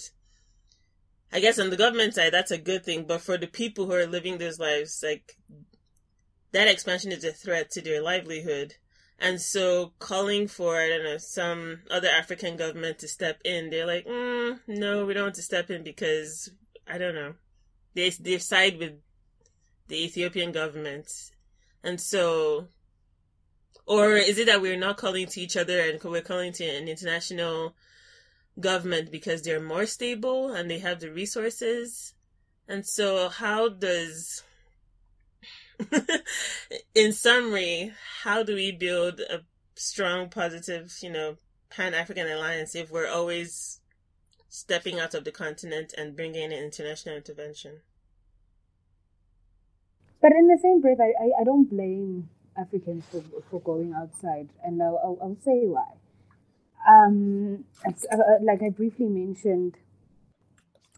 I 1.31 1.39
guess 1.39 1.59
on 1.59 1.69
the 1.69 1.77
government 1.77 2.13
side, 2.13 2.31
that's 2.31 2.51
a 2.51 2.57
good 2.57 2.85
thing. 2.85 3.05
But 3.05 3.21
for 3.21 3.37
the 3.37 3.47
people 3.47 3.85
who 3.85 3.93
are 3.93 4.05
living 4.05 4.37
those 4.37 4.59
lives, 4.59 5.03
like 5.03 5.37
that 6.51 6.67
expansion 6.67 7.11
is 7.11 7.23
a 7.23 7.31
threat 7.31 7.71
to 7.71 7.81
their 7.81 8.01
livelihood. 8.01 8.75
And 9.19 9.41
so 9.41 9.93
calling 9.99 10.47
for, 10.47 10.79
I 10.79 10.89
don't 10.89 11.03
know, 11.03 11.17
some 11.17 11.81
other 11.89 12.09
African 12.09 12.57
government 12.57 12.99
to 12.99 13.07
step 13.07 13.39
in, 13.43 13.69
they're 13.69 13.87
like, 13.87 14.05
mm, 14.05 14.59
no, 14.67 15.05
we 15.05 15.13
don't 15.13 15.23
want 15.23 15.35
to 15.35 15.41
step 15.41 15.69
in 15.69 15.83
because, 15.83 16.49
I 16.87 16.97
don't 16.97 17.15
know, 17.15 17.33
they 17.95 18.09
they 18.09 18.37
side 18.37 18.77
with 18.79 18.93
the 19.87 20.03
Ethiopian 20.03 20.51
government, 20.51 21.11
and 21.83 21.99
so, 21.99 22.67
or 23.85 24.13
is 24.13 24.37
it 24.37 24.45
that 24.45 24.61
we're 24.61 24.77
not 24.77 24.97
calling 24.97 25.27
to 25.27 25.41
each 25.41 25.57
other 25.57 25.79
and 25.79 26.01
we're 26.03 26.21
calling 26.21 26.53
to 26.53 26.65
an 26.65 26.87
international 26.87 27.75
government 28.59 29.11
because 29.11 29.41
they're 29.41 29.59
more 29.59 29.85
stable 29.85 30.53
and 30.53 30.69
they 30.69 30.79
have 30.79 30.99
the 30.99 31.11
resources, 31.11 32.13
and 32.67 32.85
so 32.85 33.29
how 33.29 33.69
does 33.69 34.43
in 36.95 37.11
summary, 37.11 37.91
how 38.23 38.43
do 38.43 38.55
we 38.55 38.71
build 38.71 39.19
a 39.19 39.41
strong, 39.75 40.29
positive, 40.29 40.95
you 41.01 41.11
know, 41.11 41.37
Pan 41.69 41.93
African 41.93 42.27
alliance 42.27 42.75
if 42.75 42.91
we're 42.91 43.07
always 43.07 43.79
stepping 44.49 44.99
out 44.99 45.15
of 45.15 45.23
the 45.23 45.31
continent 45.31 45.93
and 45.97 46.15
bringing 46.15 46.51
in 46.51 46.51
international 46.51 47.15
intervention. 47.15 47.81
But 50.21 50.31
in 50.31 50.47
the 50.47 50.59
same 50.61 50.79
breath, 50.79 50.99
I, 51.01 51.11
I, 51.21 51.41
I 51.41 51.43
don't 51.43 51.69
blame 51.69 52.29
Africans 52.57 53.05
for, 53.11 53.23
for 53.49 53.59
going 53.61 53.93
outside, 53.93 54.49
and 54.63 54.81
I'll, 54.81 54.99
I'll, 55.03 55.17
I'll 55.21 55.37
say 55.43 55.65
why. 55.65 55.93
Um, 56.87 57.65
uh, 57.85 57.91
uh, 58.11 58.19
like 58.41 58.61
I 58.61 58.69
briefly 58.69 59.07
mentioned, 59.07 59.75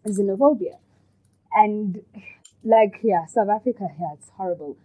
xenophobia. 0.07 0.77
And 1.53 2.01
like, 2.63 2.99
yeah, 3.03 3.25
South 3.25 3.49
Africa, 3.49 3.87
yeah, 3.99 4.13
it's 4.13 4.29
horrible. 4.35 4.77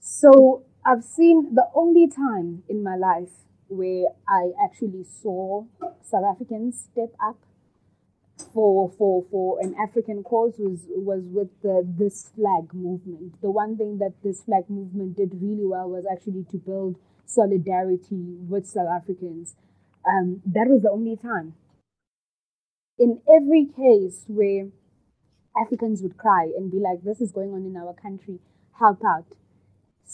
So 0.00 0.64
I've 0.84 1.04
seen 1.04 1.54
the 1.54 1.68
only 1.74 2.08
time 2.08 2.62
in 2.68 2.82
my 2.82 2.96
life 2.96 3.30
where 3.68 4.06
I 4.26 4.52
actually 4.62 5.04
saw 5.04 5.64
South 6.02 6.24
Africans 6.24 6.88
step 6.90 7.14
up 7.22 7.36
for 8.54 8.90
for 8.96 9.24
for 9.30 9.60
an 9.60 9.74
African 9.80 10.22
cause 10.22 10.54
was 10.58 10.86
was 10.88 11.22
with 11.26 11.48
the 11.62 11.86
this 11.86 12.30
flag 12.34 12.72
movement. 12.72 13.40
The 13.42 13.50
one 13.50 13.76
thing 13.76 13.98
that 13.98 14.14
this 14.22 14.42
flag 14.42 14.68
movement 14.68 15.16
did 15.16 15.32
really 15.40 15.66
well 15.66 15.90
was 15.90 16.04
actually 16.10 16.44
to 16.50 16.56
build 16.56 16.96
solidarity 17.26 18.36
with 18.48 18.66
South 18.66 18.88
Africans. 18.88 19.56
Um, 20.06 20.42
that 20.46 20.68
was 20.68 20.82
the 20.82 20.90
only 20.90 21.16
time. 21.16 21.54
In 22.98 23.20
every 23.28 23.66
case 23.66 24.24
where 24.26 24.68
Africans 25.56 26.02
would 26.02 26.16
cry 26.16 26.50
and 26.56 26.70
be 26.70 26.78
like, 26.78 27.02
"This 27.02 27.20
is 27.20 27.32
going 27.32 27.52
on 27.52 27.64
in 27.64 27.76
our 27.76 27.94
country, 27.94 28.40
help 28.78 29.04
out," 29.04 29.37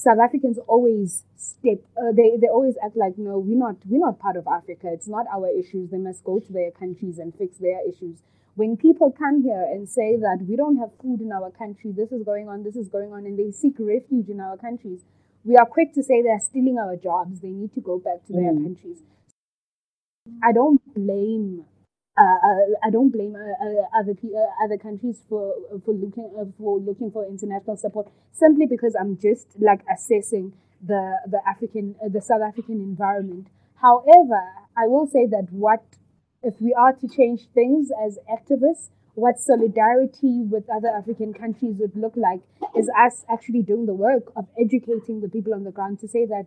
South 0.05 0.19
Africans 0.23 0.59
always 0.69 1.25
step. 1.37 1.79
Uh, 1.97 2.13
they 2.13 2.37
they 2.37 2.49
always 2.49 2.77
act 2.85 2.97
like, 2.97 3.17
"No, 3.17 3.39
we're 3.39 3.59
not. 3.59 3.77
We're 3.87 4.05
not 4.05 4.19
part 4.19 4.37
of 4.37 4.47
Africa. 4.47 4.89
It's 4.93 5.09
not 5.09 5.27
our 5.35 5.49
issues. 5.49 5.91
They 5.91 5.99
must 5.99 6.23
go 6.23 6.41
to 6.41 6.53
their 6.53 6.71
countries 6.71 7.19
and 7.19 7.35
fix 7.35 7.57
their 7.59 7.81
issues." 7.89 8.23
When 8.55 8.77
people 8.77 9.11
come 9.11 9.43
here 9.43 9.67
and 9.73 9.89
say 9.89 10.17
that 10.17 10.45
we 10.47 10.55
don't 10.55 10.77
have 10.77 10.91
food 11.03 11.21
in 11.21 11.33
our 11.33 11.51
country, 11.51 11.91
this 11.91 12.13
is 12.13 12.23
going 12.23 12.49
on, 12.49 12.63
this 12.63 12.77
is 12.77 12.89
going 12.89 13.13
on, 13.13 13.27
and 13.27 13.37
they 13.37 13.51
seek 13.51 13.75
refuge 13.81 14.29
in 14.29 14.39
our 14.41 14.57
countries, 14.57 15.01
we 15.43 15.57
are 15.57 15.67
quick 15.67 15.93
to 15.95 16.03
say 16.03 16.23
they're 16.23 16.39
stealing 16.39 16.79
our 16.79 16.95
jobs. 16.97 17.41
They 17.41 17.49
need 17.51 17.75
to 17.75 17.81
go 17.81 17.99
back 17.99 18.25
to 18.27 18.33
mm. 18.33 18.43
their 18.43 18.53
countries. 18.53 19.03
I 20.43 20.53
don't 20.53 20.81
blame. 20.95 21.65
Uh 22.17 22.39
I 22.83 22.91
don't 22.91 23.11
blame 23.11 23.35
uh, 23.35 23.65
uh 23.65 24.01
other 24.01 24.15
uh, 24.25 24.65
other 24.65 24.79
countries 24.79 25.19
for 25.29 25.55
for 25.85 25.93
looking 25.93 26.31
for 26.59 26.79
looking 26.79 27.11
for 27.11 27.27
international 27.27 27.77
support 27.77 28.07
simply 28.33 28.67
because 28.67 28.95
I'm 28.95 29.19
just 29.19 29.49
like 29.59 29.81
assessing 29.93 30.53
the 30.81 31.19
the 31.27 31.41
African 31.47 31.97
the 32.09 32.21
South 32.21 32.43
African 32.43 32.81
environment. 32.81 33.49
However, 33.83 34.43
I 34.77 34.87
will 34.87 35.07
say 35.07 35.27
that 35.27 35.49
what 35.51 35.83
if 36.43 36.61
we 36.61 36.73
are 36.75 36.93
to 36.93 37.09
change 37.09 37.49
things 37.53 37.91
as 38.07 38.19
activists, 38.31 38.91
what 39.15 39.39
solidarity 39.39 40.43
with 40.43 40.69
other 40.71 40.89
African 40.89 41.33
countries 41.33 41.79
would 41.79 41.97
look 41.97 42.15
like 42.17 42.43
is 42.77 42.89
us 42.97 43.25
actually 43.29 43.63
doing 43.63 43.87
the 43.87 43.95
work 43.95 44.33
of 44.37 44.47
educating 44.61 45.21
the 45.21 45.29
people 45.29 45.55
on 45.55 45.65
the 45.65 45.71
ground 45.71 46.01
to 46.01 46.09
say 46.09 46.27
that 46.27 46.47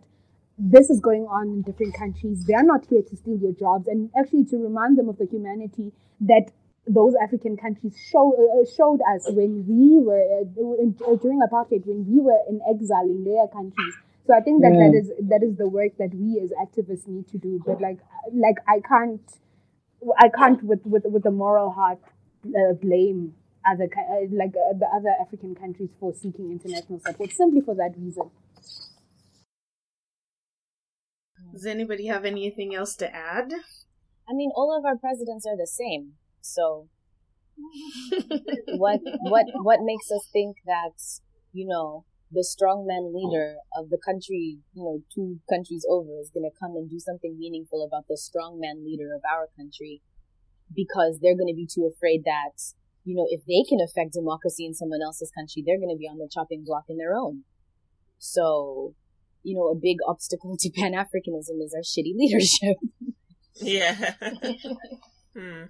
this 0.58 0.90
is 0.90 1.00
going 1.00 1.26
on 1.30 1.48
in 1.48 1.62
different 1.62 1.94
countries. 1.94 2.44
They 2.44 2.54
are 2.54 2.64
not 2.64 2.84
here 2.90 3.02
to 3.02 3.16
steal 3.16 3.38
your 3.38 3.52
jobs, 3.52 3.86
and 3.86 4.10
actually 4.18 4.44
to 4.46 4.56
remind 4.58 4.98
them 4.98 5.08
of 5.08 5.18
the 5.18 5.26
humanity 5.26 5.92
that 6.20 6.50
those 6.86 7.14
African 7.22 7.56
countries 7.56 7.94
show, 8.10 8.32
uh, 8.34 8.64
showed 8.76 9.00
us 9.14 9.28
when 9.30 9.64
we 9.68 10.00
were 10.00 10.24
uh, 10.40 11.16
during 11.16 11.40
apartheid, 11.40 11.86
when 11.86 12.06
we 12.08 12.20
were 12.20 12.38
in 12.48 12.60
exile 12.68 13.04
in 13.04 13.24
their 13.24 13.46
countries. 13.48 13.94
So 14.26 14.34
I 14.34 14.40
think 14.40 14.62
that 14.62 14.72
yeah. 14.74 14.88
that 14.88 14.94
is 14.94 15.10
that 15.28 15.42
is 15.42 15.56
the 15.56 15.68
work 15.68 15.96
that 15.98 16.12
we 16.14 16.40
as 16.40 16.50
activists 16.52 17.08
need 17.08 17.28
to 17.28 17.38
do. 17.38 17.62
But 17.64 17.80
like 17.80 17.98
like 18.32 18.56
I 18.66 18.80
can't 18.80 19.22
I 20.18 20.28
can't 20.28 20.62
with 20.62 20.84
with 20.84 21.04
with 21.06 21.24
a 21.24 21.30
moral 21.30 21.70
heart 21.70 21.98
uh, 22.44 22.74
blame 22.74 23.34
other 23.66 23.88
uh, 23.96 24.26
like 24.30 24.54
uh, 24.56 24.76
the 24.76 24.86
other 24.94 25.14
African 25.20 25.54
countries 25.54 25.90
for 25.98 26.12
seeking 26.12 26.50
international 26.50 27.00
support 27.00 27.32
simply 27.32 27.60
for 27.60 27.74
that 27.76 27.94
reason. 27.96 28.30
Does 31.58 31.66
anybody 31.66 32.06
have 32.06 32.24
anything 32.24 32.72
else 32.72 32.94
to 33.02 33.12
add? 33.12 33.52
I 34.30 34.32
mean, 34.32 34.52
all 34.54 34.70
of 34.78 34.84
our 34.84 34.96
presidents 34.96 35.44
are 35.44 35.56
the 35.56 35.66
same. 35.66 36.12
So, 36.40 36.86
what 38.78 39.00
what 39.22 39.46
what 39.54 39.80
makes 39.82 40.08
us 40.12 40.28
think 40.32 40.58
that 40.66 40.94
you 41.52 41.66
know 41.66 42.04
the 42.30 42.46
strongman 42.46 43.12
leader 43.12 43.56
of 43.76 43.90
the 43.90 43.98
country, 43.98 44.60
you 44.72 44.84
know, 44.84 45.02
two 45.12 45.40
countries 45.50 45.84
over, 45.90 46.20
is 46.20 46.30
going 46.30 46.48
to 46.48 46.56
come 46.60 46.76
and 46.76 46.88
do 46.88 47.00
something 47.00 47.36
meaningful 47.36 47.84
about 47.84 48.06
the 48.06 48.14
strongman 48.14 48.84
leader 48.84 49.12
of 49.12 49.22
our 49.28 49.48
country 49.56 50.00
because 50.72 51.18
they're 51.20 51.34
going 51.34 51.52
to 51.52 51.58
be 51.58 51.66
too 51.66 51.90
afraid 51.92 52.22
that, 52.22 52.54
you 53.02 53.16
know, 53.16 53.26
if 53.30 53.44
they 53.46 53.68
can 53.68 53.80
affect 53.82 54.12
democracy 54.12 54.64
in 54.64 54.74
someone 54.74 55.02
else's 55.02 55.32
country, 55.32 55.64
they're 55.66 55.82
going 55.82 55.90
to 55.90 55.98
be 55.98 56.06
on 56.06 56.18
the 56.18 56.30
chopping 56.32 56.62
block 56.64 56.84
in 56.88 56.98
their 56.98 57.16
own. 57.16 57.42
So, 58.20 58.94
you 59.48 59.54
know, 59.54 59.68
a 59.68 59.74
big 59.74 59.96
obstacle 60.06 60.56
to 60.58 60.70
Pan 60.76 60.92
Africanism 60.92 61.62
is 61.62 61.74
our 61.74 61.82
shitty 61.82 62.14
leadership. 62.16 62.76
yeah. 63.54 64.14
hmm. 65.36 65.64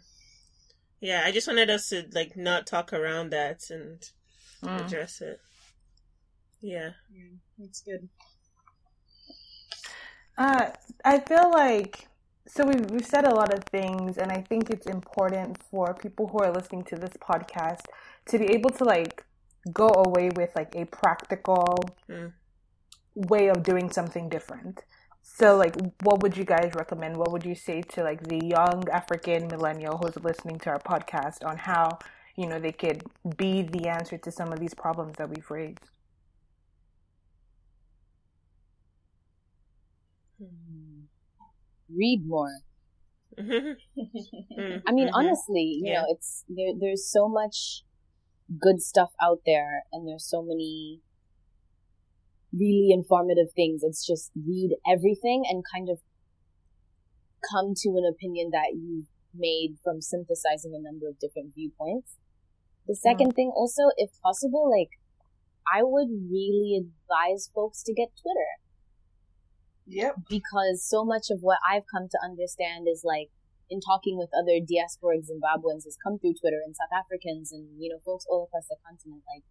Yeah, 1.00 1.22
I 1.24 1.30
just 1.30 1.46
wanted 1.46 1.70
us 1.70 1.90
to 1.90 2.06
like 2.12 2.36
not 2.36 2.66
talk 2.66 2.92
around 2.92 3.30
that 3.30 3.70
and 3.70 4.02
mm. 4.64 4.84
address 4.84 5.20
it. 5.20 5.40
Yeah. 6.60 6.90
Yeah, 7.12 7.36
that's 7.56 7.80
good. 7.82 8.08
Uh, 10.36 10.70
I 11.04 11.20
feel 11.20 11.50
like 11.52 12.08
so 12.48 12.64
we've 12.64 12.90
we've 12.90 13.06
said 13.06 13.26
a 13.26 13.34
lot 13.34 13.52
of 13.52 13.62
things, 13.64 14.18
and 14.18 14.32
I 14.32 14.40
think 14.40 14.70
it's 14.70 14.86
important 14.86 15.62
for 15.70 15.94
people 15.94 16.26
who 16.26 16.38
are 16.38 16.52
listening 16.52 16.82
to 16.84 16.96
this 16.96 17.12
podcast 17.20 17.82
to 18.26 18.38
be 18.38 18.46
able 18.46 18.70
to 18.70 18.84
like 18.84 19.24
go 19.72 19.88
away 19.88 20.30
with 20.34 20.50
like 20.56 20.74
a 20.74 20.84
practical 20.86 21.76
mm. 22.08 22.32
Way 23.28 23.48
of 23.48 23.62
doing 23.62 23.90
something 23.90 24.28
different. 24.28 24.84
So, 25.22 25.56
like, 25.56 25.74
what 26.02 26.22
would 26.22 26.36
you 26.36 26.44
guys 26.44 26.72
recommend? 26.74 27.16
What 27.16 27.32
would 27.32 27.44
you 27.44 27.54
say 27.54 27.82
to 27.82 28.02
like 28.02 28.22
the 28.22 28.40
young 28.44 28.88
African 28.90 29.48
millennial 29.48 29.98
who's 29.98 30.16
listening 30.22 30.58
to 30.60 30.70
our 30.70 30.78
podcast 30.78 31.44
on 31.44 31.58
how 31.58 31.98
you 32.36 32.46
know 32.46 32.58
they 32.58 32.72
could 32.72 33.02
be 33.36 33.62
the 33.62 33.88
answer 33.88 34.16
to 34.18 34.30
some 34.30 34.52
of 34.52 34.58
these 34.58 34.74
problems 34.74 35.16
that 35.18 35.28
we've 35.28 35.50
raised? 35.50 35.90
read 41.94 42.26
more. 42.26 42.60
I 43.38 43.42
mean, 43.42 43.76
mm-hmm. 44.56 45.14
honestly, 45.14 45.80
you 45.82 45.90
yeah. 45.90 46.00
know, 46.00 46.06
it's 46.08 46.44
there. 46.48 46.72
There's 46.78 47.06
so 47.10 47.28
much 47.28 47.84
good 48.60 48.80
stuff 48.82 49.12
out 49.22 49.40
there, 49.46 49.84
and 49.92 50.06
there's 50.06 50.28
so 50.28 50.42
many 50.42 51.00
really 52.52 52.90
informative 52.92 53.52
things. 53.54 53.82
It's 53.82 54.06
just 54.06 54.30
read 54.34 54.76
everything 54.88 55.44
and 55.48 55.64
kind 55.74 55.88
of 55.88 55.98
come 57.50 57.74
to 57.76 57.88
an 57.90 58.04
opinion 58.08 58.50
that 58.52 58.74
you've 58.74 59.06
made 59.34 59.76
from 59.84 60.00
synthesizing 60.00 60.74
a 60.74 60.82
number 60.82 61.08
of 61.08 61.18
different 61.18 61.54
viewpoints. 61.54 62.16
The 62.86 62.96
second 62.96 63.32
mm. 63.32 63.36
thing, 63.36 63.52
also, 63.54 63.90
if 63.96 64.10
possible, 64.22 64.70
like 64.70 64.90
I 65.68 65.82
would 65.82 66.08
really 66.08 66.80
advise 66.80 67.50
folks 67.54 67.82
to 67.84 67.94
get 67.94 68.08
Twitter. 68.16 68.52
Yep. 69.86 70.28
Because 70.28 70.84
so 70.84 71.04
much 71.04 71.30
of 71.30 71.40
what 71.40 71.58
I've 71.64 71.88
come 71.92 72.08
to 72.08 72.18
understand 72.24 72.88
is 72.90 73.02
like 73.04 73.28
in 73.70 73.80
talking 73.80 74.16
with 74.16 74.32
other 74.32 74.60
diasporic 74.60 75.28
Zimbabweans 75.28 75.84
has 75.84 75.96
come 76.02 76.18
through 76.18 76.40
Twitter 76.40 76.60
and 76.64 76.76
South 76.76 76.92
Africans 76.92 77.52
and, 77.52 77.68
you 77.78 77.88
know, 77.88 78.00
folks 78.04 78.24
all 78.28 78.48
across 78.48 78.68
the 78.68 78.76
continent. 78.84 79.22
Like 79.28 79.44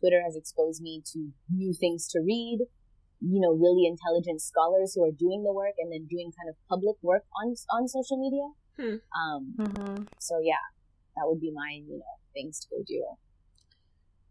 Twitter 0.00 0.22
has 0.24 0.36
exposed 0.36 0.82
me 0.82 1.02
to 1.12 1.30
new 1.50 1.72
things 1.72 2.08
to 2.08 2.20
read, 2.20 2.60
you 3.20 3.40
know, 3.40 3.52
really 3.52 3.86
intelligent 3.86 4.40
scholars 4.40 4.94
who 4.94 5.04
are 5.04 5.12
doing 5.12 5.44
the 5.44 5.52
work 5.52 5.74
and 5.78 5.92
then 5.92 6.06
doing 6.08 6.32
kind 6.36 6.48
of 6.48 6.56
public 6.68 6.96
work 7.02 7.24
on, 7.40 7.54
on 7.70 7.86
social 7.86 8.18
media. 8.18 8.48
Hmm. 8.76 8.96
Um, 9.14 9.54
mm-hmm. 9.58 10.02
so 10.18 10.40
yeah, 10.42 10.64
that 11.16 11.22
would 11.24 11.40
be 11.40 11.52
my, 11.52 11.80
you 11.86 11.98
know, 11.98 12.14
things 12.32 12.60
to 12.60 12.68
go 12.70 12.82
do. 12.86 13.04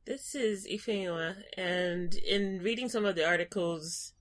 This 0.05 0.33
is 0.33 0.65
Ifeoma, 0.67 1.35
and 1.55 2.15
in 2.15 2.61
reading 2.63 2.89
some 2.89 3.05
of 3.05 3.15
the 3.15 3.27
articles 3.27 4.13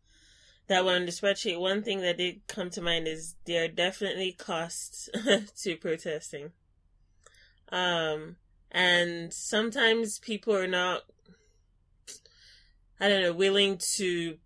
that 0.67 0.85
were 0.85 0.95
on 0.95 1.07
the 1.07 1.13
spreadsheet, 1.13 1.59
one 1.59 1.83
thing 1.83 2.03
that 2.03 2.19
did 2.19 2.47
come 2.47 2.69
to 2.71 2.83
mind 2.83 3.09
is 3.09 3.37
there 3.47 3.65
are 3.65 3.69
definitely 3.69 4.33
costs 4.33 5.09
to 5.63 5.77
protesting. 5.77 6.53
Um, 7.73 8.37
and 8.71 9.33
sometimes 9.33 10.19
people 10.19 10.55
are 10.55 10.67
not, 10.67 11.03
I 13.01 13.09
don't 13.09 13.23
know, 13.23 13.33
willing 13.33 13.79
to 13.97 14.39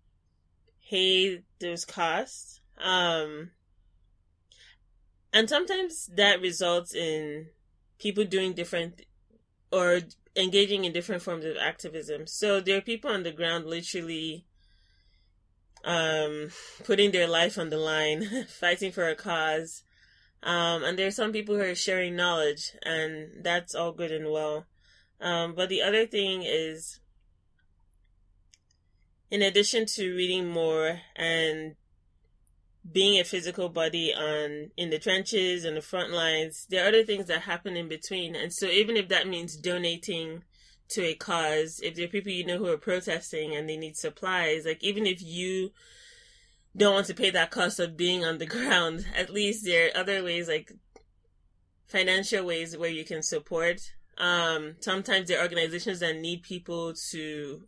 pay 0.89 1.41
those 1.59 1.85
costs. 1.85 2.61
Um, 2.77 3.51
and 5.31 5.49
sometimes 5.49 6.09
that 6.15 6.41
results 6.41 6.93
in 6.93 7.47
people 7.99 8.25
doing 8.25 8.53
different 8.53 9.01
or 9.71 10.01
engaging 10.35 10.85
in 10.85 10.93
different 10.93 11.21
forms 11.21 11.45
of 11.45 11.57
activism. 11.57 12.27
So 12.27 12.59
there 12.59 12.77
are 12.77 12.81
people 12.81 13.11
on 13.11 13.23
the 13.23 13.31
ground 13.31 13.65
literally 13.65 14.45
um, 15.83 16.49
putting 16.83 17.11
their 17.11 17.27
life 17.27 17.57
on 17.57 17.69
the 17.69 17.77
line, 17.77 18.45
fighting 18.47 18.91
for 18.91 19.07
a 19.07 19.15
cause. 19.15 19.83
Um, 20.41 20.83
and 20.83 20.99
are 20.99 21.11
some 21.11 21.31
people 21.31 21.55
who 21.55 21.61
are 21.61 21.75
sharing 21.75 22.15
knowledge, 22.15 22.73
and 22.83 23.43
that's 23.43 23.73
all 23.73 23.93
good 23.93 24.11
and 24.11 24.29
well. 24.29 24.65
Um, 25.21 25.55
but 25.55 25.69
the 25.69 25.81
other 25.81 26.05
thing 26.05 26.43
is, 26.43 26.99
in 29.33 29.41
addition 29.41 29.87
to 29.87 30.15
reading 30.15 30.47
more 30.47 31.01
and 31.15 31.75
being 32.91 33.19
a 33.19 33.23
physical 33.23 33.67
body 33.67 34.13
on 34.13 34.69
in 34.77 34.91
the 34.91 34.99
trenches 34.99 35.65
and 35.65 35.75
the 35.75 35.81
front 35.81 36.11
lines, 36.11 36.67
there 36.69 36.85
are 36.85 36.89
other 36.89 37.03
things 37.03 37.25
that 37.25 37.41
happen 37.41 37.75
in 37.75 37.87
between. 37.87 38.35
And 38.35 38.53
so 38.53 38.67
even 38.67 38.95
if 38.95 39.07
that 39.07 39.27
means 39.27 39.57
donating 39.57 40.43
to 40.89 41.03
a 41.03 41.15
cause, 41.15 41.79
if 41.81 41.95
there 41.95 42.05
are 42.05 42.09
people 42.09 42.31
you 42.31 42.45
know 42.45 42.59
who 42.59 42.67
are 42.67 42.77
protesting 42.77 43.55
and 43.55 43.67
they 43.67 43.75
need 43.75 43.97
supplies, 43.97 44.65
like 44.67 44.83
even 44.83 45.07
if 45.07 45.19
you 45.19 45.71
don't 46.77 46.93
want 46.93 47.07
to 47.07 47.15
pay 47.15 47.31
that 47.31 47.49
cost 47.49 47.79
of 47.79 47.97
being 47.97 48.23
on 48.23 48.37
the 48.37 48.45
ground. 48.55 49.07
At 49.17 49.31
least 49.31 49.65
there 49.65 49.87
are 49.87 49.97
other 50.01 50.23
ways, 50.23 50.47
like 50.47 50.73
financial 51.87 52.45
ways, 52.45 52.77
where 52.77 52.91
you 52.91 53.03
can 53.03 53.23
support. 53.23 53.81
Um, 54.19 54.75
sometimes 54.79 55.27
there 55.27 55.39
are 55.39 55.43
organizations 55.43 56.01
that 56.01 56.17
need 56.17 56.43
people 56.43 56.93
to 57.09 57.63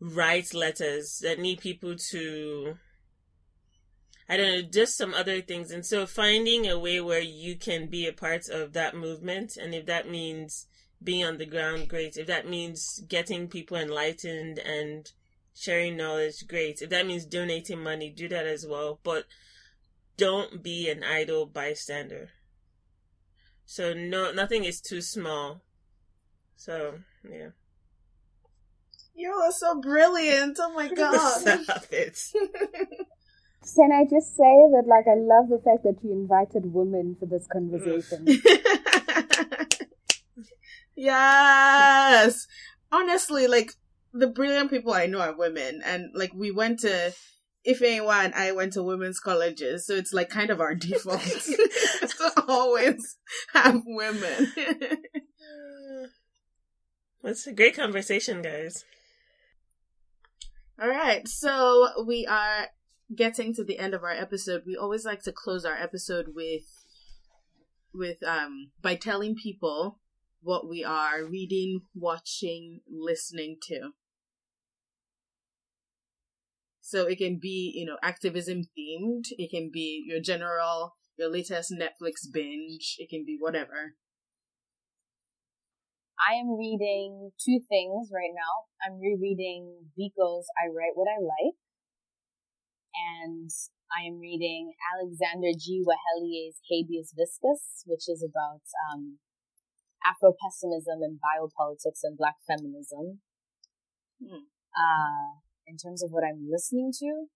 write 0.00 0.54
letters, 0.54 1.18
that 1.22 1.38
need 1.38 1.60
people 1.60 1.94
to, 2.10 2.76
I 4.28 4.36
don't 4.36 4.52
know, 4.52 4.62
just 4.62 4.96
some 4.96 5.14
other 5.14 5.40
things. 5.40 5.70
And 5.70 5.84
so 5.84 6.06
finding 6.06 6.66
a 6.66 6.78
way 6.78 7.00
where 7.00 7.20
you 7.20 7.56
can 7.56 7.86
be 7.86 8.06
a 8.06 8.12
part 8.12 8.48
of 8.48 8.72
that 8.72 8.96
movement, 8.96 9.56
and 9.56 9.74
if 9.74 9.86
that 9.86 10.08
means 10.08 10.66
being 11.02 11.24
on 11.24 11.38
the 11.38 11.46
ground, 11.46 11.88
great. 11.88 12.16
If 12.16 12.26
that 12.26 12.48
means 12.48 13.02
getting 13.08 13.48
people 13.48 13.76
enlightened 13.76 14.58
and 14.58 15.10
sharing 15.54 15.96
knowledge, 15.96 16.46
great. 16.46 16.82
If 16.82 16.90
that 16.90 17.06
means 17.06 17.24
donating 17.24 17.82
money, 17.82 18.10
do 18.10 18.28
that 18.28 18.46
as 18.46 18.66
well. 18.66 19.00
But 19.02 19.24
don't 20.16 20.62
be 20.62 20.90
an 20.90 21.02
idle 21.02 21.46
bystander. 21.46 22.30
So 23.64 23.94
no, 23.94 24.32
nothing 24.32 24.64
is 24.64 24.80
too 24.80 25.00
small. 25.00 25.62
So 26.56 26.98
yeah. 27.28 27.50
You 29.20 29.32
are 29.32 29.52
so 29.52 29.78
brilliant. 29.78 30.56
Oh 30.58 30.72
my 30.72 30.88
god. 30.94 31.40
Stop 31.40 31.84
it. 31.92 32.18
Can 33.74 33.92
I 33.92 34.04
just 34.08 34.34
say 34.34 34.56
that, 34.72 34.84
like, 34.86 35.04
I 35.06 35.16
love 35.16 35.50
the 35.50 35.60
fact 35.62 35.82
that 35.84 36.02
you 36.02 36.12
invited 36.12 36.72
women 36.72 37.14
for 37.20 37.26
this 37.26 37.46
conversation. 37.46 38.26
yes. 40.96 42.46
Honestly, 42.90 43.46
like, 43.46 43.72
the 44.14 44.26
brilliant 44.26 44.70
people 44.70 44.94
I 44.94 45.04
know 45.04 45.20
are 45.20 45.36
women, 45.36 45.82
and 45.84 46.10
like 46.14 46.32
we 46.34 46.50
went 46.50 46.80
to 46.80 47.12
if 47.62 47.82
anyone, 47.82 48.32
I 48.34 48.52
went 48.52 48.72
to 48.72 48.82
women's 48.82 49.20
colleges, 49.20 49.86
so 49.86 49.94
it's 49.94 50.14
like 50.14 50.30
kind 50.30 50.48
of 50.48 50.60
our 50.60 50.74
default 50.74 51.20
to 51.20 52.32
always 52.48 53.18
have 53.52 53.82
women. 53.84 54.52
That's 57.22 57.46
a 57.46 57.52
great 57.52 57.76
conversation, 57.76 58.40
guys. 58.40 58.86
All 60.80 60.88
right, 60.88 61.28
so 61.28 62.04
we 62.06 62.26
are 62.26 62.68
getting 63.14 63.52
to 63.54 63.62
the 63.62 63.78
end 63.78 63.92
of 63.92 64.02
our 64.02 64.12
episode. 64.12 64.62
We 64.66 64.78
always 64.78 65.04
like 65.04 65.22
to 65.24 65.32
close 65.32 65.66
our 65.66 65.74
episode 65.74 66.28
with 66.34 66.62
with 67.92 68.22
um 68.22 68.70
by 68.80 68.94
telling 68.94 69.34
people 69.34 69.98
what 70.40 70.66
we 70.66 70.82
are 70.82 71.22
reading, 71.22 71.82
watching, 71.94 72.80
listening 72.90 73.58
to. 73.64 73.90
So 76.80 77.06
it 77.06 77.18
can 77.18 77.38
be, 77.38 77.74
you 77.76 77.84
know, 77.84 77.98
activism 78.02 78.62
themed. 78.62 79.26
It 79.32 79.50
can 79.50 79.70
be 79.70 80.02
your 80.06 80.20
general, 80.20 80.96
your 81.18 81.30
latest 81.30 81.70
Netflix 81.70 82.20
binge. 82.32 82.96
It 82.98 83.10
can 83.10 83.26
be 83.26 83.36
whatever. 83.38 83.96
I 86.20 86.36
am 86.36 86.58
reading 86.58 87.32
two 87.40 87.60
things 87.68 88.12
right 88.12 88.32
now. 88.36 88.68
I'm 88.84 89.00
rereading 89.00 89.88
Biko's 89.96 90.46
I 90.60 90.68
Write 90.68 90.92
What 90.94 91.08
I 91.08 91.16
Like. 91.16 91.56
And 92.92 93.48
I 93.88 94.06
am 94.06 94.20
reading 94.20 94.74
Alexander 94.92 95.56
G. 95.56 95.80
Weheliye's 95.80 96.60
Habeas 96.68 97.14
Viscus, 97.16 97.82
which 97.86 98.04
is 98.08 98.22
about 98.22 98.60
um, 98.92 99.18
Afro 100.04 100.34
pessimism 100.36 101.00
and 101.00 101.18
biopolitics 101.18 102.04
and 102.04 102.16
Black 102.16 102.36
feminism. 102.46 103.20
Hmm. 104.20 104.44
Uh, 104.76 105.40
in 105.66 105.76
terms 105.76 106.02
of 106.02 106.10
what 106.10 106.24
I'm 106.24 106.48
listening 106.50 106.92
to, 107.00 107.26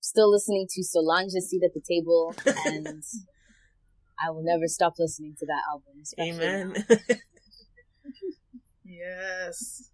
still 0.00 0.30
listening 0.30 0.66
to 0.70 0.84
Solange's 0.84 1.48
Seat 1.50 1.62
at 1.64 1.74
the 1.74 1.82
Table, 1.82 2.34
and 2.66 3.02
I 4.22 4.30
will 4.30 4.44
never 4.44 4.66
stop 4.66 4.94
listening 4.98 5.34
to 5.38 5.46
that 5.46 5.62
album. 5.72 6.04
Amen. 6.20 7.26
Yes. 8.84 9.90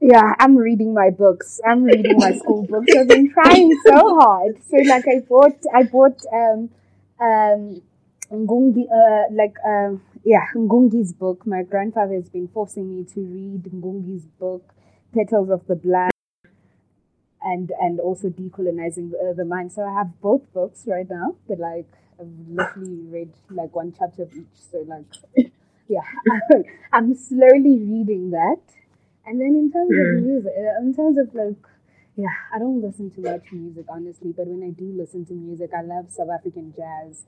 Yeah, 0.00 0.34
I'm 0.38 0.56
reading 0.56 0.92
my 0.92 1.10
books. 1.10 1.60
I'm 1.66 1.84
reading 1.84 2.18
my 2.18 2.32
school 2.32 2.66
books. 2.68 2.92
I've 2.98 3.08
been 3.08 3.30
trying 3.32 3.70
so 3.86 4.18
hard. 4.20 4.62
So 4.68 4.76
like 4.78 5.04
I 5.08 5.20
bought 5.20 5.58
I 5.72 5.82
bought 5.84 6.20
um 6.32 6.70
um 7.20 7.82
Ngugi 8.30 8.84
uh 9.00 9.32
like 9.32 9.56
um 9.64 10.02
yeah, 10.24 10.46
Ngugi's 10.54 11.12
book. 11.12 11.46
My 11.46 11.62
grandfather 11.62 12.14
has 12.14 12.28
been 12.28 12.48
forcing 12.48 12.88
me 12.94 13.04
to 13.14 13.20
read 13.20 13.62
Ngugi's 13.64 14.26
book, 14.26 14.74
Petals 15.14 15.50
of 15.50 15.66
the 15.66 15.76
Black, 15.76 16.10
and 17.42 17.72
and 17.80 18.00
also 18.00 18.28
decolonizing 18.28 19.10
the, 19.10 19.34
the 19.36 19.44
mind. 19.44 19.72
So 19.72 19.82
I 19.82 19.92
have 19.94 20.20
both 20.20 20.42
books 20.52 20.84
right 20.86 21.08
now, 21.08 21.36
but 21.48 21.58
like 21.58 21.86
I've 22.22 22.48
literally 22.48 23.02
read 23.10 23.32
like 23.50 23.74
one 23.74 23.92
chapter 23.98 24.22
of 24.22 24.32
each. 24.32 24.46
So 24.70 24.84
like, 24.86 25.50
yeah, 25.88 26.06
I'm 26.92 27.14
slowly 27.14 27.78
reading 27.78 28.30
that. 28.30 28.62
And 29.26 29.40
then 29.40 29.54
in 29.54 29.70
terms 29.72 29.90
mm. 29.90 30.18
of 30.18 30.24
music, 30.24 30.52
uh, 30.56 30.80
in 30.80 30.94
terms 30.94 31.18
of 31.18 31.34
like, 31.34 31.58
yeah, 32.16 32.34
I 32.54 32.58
don't 32.58 32.82
listen 32.82 33.10
to 33.12 33.20
much 33.20 33.52
music 33.52 33.86
honestly, 33.88 34.32
but 34.36 34.46
when 34.46 34.62
I 34.62 34.70
do 34.70 34.92
listen 34.96 35.24
to 35.26 35.32
music, 35.32 35.70
I 35.76 35.82
love 35.82 36.10
South 36.10 36.28
African 36.32 36.72
jazz 36.76 37.24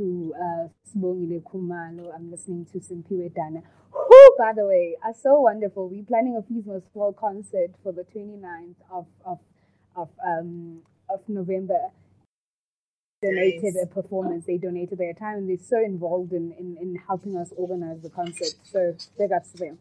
to 0.00 0.34
uh, 0.38 0.68
Sibongile 0.86 1.42
Khumalo. 1.42 2.14
I'm 2.14 2.30
listening 2.30 2.66
to 2.72 2.78
Simphiwe 2.78 3.34
Dana, 3.34 3.62
who, 3.90 4.34
by 4.38 4.52
the 4.54 4.64
way, 4.64 4.96
are 5.04 5.14
so 5.14 5.40
wonderful. 5.40 5.88
We're 5.88 6.04
planning 6.04 6.36
a 6.36 6.42
Pismo 6.42 6.80
Small 6.92 7.12
concert 7.12 7.70
for 7.82 7.92
the 7.92 8.02
29th 8.14 8.76
of, 8.92 9.06
of, 9.24 9.38
of, 9.96 10.08
um, 10.24 10.82
of 11.10 11.20
November. 11.28 11.90
Donated 13.22 13.74
nice. 13.74 13.84
a 13.84 13.86
performance. 13.86 14.46
They 14.46 14.58
donated 14.58 14.98
their 14.98 15.14
time 15.14 15.38
and 15.38 15.50
they're 15.50 15.58
so 15.58 15.78
involved 15.84 16.32
in, 16.32 16.52
in, 16.52 16.76
in 16.80 16.96
helping 17.08 17.36
us 17.36 17.52
organize 17.56 18.02
the 18.02 18.10
concert. 18.10 18.54
So 18.64 18.96
big 19.18 19.32
ups 19.32 19.52
to 19.52 19.58
them. 19.58 19.78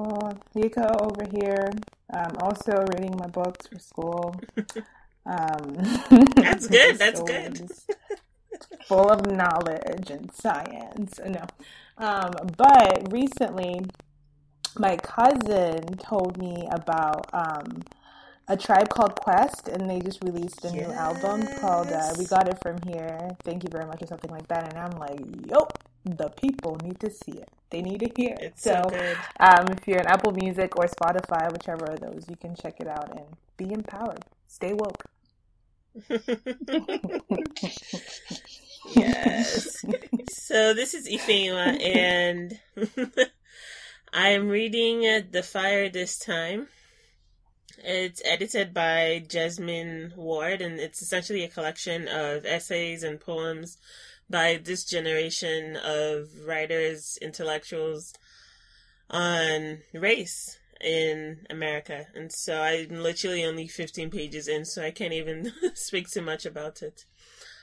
Oh, 0.00 0.30
Yika 0.56 1.02
over 1.02 1.26
here. 1.30 1.70
I'm 2.12 2.36
also 2.38 2.84
reading 2.94 3.16
my 3.18 3.26
books 3.28 3.66
for 3.66 3.78
school. 3.78 4.36
Um, 5.26 5.76
that's 6.36 6.66
good. 6.68 6.98
That's 6.98 7.20
good. 7.20 7.70
full 8.86 9.10
of 9.10 9.26
knowledge 9.30 10.10
and 10.10 10.32
science. 10.32 11.20
No, 11.26 11.44
um, 11.98 12.32
but 12.56 13.12
recently, 13.12 13.80
my 14.78 14.96
cousin 14.96 15.96
told 15.98 16.38
me 16.38 16.66
about 16.70 17.26
um, 17.32 17.82
a 18.48 18.56
tribe 18.56 18.88
called 18.88 19.14
Quest, 19.16 19.68
and 19.68 19.88
they 19.88 20.00
just 20.00 20.22
released 20.24 20.64
a 20.64 20.68
yes. 20.68 20.74
new 20.74 20.92
album 20.92 21.46
called 21.60 21.88
uh, 21.88 22.14
"We 22.18 22.24
Got 22.26 22.48
It 22.48 22.58
From 22.62 22.78
Here." 22.86 23.36
Thank 23.44 23.64
you 23.64 23.70
very 23.70 23.86
much, 23.86 24.02
or 24.02 24.06
something 24.06 24.30
like 24.30 24.48
that. 24.48 24.68
And 24.68 24.78
I'm 24.78 24.98
like, 24.98 25.20
yo, 25.46 25.68
the 26.04 26.30
people 26.30 26.76
need 26.82 26.98
to 27.00 27.10
see 27.10 27.32
it. 27.32 27.48
They 27.70 27.82
need 27.82 28.00
to 28.00 28.10
hear 28.16 28.34
it. 28.34 28.42
It's 28.42 28.62
so, 28.62 28.82
so 28.90 29.14
um, 29.40 29.66
if 29.68 29.86
you're 29.86 30.00
on 30.00 30.06
Apple 30.06 30.32
Music 30.32 30.76
or 30.76 30.86
Spotify, 30.86 31.52
whichever 31.52 31.86
of 31.86 32.00
those, 32.00 32.26
you 32.28 32.36
can 32.36 32.54
check 32.56 32.80
it 32.80 32.88
out 32.88 33.10
and 33.16 33.26
be 33.56 33.72
empowered. 33.72 34.24
Stay 34.46 34.72
woke 34.72 35.04
yes. 38.94 39.84
so 40.30 40.74
this 40.74 40.94
is 40.94 41.08
Ifeoma, 41.08 41.82
and 41.84 42.58
I 44.12 44.28
am 44.30 44.48
reading 44.48 45.00
The 45.30 45.42
Fire 45.42 45.88
this 45.88 46.18
time. 46.18 46.68
It's 47.76 48.22
edited 48.24 48.72
by 48.72 49.24
Jesmyn 49.28 50.16
Ward, 50.16 50.60
and 50.60 50.80
it's 50.80 51.02
essentially 51.02 51.44
a 51.44 51.48
collection 51.48 52.08
of 52.08 52.46
essays 52.46 53.02
and 53.02 53.20
poems 53.20 53.78
by 54.30 54.60
this 54.62 54.84
generation 54.84 55.76
of 55.76 56.28
writers, 56.46 57.18
intellectuals 57.20 58.14
on 59.10 59.78
race 59.92 60.58
in 60.80 61.46
America. 61.50 62.06
And 62.14 62.32
so 62.32 62.60
I'm 62.60 63.02
literally 63.02 63.44
only 63.44 63.66
15 63.66 64.10
pages 64.10 64.48
in, 64.48 64.64
so 64.64 64.82
I 64.82 64.90
can't 64.90 65.12
even 65.12 65.52
speak 65.74 66.10
too 66.10 66.22
much 66.22 66.46
about 66.46 66.82
it. 66.82 67.04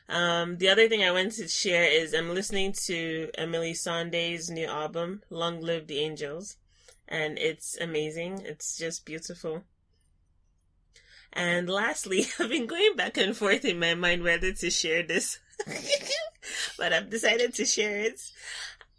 Um, 0.07 0.57
the 0.57 0.69
other 0.69 0.87
thing 0.87 1.03
I 1.03 1.11
wanted 1.11 1.33
to 1.33 1.47
share 1.47 1.83
is 1.83 2.13
I'm 2.13 2.33
listening 2.33 2.73
to 2.85 3.29
Emeli 3.37 3.71
Sandé's 3.71 4.49
new 4.49 4.67
album, 4.67 5.23
Long 5.29 5.61
Live 5.61 5.87
the 5.87 5.99
Angels, 5.99 6.57
and 7.07 7.39
it's 7.39 7.75
amazing. 7.79 8.41
It's 8.45 8.77
just 8.77 9.05
beautiful. 9.05 9.63
And 11.35 11.69
lastly, 11.69 12.25
I've 12.39 12.49
been 12.49 12.67
going 12.67 12.95
back 12.95 13.17
and 13.17 13.35
forth 13.35 13.65
in 13.65 13.79
my 13.79 13.93
mind 13.93 14.23
whether 14.23 14.51
to 14.51 14.69
share 14.69 15.03
this, 15.03 15.39
but 16.77 16.93
I've 16.93 17.09
decided 17.09 17.53
to 17.55 17.65
share 17.65 17.99
it. 17.99 18.21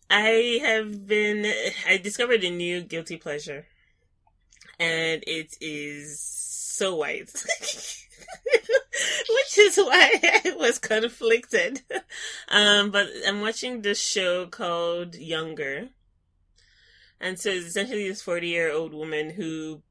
I 0.08 0.60
have 0.62 1.08
been, 1.08 1.52
I 1.88 1.96
discovered 1.96 2.44
a 2.44 2.50
new 2.50 2.82
guilty 2.82 3.16
pleasure 3.16 3.66
and 4.78 5.22
it 5.26 5.56
is 5.60 6.20
so 6.20 6.96
white. 6.96 7.32
Which 9.28 9.58
is 9.58 9.76
why 9.76 10.20
I 10.44 10.54
was 10.58 10.78
conflicted. 10.78 11.82
Um, 12.48 12.90
but 12.90 13.08
I'm 13.26 13.40
watching 13.40 13.82
this 13.82 14.00
show 14.00 14.46
called 14.46 15.14
Younger, 15.14 15.88
And 17.20 17.38
so 17.38 17.50
it's 17.50 17.66
essentially 17.66 18.08
this 18.08 18.22
40 18.22 18.46
year 18.48 18.72
old 18.72 18.92
woman 18.94 19.30
who 19.30 19.82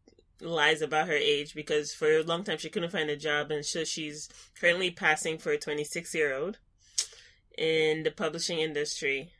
lies 0.41 0.81
about 0.81 1.07
her 1.07 1.13
age 1.13 1.53
because 1.53 1.93
for 1.93 2.11
a 2.11 2.23
long 2.23 2.43
time 2.43 2.57
she 2.57 2.69
couldn't 2.69 2.91
find 2.91 3.09
a 3.09 3.15
job 3.15 3.51
and 3.51 3.65
so 3.65 3.83
she's 3.83 4.29
currently 4.59 4.91
passing 4.91 5.37
for 5.37 5.51
a 5.51 5.57
26 5.57 6.13
year 6.13 6.35
old 6.35 6.57
in 7.57 8.03
the 8.03 8.11
publishing 8.11 8.59
industry 8.59 9.31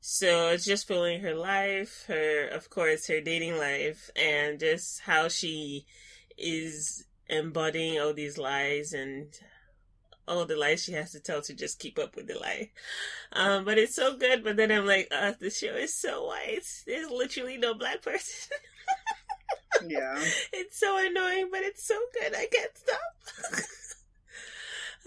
so 0.00 0.48
it's 0.48 0.64
just 0.64 0.88
following 0.88 1.20
her 1.20 1.34
life 1.34 2.04
her 2.08 2.48
of 2.48 2.68
course 2.70 3.06
her 3.06 3.20
dating 3.20 3.56
life 3.56 4.10
and 4.16 4.58
just 4.58 5.00
how 5.02 5.28
she 5.28 5.86
is 6.36 7.04
embodying 7.28 8.00
all 8.00 8.12
these 8.12 8.36
lies 8.36 8.92
and 8.92 9.38
all 10.28 10.44
the 10.44 10.56
lies 10.56 10.84
she 10.84 10.92
has 10.92 11.12
to 11.12 11.20
tell 11.20 11.42
to 11.42 11.54
just 11.54 11.78
keep 11.78 11.98
up 11.98 12.14
with 12.14 12.26
the 12.26 12.38
lie. 12.38 12.70
Um, 13.32 13.64
but 13.64 13.78
it's 13.78 13.94
so 13.94 14.16
good. 14.16 14.44
But 14.44 14.56
then 14.56 14.70
I'm 14.70 14.86
like, 14.86 15.08
uh, 15.10 15.32
the 15.40 15.50
show 15.50 15.74
is 15.74 15.94
so 15.94 16.26
white. 16.26 16.64
There's 16.86 17.10
literally 17.10 17.56
no 17.56 17.74
black 17.74 18.02
person. 18.02 18.56
yeah. 19.86 20.18
It's 20.52 20.78
so 20.78 20.98
annoying, 20.98 21.48
but 21.50 21.62
it's 21.62 21.86
so 21.86 21.98
good. 22.12 22.34
I 22.34 22.46
can't 22.46 22.76
stop. 22.76 23.64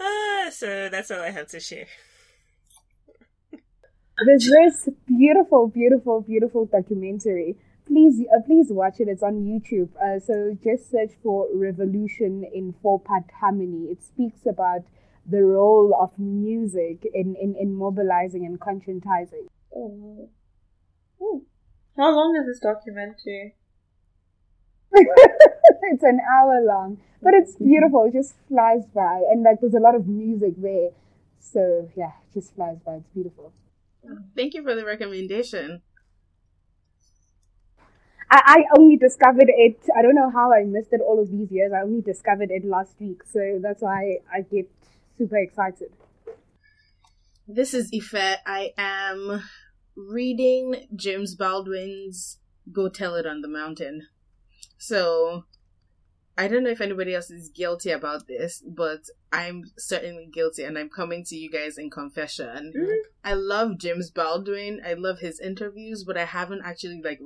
ah, 0.00 0.50
so 0.50 0.88
that's 0.88 1.10
all 1.10 1.20
I 1.20 1.30
have 1.30 1.48
to 1.48 1.60
share. 1.60 1.86
There's 4.24 4.48
this 4.48 4.88
beautiful, 5.06 5.68
beautiful, 5.68 6.22
beautiful 6.22 6.64
documentary. 6.64 7.56
Please, 7.86 8.24
uh, 8.34 8.40
please 8.46 8.68
watch 8.70 8.98
it. 8.98 9.08
It's 9.08 9.22
on 9.22 9.44
YouTube. 9.44 9.90
Uh, 10.02 10.18
so 10.18 10.56
just 10.64 10.90
search 10.90 11.12
for 11.22 11.46
"Revolution 11.54 12.42
in 12.42 12.74
Four 12.82 12.98
Part 13.00 13.24
Harmony." 13.38 13.88
It 13.90 14.02
speaks 14.02 14.46
about 14.46 14.84
the 15.28 15.42
role 15.42 15.94
of 16.00 16.18
music 16.18 17.06
in, 17.12 17.34
in, 17.36 17.56
in 17.56 17.74
mobilizing 17.74 18.46
and 18.46 18.60
conscientizing. 18.60 19.48
Oh. 19.74 20.30
Hmm. 21.20 21.38
How 21.96 22.14
long 22.14 22.36
is 22.36 22.46
this 22.46 22.60
documentary? 22.60 23.54
It's 24.92 26.02
an 26.02 26.20
hour 26.32 26.62
long, 26.64 26.98
but 27.22 27.34
it's 27.34 27.56
beautiful. 27.56 28.04
It 28.04 28.12
just 28.12 28.34
flies 28.48 28.84
by, 28.94 29.22
and 29.30 29.42
like 29.42 29.60
there's 29.60 29.74
a 29.74 29.80
lot 29.80 29.94
of 29.94 30.06
music 30.06 30.54
there, 30.58 30.90
so 31.38 31.90
yeah, 31.96 32.12
it 32.22 32.34
just 32.34 32.54
flies 32.54 32.78
by. 32.84 32.94
It's 32.94 33.08
beautiful. 33.14 33.52
Thank 34.36 34.54
you 34.54 34.62
for 34.62 34.74
the 34.74 34.84
recommendation. 34.84 35.82
I, 38.30 38.42
I 38.46 38.78
only 38.78 38.96
discovered 38.96 39.48
it. 39.48 39.78
I 39.96 40.02
don't 40.02 40.14
know 40.14 40.30
how 40.30 40.52
I 40.52 40.64
missed 40.64 40.92
it 40.92 41.00
all 41.00 41.20
of 41.20 41.30
these 41.30 41.50
years. 41.50 41.72
I 41.72 41.82
only 41.82 42.00
discovered 42.00 42.50
it 42.50 42.64
last 42.64 42.94
week, 43.00 43.22
so 43.24 43.58
that's 43.62 43.82
why 43.82 44.18
I 44.32 44.42
get 44.42 44.70
super 45.18 45.36
excited. 45.36 45.90
This 47.48 47.74
is 47.74 47.90
Ife. 47.94 48.40
I 48.46 48.72
am 48.76 49.42
reading 49.96 50.88
James 50.94 51.36
Baldwin's 51.36 52.38
Go 52.72 52.88
Tell 52.88 53.14
It 53.14 53.26
on 53.26 53.40
the 53.40 53.48
Mountain. 53.48 54.08
So, 54.78 55.44
I 56.38 56.48
don't 56.48 56.64
know 56.64 56.70
if 56.70 56.82
anybody 56.82 57.14
else 57.14 57.30
is 57.30 57.48
guilty 57.48 57.90
about 57.90 58.26
this, 58.26 58.62
but 58.66 59.04
I'm 59.32 59.64
certainly 59.78 60.26
guilty 60.26 60.64
and 60.64 60.76
I'm 60.76 60.90
coming 60.90 61.24
to 61.24 61.36
you 61.36 61.50
guys 61.50 61.78
in 61.78 61.88
confession. 61.88 62.72
Mm-hmm. 62.76 62.92
I 63.24 63.34
love 63.34 63.78
James 63.78 64.10
Baldwin. 64.10 64.82
I 64.84 64.92
love 64.94 65.20
his 65.20 65.40
interviews, 65.40 66.04
but 66.04 66.18
I 66.18 66.26
haven't 66.26 66.62
actually 66.64 67.00
like 67.02 67.20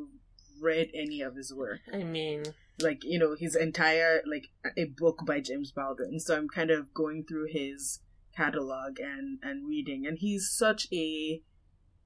read 0.60 0.90
any 0.94 1.22
of 1.22 1.34
his 1.34 1.52
work. 1.52 1.80
I 1.92 2.04
mean, 2.04 2.44
like 2.80 3.02
you 3.02 3.18
know 3.18 3.34
his 3.34 3.56
entire 3.56 4.22
like 4.26 4.46
a 4.76 4.84
book 4.84 5.24
by 5.26 5.40
James 5.40 5.72
Baldwin. 5.72 6.20
So 6.20 6.36
I'm 6.36 6.48
kind 6.48 6.70
of 6.70 6.94
going 6.94 7.24
through 7.24 7.48
his 7.50 8.00
catalog 8.36 9.00
and 9.00 9.38
and 9.42 9.68
reading, 9.68 10.06
and 10.06 10.18
he's 10.18 10.50
such 10.50 10.86
a 10.92 11.42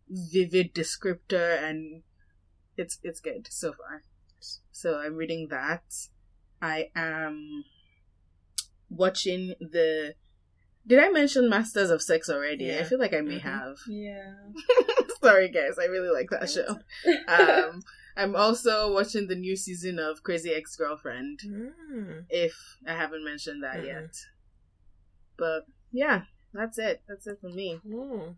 vivid 0.08 0.74
descriptor, 0.74 1.62
and 1.62 2.02
it's 2.78 2.98
it's 3.02 3.20
good 3.20 3.48
so 3.50 3.72
far. 3.72 4.02
So 4.72 4.98
I'm 4.98 5.14
reading 5.16 5.48
that. 5.48 5.84
I 6.60 6.90
am 6.94 7.64
watching 8.90 9.54
the. 9.60 10.14
Did 10.86 10.98
I 10.98 11.08
mention 11.08 11.48
Masters 11.48 11.90
of 11.90 12.02
Sex 12.02 12.28
already? 12.28 12.66
Yeah. 12.66 12.80
I 12.80 12.84
feel 12.84 12.98
like 12.98 13.14
I 13.14 13.20
may 13.22 13.38
mm-hmm. 13.38 13.48
have. 13.48 13.76
Yeah. 13.88 14.34
Sorry, 15.22 15.48
guys. 15.48 15.78
I 15.80 15.86
really 15.86 16.10
like 16.10 16.28
that 16.30 16.50
show. 16.50 16.78
Um, 17.26 17.82
I'm 18.16 18.36
also 18.36 18.92
watching 18.92 19.26
the 19.26 19.34
new 19.34 19.56
season 19.56 19.98
of 19.98 20.22
Crazy 20.22 20.52
Ex 20.52 20.76
Girlfriend. 20.76 21.40
Mm. 21.46 22.24
If 22.28 22.54
I 22.86 22.92
haven't 22.92 23.24
mentioned 23.24 23.64
that 23.64 23.78
mm. 23.78 23.86
yet. 23.86 24.14
But 25.36 25.66
yeah, 25.90 26.22
that's 26.52 26.78
it. 26.78 27.02
That's 27.08 27.26
it 27.26 27.38
for 27.40 27.48
me. 27.48 27.80
Mm. 27.86 28.36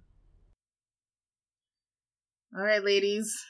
All 2.57 2.63
right, 2.63 2.83
ladies. 2.83 3.45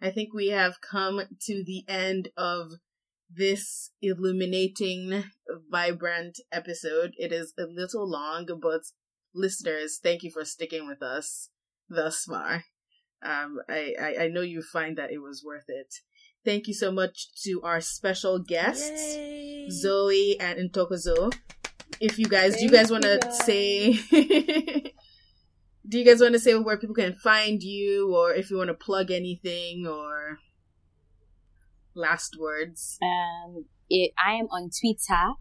I 0.00 0.10
think 0.10 0.34
we 0.34 0.48
have 0.48 0.80
come 0.80 1.22
to 1.42 1.64
the 1.64 1.84
end 1.88 2.28
of 2.36 2.72
this 3.30 3.90
illuminating, 4.02 5.24
vibrant 5.70 6.38
episode. 6.52 7.12
It 7.16 7.32
is 7.32 7.52
a 7.58 7.64
little 7.64 8.08
long, 8.08 8.46
but 8.60 8.82
listeners, 9.34 9.98
thank 10.02 10.22
you 10.22 10.30
for 10.30 10.44
sticking 10.44 10.86
with 10.86 11.02
us 11.02 11.50
thus 11.88 12.24
far. 12.24 12.64
Um, 13.22 13.58
I, 13.68 13.94
I, 14.00 14.16
I 14.24 14.28
know 14.28 14.42
you 14.42 14.62
find 14.62 14.96
that 14.98 15.10
it 15.10 15.18
was 15.18 15.42
worth 15.44 15.68
it. 15.68 15.94
Thank 16.44 16.68
you 16.68 16.74
so 16.74 16.92
much 16.92 17.28
to 17.42 17.60
our 17.62 17.80
special 17.80 18.38
guests, 18.38 19.16
Yay. 19.16 19.68
Zoe 19.70 20.38
and 20.38 20.70
Ntokozo. 20.70 21.34
If 22.00 22.18
you 22.18 22.26
guys, 22.26 22.52
Thank 22.52 22.58
do 22.58 22.64
you 22.66 22.70
guys 22.70 22.90
want 22.90 23.04
to 23.04 23.32
say? 23.32 24.92
do 25.88 25.98
you 25.98 26.04
guys 26.04 26.20
want 26.20 26.34
to 26.34 26.40
say 26.40 26.54
where 26.54 26.76
people 26.76 26.94
can 26.94 27.14
find 27.14 27.62
you, 27.62 28.14
or 28.14 28.32
if 28.32 28.50
you 28.50 28.56
want 28.56 28.68
to 28.68 28.74
plug 28.74 29.10
anything, 29.10 29.86
or 29.86 30.38
last 31.94 32.36
words? 32.38 32.98
Um, 33.02 33.66
it, 33.88 34.12
I 34.24 34.34
am 34.34 34.46
on 34.46 34.70
Twitter. 34.70 35.34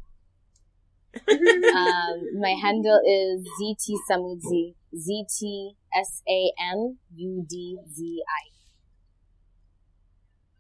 um, 1.28 2.42
my 2.42 2.56
handle 2.62 3.00
is 3.08 3.48
ZT 3.62 3.96
Samudzi. 4.10 4.76
Z 4.98 5.26
T 5.40 5.74
S 5.98 6.22
A 6.28 6.52
M 6.72 6.98
U 7.16 7.46
D 7.48 7.78
Z 7.94 8.24
I. 8.28 8.52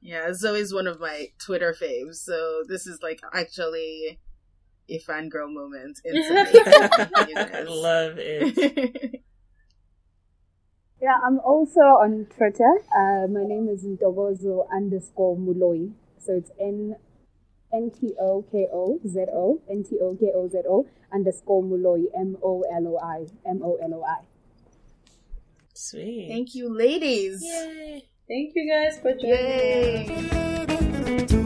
Yeah, 0.01 0.33
Zoe's 0.33 0.73
one 0.73 0.87
of 0.87 0.99
my 0.99 1.27
Twitter 1.39 1.73
faves, 1.79 2.15
so 2.15 2.63
this 2.67 2.85
is 2.85 2.99
like 3.01 3.19
actually 3.33 4.19
a 4.89 4.99
fangirl 4.99 5.51
moment. 5.51 5.99
I 6.05 7.65
love 7.67 8.13
it. 8.17 9.21
yeah, 11.05 11.19
I'm 11.23 11.39
also 11.41 11.81
on 12.01 12.25
Twitter. 12.35 12.73
Uh, 12.89 13.27
my 13.29 13.45
name 13.45 13.69
is 13.69 13.83
Ntokozo 13.85 14.65
underscore 14.73 15.37
Moloi. 15.37 15.93
So 16.17 16.33
it's 16.33 16.49
N 16.59 16.95
N 17.71 17.91
T 17.91 18.15
O 18.19 18.43
K 18.51 18.65
O 18.73 18.99
Z 19.07 19.25
O 19.31 19.61
N 19.69 19.83
T 19.83 19.99
O 20.01 20.17
K 20.19 20.31
O 20.33 20.49
Z 20.49 20.63
O 20.67 20.87
underscore 21.13 21.61
Moloi 21.61 22.05
M 22.19 22.37
O 22.41 22.63
L 22.73 22.87
O 22.87 22.97
I 22.97 23.27
M 23.47 23.61
O 23.61 23.77
L 23.83 23.93
O 23.93 24.03
I. 24.03 24.25
Sweet. 25.75 26.27
Thank 26.27 26.55
you, 26.55 26.75
ladies. 26.75 27.43
Yay. 27.43 28.03
Thank 28.27 28.53
you 28.55 28.67
guys 28.67 28.99
for 28.99 29.13
joining. 29.13 30.09
Yay. 30.09 31.44